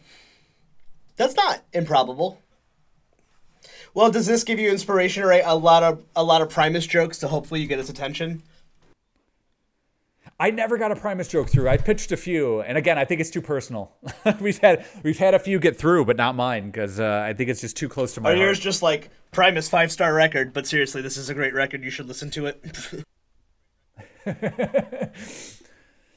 that's 1.15 1.35
not 1.35 1.63
improbable. 1.73 2.39
Well, 3.93 4.11
does 4.11 4.25
this 4.25 4.43
give 4.43 4.59
you 4.59 4.69
inspiration 4.71 5.21
to 5.21 5.27
write 5.27 5.43
a 5.45 5.55
lot 5.55 5.83
of 5.83 6.03
a 6.15 6.23
lot 6.23 6.41
of 6.41 6.49
Primus 6.49 6.87
jokes 6.87 7.19
to 7.19 7.27
hopefully 7.27 7.61
you 7.61 7.67
get 7.67 7.77
his 7.77 7.89
attention? 7.89 8.41
I 10.39 10.49
never 10.49 10.77
got 10.77 10.91
a 10.91 10.95
Primus 10.95 11.27
joke 11.27 11.49
through. 11.49 11.69
I 11.69 11.77
pitched 11.77 12.11
a 12.11 12.17
few, 12.17 12.61
and 12.61 12.77
again, 12.77 12.97
I 12.97 13.05
think 13.05 13.21
it's 13.21 13.29
too 13.29 13.41
personal. 13.41 13.91
we've 14.41 14.57
had 14.57 14.85
we've 15.03 15.17
had 15.17 15.35
a 15.35 15.39
few 15.39 15.59
get 15.59 15.77
through, 15.77 16.05
but 16.05 16.17
not 16.17 16.35
mine 16.35 16.71
because 16.71 16.99
uh, 16.99 17.23
I 17.25 17.33
think 17.33 17.49
it's 17.49 17.61
just 17.61 17.77
too 17.77 17.87
close 17.87 18.13
to 18.15 18.21
my 18.21 18.31
Or 18.31 18.35
yours 18.35 18.59
just 18.59 18.81
like 18.81 19.09
Primus 19.31 19.69
five 19.69 19.91
star 19.91 20.13
record, 20.13 20.51
but 20.53 20.65
seriously, 20.65 21.01
this 21.01 21.17
is 21.17 21.29
a 21.29 21.33
great 21.33 21.53
record. 21.53 21.83
You 21.83 21.91
should 21.91 22.07
listen 22.07 22.31
to 22.31 22.47
it. 22.47 22.65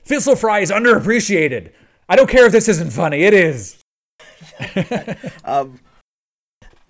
Frizzle 0.05 0.37
Fry 0.37 0.61
is 0.61 0.71
underappreciated. 0.71 1.73
I 2.09 2.17
don't 2.17 2.31
care 2.31 2.47
if 2.47 2.53
this 2.53 2.69
isn't 2.69 2.93
funny. 2.93 3.23
It 3.25 3.35
is. 3.35 3.83
Um, 5.45 5.81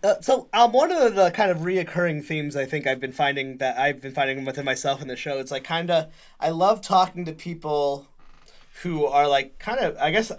uh, 0.02 0.20
so 0.20 0.48
um, 0.52 0.72
one 0.72 0.92
of 0.92 1.14
the 1.14 1.30
kind 1.30 1.50
of 1.50 1.58
reoccurring 1.58 2.24
themes 2.24 2.54
I 2.54 2.64
think 2.64 2.86
I've 2.86 3.00
been 3.00 3.12
finding 3.12 3.56
that 3.58 3.78
I've 3.78 4.00
been 4.00 4.12
finding 4.12 4.44
within 4.44 4.64
myself 4.64 5.02
in 5.02 5.08
the 5.08 5.16
show, 5.16 5.38
it's 5.38 5.50
like 5.50 5.64
kind 5.64 5.90
of 5.90 6.12
I 6.38 6.50
love 6.50 6.80
talking 6.80 7.24
to 7.24 7.32
people 7.32 8.06
who 8.82 9.06
are 9.06 9.26
like 9.26 9.58
kind 9.58 9.80
of 9.80 9.96
I 9.98 10.10
guess 10.10 10.30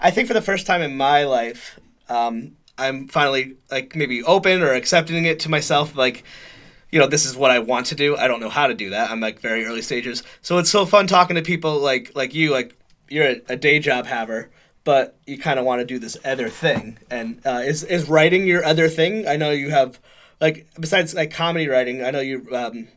I 0.00 0.10
think 0.10 0.28
for 0.28 0.34
the 0.34 0.40
first 0.40 0.66
time 0.66 0.80
in 0.80 0.96
my 0.96 1.24
life, 1.24 1.78
um, 2.08 2.56
I'm 2.78 3.08
finally 3.08 3.56
like 3.70 3.94
maybe 3.94 4.22
open 4.24 4.62
or 4.62 4.72
accepting 4.72 5.24
it 5.24 5.40
to 5.40 5.48
myself 5.48 5.96
like. 5.96 6.24
You 6.92 6.98
know, 6.98 7.06
this 7.06 7.24
is 7.24 7.36
what 7.36 7.52
I 7.52 7.60
want 7.60 7.86
to 7.86 7.94
do. 7.94 8.16
I 8.16 8.26
don't 8.26 8.40
know 8.40 8.48
how 8.48 8.66
to 8.66 8.74
do 8.74 8.90
that. 8.90 9.12
I'm 9.12 9.20
like 9.20 9.38
very 9.38 9.64
early 9.64 9.80
stages, 9.80 10.24
so 10.42 10.58
it's 10.58 10.70
so 10.70 10.84
fun 10.84 11.06
talking 11.06 11.36
to 11.36 11.42
people 11.42 11.78
like 11.78 12.10
like 12.16 12.34
you. 12.34 12.50
Like 12.50 12.76
you're 13.08 13.26
a, 13.26 13.42
a 13.50 13.56
day 13.56 13.78
job 13.78 14.06
haver, 14.06 14.50
but 14.84 15.18
you 15.26 15.38
kind 15.38 15.58
of 15.58 15.64
want 15.64 15.80
to 15.80 15.84
do 15.84 15.98
this 15.98 16.16
other 16.24 16.48
thing. 16.48 16.98
And 17.10 17.40
uh, 17.46 17.62
is 17.64 17.84
is 17.84 18.08
writing 18.08 18.46
your 18.46 18.64
other 18.64 18.88
thing? 18.88 19.26
I 19.26 19.36
know 19.36 19.50
you 19.50 19.70
have 19.70 19.98
like 20.40 20.68
besides 20.78 21.14
like 21.14 21.32
comedy 21.32 21.68
writing. 21.68 22.02
I 22.04 22.10
know 22.10 22.20
you 22.20 22.46
um, 22.52 22.88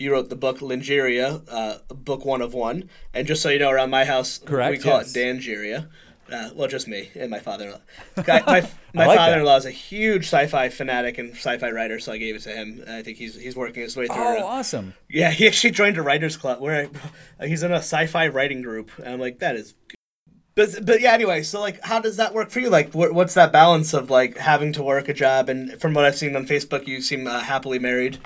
you 0.00 0.12
wrote 0.12 0.30
the 0.30 0.36
book 0.36 0.60
Lingeria, 0.60 1.42
uh, 1.48 1.78
book 1.94 2.24
one 2.24 2.40
of 2.40 2.54
one. 2.54 2.88
And 3.12 3.26
just 3.26 3.42
so 3.42 3.50
you 3.50 3.58
know, 3.58 3.70
around 3.70 3.90
my 3.90 4.06
house, 4.06 4.38
Correct, 4.38 4.70
we 4.70 4.78
call 4.78 4.98
yes. 4.98 5.14
it 5.14 5.18
Dangeria. 5.18 5.88
Uh, 6.32 6.50
well, 6.54 6.68
just 6.68 6.86
me 6.86 7.10
and 7.16 7.30
my 7.30 7.40
father-in-law. 7.40 7.80
Guy, 8.22 8.42
my 8.46 8.68
my 8.94 9.06
like 9.06 9.18
father-in-law 9.18 9.56
is 9.56 9.66
a 9.66 9.70
huge 9.70 10.26
sci-fi 10.26 10.68
fanatic 10.68 11.18
and 11.18 11.32
sci-fi 11.32 11.70
writer, 11.70 11.98
so 11.98 12.12
I 12.12 12.18
gave 12.18 12.36
it 12.36 12.42
to 12.42 12.50
him. 12.50 12.84
I 12.88 13.02
think 13.02 13.18
he's 13.18 13.34
he's 13.34 13.56
working 13.56 13.82
his 13.82 13.96
way 13.96 14.06
through. 14.06 14.16
Oh, 14.16 14.46
awesome. 14.46 14.94
yeah, 15.08 15.32
he 15.32 15.46
actually 15.46 15.72
joined 15.72 15.98
a 15.98 16.02
writers 16.02 16.36
club 16.36 16.60
where 16.60 16.88
I, 17.40 17.46
he's 17.46 17.62
in 17.62 17.72
a 17.72 17.76
sci-fi 17.76 18.28
writing 18.28 18.62
group, 18.62 18.90
and 18.98 19.08
I'm 19.08 19.20
like, 19.20 19.40
that 19.40 19.56
is. 19.56 19.74
But 20.54 20.84
but 20.84 21.00
yeah, 21.00 21.12
anyway, 21.12 21.42
so 21.42 21.60
like, 21.60 21.80
how 21.82 22.00
does 22.00 22.16
that 22.16 22.34
work 22.34 22.50
for 22.50 22.60
you? 22.60 22.70
Like, 22.70 22.92
what, 22.92 23.12
what's 23.12 23.34
that 23.34 23.52
balance 23.52 23.94
of 23.94 24.10
like 24.10 24.36
having 24.36 24.72
to 24.74 24.82
work 24.82 25.08
a 25.08 25.14
job, 25.14 25.48
and 25.48 25.80
from 25.80 25.94
what 25.94 26.04
I've 26.04 26.16
seen 26.16 26.34
on 26.36 26.46
Facebook, 26.46 26.86
you 26.86 27.00
seem 27.00 27.26
uh, 27.26 27.40
happily 27.40 27.78
married. 27.78 28.18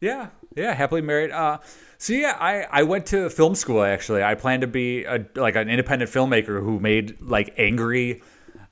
Yeah, 0.00 0.28
yeah, 0.56 0.74
happily 0.74 1.02
married. 1.02 1.30
Uh, 1.30 1.58
so 1.98 2.14
yeah, 2.14 2.36
I, 2.40 2.62
I 2.70 2.82
went 2.82 3.06
to 3.06 3.28
film 3.28 3.54
school 3.54 3.82
actually. 3.82 4.22
I 4.22 4.34
planned 4.34 4.62
to 4.62 4.66
be 4.66 5.04
a, 5.04 5.26
like 5.34 5.54
an 5.54 5.68
independent 5.68 6.10
filmmaker 6.10 6.62
who 6.62 6.80
made 6.80 7.20
like 7.20 7.54
angry, 7.58 8.22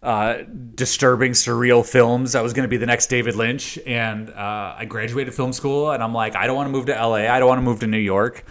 uh, 0.03 0.39
disturbing, 0.75 1.33
surreal 1.33 1.87
films. 1.87 2.35
I 2.35 2.41
was 2.41 2.55
going 2.55 2.65
to 2.65 2.71
be 2.71 2.79
the 2.79 2.87
next 2.87 3.09
David 3.09 3.37
Lynch, 3.37 3.79
and 3.87 4.31
uh, 4.31 4.75
I 4.79 4.87
graduated 4.87 5.35
film 5.35 5.53
school, 5.53 5.91
and 5.91 6.03
I'm 6.03 6.15
like, 6.15 6.37
I 6.37 6.47
don't 6.47 6.57
want 6.57 6.69
to 6.69 6.73
move 6.73 6.87
to 6.87 6.95
LA. 6.95 7.29
I 7.31 7.39
don't 7.39 7.49
want 7.49 7.59
to 7.59 7.63
move 7.63 7.81
to 7.81 7.87
New 7.87 7.99
York. 7.99 8.45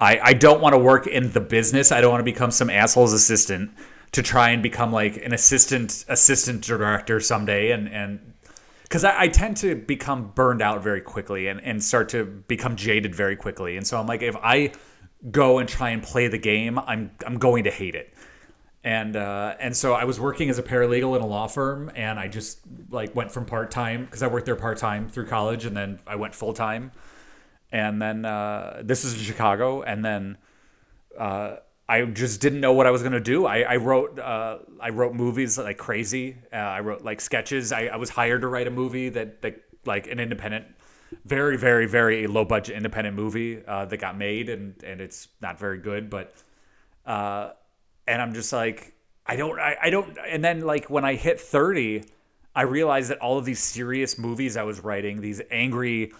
I, 0.00 0.18
I 0.22 0.32
don't 0.32 0.60
want 0.60 0.74
to 0.74 0.78
work 0.78 1.06
in 1.06 1.32
the 1.32 1.40
business. 1.40 1.92
I 1.92 2.00
don't 2.00 2.10
want 2.10 2.20
to 2.20 2.24
become 2.24 2.50
some 2.50 2.70
asshole's 2.70 3.12
assistant 3.12 3.70
to 4.12 4.22
try 4.22 4.50
and 4.50 4.62
become 4.62 4.92
like 4.92 5.16
an 5.18 5.32
assistant 5.32 6.04
assistant 6.08 6.62
director 6.62 7.20
someday 7.20 7.72
and 7.72 7.88
and 7.88 8.34
because 8.82 9.02
I, 9.02 9.22
I 9.22 9.28
tend 9.28 9.56
to 9.58 9.74
become 9.74 10.30
burned 10.30 10.62
out 10.62 10.82
very 10.82 11.00
quickly 11.00 11.48
and, 11.48 11.60
and 11.60 11.82
start 11.82 12.08
to 12.10 12.24
become 12.24 12.76
jaded 12.76 13.16
very 13.16 13.34
quickly. 13.34 13.76
And 13.76 13.84
so 13.84 13.98
I'm 13.98 14.06
like, 14.06 14.22
if 14.22 14.36
I 14.36 14.72
go 15.30 15.58
and 15.58 15.68
try 15.68 15.90
and 15.90 16.02
play 16.02 16.28
the 16.28 16.38
game, 16.38 16.78
I'm 16.78 17.10
I'm 17.26 17.38
going 17.38 17.64
to 17.64 17.70
hate 17.70 17.94
it. 17.94 18.14
And 18.84 19.16
uh, 19.16 19.56
and 19.58 19.76
so 19.76 19.94
I 19.94 20.04
was 20.04 20.20
working 20.20 20.48
as 20.48 20.58
a 20.58 20.62
paralegal 20.62 21.16
in 21.16 21.22
a 21.22 21.26
law 21.26 21.48
firm, 21.48 21.90
and 21.96 22.20
I 22.20 22.28
just 22.28 22.60
like 22.90 23.14
went 23.16 23.32
from 23.32 23.44
part 23.44 23.72
time 23.72 24.04
because 24.04 24.22
I 24.22 24.28
worked 24.28 24.46
there 24.46 24.54
part 24.54 24.78
time 24.78 25.08
through 25.08 25.26
college, 25.26 25.64
and 25.64 25.76
then 25.76 25.98
I 26.06 26.14
went 26.14 26.34
full 26.34 26.52
time. 26.52 26.92
And 27.76 28.00
then 28.00 28.24
uh, 28.24 28.80
this 28.82 29.04
is 29.04 29.12
in 29.12 29.20
Chicago, 29.20 29.82
and 29.82 30.02
then 30.02 30.38
uh, 31.18 31.56
I 31.86 32.06
just 32.06 32.40
didn't 32.40 32.60
know 32.60 32.72
what 32.72 32.86
I 32.86 32.90
was 32.90 33.02
gonna 33.02 33.20
do. 33.20 33.44
I, 33.44 33.58
I 33.58 33.76
wrote 33.76 34.18
uh, 34.18 34.60
I 34.80 34.88
wrote 34.88 35.14
movies 35.14 35.58
like 35.58 35.76
crazy. 35.76 36.38
Uh, 36.50 36.56
I 36.56 36.80
wrote 36.80 37.02
like 37.02 37.20
sketches. 37.20 37.72
I, 37.72 37.88
I 37.88 37.96
was 37.96 38.08
hired 38.08 38.40
to 38.40 38.48
write 38.48 38.66
a 38.66 38.70
movie 38.70 39.10
that 39.10 39.42
that 39.42 39.60
like 39.84 40.06
an 40.06 40.20
independent, 40.20 40.64
very 41.26 41.58
very 41.58 41.86
very 41.86 42.26
low 42.26 42.46
budget 42.46 42.78
independent 42.78 43.14
movie 43.14 43.62
uh, 43.68 43.84
that 43.84 43.98
got 43.98 44.16
made 44.16 44.48
and 44.48 44.82
and 44.82 45.02
it's 45.02 45.28
not 45.42 45.58
very 45.58 45.76
good. 45.76 46.08
But 46.08 46.32
uh, 47.04 47.50
and 48.08 48.22
I'm 48.22 48.32
just 48.32 48.54
like 48.54 48.94
I 49.26 49.36
don't 49.36 49.60
I, 49.60 49.76
I 49.82 49.90
don't. 49.90 50.16
And 50.26 50.42
then 50.42 50.62
like 50.62 50.88
when 50.88 51.04
I 51.04 51.14
hit 51.14 51.38
thirty, 51.38 52.04
I 52.54 52.62
realized 52.62 53.10
that 53.10 53.18
all 53.18 53.36
of 53.36 53.44
these 53.44 53.62
serious 53.62 54.16
movies 54.16 54.56
I 54.56 54.62
was 54.62 54.80
writing, 54.80 55.20
these 55.20 55.42
angry 55.50 56.12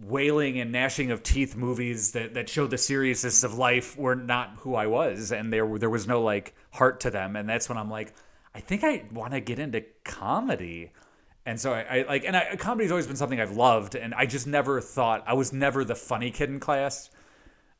wailing 0.00 0.60
and 0.60 0.72
gnashing 0.72 1.10
of 1.10 1.22
teeth 1.22 1.56
movies 1.56 2.12
that, 2.12 2.34
that 2.34 2.48
showed 2.48 2.70
the 2.70 2.78
seriousness 2.78 3.42
of 3.42 3.54
life 3.54 3.96
were 3.96 4.14
not 4.14 4.56
who 4.58 4.74
I 4.74 4.86
was 4.86 5.32
and 5.32 5.52
there 5.52 5.78
there 5.78 5.90
was 5.90 6.06
no 6.06 6.22
like 6.22 6.54
heart 6.72 7.00
to 7.00 7.10
them. 7.10 7.36
And 7.36 7.48
that's 7.48 7.68
when 7.68 7.78
I'm 7.78 7.90
like 7.90 8.12
I 8.54 8.60
think 8.60 8.84
I 8.84 9.04
want 9.12 9.32
to 9.32 9.40
get 9.40 9.58
into 9.58 9.84
comedy. 10.04 10.92
And 11.44 11.60
so 11.60 11.72
I, 11.72 11.80
I 11.80 12.02
like 12.02 12.24
and 12.24 12.36
I, 12.36 12.56
comedy's 12.56 12.90
always 12.90 13.06
been 13.06 13.16
something 13.16 13.40
I've 13.40 13.56
loved 13.56 13.94
and 13.94 14.14
I 14.14 14.26
just 14.26 14.46
never 14.46 14.80
thought 14.80 15.24
I 15.26 15.34
was 15.34 15.52
never 15.52 15.84
the 15.84 15.94
funny 15.94 16.30
kid 16.30 16.50
in 16.50 16.60
class. 16.60 17.10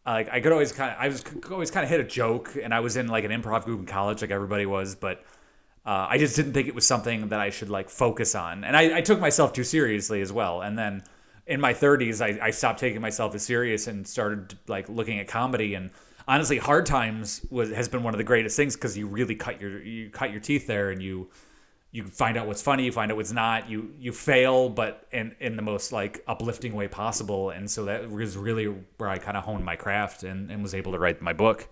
Like 0.07 0.31
I 0.31 0.41
could 0.41 0.53
always 0.53 0.73
kind 0.73 0.93
of 0.93 0.97
I 0.99 1.09
was 1.09 1.23
always 1.51 1.71
kind 1.71 1.85
of 1.85 1.91
hit 1.91 2.01
a 2.01 2.05
joke 2.05 2.57
and 2.63 2.73
I 2.73 2.81
was 2.81 2.97
in 2.97 3.09
like 3.09 3.25
an 3.25 3.31
improv 3.31 3.65
group 3.65 3.81
in 3.81 3.87
college 3.87 4.23
like 4.23 4.31
everybody 4.31 4.65
was 4.65 4.95
but 4.95 5.23
uh, 5.85 6.07
I 6.09 6.19
just 6.19 6.35
didn't 6.35 6.53
think 6.53 6.67
it 6.67 6.75
was 6.75 6.87
something 6.87 7.29
that 7.29 7.39
I 7.39 7.51
should 7.51 7.71
like 7.71 7.91
focus 7.91 8.35
on. 8.35 8.65
And 8.65 8.77
I, 8.77 8.99
I 8.99 9.01
took 9.03 9.21
myself 9.21 9.53
too 9.53 9.63
seriously 9.63 10.21
as 10.21 10.33
well. 10.33 10.61
And 10.61 10.77
then 10.77 11.05
in 11.47 11.61
my 11.61 11.73
30s 11.73 12.21
I, 12.21 12.47
I 12.47 12.51
stopped 12.51 12.81
taking 12.81 13.01
myself 13.01 13.35
as 13.35 13.43
serious 13.43 13.87
and 13.87 14.07
started 14.07 14.59
like 14.67 14.89
looking 14.89 15.19
at 15.19 15.29
comedy. 15.29 15.75
And 15.75 15.91
honestly 16.29 16.59
hard 16.59 16.87
times 16.87 17.47
was 17.51 17.71
has 17.71 17.89
been 17.89 18.03
one 18.03 18.15
of 18.15 18.19
the 18.19 18.25
greatest 18.25 18.57
things 18.57 18.75
because 18.75 18.97
you 18.97 19.07
really 19.07 19.35
cut 19.35 19.61
your 19.61 19.83
you 19.83 20.11
cut 20.11 20.33
your 20.33 20.41
teeth 20.41 20.67
there 20.67 20.91
and 20.91 21.03
you 21.03 21.31
you 21.93 22.05
find 22.05 22.37
out 22.37 22.47
what's 22.47 22.61
funny 22.63 22.85
you 22.85 22.93
find 22.93 23.11
out 23.11 23.17
what's 23.17 23.33
not. 23.33 23.71
You 23.71 23.95
you 23.99 24.13
fail 24.13 24.69
but 24.69 25.07
in 25.13 25.37
in 25.41 25.57
the 25.57 25.63
most 25.63 25.93
like 25.93 26.23
uplifting 26.27 26.75
way 26.75 26.89
possible. 26.89 27.51
And 27.51 27.71
so 27.71 27.85
that 27.85 28.11
was 28.11 28.37
really 28.37 28.67
where 28.97 29.09
i 29.09 29.19
kind 29.19 29.37
of 29.37 29.45
honed 29.45 29.65
my 29.65 29.77
craft 29.77 30.25
and, 30.25 30.51
and 30.51 30.63
was 30.63 30.75
able 30.75 30.93
to 30.93 30.99
write 30.99 31.23
my 31.23 31.33
book. 31.33 31.69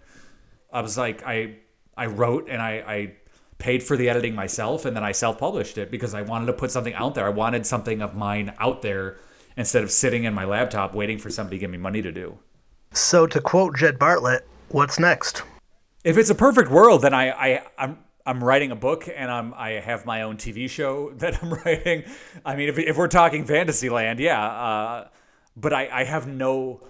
I 0.72 0.81
was 0.81 0.97
like 0.97 1.25
i 1.27 1.57
i 1.97 2.07
wrote 2.07 2.49
and 2.49 2.62
i 2.62 2.72
i 2.87 3.14
paid 3.59 3.83
for 3.83 3.97
the 3.97 4.09
editing 4.09 4.35
myself 4.35 4.85
and 4.85 4.97
then 4.97 5.05
i 5.05 5.12
self-published 5.12 5.79
it 5.79 5.89
because 5.89 6.12
i 6.12 6.20
wanted 6.22 6.47
to 6.47 6.53
put 6.53 6.70
something 6.70 6.95
out 6.95 7.14
there. 7.14 7.27
I 7.27 7.31
wanted 7.31 7.66
something 7.66 8.03
of 8.03 8.14
mine 8.14 8.53
out 8.59 8.83
there 8.83 9.16
instead 9.57 9.82
of 9.82 9.90
sitting 9.90 10.24
in 10.24 10.34
my 10.34 10.44
laptop 10.44 10.94
waiting 10.94 11.18
for 11.18 11.30
somebody 11.30 11.57
to 11.57 11.61
give 11.61 11.70
me 11.70 11.78
money 11.78 12.02
to 12.02 12.12
do 12.12 12.38
So 12.92 13.26
to 13.26 13.40
quote 13.40 13.76
Jed 13.76 13.98
Bartlet, 13.98 14.40
what's 14.68 14.98
next? 14.98 15.42
if 16.05 16.18
it's 16.18 16.28
a 16.30 16.34
perfect 16.34 16.70
world, 16.70 17.02
then 17.02 17.14
I, 17.14 17.30
I 17.30 17.62
I'm 17.78 17.98
I'm 18.26 18.42
writing 18.44 18.70
a 18.70 18.76
book 18.76 19.09
and 19.14 19.30
I'm 19.30 19.55
I 19.55 19.70
have 19.72 20.05
my 20.07 20.22
own 20.22 20.36
TV 20.36 20.68
show 20.68 21.11
that 21.16 21.42
I'm 21.42 21.52
writing. 21.55 22.05
I 22.44 22.57
mean, 22.57 22.68
if 22.68 22.78
if 22.78 22.96
we're 22.96 23.09
talking 23.09 23.44
Fantasyland, 23.46 24.20
yeah. 24.20 24.44
Uh, 24.46 25.09
but 25.57 25.72
I 25.72 25.88
I 26.00 26.05
have 26.05 26.26
no 26.26 26.80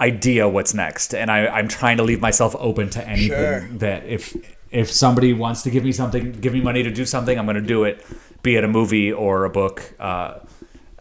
idea 0.00 0.48
what's 0.48 0.74
next, 0.74 1.14
and 1.14 1.30
I 1.30 1.46
I'm 1.46 1.68
trying 1.68 1.96
to 1.98 2.02
leave 2.02 2.20
myself 2.20 2.54
open 2.58 2.88
to 2.90 3.06
anything 3.06 3.28
Sure. 3.28 3.68
that 3.78 4.04
if 4.06 4.36
if 4.70 4.90
somebody 4.90 5.32
wants 5.32 5.62
to 5.62 5.70
give 5.70 5.84
me 5.84 5.92
something, 5.92 6.32
give 6.32 6.52
me 6.52 6.60
money 6.60 6.82
to 6.82 6.90
do 6.90 7.04
something, 7.04 7.38
I'm 7.38 7.44
going 7.46 7.56
to 7.56 7.60
do 7.60 7.84
it, 7.84 8.04
be 8.42 8.56
it 8.56 8.64
a 8.64 8.68
movie 8.68 9.12
or 9.12 9.44
a 9.44 9.50
book. 9.50 9.82
Uh, 10.00 10.38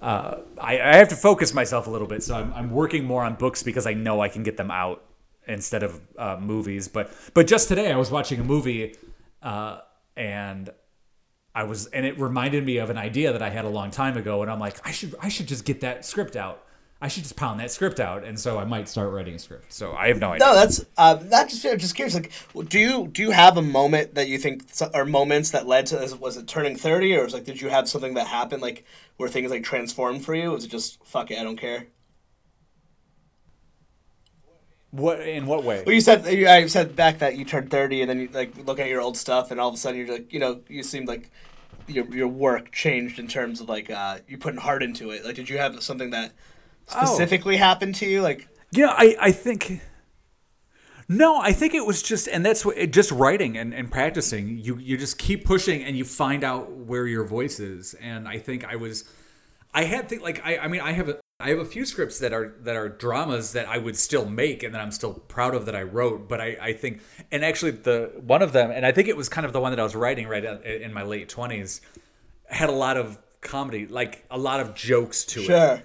uh, 0.01 0.37
I, 0.59 0.79
I 0.79 0.95
have 0.95 1.09
to 1.09 1.15
focus 1.15 1.53
myself 1.53 1.87
a 1.87 1.89
little 1.89 2.07
bit, 2.07 2.23
so 2.23 2.35
I'm, 2.35 2.51
I'm 2.53 2.71
working 2.71 3.05
more 3.05 3.23
on 3.23 3.35
books 3.35 3.61
because 3.61 3.85
I 3.85 3.93
know 3.93 4.19
I 4.19 4.29
can 4.29 4.43
get 4.43 4.57
them 4.57 4.71
out 4.71 5.03
instead 5.47 5.83
of 5.83 6.01
uh, 6.17 6.37
movies. 6.39 6.87
But 6.87 7.11
but 7.33 7.47
just 7.47 7.67
today 7.67 7.91
I 7.91 7.97
was 7.97 8.09
watching 8.09 8.39
a 8.39 8.43
movie, 8.43 8.95
uh, 9.43 9.79
and 10.17 10.69
I 11.53 11.63
was 11.63 11.85
and 11.87 12.05
it 12.05 12.19
reminded 12.19 12.65
me 12.65 12.77
of 12.77 12.89
an 12.89 12.97
idea 12.97 13.31
that 13.31 13.43
I 13.43 13.49
had 13.49 13.65
a 13.65 13.69
long 13.69 13.91
time 13.91 14.17
ago, 14.17 14.41
and 14.41 14.49
I'm 14.49 14.59
like 14.59 14.85
I 14.85 14.91
should 14.91 15.15
I 15.21 15.29
should 15.29 15.47
just 15.47 15.65
get 15.65 15.81
that 15.81 16.03
script 16.03 16.35
out. 16.35 16.63
I 17.03 17.07
should 17.07 17.23
just 17.23 17.35
pound 17.35 17.59
that 17.59 17.71
script 17.71 17.99
out, 17.99 18.23
and 18.23 18.39
so 18.39 18.59
I 18.59 18.63
might 18.63 18.87
start 18.87 19.11
writing 19.11 19.33
a 19.33 19.39
script. 19.39 19.73
So 19.73 19.93
I 19.93 20.09
have 20.09 20.19
no 20.19 20.33
idea. 20.33 20.45
No, 20.45 20.53
that's 20.53 20.85
uh, 20.97 21.17
not 21.25 21.49
just 21.49 21.65
I'm 21.65 21.79
just 21.79 21.95
curious. 21.95 22.13
Like, 22.13 22.31
do 22.69 22.77
you 22.77 23.07
do 23.07 23.23
you 23.23 23.31
have 23.31 23.57
a 23.57 23.61
moment 23.61 24.13
that 24.13 24.27
you 24.27 24.37
think 24.37 24.65
or 24.93 25.03
moments 25.05 25.49
that 25.51 25.65
led 25.65 25.87
to 25.87 25.97
this? 25.97 26.13
was 26.13 26.37
it 26.37 26.47
turning 26.47 26.75
thirty 26.75 27.15
or 27.15 27.23
was 27.23 27.33
like 27.33 27.45
did 27.45 27.59
you 27.59 27.69
have 27.69 27.89
something 27.89 28.13
that 28.13 28.27
happened 28.27 28.61
like 28.61 28.85
where 29.17 29.27
things 29.27 29.49
like 29.49 29.63
transformed 29.63 30.23
for 30.23 30.35
you? 30.35 30.51
Was 30.51 30.65
it 30.65 30.67
just 30.67 31.03
fuck 31.03 31.31
it, 31.31 31.39
I 31.39 31.43
don't 31.43 31.57
care? 31.57 31.87
What 34.91 35.21
in 35.21 35.47
what 35.47 35.63
way? 35.63 35.83
Well, 35.83 35.95
you 35.95 36.01
said 36.01 36.25
you, 36.31 36.47
I 36.47 36.67
said 36.67 36.95
back 36.95 37.17
that 37.19 37.35
you 37.35 37.45
turned 37.45 37.71
thirty 37.71 38.01
and 38.01 38.09
then 38.11 38.19
you 38.19 38.29
like 38.31 38.55
look 38.67 38.79
at 38.79 38.89
your 38.89 39.01
old 39.01 39.17
stuff 39.17 39.49
and 39.49 39.59
all 39.59 39.69
of 39.69 39.73
a 39.73 39.77
sudden 39.77 39.99
you're 39.99 40.11
like 40.11 40.31
you 40.31 40.39
know 40.39 40.61
you 40.67 40.83
seemed 40.83 41.07
like 41.07 41.31
your 41.87 42.05
your 42.13 42.27
work 42.27 42.71
changed 42.71 43.19
in 43.19 43.27
terms 43.27 43.61
of 43.61 43.69
like 43.69 43.89
uh, 43.89 44.19
you 44.27 44.37
putting 44.37 44.59
heart 44.59 44.83
into 44.83 45.11
it. 45.11 45.25
Like, 45.25 45.35
did 45.35 45.49
you 45.49 45.57
have 45.57 45.81
something 45.81 46.11
that 46.11 46.33
Oh. 46.95 47.05
specifically 47.05 47.57
happened 47.57 47.95
to 47.95 48.05
you? 48.05 48.21
Like, 48.21 48.47
Yeah, 48.71 48.93
I, 48.95 49.15
I 49.19 49.31
think. 49.31 49.81
No, 51.07 51.41
I 51.41 51.51
think 51.51 51.73
it 51.73 51.85
was 51.85 52.01
just, 52.01 52.29
and 52.29 52.45
that's 52.45 52.65
what 52.65 52.77
it, 52.77 52.93
just 52.93 53.11
writing 53.11 53.57
and, 53.57 53.73
and 53.73 53.91
practicing. 53.91 54.57
You 54.57 54.77
you 54.77 54.97
just 54.97 55.17
keep 55.17 55.43
pushing, 55.43 55.83
and 55.83 55.97
you 55.97 56.05
find 56.05 56.43
out 56.43 56.71
where 56.71 57.05
your 57.05 57.25
voice 57.25 57.59
is. 57.59 57.93
And 57.95 58.29
I 58.29 58.39
think 58.39 58.63
I 58.63 58.77
was, 58.77 59.03
I 59.73 59.83
had 59.83 60.07
think 60.07 60.21
like 60.21 60.41
I 60.45 60.57
I 60.59 60.67
mean 60.69 60.79
I 60.79 60.93
have 60.93 61.09
a 61.09 61.19
I 61.41 61.49
have 61.49 61.59
a 61.59 61.65
few 61.65 61.85
scripts 61.85 62.19
that 62.19 62.31
are 62.31 62.55
that 62.61 62.77
are 62.77 62.87
dramas 62.87 63.51
that 63.53 63.67
I 63.67 63.77
would 63.77 63.97
still 63.97 64.25
make 64.25 64.63
and 64.63 64.73
that 64.73 64.79
I'm 64.79 64.91
still 64.91 65.13
proud 65.13 65.53
of 65.53 65.65
that 65.65 65.75
I 65.75 65.83
wrote. 65.83 66.29
But 66.29 66.39
I 66.39 66.57
I 66.61 66.73
think, 66.73 67.01
and 67.29 67.43
actually 67.43 67.71
the 67.71 68.13
one 68.25 68.41
of 68.41 68.53
them, 68.53 68.71
and 68.71 68.85
I 68.85 68.93
think 68.93 69.09
it 69.09 69.17
was 69.17 69.27
kind 69.27 69.45
of 69.45 69.51
the 69.51 69.59
one 69.59 69.71
that 69.71 69.79
I 69.79 69.83
was 69.83 69.95
writing 69.95 70.29
right 70.29 70.45
in 70.63 70.93
my 70.93 71.03
late 71.03 71.27
twenties, 71.27 71.81
had 72.45 72.69
a 72.69 72.73
lot 72.73 72.95
of 72.95 73.17
comedy, 73.41 73.85
like 73.85 74.23
a 74.31 74.37
lot 74.37 74.59
of 74.59 74.75
jokes 74.75 75.25
to 75.25 75.41
it 75.41 75.45
sure. 75.45 75.81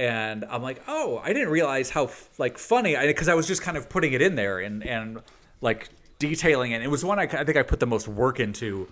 And 0.00 0.46
I'm 0.46 0.62
like, 0.62 0.82
oh, 0.88 1.20
I 1.22 1.34
didn't 1.34 1.50
realize 1.50 1.90
how 1.90 2.10
like 2.38 2.56
funny 2.56 2.96
because 3.06 3.28
I, 3.28 3.34
was 3.34 3.46
just 3.46 3.60
kind 3.60 3.76
of 3.76 3.90
putting 3.90 4.14
it 4.14 4.22
in 4.22 4.34
there 4.34 4.58
and 4.58 4.82
and 4.82 5.20
like 5.60 5.90
detailing 6.18 6.72
it. 6.72 6.80
It 6.80 6.88
was 6.88 7.04
one 7.04 7.18
I, 7.18 7.24
I 7.24 7.44
think 7.44 7.58
I 7.58 7.62
put 7.62 7.80
the 7.80 7.86
most 7.86 8.08
work 8.08 8.40
into, 8.40 8.88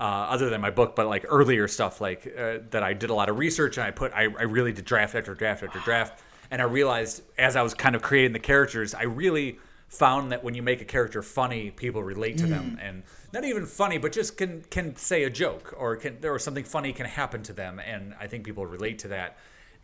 uh, 0.00 0.02
other 0.02 0.48
than 0.48 0.62
my 0.62 0.70
book, 0.70 0.96
but 0.96 1.06
like 1.06 1.26
earlier 1.28 1.68
stuff 1.68 2.00
like 2.00 2.26
uh, 2.26 2.60
that 2.70 2.82
I 2.82 2.94
did 2.94 3.10
a 3.10 3.14
lot 3.14 3.28
of 3.28 3.38
research 3.38 3.76
and 3.76 3.86
I 3.86 3.90
put 3.90 4.10
I, 4.14 4.22
I 4.22 4.44
really 4.44 4.72
did 4.72 4.86
draft 4.86 5.14
after 5.14 5.34
draft 5.34 5.62
after 5.62 5.80
draft, 5.80 6.22
and 6.50 6.62
I 6.62 6.64
realized 6.64 7.22
as 7.36 7.54
I 7.54 7.60
was 7.60 7.74
kind 7.74 7.94
of 7.94 8.00
creating 8.00 8.32
the 8.32 8.38
characters, 8.38 8.94
I 8.94 9.02
really 9.02 9.58
found 9.88 10.32
that 10.32 10.42
when 10.42 10.54
you 10.54 10.62
make 10.62 10.80
a 10.80 10.86
character 10.86 11.22
funny, 11.22 11.70
people 11.70 12.02
relate 12.02 12.38
to 12.38 12.46
them. 12.46 12.78
And 12.80 13.02
not 13.32 13.44
even 13.44 13.66
funny, 13.66 13.98
but 13.98 14.12
just 14.12 14.38
can 14.38 14.62
can 14.70 14.96
say 14.96 15.24
a 15.24 15.30
joke 15.30 15.74
or 15.76 15.96
can 15.96 16.16
or 16.24 16.38
something 16.38 16.64
funny 16.64 16.94
can 16.94 17.04
happen 17.04 17.42
to 17.42 17.52
them, 17.52 17.78
and 17.78 18.14
I 18.18 18.28
think 18.28 18.44
people 18.44 18.64
relate 18.64 18.98
to 19.00 19.08
that 19.08 19.36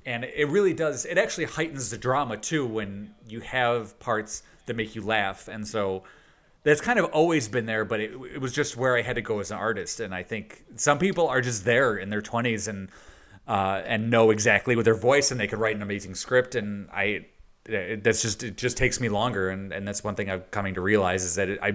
and 0.06 0.24
it 0.24 0.48
really 0.48 0.74
does 0.74 1.04
it 1.04 1.18
actually 1.18 1.44
heightens 1.44 1.90
the 1.90 1.98
drama 1.98 2.36
too 2.36 2.66
when 2.66 3.14
you 3.28 3.40
have 3.40 3.98
parts 4.00 4.42
that 4.66 4.76
make 4.76 4.94
you 4.94 5.02
laugh. 5.02 5.48
And 5.48 5.66
so 5.66 6.04
that's 6.62 6.80
kind 6.80 6.98
of 6.98 7.06
always 7.06 7.48
been 7.48 7.66
there 7.66 7.84
but 7.84 8.00
it, 8.00 8.12
it 8.34 8.40
was 8.40 8.52
just 8.52 8.76
where 8.76 8.96
i 8.96 9.02
had 9.02 9.16
to 9.16 9.22
go 9.22 9.40
as 9.40 9.50
an 9.50 9.58
artist. 9.58 10.00
And 10.00 10.14
i 10.14 10.22
think 10.22 10.64
some 10.76 10.98
people 10.98 11.28
are 11.28 11.40
just 11.40 11.64
there 11.64 11.96
in 11.96 12.10
their 12.10 12.22
20s 12.22 12.68
and 12.68 12.88
uh, 13.46 13.82
and 13.84 14.10
know 14.10 14.30
exactly 14.30 14.74
with 14.74 14.86
their 14.86 14.94
voice 14.94 15.30
and 15.30 15.38
they 15.38 15.46
could 15.46 15.58
write 15.58 15.76
an 15.76 15.82
amazing 15.82 16.14
script. 16.14 16.54
And 16.54 16.88
i 16.90 17.26
it, 17.66 18.04
that's 18.04 18.20
just 18.20 18.42
it 18.42 18.56
just 18.56 18.76
takes 18.76 19.00
me 19.00 19.08
longer. 19.08 19.48
And 19.48 19.72
and 19.72 19.86
that's 19.86 20.04
one 20.04 20.14
thing 20.14 20.30
i'm 20.30 20.42
coming 20.50 20.74
to 20.74 20.80
realize 20.80 21.24
is 21.24 21.34
that 21.36 21.48
it, 21.48 21.58
i 21.62 21.74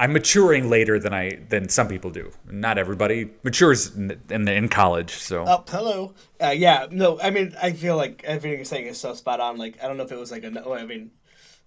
I'm 0.00 0.14
maturing 0.14 0.70
later 0.70 0.98
than 0.98 1.12
I 1.12 1.40
than 1.50 1.68
some 1.68 1.86
people 1.86 2.10
do. 2.10 2.32
Not 2.50 2.78
everybody 2.78 3.28
matures 3.42 3.94
in, 3.94 4.18
in, 4.30 4.48
in 4.48 4.70
college, 4.70 5.12
so 5.12 5.44
Oh, 5.46 5.62
hello. 5.68 6.14
Uh, 6.42 6.54
yeah, 6.56 6.86
no, 6.90 7.20
I 7.20 7.28
mean, 7.28 7.54
I 7.62 7.72
feel 7.72 7.98
like 7.98 8.24
everything 8.24 8.52
you're 8.52 8.64
saying 8.64 8.86
is 8.86 8.98
so 8.98 9.12
spot 9.12 9.40
on. 9.40 9.58
Like, 9.58 9.76
I 9.84 9.86
don't 9.86 9.98
know 9.98 10.04
if 10.04 10.10
it 10.10 10.18
was 10.18 10.32
like 10.32 10.42
a, 10.42 10.70
I 10.72 10.86
mean, 10.86 11.10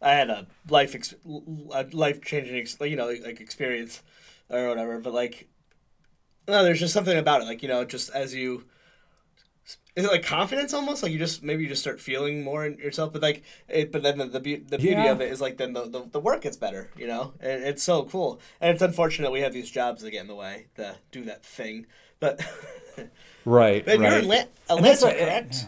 I 0.02 0.14
had 0.14 0.32
a 0.32 0.48
life, 0.68 0.96
ex- 0.96 1.14
a 1.24 1.86
life 1.92 2.24
changing, 2.24 2.66
you 2.90 2.96
know, 2.96 3.06
like 3.06 3.40
experience 3.40 4.02
or 4.50 4.68
whatever. 4.68 5.00
But 5.00 5.14
like, 5.14 5.48
no, 6.48 6.64
there's 6.64 6.80
just 6.80 6.94
something 6.94 7.16
about 7.16 7.44
it. 7.44 7.46
Like, 7.46 7.62
you 7.62 7.70
know, 7.70 7.86
just 7.86 8.10
as 8.16 8.34
you, 8.34 8.66
is 9.96 10.06
it 10.06 10.12
like 10.12 10.26
confidence 10.26 10.74
almost? 10.74 11.04
Like 11.04 11.12
you 11.12 11.20
just 11.20 11.44
maybe 11.44 11.64
you 11.64 11.70
just 11.70 11.82
start 11.82 12.00
feeling 12.02 12.44
more 12.44 12.66
in 12.66 12.78
yourself. 12.78 13.14
But 13.14 13.22
like, 13.22 13.44
it, 13.68 13.92
but 13.92 14.02
then 14.04 14.18
the 14.18 14.26
the, 14.26 14.40
be- 14.40 14.56
the 14.56 14.78
beauty 14.78 15.02
Yeah. 15.02 15.12
of 15.12 15.22
it 15.22 15.32
is 15.32 15.40
like 15.40 15.58
then 15.58 15.74
the, 15.74 15.88
the, 15.88 16.08
the 16.12 16.20
work 16.20 16.42
gets 16.42 16.58
better. 16.58 16.90
You 16.98 17.08
know, 17.08 17.34
and 17.40 17.64
it's 17.64 17.84
so 17.84 18.04
cool. 18.06 18.40
And 18.60 18.72
it's 18.72 18.82
unfortunate 18.82 19.32
we 19.32 19.42
have 19.42 19.54
these 19.54 19.70
jobs 19.70 20.02
that 20.02 20.12
get 20.12 20.22
in 20.22 20.28
the 20.28 20.36
way 20.36 20.66
to 20.76 20.96
do 21.12 21.24
that 21.26 21.46
thing. 21.46 21.86
But. 22.20 22.42
right, 23.46 23.86
you're 23.86 23.98
right. 24.00 24.24
in 24.24 24.28
La- 24.30 24.44
Atlanta, 24.70 25.06
what- 25.06 25.18
correct? 25.18 25.68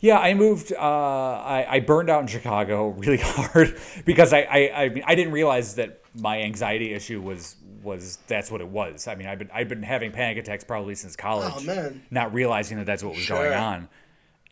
Yeah, 0.00 0.18
I 0.18 0.34
moved. 0.34 0.72
Uh, 0.72 0.78
I, 0.78 1.66
I 1.68 1.80
burned 1.80 2.10
out 2.10 2.20
in 2.20 2.26
Chicago 2.26 2.88
really 2.98 3.16
hard 3.18 3.78
because 4.04 4.32
I, 4.32 4.40
I, 4.40 4.82
I, 4.84 4.88
mean, 4.90 5.02
I 5.06 5.14
didn't 5.14 5.32
realize 5.32 5.74
that 5.76 6.00
my 6.14 6.42
anxiety 6.42 6.92
issue 6.92 7.20
was 7.20 7.56
was 7.86 8.18
that's 8.26 8.50
what 8.50 8.60
it 8.60 8.68
was. 8.68 9.08
I 9.08 9.14
mean, 9.14 9.26
I've 9.26 9.38
been 9.38 9.50
I've 9.54 9.68
been 9.70 9.82
having 9.82 10.12
panic 10.12 10.36
attacks 10.36 10.64
probably 10.64 10.94
since 10.94 11.16
college, 11.16 11.66
Oh, 11.68 11.94
not 12.10 12.34
realizing 12.34 12.76
that 12.76 12.84
that's 12.84 13.02
what 13.02 13.14
was 13.14 13.22
Sure. 13.22 13.36
going 13.38 13.54
on, 13.58 13.88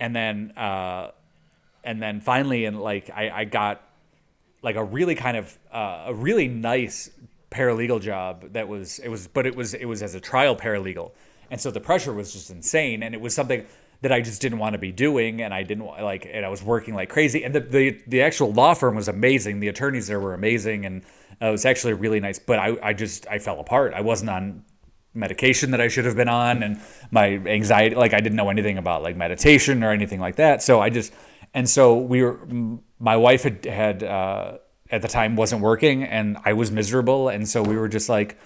and 0.00 0.16
then 0.16 0.52
uh, 0.56 1.10
and 1.84 2.00
then 2.00 2.20
finally, 2.22 2.64
and 2.64 2.80
like 2.80 3.10
I, 3.10 3.30
I 3.40 3.44
got 3.44 3.82
like 4.62 4.76
a 4.76 4.84
really 4.84 5.14
kind 5.14 5.36
of 5.36 5.58
uh, 5.70 6.04
a 6.06 6.14
really 6.14 6.48
nice 6.48 7.10
paralegal 7.50 8.00
job 8.00 8.52
that 8.54 8.66
was 8.66 8.98
it 8.98 9.08
was 9.08 9.28
but 9.28 9.46
it 9.46 9.54
was 9.54 9.74
it 9.74 9.84
was 9.84 10.02
as 10.02 10.14
a 10.14 10.20
trial 10.20 10.56
paralegal. 10.56 11.10
And 11.50 11.60
so 11.60 11.70
the 11.70 11.80
pressure 11.80 12.12
was 12.12 12.32
just 12.32 12.50
insane. 12.50 13.02
And 13.02 13.14
it 13.14 13.20
was 13.20 13.34
something 13.34 13.66
that 14.00 14.10
I 14.10 14.22
just 14.22 14.40
didn't 14.40 14.58
want 14.58 14.72
to 14.72 14.78
be 14.78 14.90
doing. 14.90 15.42
And 15.42 15.52
I 15.52 15.62
didn't 15.62 15.84
like 15.84 16.26
and 16.30 16.44
I 16.44 16.48
was 16.48 16.62
working 16.62 16.94
like 16.94 17.10
crazy. 17.10 17.44
And 17.44 17.54
the 17.54 17.60
the, 17.60 18.00
the 18.06 18.22
actual 18.22 18.52
law 18.52 18.74
firm 18.74 18.96
was 18.96 19.06
amazing. 19.08 19.60
The 19.60 19.68
attorneys 19.68 20.06
there 20.06 20.18
were 20.18 20.34
amazing. 20.34 20.86
And 20.86 21.02
uh, 21.40 21.46
it 21.46 21.50
was 21.50 21.64
actually 21.64 21.92
really 21.92 22.20
nice 22.20 22.38
but 22.38 22.58
I, 22.58 22.76
I 22.82 22.92
just 22.92 23.26
I 23.28 23.38
fell 23.38 23.60
apart. 23.60 23.94
I 23.94 24.00
wasn't 24.00 24.30
on 24.30 24.64
medication 25.14 25.70
that 25.70 25.80
I 25.80 25.88
should 25.88 26.04
have 26.04 26.16
been 26.16 26.28
on 26.28 26.62
and 26.62 26.80
my 27.10 27.34
anxiety 27.46 27.94
like 27.94 28.12
I 28.12 28.20
didn't 28.20 28.36
know 28.36 28.50
anything 28.50 28.78
about 28.78 29.02
like 29.02 29.16
meditation 29.16 29.84
or 29.84 29.92
anything 29.92 30.20
like 30.20 30.36
that. 30.36 30.62
So 30.62 30.80
I 30.80 30.90
just 30.90 31.12
and 31.54 31.70
so 31.70 31.96
we 31.96 32.22
were 32.22 32.40
my 32.98 33.16
wife 33.16 33.44
had 33.44 33.64
had 33.64 34.02
uh, 34.02 34.58
at 34.90 35.02
the 35.02 35.08
time 35.08 35.36
wasn't 35.36 35.62
working 35.62 36.02
and 36.02 36.36
I 36.44 36.52
was 36.54 36.70
miserable. 36.70 37.28
And 37.28 37.48
so 37.48 37.62
we 37.62 37.76
were 37.76 37.88
just 37.88 38.08
like 38.08 38.38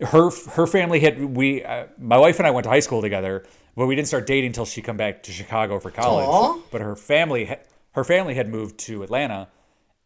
her 0.00 0.30
her 0.50 0.66
family 0.66 1.00
had 1.00 1.24
we 1.24 1.64
uh, 1.64 1.86
my 1.98 2.18
wife 2.18 2.38
and 2.38 2.46
I 2.46 2.50
went 2.50 2.64
to 2.64 2.70
high 2.70 2.80
school 2.80 3.00
together 3.00 3.46
but 3.76 3.86
we 3.86 3.94
didn't 3.94 4.08
start 4.08 4.26
dating 4.26 4.48
until 4.48 4.66
she 4.66 4.82
come 4.82 4.96
back 4.96 5.22
to 5.22 5.32
Chicago 5.32 5.78
for 5.78 5.90
college. 5.90 6.26
Aw. 6.28 6.60
but 6.70 6.82
her 6.82 6.96
family 6.96 7.56
her 7.92 8.04
family 8.04 8.34
had 8.34 8.48
moved 8.48 8.78
to 8.78 9.02
Atlanta 9.02 9.48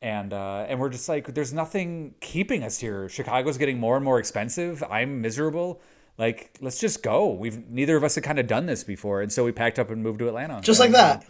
and 0.04 0.34
uh, 0.34 0.66
and 0.68 0.78
we're 0.78 0.90
just 0.90 1.08
like 1.08 1.32
there's 1.32 1.54
nothing 1.54 2.14
keeping 2.20 2.62
us 2.62 2.78
here. 2.78 3.08
Chicago's 3.08 3.56
getting 3.56 3.80
more 3.80 3.96
and 3.96 4.04
more 4.04 4.18
expensive. 4.18 4.84
I'm 4.90 5.22
miserable. 5.22 5.80
Like 6.18 6.58
let's 6.60 6.78
just 6.78 7.02
go. 7.02 7.32
We've 7.32 7.66
neither 7.70 7.96
of 7.96 8.04
us 8.04 8.14
had 8.14 8.22
kind 8.22 8.38
of 8.38 8.46
done 8.46 8.66
this 8.66 8.84
before. 8.84 9.22
And 9.22 9.32
so 9.32 9.44
we 9.44 9.50
packed 9.50 9.78
up 9.78 9.88
and 9.88 10.02
moved 10.02 10.18
to 10.18 10.28
atlanta. 10.28 10.60
Just 10.60 10.78
like 10.78 10.90
that. 10.90 11.24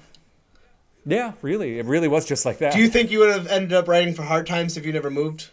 yeah 1.06 1.34
really. 1.40 1.78
It 1.78 1.86
really 1.86 2.08
was 2.08 2.26
just 2.26 2.44
like 2.44 2.58
that. 2.58 2.72
Do 2.72 2.80
you 2.80 2.88
think 2.88 3.12
you 3.12 3.20
would 3.20 3.30
have 3.30 3.46
ended 3.46 3.74
up 3.74 3.86
writing 3.86 4.12
for 4.12 4.24
Hard 4.24 4.44
Times 4.44 4.76
if 4.76 4.84
you 4.84 4.92
never 4.92 5.08
moved? 5.08 5.50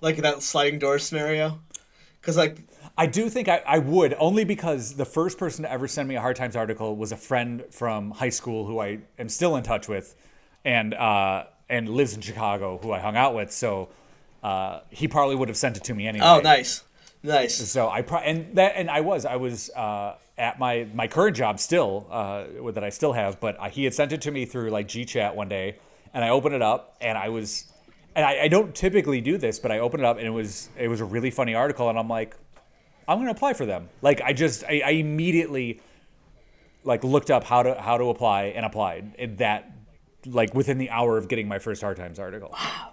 Like 0.00 0.18
that 0.18 0.40
sliding 0.40 0.78
door 0.78 1.00
scenario? 1.00 1.58
Because, 2.20 2.36
like, 2.36 2.62
I 2.96 3.06
do 3.06 3.28
think 3.28 3.48
I, 3.48 3.60
I 3.66 3.78
would, 3.80 4.14
only 4.18 4.44
because 4.44 4.94
the 4.94 5.04
first 5.04 5.36
person 5.36 5.64
to 5.64 5.70
ever 5.70 5.86
send 5.86 6.08
me 6.08 6.14
a 6.14 6.20
Hard 6.22 6.36
Times 6.36 6.56
article 6.56 6.96
was 6.96 7.12
a 7.12 7.18
friend 7.18 7.64
from 7.70 8.12
high 8.12 8.30
school 8.30 8.66
who 8.66 8.78
I 8.80 9.00
am 9.18 9.28
still 9.28 9.56
in 9.56 9.62
touch 9.62 9.88
with, 9.88 10.16
and 10.64 10.94
uh, 10.94 11.44
and 11.68 11.88
lives 11.88 12.14
in 12.14 12.20
Chicago, 12.20 12.78
who 12.82 12.92
I 12.92 13.00
hung 13.00 13.16
out 13.16 13.34
with. 13.34 13.52
So 13.52 13.88
uh, 14.42 14.80
he 14.90 15.08
probably 15.08 15.36
would 15.36 15.48
have 15.48 15.56
sent 15.56 15.76
it 15.76 15.84
to 15.84 15.94
me 15.94 16.06
anyway. 16.06 16.26
oh, 16.26 16.40
nice. 16.40 16.84
Nice. 17.22 17.56
So 17.70 17.88
I 17.88 18.02
pro- 18.02 18.18
and 18.18 18.54
that 18.56 18.74
and 18.76 18.90
I 18.90 19.00
was 19.00 19.24
I 19.24 19.36
was 19.36 19.70
uh, 19.70 20.16
at 20.36 20.58
my 20.58 20.86
my 20.92 21.08
current 21.08 21.34
job 21.34 21.58
still 21.58 22.06
uh, 22.10 22.44
that 22.72 22.84
I 22.84 22.90
still 22.90 23.14
have, 23.14 23.40
but 23.40 23.58
uh, 23.58 23.70
he 23.70 23.84
had 23.84 23.94
sent 23.94 24.12
it 24.12 24.20
to 24.22 24.30
me 24.30 24.44
through 24.44 24.70
like 24.70 24.88
GChat 24.88 25.34
one 25.34 25.48
day, 25.48 25.76
and 26.12 26.22
I 26.22 26.28
opened 26.28 26.54
it 26.54 26.60
up 26.60 26.96
and 27.00 27.16
I 27.16 27.30
was 27.30 27.72
and 28.14 28.26
I, 28.26 28.42
I 28.42 28.48
don't 28.48 28.74
typically 28.74 29.22
do 29.22 29.38
this, 29.38 29.58
but 29.58 29.72
I 29.72 29.78
opened 29.78 30.02
it 30.02 30.06
up 30.06 30.18
and 30.18 30.26
it 30.26 30.30
was 30.30 30.68
it 30.78 30.88
was 30.88 31.00
a 31.00 31.04
really 31.06 31.30
funny 31.30 31.54
article, 31.54 31.88
and 31.88 31.98
I'm 31.98 32.08
like, 32.08 32.36
I'm 33.08 33.18
gonna 33.18 33.30
apply 33.30 33.54
for 33.54 33.64
them. 33.64 33.88
Like 34.02 34.20
I 34.20 34.34
just 34.34 34.62
I, 34.64 34.82
I 34.84 34.90
immediately 34.90 35.80
like 36.84 37.04
looked 37.04 37.30
up 37.30 37.44
how 37.44 37.62
to 37.62 37.80
how 37.80 37.96
to 37.96 38.10
apply 38.10 38.44
and 38.54 38.66
applied 38.66 39.14
in 39.18 39.36
that 39.36 39.73
like 40.26 40.54
within 40.54 40.78
the 40.78 40.90
hour 40.90 41.18
of 41.18 41.28
getting 41.28 41.48
my 41.48 41.58
first 41.58 41.82
hard 41.82 41.96
times 41.96 42.18
article. 42.18 42.50
Wow. 42.52 42.92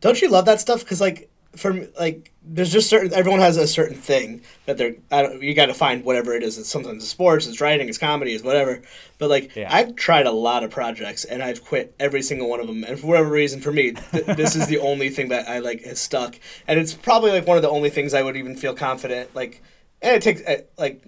Don't 0.00 0.20
you 0.20 0.28
love 0.28 0.44
that 0.46 0.60
stuff? 0.60 0.80
Because 0.80 1.00
like 1.00 1.30
for 1.56 1.72
me, 1.72 1.88
like 1.98 2.32
there's 2.42 2.70
just 2.70 2.90
certain 2.90 3.14
everyone 3.14 3.40
has 3.40 3.56
a 3.56 3.66
certain 3.66 3.96
thing 3.96 4.42
that 4.66 4.76
they're 4.76 4.94
I 5.10 5.22
don't, 5.22 5.42
you 5.42 5.54
got 5.54 5.66
to 5.66 5.74
find 5.74 6.04
whatever 6.04 6.34
it 6.34 6.42
is. 6.42 6.58
It's 6.58 6.68
sometimes 6.68 7.02
it's 7.02 7.08
sports, 7.10 7.46
it's 7.46 7.60
writing, 7.62 7.88
it's 7.88 7.96
comedy, 7.96 8.32
it's 8.34 8.44
whatever. 8.44 8.82
But 9.18 9.30
like 9.30 9.56
Yeah. 9.56 9.74
I've 9.74 9.96
tried 9.96 10.26
a 10.26 10.32
lot 10.32 10.64
of 10.64 10.70
projects 10.70 11.24
and 11.24 11.42
I've 11.42 11.64
quit 11.64 11.94
every 11.98 12.20
single 12.22 12.48
one 12.50 12.60
of 12.60 12.66
them. 12.66 12.84
And 12.84 13.00
for 13.00 13.06
whatever 13.06 13.30
reason, 13.30 13.60
for 13.62 13.72
me, 13.72 13.92
th- 13.92 14.26
this 14.36 14.54
is 14.54 14.66
the 14.66 14.78
only 14.90 15.08
thing 15.08 15.28
that 15.28 15.48
I 15.48 15.60
like 15.60 15.82
has 15.84 15.98
stuck. 16.00 16.38
And 16.68 16.78
it's 16.78 16.92
probably 16.92 17.30
like 17.30 17.46
one 17.46 17.56
of 17.56 17.62
the 17.62 17.70
only 17.70 17.88
things 17.90 18.12
I 18.12 18.22
would 18.22 18.36
even 18.36 18.54
feel 18.56 18.74
confident 18.74 19.34
like. 19.34 19.62
And 20.02 20.14
it 20.14 20.22
takes 20.22 20.42
uh, 20.42 20.58
like 20.76 21.02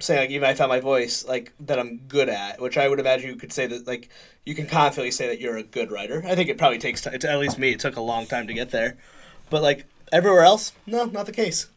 saying 0.00 0.20
like 0.20 0.30
even 0.30 0.48
I 0.48 0.54
found 0.54 0.68
my 0.68 0.80
voice 0.80 1.26
like 1.26 1.52
that 1.60 1.78
I'm 1.78 1.98
good 2.08 2.28
at, 2.28 2.60
which 2.60 2.76
I 2.76 2.88
would 2.88 3.00
imagine 3.00 3.30
you 3.30 3.36
could 3.36 3.52
say 3.52 3.66
that 3.66 3.86
like 3.86 4.08
you 4.44 4.54
can 4.54 4.66
confidently 4.66 5.10
say 5.10 5.28
that 5.28 5.40
you're 5.40 5.56
a 5.56 5.62
good 5.62 5.90
writer. 5.90 6.22
I 6.26 6.34
think 6.34 6.48
it 6.48 6.58
probably 6.58 6.78
takes 6.78 7.00
time. 7.00 7.14
At 7.14 7.38
least 7.38 7.58
me, 7.58 7.72
it 7.72 7.80
took 7.80 7.96
a 7.96 8.00
long 8.00 8.26
time 8.26 8.46
to 8.46 8.54
get 8.54 8.70
there, 8.70 8.96
but 9.48 9.62
like 9.62 9.86
everywhere 10.12 10.42
else, 10.42 10.72
no, 10.86 11.04
not 11.04 11.26
the 11.26 11.32
case. 11.32 11.68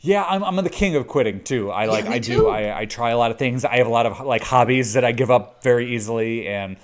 Yeah, 0.00 0.22
I'm, 0.24 0.44
I'm 0.44 0.56
the 0.56 0.68
king 0.68 0.96
of 0.96 1.08
quitting 1.08 1.42
too. 1.42 1.70
I 1.70 1.86
like 1.86 2.04
me 2.04 2.16
I 2.16 2.18
too. 2.18 2.36
do. 2.36 2.48
I, 2.48 2.80
I 2.80 2.84
try 2.84 3.10
a 3.10 3.16
lot 3.16 3.30
of 3.30 3.38
things. 3.38 3.64
I 3.64 3.78
have 3.78 3.86
a 3.86 3.90
lot 3.90 4.04
of 4.04 4.20
like 4.20 4.42
hobbies 4.42 4.92
that 4.92 5.04
I 5.04 5.12
give 5.12 5.30
up 5.30 5.62
very 5.62 5.94
easily, 5.94 6.46
and 6.46 6.76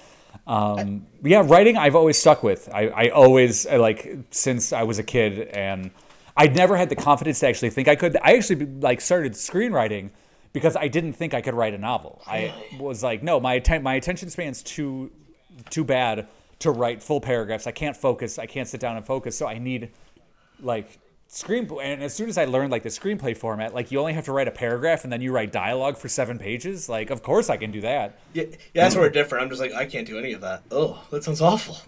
um, 0.46 1.06
yeah, 1.22 1.42
writing 1.44 1.76
I've 1.76 1.94
always 1.94 2.18
stuck 2.18 2.42
with. 2.42 2.70
I, 2.72 2.88
I 2.88 3.08
always 3.10 3.66
I, 3.66 3.76
like 3.76 4.08
since 4.30 4.72
I 4.72 4.84
was 4.84 4.98
a 4.98 5.02
kid, 5.02 5.48
and 5.48 5.90
I 6.36 6.46
never 6.46 6.76
had 6.76 6.88
the 6.88 6.96
confidence 6.96 7.40
to 7.40 7.48
actually 7.48 7.70
think 7.70 7.88
I 7.88 7.96
could. 7.96 8.16
I 8.22 8.34
actually 8.36 8.66
like 8.66 9.00
started 9.00 9.32
screenwriting 9.32 10.10
because 10.52 10.76
I 10.76 10.88
didn't 10.88 11.14
think 11.14 11.34
I 11.34 11.40
could 11.40 11.54
write 11.54 11.74
a 11.74 11.78
novel. 11.78 12.22
I 12.26 12.54
was 12.78 13.02
like, 13.02 13.22
no, 13.22 13.40
my 13.40 13.54
atten- 13.54 13.82
my 13.82 13.94
attention 13.94 14.30
span's 14.30 14.62
too 14.62 15.10
too 15.68 15.84
bad 15.84 16.26
to 16.60 16.70
write 16.70 17.02
full 17.02 17.20
paragraphs. 17.20 17.66
I 17.66 17.72
can't 17.72 17.96
focus. 17.96 18.38
I 18.38 18.46
can't 18.46 18.68
sit 18.68 18.80
down 18.80 18.96
and 18.96 19.04
focus. 19.04 19.36
So 19.36 19.46
I 19.46 19.58
need 19.58 19.90
like 20.60 20.98
screen 21.32 21.70
and 21.80 22.02
as 22.02 22.12
soon 22.12 22.28
as 22.28 22.36
I 22.36 22.44
learned 22.44 22.72
like 22.72 22.82
the 22.82 22.88
screenplay 22.88 23.36
format, 23.36 23.72
like 23.72 23.92
you 23.92 24.00
only 24.00 24.14
have 24.14 24.24
to 24.24 24.32
write 24.32 24.48
a 24.48 24.50
paragraph 24.50 25.04
and 25.04 25.12
then 25.12 25.20
you 25.20 25.30
write 25.30 25.52
dialogue 25.52 25.96
for 25.96 26.08
seven 26.08 26.38
pages. 26.38 26.88
Like, 26.88 27.10
of 27.10 27.22
course 27.22 27.48
I 27.48 27.56
can 27.56 27.70
do 27.70 27.80
that. 27.82 28.18
Yeah, 28.34 28.44
yeah, 28.74 28.82
that's 28.82 28.96
where 28.96 29.04
we're 29.04 29.10
different. 29.10 29.44
I'm 29.44 29.48
just 29.48 29.60
like 29.60 29.72
I 29.72 29.86
can't 29.86 30.06
do 30.06 30.18
any 30.18 30.32
of 30.32 30.40
that. 30.40 30.62
Oh, 30.72 31.00
that 31.10 31.22
sounds 31.22 31.40
awful. 31.40 31.78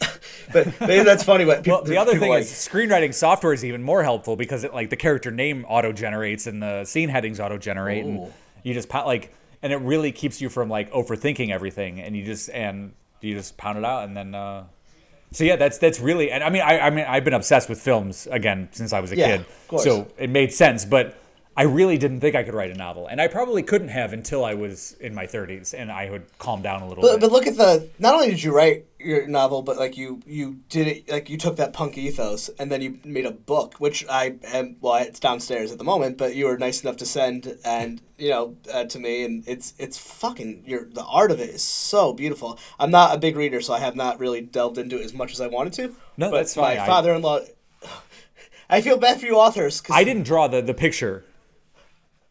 but 0.52 0.80
maybe 0.80 1.04
that's 1.04 1.22
funny. 1.22 1.44
What 1.44 1.62
people, 1.62 1.78
Well, 1.78 1.84
the 1.84 1.96
other 1.96 2.18
thing 2.18 2.30
like, 2.30 2.42
is 2.42 2.50
screenwriting 2.50 3.14
software 3.14 3.52
is 3.52 3.64
even 3.64 3.84
more 3.84 4.02
helpful 4.02 4.34
because 4.34 4.64
it 4.64 4.74
like 4.74 4.90
the 4.90 4.96
character 4.96 5.30
name 5.30 5.64
auto 5.68 5.92
generates 5.92 6.48
and 6.48 6.60
the 6.60 6.84
scene 6.84 7.08
headings 7.08 7.38
auto 7.38 7.56
generate 7.56 8.04
and 8.04 8.32
you 8.64 8.74
just 8.74 8.92
like 8.92 9.32
and 9.62 9.72
it 9.72 9.76
really 9.76 10.10
keeps 10.10 10.40
you 10.40 10.48
from 10.48 10.68
like 10.68 10.90
overthinking 10.90 11.50
everything 11.50 12.00
and 12.00 12.16
you 12.16 12.24
just 12.24 12.50
and 12.50 12.94
you 13.20 13.34
just 13.34 13.56
pound 13.56 13.78
it 13.78 13.84
out 13.84 14.04
and 14.04 14.16
then 14.16 14.34
uh 14.34 14.64
so 15.32 15.44
yeah, 15.44 15.56
that's 15.56 15.78
that's 15.78 16.00
really, 16.00 16.30
and 16.30 16.42
I 16.42 16.50
mean, 16.50 16.62
I, 16.62 16.78
I 16.80 16.90
mean, 16.90 17.04
I've 17.08 17.24
been 17.24 17.34
obsessed 17.34 17.68
with 17.68 17.80
films 17.80 18.26
again 18.30 18.68
since 18.72 18.92
I 18.92 19.00
was 19.00 19.12
a 19.12 19.16
Yeah, 19.16 19.26
kid, 19.26 19.40
of 19.40 19.68
course. 19.68 19.84
so 19.84 20.08
it 20.18 20.30
made 20.30 20.52
sense. 20.52 20.84
But 20.84 21.16
I 21.58 21.62
really 21.64 21.98
didn't 21.98 22.20
think 22.20 22.36
I 22.36 22.44
could 22.44 22.54
write 22.54 22.70
a 22.70 22.76
novel, 22.76 23.08
and 23.08 23.20
I 23.20 23.26
probably 23.26 23.64
couldn't 23.64 23.88
have 23.88 24.12
until 24.12 24.44
I 24.44 24.54
was 24.54 24.92
in 25.00 25.12
my 25.12 25.26
30s, 25.26 25.74
and 25.76 25.90
I 25.90 26.08
would 26.08 26.22
calm 26.38 26.62
down 26.62 26.82
a 26.82 26.88
little 26.88 27.02
But, 27.02 27.14
bit. 27.14 27.20
but 27.22 27.32
look 27.32 27.48
at 27.48 27.56
the. 27.56 27.88
Not 27.98 28.14
only 28.14 28.30
did 28.30 28.40
you 28.44 28.54
write 28.54 28.84
your 29.00 29.26
novel, 29.26 29.62
but 29.62 29.76
like 29.76 29.96
you 29.96 30.20
you 30.24 30.60
did 30.68 30.86
it 30.86 31.10
like 31.10 31.28
you 31.28 31.36
took 31.36 31.56
that 31.56 31.72
punk 31.72 31.98
ethos 31.98 32.48
and 32.60 32.70
then 32.70 32.80
you 32.80 33.00
made 33.04 33.26
a 33.26 33.32
book, 33.32 33.74
which 33.78 34.04
I 34.08 34.36
am. 34.44 34.76
Well, 34.80 35.02
it's 35.02 35.18
downstairs 35.18 35.72
at 35.72 35.78
the 35.78 35.84
moment, 35.84 36.16
but 36.16 36.36
you 36.36 36.46
were 36.46 36.56
nice 36.58 36.82
enough 36.84 36.96
to 36.98 37.06
send 37.06 37.58
and 37.64 38.00
you 38.18 38.30
know 38.30 38.56
uh, 38.72 38.84
to 38.84 38.98
me, 39.00 39.24
and 39.24 39.42
it's 39.48 39.74
it's 39.78 39.98
fucking 39.98 40.62
your 40.64 40.84
the 40.84 41.02
art 41.04 41.32
of 41.32 41.40
it 41.40 41.50
is 41.50 41.64
so 41.64 42.12
beautiful. 42.12 42.56
I'm 42.78 42.92
not 42.92 43.16
a 43.16 43.18
big 43.18 43.34
reader, 43.36 43.60
so 43.60 43.74
I 43.74 43.80
have 43.80 43.96
not 43.96 44.20
really 44.20 44.42
delved 44.42 44.78
into 44.78 44.96
it 45.00 45.04
as 45.04 45.12
much 45.12 45.32
as 45.32 45.40
I 45.40 45.48
wanted 45.48 45.72
to. 45.74 45.88
No, 46.16 46.30
but 46.30 46.36
that's 46.36 46.54
fine. 46.54 46.76
My 46.78 46.86
father-in-law. 46.86 47.40
I 48.70 48.80
feel 48.80 48.96
bad 48.98 49.18
for 49.18 49.26
you 49.26 49.34
authors. 49.36 49.80
'cause- 49.80 49.96
I 49.96 50.04
didn't 50.04 50.22
draw 50.24 50.46
the 50.46 50.60
the 50.62 50.74
picture. 50.74 51.24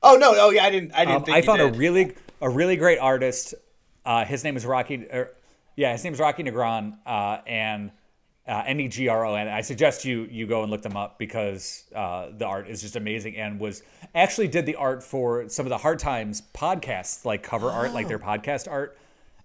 Oh 0.09 0.15
no! 0.15 0.33
Oh 0.35 0.49
yeah, 0.51 0.63
I 0.63 0.69
didn't. 0.69 0.93
I 0.93 1.05
didn't 1.05 1.17
Um, 1.17 1.23
think 1.25 1.37
I 1.37 1.41
found 1.41 1.61
a 1.61 1.71
really 1.71 2.15
a 2.41 2.49
really 2.49 2.75
great 2.77 2.99
artist. 2.99 3.53
Uh, 4.05 4.23
his 4.25 4.43
name 4.43 4.55
is 4.55 4.65
Rocky. 4.65 5.05
Er, 5.13 5.33
yeah, 5.75 5.91
his 5.91 6.03
name 6.03 6.13
is 6.13 6.19
Rocky 6.19 6.43
Negron, 6.43 6.97
uh, 7.05 7.39
and 7.45 7.91
uh, 8.47 8.63
N 8.65 8.79
E 8.79 8.87
G 8.87 9.09
R 9.09 9.25
O 9.25 9.35
N. 9.35 9.47
I 9.49 9.61
suggest 9.61 10.05
you 10.05 10.27
you 10.31 10.47
go 10.47 10.61
and 10.63 10.71
look 10.71 10.81
them 10.81 10.95
up 10.95 11.19
because 11.19 11.83
uh, 11.95 12.27
the 12.35 12.45
art 12.45 12.69
is 12.69 12.81
just 12.81 12.95
amazing 12.95 13.35
and 13.35 13.59
was 13.59 13.83
actually 14.15 14.47
did 14.47 14.65
the 14.65 14.75
art 14.75 15.03
for 15.03 15.49
some 15.49 15.65
of 15.65 15.69
the 15.69 15.77
Hard 15.79 15.99
Times 15.99 16.41
podcasts, 16.53 17.25
like 17.25 17.43
cover 17.43 17.69
art, 17.69 17.93
like 17.93 18.05
Oh. 18.05 18.09
their 18.09 18.19
podcast 18.19 18.71
art. 18.71 18.97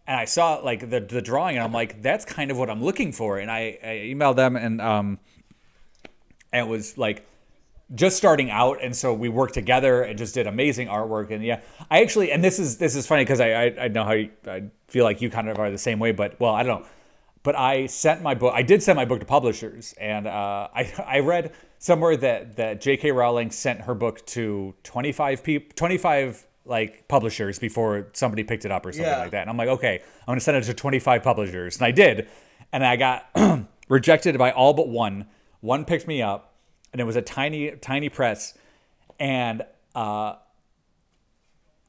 And 0.06 0.18
I 0.18 0.24
saw 0.24 0.54
like 0.56 0.88
the 0.90 1.00
the 1.00 1.20
drawing, 1.22 1.56
and 1.56 1.64
I'm 1.64 1.72
like, 1.72 2.02
that's 2.02 2.24
kind 2.24 2.50
of 2.50 2.56
what 2.58 2.70
I'm 2.70 2.82
looking 2.82 3.12
for. 3.12 3.38
And 3.38 3.50
I, 3.50 3.78
I 3.82 3.86
emailed 4.12 4.36
them, 4.36 4.56
and 4.56 4.80
um, 4.80 5.18
and 6.52 6.66
it 6.66 6.70
was 6.70 6.96
like 6.98 7.26
just 7.94 8.16
starting 8.16 8.50
out 8.50 8.78
and 8.82 8.94
so 8.96 9.12
we 9.12 9.28
worked 9.28 9.54
together 9.54 10.02
and 10.02 10.18
just 10.18 10.34
did 10.34 10.46
amazing 10.46 10.88
artwork 10.88 11.30
and 11.30 11.44
yeah 11.44 11.60
i 11.90 12.00
actually 12.00 12.32
and 12.32 12.42
this 12.42 12.58
is 12.58 12.78
this 12.78 12.94
is 12.96 13.06
funny 13.06 13.22
because 13.22 13.40
I, 13.40 13.52
I 13.52 13.74
i 13.82 13.88
know 13.88 14.04
how 14.04 14.12
you, 14.12 14.30
i 14.46 14.62
feel 14.88 15.04
like 15.04 15.20
you 15.20 15.28
kind 15.30 15.48
of 15.48 15.58
are 15.58 15.70
the 15.70 15.78
same 15.78 15.98
way 15.98 16.12
but 16.12 16.38
well 16.40 16.52
i 16.54 16.62
don't 16.62 16.80
know 16.82 16.88
but 17.42 17.54
i 17.56 17.86
sent 17.86 18.22
my 18.22 18.34
book 18.34 18.52
i 18.54 18.62
did 18.62 18.82
send 18.82 18.96
my 18.96 19.04
book 19.04 19.20
to 19.20 19.26
publishers 19.26 19.94
and 20.00 20.26
uh, 20.26 20.68
i 20.74 20.92
i 21.06 21.18
read 21.18 21.52
somewhere 21.78 22.16
that 22.16 22.56
that 22.56 22.80
jk 22.80 23.14
rowling 23.14 23.50
sent 23.50 23.82
her 23.82 23.94
book 23.94 24.24
to 24.26 24.74
25 24.84 25.44
people 25.44 25.72
25 25.76 26.46
like 26.64 27.08
publishers 27.08 27.58
before 27.58 28.06
somebody 28.12 28.44
picked 28.44 28.64
it 28.64 28.70
up 28.70 28.86
or 28.86 28.92
something 28.92 29.04
Yeah. 29.10 29.18
like 29.18 29.32
that 29.32 29.42
and 29.42 29.50
i'm 29.50 29.56
like 29.56 29.68
okay 29.68 30.00
i'm 30.20 30.26
going 30.26 30.38
to 30.38 30.44
send 30.44 30.56
it 30.56 30.64
to 30.64 30.74
25 30.74 31.22
publishers 31.22 31.76
and 31.76 31.84
i 31.84 31.90
did 31.90 32.28
and 32.72 32.86
i 32.86 32.96
got 32.96 33.28
rejected 33.88 34.38
by 34.38 34.52
all 34.52 34.72
but 34.72 34.88
one 34.88 35.26
one 35.60 35.84
picked 35.84 36.06
me 36.06 36.22
up 36.22 36.51
and 36.92 37.00
it 37.00 37.04
was 37.04 37.16
a 37.16 37.22
tiny 37.22 37.72
tiny 37.72 38.08
press. 38.08 38.56
And 39.18 39.62
uh, 39.94 40.34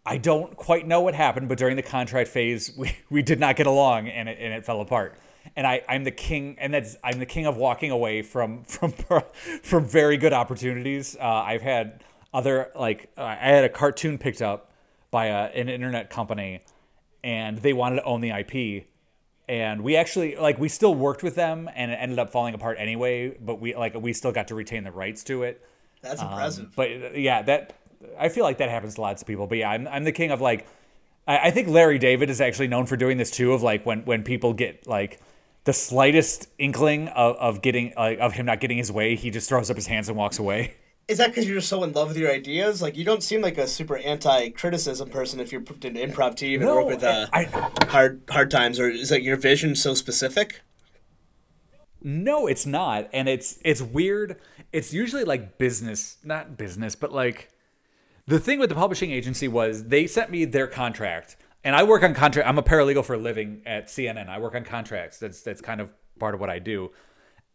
i 0.06 0.18
don't 0.18 0.56
quite 0.58 0.86
know 0.86 1.02
what 1.02 1.16
happened 1.16 1.48
but 1.48 1.58
during 1.58 1.76
the 1.78 1.82
contract 1.82 2.30
phase 2.30 2.76
we, 2.76 2.96
we 3.10 3.22
did 3.22 3.40
not 3.40 3.56
get 3.56 3.68
along 3.68 4.10
and 4.10 4.28
it, 4.28 4.38
and 4.40 4.54
it 4.54 4.66
fell 4.66 4.82
apart. 4.82 5.18
And 5.56 5.68
I, 5.68 5.82
I'm 5.90 6.06
the 6.06 6.12
king, 6.12 6.56
and 6.58 6.74
that's 6.74 6.96
I'm 7.04 7.20
the 7.20 7.26
king 7.26 7.46
of 7.46 7.58
walking 7.58 7.92
away 7.92 8.22
from 8.22 8.64
from 8.64 8.94
from 9.62 9.86
very 9.86 10.18
good 10.18 10.34
opportunities. 10.34 11.18
Uh, 11.20 11.26
I've 11.26 11.62
had 11.62 12.02
other 12.34 12.72
like 12.76 13.12
uh, 13.18 13.24
I 13.24 13.36
had 13.36 13.66
a 13.66 13.70
cartoon 13.70 14.18
picked 14.18 14.42
up 14.42 14.72
by 15.12 15.26
a, 15.26 15.50
an 15.50 15.68
internet 15.68 16.10
company, 16.10 16.62
and 17.26 17.58
they 17.58 17.74
wanted 17.74 17.98
to 17.98 18.04
own 18.04 18.22
the 18.22 18.30
IP, 18.30 18.86
and 19.48 19.82
we 19.82 19.96
actually 19.96 20.36
like 20.36 20.58
we 20.60 20.70
still 20.70 20.96
worked 20.96 21.24
with 21.24 21.36
them, 21.36 21.70
and 21.76 21.92
it 21.92 21.96
ended 21.96 22.20
up 22.20 22.32
falling 22.32 22.54
apart 22.54 22.78
anyway. 22.80 23.36
But 23.40 23.60
we 23.60 23.76
like 23.76 23.94
we 23.96 24.14
still 24.14 24.32
got 24.32 24.48
to 24.50 24.56
retain 24.56 24.84
the 24.84 24.92
rights 24.92 25.24
to 25.26 25.44
it. 25.44 25.62
That's 26.02 26.22
Um, 26.22 26.30
impressive. 26.30 26.76
but 26.76 27.18
yeah, 27.18 27.42
that 27.44 27.74
I 28.20 28.30
feel 28.30 28.44
like 28.44 28.58
that 28.58 28.70
happens 28.70 28.96
to 28.96 29.02
lots 29.02 29.22
of 29.22 29.28
people. 29.28 29.48
But 29.48 29.60
yeah, 29.60 29.70
I'm, 29.72 29.88
I'm 29.88 30.04
the 30.04 30.12
king 30.12 30.32
of 30.32 30.42
like, 30.42 30.68
I, 31.28 31.38
I 31.48 31.52
think 31.52 31.68
Larry 31.70 31.98
David 32.00 32.30
is 32.30 32.42
actually 32.42 32.68
known 32.68 32.86
for 32.86 32.98
doing 32.98 33.18
this 33.18 33.32
too. 33.32 33.54
Of 33.54 33.64
like 33.64 33.86
when 33.86 34.04
when 34.06 34.24
people 34.24 34.54
get 34.54 34.86
like 34.88 35.20
the 35.66 35.74
slightest 35.74 36.50
inkling 36.58 37.08
of, 37.10 37.36
of 37.38 37.62
getting 37.62 37.94
like 37.98 38.20
of 38.20 38.34
him 38.34 38.46
not 38.46 38.60
getting 38.60 38.78
his 38.78 38.92
way, 38.92 39.16
he 39.16 39.30
just 39.32 39.48
throws 39.50 39.70
up 39.70 39.76
his 39.78 39.88
hands 39.88 40.10
and 40.10 40.18
walks 40.18 40.40
away. 40.40 40.76
Is 41.08 41.18
that 41.18 41.28
because 41.28 41.48
you're 41.48 41.62
so 41.62 41.84
in 41.84 41.92
love 41.92 42.10
with 42.10 42.18
your 42.18 42.32
ideas? 42.32 42.82
Like 42.82 42.96
you 42.96 43.04
don't 43.04 43.24
seem 43.24 43.42
like 43.42 43.58
a 43.58 43.68
super 43.68 43.98
anti-criticism 43.98 45.10
person 45.10 45.40
if 45.40 45.52
you're 45.52 45.62
put 45.62 45.84
in 45.84 45.98
an 45.98 46.12
improv 46.12 46.36
team 46.36 46.62
and 46.62 46.70
work 46.70 46.86
with 46.86 47.04
uh, 47.04 47.28
I, 47.34 47.44
hard 47.88 48.22
hard 48.30 48.50
times, 48.50 48.80
or 48.80 48.90
is 48.90 49.10
that 49.10 49.22
your 49.22 49.36
vision 49.36 49.76
so 49.76 49.94
specific? 49.94 50.62
No, 52.02 52.48
it's 52.48 52.66
not, 52.66 53.10
and 53.14 53.28
it's 53.28 53.60
it's 53.66 53.82
weird. 53.82 54.38
It's 54.72 54.94
usually 54.94 55.24
like 55.24 55.58
business, 55.58 56.18
not 56.24 56.58
business, 56.58 56.96
but 56.96 57.12
like 57.14 57.50
the 58.26 58.40
thing 58.40 58.60
with 58.60 58.70
the 58.70 58.76
publishing 58.76 59.12
agency 59.12 59.48
was 59.48 59.86
they 59.86 60.08
sent 60.08 60.32
me 60.32 60.46
their 60.46 60.68
contract, 60.68 61.36
and 61.64 61.76
I 61.76 61.84
work 61.84 62.04
on 62.04 62.14
contract. 62.14 62.48
I'm 62.48 62.58
a 62.58 62.64
paralegal 62.64 63.04
for 63.04 63.16
a 63.16 63.18
living 63.18 63.62
at 63.66 63.88
CNN. 63.88 64.30
I 64.30 64.40
work 64.40 64.56
on 64.56 64.64
contracts. 64.64 65.20
That's 65.20 65.42
that's 65.42 65.62
kind 65.62 65.82
of 65.82 65.94
part 66.20 66.34
of 66.34 66.40
what 66.40 66.50
I 66.50 66.60
do. 66.60 66.92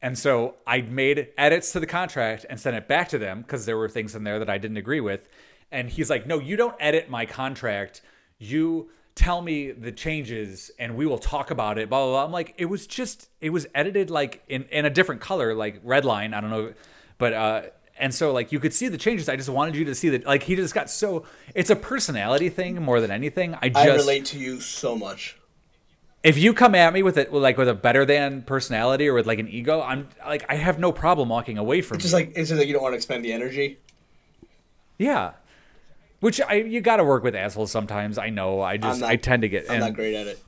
And 0.00 0.16
so 0.16 0.54
I 0.66 0.82
made 0.82 1.28
edits 1.36 1.72
to 1.72 1.80
the 1.80 1.86
contract 1.86 2.46
and 2.48 2.60
sent 2.60 2.76
it 2.76 2.86
back 2.86 3.08
to 3.08 3.18
them 3.18 3.42
because 3.42 3.66
there 3.66 3.76
were 3.76 3.88
things 3.88 4.14
in 4.14 4.24
there 4.24 4.38
that 4.38 4.48
I 4.48 4.58
didn't 4.58 4.76
agree 4.76 5.00
with. 5.00 5.28
And 5.72 5.90
he's 5.90 6.08
like, 6.08 6.26
"No, 6.26 6.38
you 6.38 6.56
don't 6.56 6.76
edit 6.78 7.10
my 7.10 7.26
contract. 7.26 8.00
You 8.38 8.90
tell 9.14 9.42
me 9.42 9.72
the 9.72 9.90
changes 9.90 10.70
and 10.78 10.96
we 10.96 11.04
will 11.04 11.18
talk 11.18 11.50
about 11.50 11.78
it." 11.78 11.88
Blah 11.88 12.04
blah. 12.04 12.12
blah. 12.12 12.24
I'm 12.24 12.32
like, 12.32 12.54
it 12.58 12.66
was 12.66 12.86
just 12.86 13.28
it 13.40 13.50
was 13.50 13.66
edited 13.74 14.08
like 14.08 14.42
in 14.48 14.64
in 14.70 14.84
a 14.86 14.90
different 14.90 15.20
color, 15.20 15.54
like 15.54 15.80
red 15.82 16.04
line. 16.04 16.32
I 16.32 16.40
don't 16.40 16.50
know, 16.50 16.72
but 17.18 17.32
uh, 17.32 17.62
and 17.98 18.14
so 18.14 18.32
like 18.32 18.52
you 18.52 18.60
could 18.60 18.72
see 18.72 18.88
the 18.88 18.98
changes. 18.98 19.28
I 19.28 19.36
just 19.36 19.48
wanted 19.48 19.74
you 19.74 19.84
to 19.86 19.94
see 19.94 20.10
that. 20.10 20.24
Like 20.24 20.44
he 20.44 20.56
just 20.56 20.74
got 20.74 20.90
so. 20.90 21.24
It's 21.54 21.70
a 21.70 21.76
personality 21.76 22.48
thing 22.48 22.80
more 22.80 23.00
than 23.00 23.10
anything. 23.10 23.56
I 23.60 23.68
just 23.68 23.80
I 23.80 23.94
relate 23.94 24.26
to 24.26 24.38
you 24.38 24.60
so 24.60 24.96
much. 24.96 25.37
If 26.28 26.36
you 26.36 26.52
come 26.52 26.74
at 26.74 26.92
me 26.92 27.02
with 27.02 27.16
it 27.16 27.32
like 27.32 27.56
with 27.56 27.68
a 27.68 27.74
better 27.74 28.04
than 28.04 28.42
personality 28.42 29.08
or 29.08 29.14
with 29.14 29.26
like 29.26 29.38
an 29.38 29.48
ego, 29.48 29.80
I'm 29.80 30.08
like 30.26 30.44
I 30.48 30.56
have 30.56 30.78
no 30.78 30.92
problem 30.92 31.30
walking 31.30 31.56
away 31.56 31.80
from 31.80 31.94
It's 31.96 32.04
you. 32.04 32.10
just 32.10 32.14
like 32.14 32.28
it's 32.36 32.50
just 32.50 32.58
like 32.58 32.66
you 32.68 32.74
don't 32.74 32.82
want 32.82 32.92
to 32.92 32.96
expend 32.96 33.24
the 33.24 33.32
energy. 33.32 33.78
yeah. 34.98 35.32
Which 36.20 36.38
I 36.40 36.54
you 36.56 36.82
got 36.82 36.96
to 36.96 37.04
work 37.04 37.22
with 37.22 37.34
assholes 37.34 37.70
sometimes. 37.70 38.18
I 38.18 38.28
know. 38.28 38.60
I 38.60 38.76
just 38.76 39.00
not- 39.00 39.08
I 39.08 39.16
tend 39.16 39.40
to 39.42 39.48
get 39.48 39.64
I'm 39.70 39.76
and, 39.76 39.80
not 39.84 39.94
great 39.94 40.14
at 40.14 40.26
it. 40.26 40.38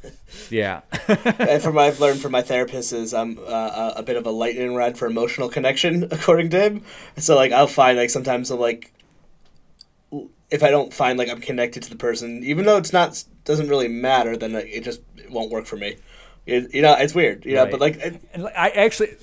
yeah. 0.50 0.80
and 1.08 1.60
from 1.62 1.74
what 1.74 1.84
I've 1.84 2.00
learned 2.00 2.20
from 2.20 2.32
my 2.32 2.42
therapist 2.42 2.92
is 2.94 3.12
I'm 3.12 3.38
uh, 3.46 3.92
a 3.96 4.02
bit 4.02 4.16
of 4.16 4.24
a 4.24 4.30
lightning 4.30 4.74
rod 4.74 4.96
for 4.96 5.06
emotional 5.06 5.50
connection, 5.50 6.04
according 6.10 6.48
to 6.50 6.60
him. 6.60 6.82
So 7.18 7.36
like 7.36 7.52
I'll 7.52 7.66
find 7.66 7.98
like 7.98 8.08
sometimes 8.08 8.50
I'm 8.50 8.58
like, 8.60 8.90
if 10.50 10.62
I 10.62 10.70
don't 10.70 10.94
find 10.94 11.18
like 11.18 11.28
I'm 11.28 11.40
connected 11.40 11.82
to 11.82 11.90
the 11.90 11.96
person, 11.96 12.42
even 12.42 12.64
though 12.64 12.78
it's 12.78 12.92
not 12.92 13.22
doesn't 13.44 13.68
really 13.68 13.88
matter, 13.88 14.36
then 14.36 14.54
it 14.54 14.82
just 14.84 15.00
it 15.16 15.30
won't 15.30 15.50
work 15.50 15.66
for 15.66 15.76
me. 15.76 15.96
It, 16.46 16.74
you 16.74 16.82
know, 16.82 16.94
it's 16.94 17.14
weird. 17.14 17.44
You 17.44 17.54
know, 17.54 17.66
but 17.66 17.80
like 17.80 17.96
it, 17.96 18.20
And 18.32 18.46
I 18.48 18.70
actually, 18.70 19.16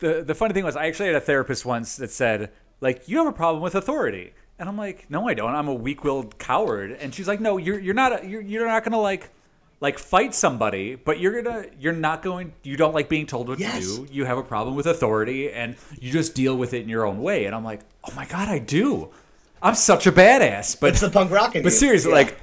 the 0.00 0.22
the 0.22 0.34
funny 0.34 0.54
thing 0.54 0.64
was, 0.64 0.76
I 0.76 0.86
actually 0.86 1.06
had 1.06 1.16
a 1.16 1.20
therapist 1.20 1.64
once 1.64 1.96
that 1.96 2.10
said, 2.10 2.50
like, 2.80 3.08
you 3.08 3.18
have 3.18 3.26
a 3.26 3.32
problem 3.32 3.62
with 3.62 3.74
authority, 3.74 4.32
and 4.58 4.68
I'm 4.68 4.76
like, 4.76 5.08
no, 5.10 5.28
I 5.28 5.34
don't. 5.34 5.54
I'm 5.54 5.68
a 5.68 5.74
weak-willed 5.74 6.38
coward. 6.38 6.92
And 7.00 7.14
she's 7.14 7.28
like, 7.28 7.40
no, 7.40 7.56
you're 7.56 7.78
you're 7.78 7.94
not 7.94 8.22
a, 8.22 8.26
you're 8.26 8.42
you're 8.42 8.66
not 8.66 8.84
gonna 8.84 9.00
like 9.00 9.30
like 9.80 9.98
fight 9.98 10.34
somebody, 10.34 10.94
but 10.94 11.20
you're 11.20 11.40
gonna 11.42 11.66
you're 11.78 11.92
not 11.92 12.22
going. 12.22 12.52
You 12.62 12.76
don't 12.76 12.94
like 12.94 13.08
being 13.08 13.26
told 13.26 13.48
what 13.48 13.58
Yes. 13.60 13.80
to 13.96 14.06
do. 14.06 14.12
You 14.12 14.24
have 14.24 14.38
a 14.38 14.42
problem 14.42 14.74
with 14.74 14.86
authority, 14.86 15.50
and 15.52 15.76
you 16.00 16.10
just 16.12 16.34
deal 16.34 16.56
with 16.56 16.74
it 16.74 16.82
in 16.82 16.88
your 16.88 17.06
own 17.06 17.20
way. 17.20 17.44
And 17.44 17.54
I'm 17.54 17.64
like, 17.64 17.80
oh 18.04 18.12
my 18.16 18.26
god, 18.26 18.48
I 18.48 18.58
do. 18.58 19.10
I'm 19.62 19.74
such 19.74 20.06
a 20.06 20.12
badass. 20.12 20.78
But 20.80 20.90
it's 20.90 21.00
the 21.00 21.10
punk 21.10 21.30
rock 21.30 21.54
in 21.56 21.62
but 21.64 21.72
you. 21.72 21.78
seriously, 21.78 22.10
Yeah. 22.10 22.16
like, 22.16 22.38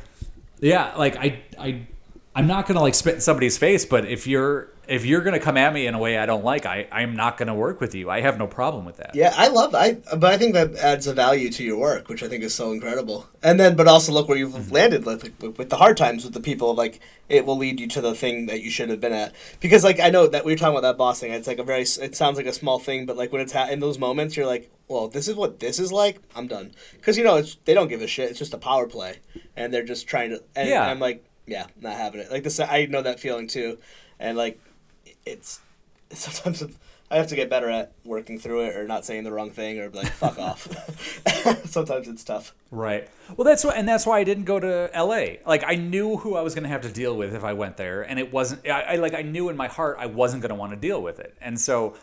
yeah, 0.59 0.95
like 0.97 1.15
I, 1.17 1.43
I, 1.59 1.87
I'm 2.35 2.47
not 2.47 2.67
gonna 2.67 2.81
like 2.81 2.95
spit 2.95 3.15
in 3.15 3.21
somebody's 3.21 3.57
face, 3.57 3.85
but 3.85 4.05
if 4.05 4.27
you're 4.27 4.72
if 4.87 5.05
you're 5.05 5.21
gonna 5.21 5.39
come 5.39 5.55
at 5.57 5.73
me 5.73 5.87
in 5.87 5.93
a 5.95 5.99
way 5.99 6.17
I 6.17 6.25
don't 6.25 6.43
like, 6.43 6.65
I, 6.65 6.87
I'm 6.91 7.15
not 7.15 7.37
gonna 7.37 7.55
work 7.55 7.79
with 7.79 7.95
you. 7.95 8.09
I 8.09 8.21
have 8.21 8.37
no 8.37 8.47
problem 8.47 8.83
with 8.85 8.97
that. 8.97 9.15
Yeah, 9.15 9.33
I 9.35 9.47
love 9.47 9.73
I 9.73 9.93
but 10.17 10.33
I 10.33 10.37
think 10.37 10.53
that 10.53 10.75
adds 10.75 11.07
a 11.07 11.13
value 11.13 11.49
to 11.51 11.63
your 11.63 11.77
work, 11.77 12.09
which 12.09 12.21
I 12.23 12.27
think 12.27 12.43
is 12.43 12.53
so 12.53 12.71
incredible. 12.71 13.27
And 13.41 13.59
then 13.59 13.75
but 13.75 13.87
also 13.87 14.11
look 14.11 14.27
where 14.27 14.37
you've 14.37 14.53
Mm-hmm. 14.53 14.71
landed 14.73 15.05
with 15.05 15.23
like, 15.41 15.57
with 15.57 15.69
the 15.69 15.77
hard 15.77 15.97
times 15.97 16.23
with 16.25 16.33
the 16.33 16.39
people 16.41 16.73
like 16.75 16.99
it 17.29 17.45
will 17.45 17.57
lead 17.57 17.79
you 17.79 17.87
to 17.87 18.01
the 18.01 18.13
thing 18.13 18.47
that 18.47 18.61
you 18.61 18.69
should 18.69 18.89
have 18.89 18.99
been 18.99 19.13
at. 19.13 19.33
Because 19.61 19.83
like 19.83 19.99
I 19.99 20.09
know 20.09 20.27
that 20.27 20.43
we 20.45 20.51
were 20.51 20.57
talking 20.57 20.77
about 20.77 20.87
that 20.87 20.97
boss 20.97 21.19
thing. 21.21 21.31
It's 21.31 21.47
like 21.47 21.59
a 21.59 21.63
very 21.63 21.83
it 21.83 22.15
sounds 22.15 22.37
like 22.37 22.45
a 22.45 22.53
small 22.53 22.79
thing, 22.79 23.05
but 23.05 23.15
like 23.17 23.31
when 23.31 23.41
it's 23.41 23.53
ha- 23.53 23.69
in 23.69 23.79
those 23.79 23.97
moments 23.97 24.35
you're 24.35 24.45
like, 24.45 24.69
"Well, 24.89 25.07
this 25.07 25.27
is 25.27 25.35
what 25.35 25.59
this 25.59 25.79
is 25.79 25.91
like. 25.91 26.19
I'm 26.35 26.47
done." 26.47 26.71
Cuz 27.01 27.17
you 27.17 27.23
know, 27.23 27.37
it's 27.37 27.55
they 27.65 27.73
don't 27.73 27.87
give 27.87 28.01
a 28.01 28.07
shit. 28.07 28.29
It's 28.29 28.39
just 28.39 28.53
a 28.53 28.57
power 28.57 28.87
play 28.87 29.19
and 29.55 29.73
they're 29.73 29.85
just 29.85 30.07
trying 30.07 30.31
to 30.31 30.43
and 30.55 30.67
Yeah. 30.69 30.85
I'm 30.85 30.99
like, 30.99 31.23
yeah, 31.47 31.67
not 31.79 31.93
having 31.95 32.19
it. 32.21 32.31
Like 32.31 32.43
this 32.43 32.59
I 32.59 32.85
know 32.85 33.01
that 33.01 33.19
feeling 33.19 33.47
too. 33.47 33.77
And 34.19 34.37
like 34.37 34.59
it's 35.25 35.59
sometimes 36.11 36.63
I 37.13 37.17
have 37.17 37.27
to 37.27 37.35
get 37.35 37.49
better 37.49 37.69
at 37.69 37.91
working 38.03 38.39
through 38.39 38.65
it 38.65 38.75
or 38.75 38.87
not 38.87 39.05
saying 39.05 39.23
the 39.23 39.31
wrong 39.31 39.51
thing 39.51 39.79
or 39.79 39.89
like 39.89 40.07
fuck 40.07 40.39
off. 40.39 40.67
sometimes 41.65 42.07
it's 42.07 42.23
tough. 42.23 42.55
Right. 42.71 43.07
Well, 43.37 43.45
that's 43.45 43.63
why, 43.63 43.73
and 43.75 43.87
that's 43.87 44.05
why 44.05 44.19
I 44.19 44.23
didn't 44.23 44.45
go 44.45 44.59
to 44.59 44.89
L.A. 44.93 45.39
Like 45.45 45.63
I 45.65 45.75
knew 45.75 46.17
who 46.17 46.35
I 46.35 46.41
was 46.41 46.55
gonna 46.55 46.69
have 46.69 46.81
to 46.81 46.91
deal 46.91 47.15
with 47.15 47.35
if 47.35 47.43
I 47.43 47.53
went 47.53 47.77
there, 47.77 48.01
and 48.01 48.19
it 48.19 48.31
wasn't. 48.33 48.67
I, 48.67 48.81
I 48.81 48.95
like 48.95 49.13
I 49.13 49.21
knew 49.21 49.49
in 49.49 49.57
my 49.57 49.67
heart 49.67 49.97
I 49.99 50.07
wasn't 50.07 50.41
gonna 50.41 50.55
want 50.55 50.71
to 50.71 50.77
deal 50.77 51.01
with 51.01 51.19
it, 51.19 51.35
and 51.41 51.59
so. 51.59 51.95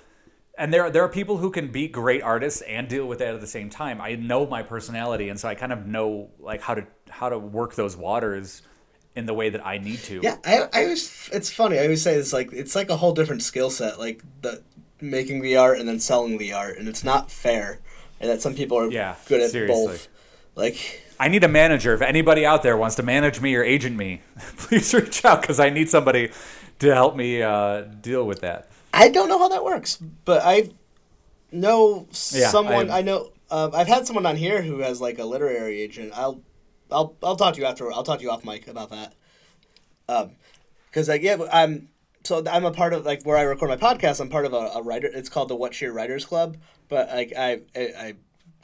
And 0.58 0.74
there, 0.74 0.90
there 0.90 1.02
are 1.02 1.08
people 1.08 1.38
who 1.38 1.50
can 1.50 1.68
be 1.68 1.88
great 1.88 2.22
artists 2.22 2.60
and 2.60 2.86
deal 2.86 3.06
with 3.06 3.20
that 3.20 3.34
at 3.34 3.40
the 3.40 3.46
same 3.46 3.70
time. 3.70 3.98
I 3.98 4.16
know 4.16 4.46
my 4.46 4.62
personality, 4.62 5.30
and 5.30 5.40
so 5.40 5.48
I 5.48 5.54
kind 5.54 5.72
of 5.72 5.86
know 5.86 6.28
like 6.38 6.60
how 6.60 6.74
to 6.74 6.86
how 7.08 7.30
to 7.30 7.38
work 7.38 7.76
those 7.76 7.96
waters 7.96 8.60
in 9.20 9.26
the 9.26 9.34
way 9.34 9.50
that 9.50 9.64
I 9.64 9.78
need 9.78 10.00
to. 10.04 10.20
Yeah, 10.22 10.38
I, 10.44 10.68
I 10.72 10.82
always 10.84 11.30
it's 11.32 11.50
funny. 11.50 11.78
I 11.78 11.82
always 11.84 12.02
say 12.02 12.14
it's 12.16 12.32
like 12.32 12.52
it's 12.52 12.74
like 12.74 12.90
a 12.90 12.96
whole 12.96 13.12
different 13.12 13.42
skill 13.42 13.70
set, 13.70 13.98
like 14.00 14.22
the 14.42 14.62
making 15.00 15.42
the 15.42 15.56
art 15.56 15.78
and 15.78 15.88
then 15.88 16.00
selling 16.00 16.38
the 16.38 16.52
art, 16.52 16.78
and 16.78 16.88
it's 16.88 17.04
not 17.04 17.30
fair. 17.30 17.78
And 18.20 18.28
that 18.28 18.42
some 18.42 18.54
people 18.54 18.76
are 18.78 18.90
Yeah, 18.90 19.14
good 19.28 19.40
at 19.40 19.50
seriously. 19.50 19.86
both. 19.86 20.08
Like 20.56 21.02
I 21.20 21.28
need 21.28 21.44
a 21.44 21.48
manager. 21.48 21.94
If 21.94 22.02
anybody 22.02 22.44
out 22.44 22.62
there 22.62 22.76
wants 22.76 22.96
to 22.96 23.02
manage 23.02 23.40
me 23.40 23.54
or 23.54 23.62
agent 23.62 23.96
me, 23.96 24.22
please 24.56 24.92
reach 24.94 25.24
out 25.24 25.42
because 25.42 25.60
I 25.60 25.70
need 25.70 25.88
somebody 25.90 26.30
to 26.80 26.94
help 26.94 27.14
me 27.16 27.42
uh, 27.42 27.82
deal 27.82 28.26
with 28.26 28.40
that. 28.40 28.68
I 28.92 29.08
don't 29.10 29.28
know 29.28 29.38
how 29.38 29.48
that 29.48 29.62
works, 29.64 29.96
but 30.24 30.42
I 30.44 30.70
know 31.52 32.06
Yeah, 32.32 32.48
someone. 32.48 32.90
I- 32.90 32.98
I, 32.98 33.02
know 33.02 33.32
uh, 33.50 33.70
I've 33.72 33.86
had 33.88 34.06
someone 34.06 34.26
on 34.26 34.36
here 34.36 34.62
who 34.62 34.78
has 34.80 35.00
like 35.00 35.18
a 35.18 35.24
literary 35.24 35.80
agent. 35.80 36.12
I'll 36.14 36.42
I'll 36.92 37.16
I'll 37.22 37.36
talk 37.36 37.54
to 37.54 37.60
you 37.60 37.66
after. 37.66 37.92
I'll 37.92 38.02
talk 38.02 38.18
to 38.18 38.24
you 38.24 38.30
off 38.30 38.44
mic 38.44 38.68
about 38.68 38.90
that. 38.90 39.14
Um, 40.08 40.32
because 40.86 41.08
like 41.08 41.22
yeah, 41.22 41.36
I'm 41.52 41.88
so 42.24 42.42
I'm 42.50 42.64
a 42.64 42.72
part 42.72 42.92
of 42.92 43.04
like 43.06 43.22
where 43.24 43.36
I 43.36 43.42
record 43.42 43.68
my 43.68 43.76
podcast. 43.76 44.20
I'm 44.20 44.28
part 44.28 44.44
of 44.44 44.52
a, 44.52 44.70
a 44.74 44.82
writer. 44.82 45.10
It's 45.12 45.28
called 45.28 45.48
the 45.48 45.56
What 45.56 45.72
Cheer 45.72 45.92
Writers 45.92 46.24
Club. 46.24 46.56
But 46.88 47.08
like 47.08 47.32
I 47.36 47.60
I. 47.74 47.80
I 47.80 48.14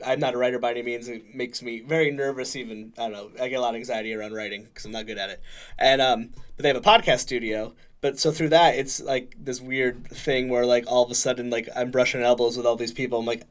I'm 0.05 0.20
not 0.20 0.35
a 0.35 0.36
writer 0.36 0.59
by 0.59 0.73
any 0.73 0.82
means. 0.82 1.09
It 1.09 1.35
makes 1.35 1.62
me 1.62 1.81
very 1.81 2.11
nervous. 2.11 2.55
Even 2.55 2.93
I 2.98 3.09
don't 3.09 3.12
know. 3.12 3.31
I 3.43 3.48
get 3.48 3.57
a 3.57 3.62
lot 3.62 3.70
of 3.70 3.77
anxiety 3.77 4.12
around 4.12 4.35
writing 4.35 4.65
because 4.65 4.85
I'm 4.85 4.93
not 4.93 5.07
good 5.07 5.16
at 5.16 5.31
it. 5.31 5.40
And 5.78 6.03
um, 6.03 6.35
but 6.55 6.62
they 6.62 6.69
have 6.69 6.77
a 6.77 6.82
podcast 6.82 7.20
studio. 7.20 7.74
But 8.03 8.19
so 8.19 8.31
through 8.31 8.51
that, 8.51 8.74
it's 8.74 9.01
like 9.01 9.35
this 9.39 9.61
weird 9.61 10.07
thing 10.09 10.51
where 10.51 10.66
like 10.66 10.85
all 10.86 11.03
of 11.03 11.11
a 11.11 11.15
sudden 11.15 11.48
like 11.48 11.69
I'm 11.74 11.90
brushing 11.90 12.20
elbows 12.20 12.59
with 12.59 12.66
all 12.66 12.77
these 12.77 12.93
people. 12.93 13.19
I'm 13.19 13.24
like, 13.24 13.51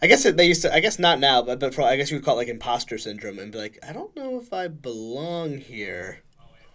I 0.00 0.06
guess 0.06 0.22
they 0.22 0.46
used 0.46 0.62
to. 0.62 0.72
I 0.74 0.80
guess 0.80 0.98
not 0.98 1.18
now, 1.18 1.42
but 1.42 1.58
but 1.58 1.74
for, 1.74 1.82
I 1.82 1.96
guess 1.96 2.10
you 2.10 2.16
would 2.16 2.24
call 2.24 2.34
it 2.34 2.38
like 2.38 2.48
imposter 2.48 2.98
syndrome 2.98 3.38
and 3.38 3.50
be 3.50 3.58
like, 3.58 3.78
I 3.86 3.92
don't 3.92 4.14
know 4.16 4.38
if 4.38 4.52
I 4.52 4.68
belong 4.68 5.58
here. 5.58 6.20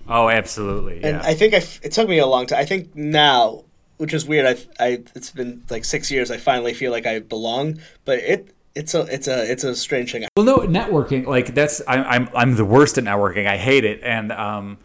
Oh, 0.08 0.28
absolutely. 0.30 0.96
And 0.96 1.18
Yeah. 1.18 1.22
I 1.24 1.34
think 1.34 1.54
I 1.54 1.58
f- 1.58 1.80
it 1.84 1.94
took 1.94 2.10
me 2.10 2.18
a 2.18 2.26
long 2.26 2.46
time. 2.48 2.60
I 2.60 2.66
think 2.66 2.94
now, 2.96 3.64
which 3.98 4.14
is 4.14 4.26
weird. 4.26 4.46
I 4.46 4.84
I 4.86 5.04
it's 5.16 5.32
been 5.32 5.64
like 5.70 5.86
six 5.86 6.12
years. 6.12 6.32
I 6.32 6.38
finally 6.38 6.74
feel 6.74 6.92
like 6.92 7.06
I 7.06 7.20
belong, 7.20 7.80
but 8.04 8.20
it 8.20 8.54
it's 8.76 8.94
a 8.94 9.02
it's 9.04 9.28
a 9.30 9.50
it's 9.50 9.64
a 9.64 9.76
strange 9.76 10.12
thing. 10.12 10.26
well, 10.36 10.46
no, 10.46 10.58
networking 10.58 11.26
like 11.26 11.54
that's 11.56 11.82
I, 11.88 12.04
I'm 12.04 12.28
I'm 12.36 12.56
the 12.56 12.66
worst 12.66 12.98
at 12.98 13.06
networking. 13.06 13.48
I 13.48 13.56
hate 13.56 13.86
it, 13.86 14.02
and 14.04 14.32
um, 14.34 14.78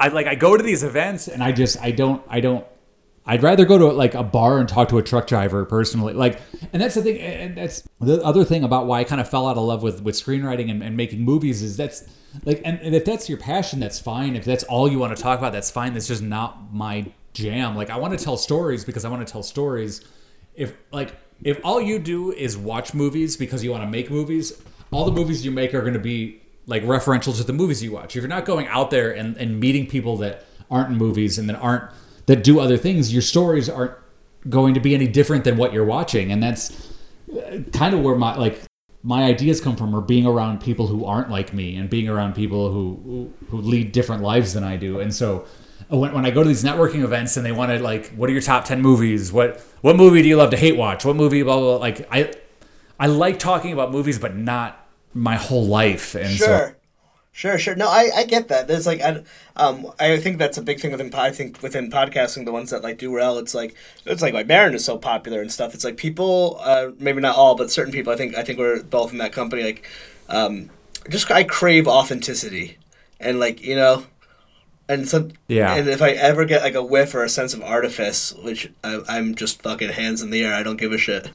I 0.00 0.08
like 0.08 0.26
I 0.26 0.34
go 0.36 0.56
to 0.56 0.62
these 0.62 0.82
events 0.82 1.28
and 1.28 1.42
I 1.42 1.52
just 1.52 1.78
I 1.82 1.90
don't 1.90 2.22
I 2.28 2.40
don't. 2.40 2.64
I'd 3.26 3.42
rather 3.42 3.64
go 3.64 3.76
to 3.76 3.86
like 3.86 4.14
a 4.14 4.22
bar 4.22 4.58
and 4.58 4.68
talk 4.68 4.88
to 4.90 4.98
a 4.98 5.02
truck 5.02 5.26
driver 5.26 5.64
personally. 5.64 6.14
Like, 6.14 6.40
and 6.72 6.80
that's 6.80 6.94
the 6.94 7.02
thing. 7.02 7.18
And 7.18 7.56
that's 7.56 7.82
the 8.00 8.22
other 8.22 8.44
thing 8.44 8.62
about 8.62 8.86
why 8.86 9.00
I 9.00 9.04
kind 9.04 9.20
of 9.20 9.28
fell 9.28 9.48
out 9.48 9.56
of 9.56 9.64
love 9.64 9.82
with 9.82 10.02
with 10.02 10.14
screenwriting 10.14 10.70
and, 10.70 10.82
and 10.82 10.96
making 10.96 11.20
movies 11.22 11.60
is 11.60 11.76
that's 11.76 12.08
like, 12.44 12.62
and, 12.64 12.78
and 12.80 12.94
if 12.94 13.04
that's 13.04 13.28
your 13.28 13.38
passion, 13.38 13.80
that's 13.80 13.98
fine. 13.98 14.36
If 14.36 14.44
that's 14.44 14.62
all 14.64 14.88
you 14.88 14.98
want 14.98 15.16
to 15.16 15.22
talk 15.22 15.38
about, 15.38 15.52
that's 15.52 15.70
fine. 15.70 15.94
That's 15.94 16.06
just 16.06 16.22
not 16.22 16.72
my 16.72 17.06
jam. 17.34 17.76
Like, 17.76 17.90
I 17.90 17.96
want 17.96 18.16
to 18.16 18.24
tell 18.24 18.36
stories 18.36 18.84
because 18.84 19.04
I 19.04 19.08
want 19.08 19.26
to 19.26 19.30
tell 19.30 19.42
stories. 19.42 20.04
If 20.54 20.74
like 20.92 21.14
if 21.42 21.60
all 21.64 21.80
you 21.80 21.98
do 21.98 22.32
is 22.32 22.56
watch 22.56 22.94
movies 22.94 23.36
because 23.36 23.64
you 23.64 23.70
want 23.72 23.82
to 23.82 23.90
make 23.90 24.10
movies, 24.10 24.52
all 24.92 25.04
the 25.04 25.12
movies 25.12 25.44
you 25.44 25.50
make 25.50 25.74
are 25.74 25.80
going 25.80 25.94
to 25.94 25.98
be 25.98 26.40
like 26.66 26.82
referential 26.84 27.36
to 27.36 27.44
the 27.44 27.52
movies 27.52 27.82
you 27.82 27.92
watch. 27.92 28.16
If 28.16 28.22
you're 28.22 28.28
not 28.28 28.44
going 28.44 28.66
out 28.68 28.90
there 28.90 29.10
and, 29.10 29.36
and 29.36 29.60
meeting 29.60 29.86
people 29.86 30.16
that 30.18 30.44
aren't 30.70 30.90
in 30.90 30.96
movies 30.96 31.38
and 31.38 31.48
that 31.48 31.56
aren't 31.56 31.90
that 32.26 32.44
do 32.44 32.60
other 32.60 32.76
things, 32.76 33.12
your 33.12 33.22
stories 33.22 33.68
aren't 33.68 33.94
going 34.48 34.74
to 34.74 34.80
be 34.80 34.94
any 34.94 35.08
different 35.08 35.44
than 35.44 35.56
what 35.56 35.72
you're 35.72 35.84
watching. 35.84 36.30
And 36.30 36.42
that's 36.42 36.92
kind 37.72 37.94
of 37.94 38.00
where 38.02 38.16
my 38.16 38.36
like 38.36 38.60
my 39.02 39.24
ideas 39.24 39.60
come 39.60 39.76
from, 39.76 39.94
or 39.94 40.00
being 40.00 40.26
around 40.26 40.60
people 40.60 40.88
who 40.88 41.04
aren't 41.04 41.30
like 41.30 41.52
me 41.52 41.76
and 41.76 41.88
being 41.88 42.08
around 42.08 42.34
people 42.34 42.72
who 42.72 43.32
who, 43.48 43.60
lead 43.60 43.92
different 43.92 44.22
lives 44.22 44.52
than 44.52 44.64
I 44.64 44.76
do. 44.76 45.00
And 45.00 45.14
so 45.14 45.46
uh, 45.92 45.96
when, 45.96 46.12
when 46.12 46.26
I 46.26 46.30
go 46.30 46.42
to 46.42 46.48
these 46.48 46.64
networking 46.64 47.02
events 47.04 47.36
and 47.36 47.46
they 47.46 47.52
want 47.52 47.70
to 47.70 47.78
like, 47.78 48.08
what 48.10 48.28
are 48.28 48.32
your 48.32 48.42
top 48.42 48.64
ten 48.64 48.82
movies? 48.82 49.32
What 49.32 49.60
what 49.80 49.96
movie 49.96 50.22
do 50.22 50.28
you 50.28 50.36
love 50.36 50.50
to 50.50 50.56
hate 50.56 50.76
watch? 50.76 51.04
What 51.04 51.16
movie? 51.16 51.42
Blah 51.42 51.56
blah. 51.56 51.64
blah. 51.64 51.76
Like 51.78 52.08
I 52.10 52.32
I 52.98 53.06
like 53.06 53.38
talking 53.38 53.72
about 53.72 53.92
movies, 53.92 54.18
but 54.18 54.36
not 54.36 54.88
my 55.14 55.36
whole 55.36 55.64
life. 55.66 56.14
And 56.14 56.36
so 56.36 56.72
Sure. 57.36 57.58
Sure. 57.58 57.74
No, 57.74 57.86
I, 57.86 58.08
I 58.16 58.24
get 58.24 58.48
that. 58.48 58.66
There's 58.66 58.86
like, 58.86 59.02
I, 59.02 59.22
um, 59.56 59.92
I 60.00 60.16
think 60.16 60.38
that's 60.38 60.56
a 60.56 60.62
big 60.62 60.80
thing 60.80 60.90
within. 60.90 61.12
I 61.12 61.30
think 61.30 61.62
within 61.62 61.90
podcasting, 61.90 62.46
the 62.46 62.50
ones 62.50 62.70
that 62.70 62.82
like 62.82 62.96
do 62.96 63.10
well, 63.10 63.36
it's 63.36 63.54
like, 63.54 63.74
it's 64.06 64.22
like 64.22 64.32
like 64.32 64.46
Baron 64.46 64.74
is 64.74 64.86
so 64.86 64.96
popular 64.96 65.42
and 65.42 65.52
stuff. 65.52 65.74
It's 65.74 65.84
like 65.84 65.98
people, 65.98 66.58
uh, 66.62 66.92
maybe 66.98 67.20
not 67.20 67.36
all, 67.36 67.54
but 67.54 67.70
certain 67.70 67.92
people. 67.92 68.10
I 68.10 68.16
think 68.16 68.34
I 68.36 68.42
think 68.42 68.58
we're 68.58 68.82
both 68.82 69.12
in 69.12 69.18
that 69.18 69.34
company. 69.34 69.64
Like, 69.64 69.86
um, 70.30 70.70
just 71.10 71.30
I 71.30 71.44
crave 71.44 71.86
authenticity, 71.86 72.78
and 73.20 73.38
like 73.38 73.60
you 73.60 73.76
know, 73.76 74.06
and 74.88 75.06
so 75.06 75.28
Yeah. 75.46 75.74
And 75.74 75.90
if 75.90 76.00
I 76.00 76.12
ever 76.12 76.46
get 76.46 76.62
like 76.62 76.74
a 76.74 76.82
whiff 76.82 77.14
or 77.14 77.22
a 77.22 77.28
sense 77.28 77.52
of 77.52 77.62
artifice, 77.62 78.32
which 78.32 78.72
I, 78.82 79.02
I'm 79.08 79.34
just 79.34 79.60
fucking 79.60 79.90
hands 79.90 80.22
in 80.22 80.30
the 80.30 80.42
air. 80.42 80.54
I 80.54 80.62
don't 80.62 80.78
give 80.78 80.92
a 80.92 80.96
shit. 80.96 81.30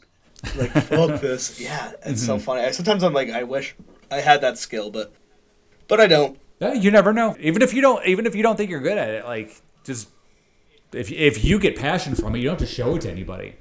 Like 0.56 0.72
fuck 0.72 1.22
this. 1.22 1.60
Yeah, 1.60 1.92
it's 2.04 2.26
so 2.26 2.40
funny. 2.40 2.62
I, 2.62 2.72
sometimes 2.72 3.04
I'm 3.04 3.14
like, 3.14 3.30
I 3.30 3.44
wish 3.44 3.76
I 4.10 4.22
had 4.22 4.42
that 4.42 4.58
skill, 4.58 4.90
but 4.90 5.14
but 5.88 6.00
I 6.00 6.08
don't. 6.08 6.40
Yeah, 6.60 6.74
you 6.74 6.92
never 6.92 7.12
know. 7.14 7.36
Even 7.40 7.62
if 7.62 7.74
you 7.74 7.82
don't, 7.82 8.06
even 8.06 8.26
if 8.26 8.36
you 8.36 8.44
don't 8.44 8.56
think 8.56 8.70
you're 8.70 8.80
good 8.82 8.98
at 8.98 9.10
it, 9.10 9.26
like 9.26 9.62
just 9.84 10.10
if 10.94 11.12
if 11.12 11.44
you 11.44 11.58
get 11.60 11.76
passion 11.76 12.16
from 12.16 12.36
it, 12.36 12.40
you 12.40 12.46
don't 12.46 12.60
have 12.60 12.68
to 12.68 12.74
show 12.74 12.96
it 12.96 13.02
to 13.02 13.12
anybody. 13.12 13.56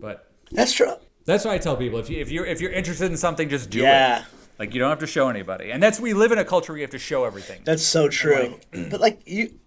But 0.00 0.28
That's 0.50 0.72
true. 0.72 0.94
that's 1.24 1.44
why 1.44 1.54
I 1.54 1.58
tell 1.58 1.76
people 1.76 1.98
if 1.98 2.10
you 2.10 2.18
if 2.20 2.30
you're 2.30 2.44
if 2.46 2.60
you're 2.60 2.72
interested 2.72 3.10
in 3.10 3.16
something, 3.16 3.48
just 3.48 3.70
do 3.70 3.78
Yeah. 3.80 4.20
it. 4.20 4.24
Like 4.58 4.74
you 4.74 4.80
don't 4.80 4.90
have 4.90 4.98
to 5.00 5.06
show 5.06 5.28
anybody. 5.28 5.70
And 5.70 5.82
that's 5.82 5.98
we 6.00 6.12
live 6.14 6.32
in 6.32 6.38
a 6.38 6.44
culture 6.44 6.72
where 6.72 6.78
you 6.78 6.82
have 6.84 6.90
to 6.90 6.98
show 6.98 7.24
everything. 7.24 7.62
That's 7.64 7.82
so 7.84 8.08
true. 8.08 8.58
but 8.90 9.00
like 9.00 9.22
you, 9.26 9.58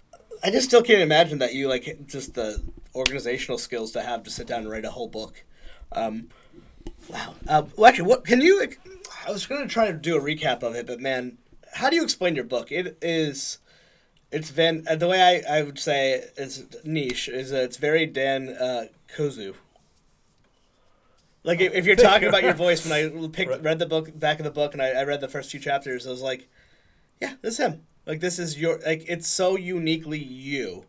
I 0.43 0.51
just 0.51 0.67
still 0.67 0.81
can't 0.83 1.01
imagine 1.01 1.39
that 1.39 1.53
you 1.53 1.67
like 1.69 2.05
just 2.07 2.33
the 2.33 2.61
organizational 2.93 3.57
skills 3.57 3.91
to 3.93 4.01
have 4.01 4.23
to 4.23 4.29
sit 4.29 4.47
down 4.47 4.59
and 4.61 4.69
write 4.69 4.85
a 4.85 4.91
whole 4.91 5.07
book. 5.07 5.43
Um, 5.91 6.29
wow. 7.09 7.35
Uh, 7.47 7.63
well, 7.77 7.87
actually, 7.89 8.07
what 8.09 8.25
can 8.25 8.41
you? 8.41 8.67
I 9.27 9.31
was 9.31 9.45
going 9.47 9.61
to 9.61 9.67
try 9.67 9.87
to 9.87 9.93
do 9.93 10.15
a 10.17 10.21
recap 10.21 10.61
of 10.63 10.75
it, 10.75 10.85
but 10.85 10.99
man, 10.99 11.37
how 11.75 11.89
do 11.89 11.97
you 11.97 12.03
explain 12.03 12.35
your 12.35 12.45
book? 12.45 12.71
It 12.71 12.97
is. 13.01 13.59
It's 14.31 14.49
Van. 14.49 14.85
Uh, 14.89 14.95
the 14.95 15.07
way 15.07 15.43
I, 15.47 15.59
I 15.59 15.61
would 15.61 15.77
say 15.77 16.23
it's 16.37 16.63
niche 16.83 17.27
is 17.27 17.51
uh, 17.51 17.57
it's 17.57 17.77
very 17.77 18.05
Dan 18.05 18.49
uh, 18.49 18.85
Kozuh. 19.13 19.55
Like 21.43 21.59
if, 21.59 21.73
if 21.73 21.85
you're 21.85 21.95
talking 21.95 22.27
about 22.27 22.43
your 22.43 22.53
voice, 22.53 22.87
when 22.87 22.93
I 22.93 23.27
picked, 23.27 23.61
read 23.61 23.77
the 23.77 23.85
book 23.85 24.17
back 24.17 24.39
of 24.39 24.45
the 24.45 24.51
book 24.51 24.73
and 24.73 24.81
I, 24.81 24.91
I 24.91 25.03
read 25.03 25.21
the 25.21 25.27
first 25.27 25.51
two 25.51 25.59
chapters, 25.59 26.07
I 26.07 26.09
was 26.09 26.21
like, 26.21 26.47
yeah, 27.21 27.33
this 27.41 27.59
is 27.59 27.59
him. 27.59 27.83
Like 28.05 28.19
this 28.19 28.39
is 28.39 28.59
your 28.59 28.79
like 28.85 29.05
it's 29.07 29.27
so 29.27 29.57
uniquely 29.57 30.19
you. 30.19 30.85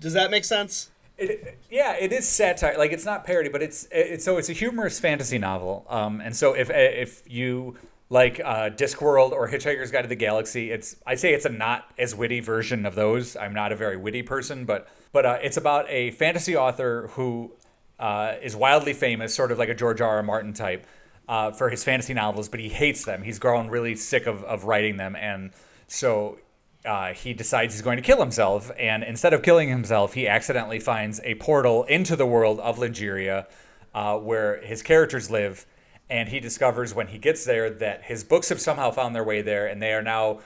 Does 0.00 0.14
that 0.14 0.30
make 0.30 0.44
sense? 0.44 0.90
It, 1.18 1.58
yeah, 1.70 1.96
it 1.98 2.12
is 2.12 2.26
satire. 2.26 2.76
Like 2.78 2.92
it's 2.92 3.04
not 3.04 3.24
parody, 3.24 3.50
but 3.50 3.62
it's 3.62 3.86
it's 3.90 4.24
so 4.24 4.38
it's 4.38 4.48
a 4.48 4.52
humorous 4.54 4.98
fantasy 4.98 5.38
novel. 5.38 5.84
Um, 5.88 6.20
and 6.20 6.34
so 6.34 6.54
if 6.54 6.70
if 6.70 7.22
you 7.26 7.76
like 8.08 8.40
uh, 8.44 8.70
Discworld 8.70 9.32
or 9.32 9.48
Hitchhiker's 9.48 9.90
Guide 9.90 10.02
to 10.02 10.08
the 10.08 10.14
Galaxy, 10.14 10.70
it's 10.70 10.96
I'd 11.06 11.18
say 11.18 11.34
it's 11.34 11.44
a 11.44 11.48
not 11.48 11.90
as 11.98 12.14
witty 12.14 12.40
version 12.40 12.86
of 12.86 12.94
those. 12.94 13.36
I'm 13.36 13.52
not 13.52 13.72
a 13.72 13.76
very 13.76 13.96
witty 13.96 14.22
person, 14.22 14.64
but 14.64 14.88
but 15.12 15.26
uh, 15.26 15.38
it's 15.42 15.56
about 15.56 15.86
a 15.88 16.12
fantasy 16.12 16.56
author 16.56 17.08
who 17.12 17.52
uh, 17.98 18.34
is 18.42 18.54
wildly 18.54 18.92
famous, 18.92 19.34
sort 19.34 19.50
of 19.50 19.58
like 19.58 19.68
a 19.68 19.74
George 19.74 20.00
R. 20.00 20.16
R. 20.16 20.22
Martin 20.22 20.52
type, 20.52 20.86
uh, 21.28 21.50
for 21.50 21.70
his 21.70 21.82
fantasy 21.82 22.14
novels, 22.14 22.48
but 22.48 22.60
he 22.60 22.68
hates 22.68 23.04
them. 23.04 23.22
He's 23.22 23.38
grown 23.38 23.68
really 23.68 23.96
sick 23.96 24.26
of, 24.26 24.44
of 24.44 24.64
writing 24.64 24.96
them, 24.96 25.16
and 25.16 25.50
so 25.88 26.38
uh, 26.84 27.12
he 27.12 27.32
decides 27.32 27.74
he's 27.74 27.82
going 27.82 27.96
to 27.96 28.02
kill 28.02 28.20
himself. 28.20 28.70
And 28.78 29.02
instead 29.02 29.32
of 29.32 29.42
killing 29.42 29.68
himself, 29.68 30.14
he 30.14 30.28
accidentally 30.28 30.78
finds 30.78 31.20
a 31.24 31.34
portal 31.36 31.84
into 31.84 32.14
the 32.14 32.26
world 32.26 32.60
of 32.60 32.78
Lingeria, 32.78 33.46
uh, 33.94 34.16
where 34.18 34.60
his 34.62 34.82
characters 34.82 35.30
live. 35.30 35.66
And 36.08 36.28
he 36.28 36.40
discovers 36.40 36.94
when 36.94 37.08
he 37.08 37.18
gets 37.18 37.44
there 37.44 37.68
that 37.68 38.04
his 38.04 38.22
books 38.22 38.48
have 38.50 38.60
somehow 38.60 38.90
found 38.90 39.14
their 39.14 39.24
way 39.24 39.42
there, 39.42 39.66
and 39.66 39.82
they 39.82 39.92
are 39.92 40.02
now 40.02 40.40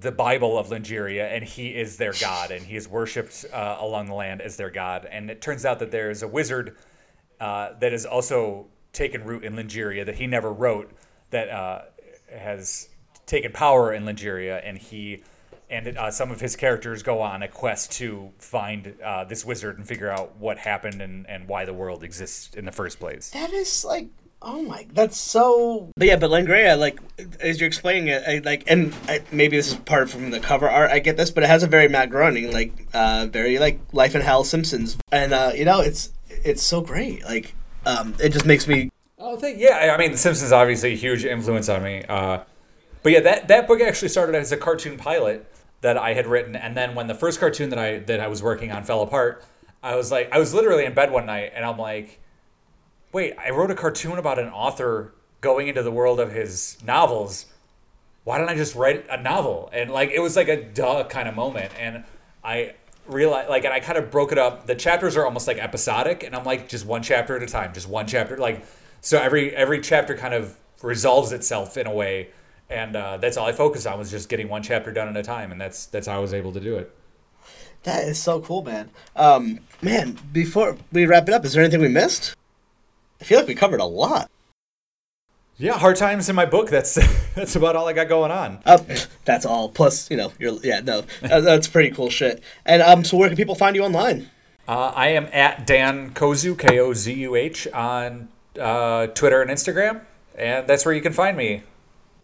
the 0.00 0.12
Bible 0.12 0.58
of 0.58 0.70
Lingeria, 0.70 1.28
and 1.28 1.44
he 1.44 1.68
is 1.68 1.98
their 1.98 2.14
god, 2.18 2.50
and 2.50 2.64
he 2.64 2.76
is 2.76 2.88
worshipped 2.88 3.44
uh, 3.52 3.76
along 3.78 4.06
the 4.06 4.14
land 4.14 4.40
as 4.40 4.56
their 4.56 4.70
god. 4.70 5.06
And 5.10 5.30
it 5.30 5.42
turns 5.42 5.66
out 5.66 5.78
that 5.80 5.90
there 5.90 6.10
is 6.10 6.22
a 6.22 6.28
wizard 6.28 6.76
uh, 7.40 7.74
that 7.78 7.92
has 7.92 8.06
also 8.06 8.68
taken 8.92 9.24
root 9.24 9.44
in 9.44 9.54
Lingeria 9.54 10.04
that 10.04 10.16
he 10.16 10.26
never 10.26 10.52
wrote 10.52 10.92
that 11.30 11.48
uh, 11.50 11.82
has 12.34 12.88
taken 13.26 13.52
power 13.52 13.92
in 13.92 14.04
Lingeria, 14.04 14.58
and 14.64 14.78
he 14.78 15.22
and 15.72 15.96
uh, 15.96 16.10
some 16.10 16.30
of 16.30 16.40
his 16.40 16.54
characters 16.54 17.02
go 17.02 17.22
on 17.22 17.42
a 17.42 17.48
quest 17.48 17.92
to 17.92 18.30
find 18.38 18.94
uh, 19.02 19.24
this 19.24 19.42
wizard 19.42 19.78
and 19.78 19.88
figure 19.88 20.10
out 20.10 20.36
what 20.36 20.58
happened 20.58 21.00
and, 21.00 21.26
and 21.26 21.48
why 21.48 21.64
the 21.64 21.72
world 21.72 22.04
exists 22.04 22.54
in 22.54 22.66
the 22.66 22.72
first 22.72 23.00
place. 23.00 23.30
That 23.30 23.54
is 23.54 23.82
like, 23.82 24.08
oh 24.42 24.62
my, 24.62 24.86
that's 24.92 25.16
so. 25.16 25.90
But 25.96 26.08
yeah, 26.08 26.16
but 26.16 26.30
Lingeria, 26.30 26.78
like 26.78 27.00
as 27.40 27.60
you're 27.60 27.66
explaining 27.66 28.08
it, 28.08 28.22
I, 28.26 28.38
like, 28.44 28.64
and 28.66 28.94
I, 29.08 29.20
maybe 29.30 29.56
this 29.56 29.68
is 29.68 29.74
part 29.74 30.10
from 30.10 30.30
the 30.30 30.40
cover 30.40 30.68
art. 30.68 30.90
I 30.90 30.98
get 30.98 31.16
this, 31.16 31.30
but 31.30 31.44
it 31.44 31.48
has 31.48 31.62
a 31.62 31.66
very 31.66 31.88
Matt 31.88 32.10
Groening, 32.10 32.52
like, 32.52 32.72
uh, 32.94 33.26
very 33.30 33.58
like 33.58 33.80
Life 33.92 34.14
in 34.14 34.20
Hell 34.20 34.44
Simpsons, 34.44 34.96
and 35.10 35.32
uh, 35.32 35.52
you 35.54 35.64
know, 35.64 35.80
it's 35.80 36.10
it's 36.28 36.62
so 36.62 36.80
great. 36.80 37.24
Like, 37.24 37.54
um, 37.86 38.14
it 38.20 38.30
just 38.30 38.46
makes 38.46 38.66
me. 38.66 38.90
Oh, 39.18 39.36
thank 39.36 39.58
yeah. 39.58 39.94
I 39.94 39.98
mean, 39.98 40.12
The 40.12 40.18
Simpsons 40.18 40.52
obviously 40.52 40.92
a 40.92 40.96
huge 40.96 41.24
influence 41.24 41.68
on 41.68 41.82
me. 41.82 42.02
Uh, 42.08 42.40
but 43.02 43.12
yeah, 43.12 43.20
that 43.20 43.48
that 43.48 43.66
book 43.66 43.80
actually 43.80 44.08
started 44.08 44.34
as 44.34 44.52
a 44.52 44.56
cartoon 44.56 44.96
pilot 44.96 45.46
that 45.80 45.96
I 45.96 46.14
had 46.14 46.26
written, 46.26 46.56
and 46.56 46.76
then 46.76 46.94
when 46.94 47.06
the 47.06 47.14
first 47.14 47.40
cartoon 47.40 47.70
that 47.70 47.78
I 47.78 47.98
that 47.98 48.20
I 48.20 48.28
was 48.28 48.42
working 48.42 48.72
on 48.72 48.84
fell 48.84 49.02
apart, 49.02 49.44
I 49.82 49.96
was 49.96 50.10
like, 50.12 50.32
I 50.32 50.38
was 50.38 50.54
literally 50.54 50.84
in 50.84 50.94
bed 50.94 51.10
one 51.10 51.26
night, 51.26 51.52
and 51.54 51.64
I'm 51.64 51.78
like, 51.78 52.20
wait, 53.12 53.34
I 53.38 53.50
wrote 53.50 53.70
a 53.70 53.74
cartoon 53.74 54.18
about 54.18 54.38
an 54.38 54.48
author 54.48 55.12
going 55.40 55.68
into 55.68 55.82
the 55.82 55.90
world 55.90 56.20
of 56.20 56.32
his 56.32 56.78
novels. 56.84 57.46
Why 58.24 58.38
don't 58.38 58.48
I 58.48 58.54
just 58.54 58.74
write 58.74 59.06
a 59.10 59.20
novel? 59.20 59.70
And 59.72 59.90
like, 59.90 60.10
it 60.10 60.20
was 60.20 60.36
like 60.36 60.48
a 60.48 60.62
duh 60.62 61.04
kind 61.04 61.28
of 61.28 61.34
moment, 61.34 61.72
and 61.78 62.04
I 62.44 62.74
realized 63.06 63.48
like, 63.48 63.64
and 63.64 63.74
I 63.74 63.80
kind 63.80 63.98
of 63.98 64.10
broke 64.10 64.32
it 64.32 64.38
up. 64.38 64.66
The 64.66 64.74
chapters 64.74 65.16
are 65.16 65.24
almost 65.24 65.46
like 65.46 65.58
episodic, 65.58 66.22
and 66.22 66.34
I'm 66.34 66.44
like, 66.44 66.68
just 66.68 66.86
one 66.86 67.02
chapter 67.02 67.36
at 67.36 67.42
a 67.42 67.46
time, 67.46 67.72
just 67.74 67.88
one 67.88 68.06
chapter, 68.06 68.36
like, 68.36 68.64
so 69.00 69.20
every 69.20 69.54
every 69.54 69.80
chapter 69.80 70.16
kind 70.16 70.34
of 70.34 70.56
resolves 70.82 71.32
itself 71.32 71.76
in 71.76 71.86
a 71.86 71.92
way 71.92 72.28
and 72.72 72.96
uh, 72.96 73.16
that's 73.18 73.36
all 73.36 73.46
I 73.46 73.52
focused 73.52 73.86
on 73.86 73.98
was 73.98 74.10
just 74.10 74.28
getting 74.28 74.48
one 74.48 74.62
chapter 74.62 74.92
done 74.92 75.08
at 75.08 75.16
a 75.16 75.22
time, 75.22 75.52
and 75.52 75.60
that's 75.60 75.86
that's 75.86 76.06
how 76.06 76.16
I 76.16 76.18
was 76.18 76.32
able 76.32 76.52
to 76.52 76.60
do 76.60 76.76
it. 76.76 76.94
That 77.82 78.04
is 78.04 78.18
so 78.18 78.40
cool, 78.40 78.62
man. 78.62 78.90
Um, 79.16 79.60
man, 79.82 80.18
before 80.32 80.76
we 80.92 81.04
wrap 81.04 81.28
it 81.28 81.34
up, 81.34 81.44
is 81.44 81.52
there 81.52 81.62
anything 81.62 81.80
we 81.80 81.88
missed? 81.88 82.34
I 83.22 83.24
feel 83.24 83.38
like 83.38 83.46
we 83.46 83.54
covered 83.54 83.78
a 83.78 83.84
lot. 83.84 84.28
Yeah, 85.56 85.78
hard 85.78 85.94
times 85.94 86.28
in 86.28 86.34
my 86.34 86.44
book. 86.44 86.70
That's 86.70 86.94
that's 87.36 87.54
about 87.54 87.76
all 87.76 87.86
I 87.86 87.92
got 87.92 88.08
going 88.08 88.32
on. 88.32 88.60
Uh, 88.66 88.78
that's 89.24 89.46
all. 89.46 89.68
Plus, 89.68 90.10
you 90.10 90.16
know, 90.16 90.32
you're 90.40 90.58
yeah, 90.64 90.80
no, 90.80 91.04
that's 91.20 91.68
pretty 91.68 91.94
cool 91.94 92.10
shit. 92.10 92.42
And 92.66 92.82
um, 92.82 93.04
so 93.04 93.16
where 93.16 93.28
can 93.28 93.36
people 93.36 93.54
find 93.54 93.76
you 93.76 93.84
online? 93.84 94.28
Uh, 94.66 94.92
I 94.96 95.10
am 95.10 95.28
at 95.32 95.64
Dan 95.68 96.10
Kozuh 96.14 96.58
K 96.58 96.80
O 96.80 96.94
Z 96.94 97.12
U 97.12 97.36
H 97.36 97.68
on 97.68 98.28
uh, 98.58 99.06
Twitter 99.06 99.40
and 99.40 99.52
Instagram, 99.52 100.00
and 100.36 100.66
that's 100.66 100.84
where 100.84 100.94
you 100.96 101.00
can 101.00 101.12
find 101.12 101.36
me. 101.36 101.62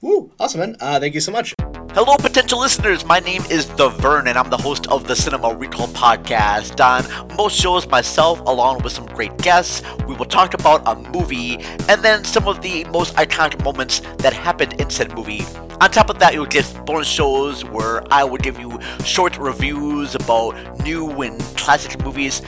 Woo, 0.00 0.32
awesome, 0.40 0.58
man. 0.58 0.76
Uh, 0.80 0.98
thank 0.98 1.14
you 1.14 1.20
so 1.20 1.30
much. 1.30 1.54
Hello, 2.00 2.16
potential 2.16 2.60
listeners. 2.60 3.04
My 3.04 3.18
name 3.18 3.42
is 3.50 3.66
The 3.70 3.88
Vern, 3.88 4.28
and 4.28 4.38
I'm 4.38 4.50
the 4.50 4.56
host 4.56 4.86
of 4.86 5.08
the 5.08 5.16
Cinema 5.16 5.52
Recall 5.52 5.88
podcast. 5.88 6.78
On 6.78 7.36
most 7.36 7.60
shows, 7.60 7.88
myself, 7.88 8.38
along 8.42 8.84
with 8.84 8.92
some 8.92 9.06
great 9.06 9.36
guests, 9.38 9.82
we 10.06 10.14
will 10.14 10.24
talk 10.24 10.54
about 10.54 10.80
a 10.86 10.94
movie 11.10 11.56
and 11.88 12.00
then 12.00 12.22
some 12.22 12.46
of 12.46 12.62
the 12.62 12.84
most 12.84 13.16
iconic 13.16 13.64
moments 13.64 13.98
that 14.18 14.32
happened 14.32 14.80
in 14.80 14.88
said 14.90 15.12
movie. 15.12 15.42
On 15.80 15.90
top 15.90 16.08
of 16.08 16.20
that, 16.20 16.34
you'll 16.34 16.46
get 16.46 16.72
bonus 16.86 17.08
shows 17.08 17.64
where 17.64 18.04
I 18.12 18.22
will 18.22 18.38
give 18.38 18.60
you 18.60 18.78
short 19.04 19.36
reviews 19.36 20.14
about 20.14 20.54
new 20.84 21.10
and 21.22 21.40
classic 21.56 22.00
movies 22.04 22.42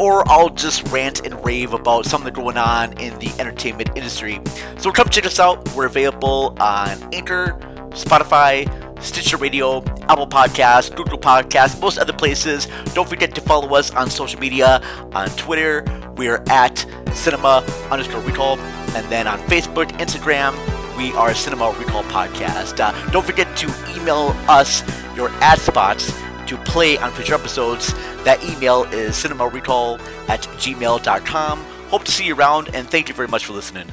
or 0.00 0.26
I'll 0.30 0.48
just 0.48 0.88
rant 0.88 1.26
and 1.26 1.44
rave 1.44 1.74
about 1.74 2.06
something 2.06 2.32
going 2.32 2.56
on 2.56 2.98
in 2.98 3.18
the 3.18 3.30
entertainment 3.38 3.90
industry. 3.96 4.40
So 4.78 4.90
come 4.90 5.10
check 5.10 5.26
us 5.26 5.38
out. 5.38 5.68
We're 5.74 5.86
available 5.86 6.56
on 6.58 7.14
Anchor, 7.14 7.58
Spotify, 7.90 8.66
Stitcher 9.00 9.36
Radio, 9.36 9.78
Apple 10.08 10.26
Podcasts, 10.26 10.94
Google 10.94 11.18
Podcasts, 11.18 11.80
most 11.80 11.98
other 11.98 12.12
places. 12.12 12.68
Don't 12.94 13.08
forget 13.08 13.34
to 13.34 13.40
follow 13.40 13.74
us 13.74 13.90
on 13.94 14.10
social 14.10 14.40
media. 14.40 14.80
On 15.12 15.28
Twitter, 15.30 15.84
we're 16.16 16.42
at 16.48 16.86
cinema 17.12 17.64
underscore 17.90 18.20
recall. 18.22 18.58
And 18.94 19.06
then 19.10 19.26
on 19.26 19.38
Facebook, 19.40 19.86
Instagram, 19.98 20.54
we 20.96 21.12
are 21.14 21.34
Cinema 21.34 21.74
Recall 21.78 22.04
Podcast. 22.04 22.78
Uh, 22.78 23.10
don't 23.10 23.26
forget 23.26 23.56
to 23.56 23.66
email 23.96 24.34
us 24.48 24.82
your 25.16 25.28
ad 25.40 25.58
spots 25.58 26.12
to 26.46 26.56
play 26.58 26.96
on 26.98 27.10
future 27.12 27.34
episodes. 27.34 27.92
That 28.24 28.42
email 28.44 28.84
is 28.84 29.16
cinemarecall 29.16 29.98
at 30.28 30.42
gmail.com. 30.42 31.58
Hope 31.88 32.04
to 32.04 32.12
see 32.12 32.26
you 32.26 32.34
around, 32.34 32.74
and 32.74 32.88
thank 32.88 33.08
you 33.08 33.14
very 33.14 33.28
much 33.28 33.44
for 33.44 33.52
listening. 33.52 33.88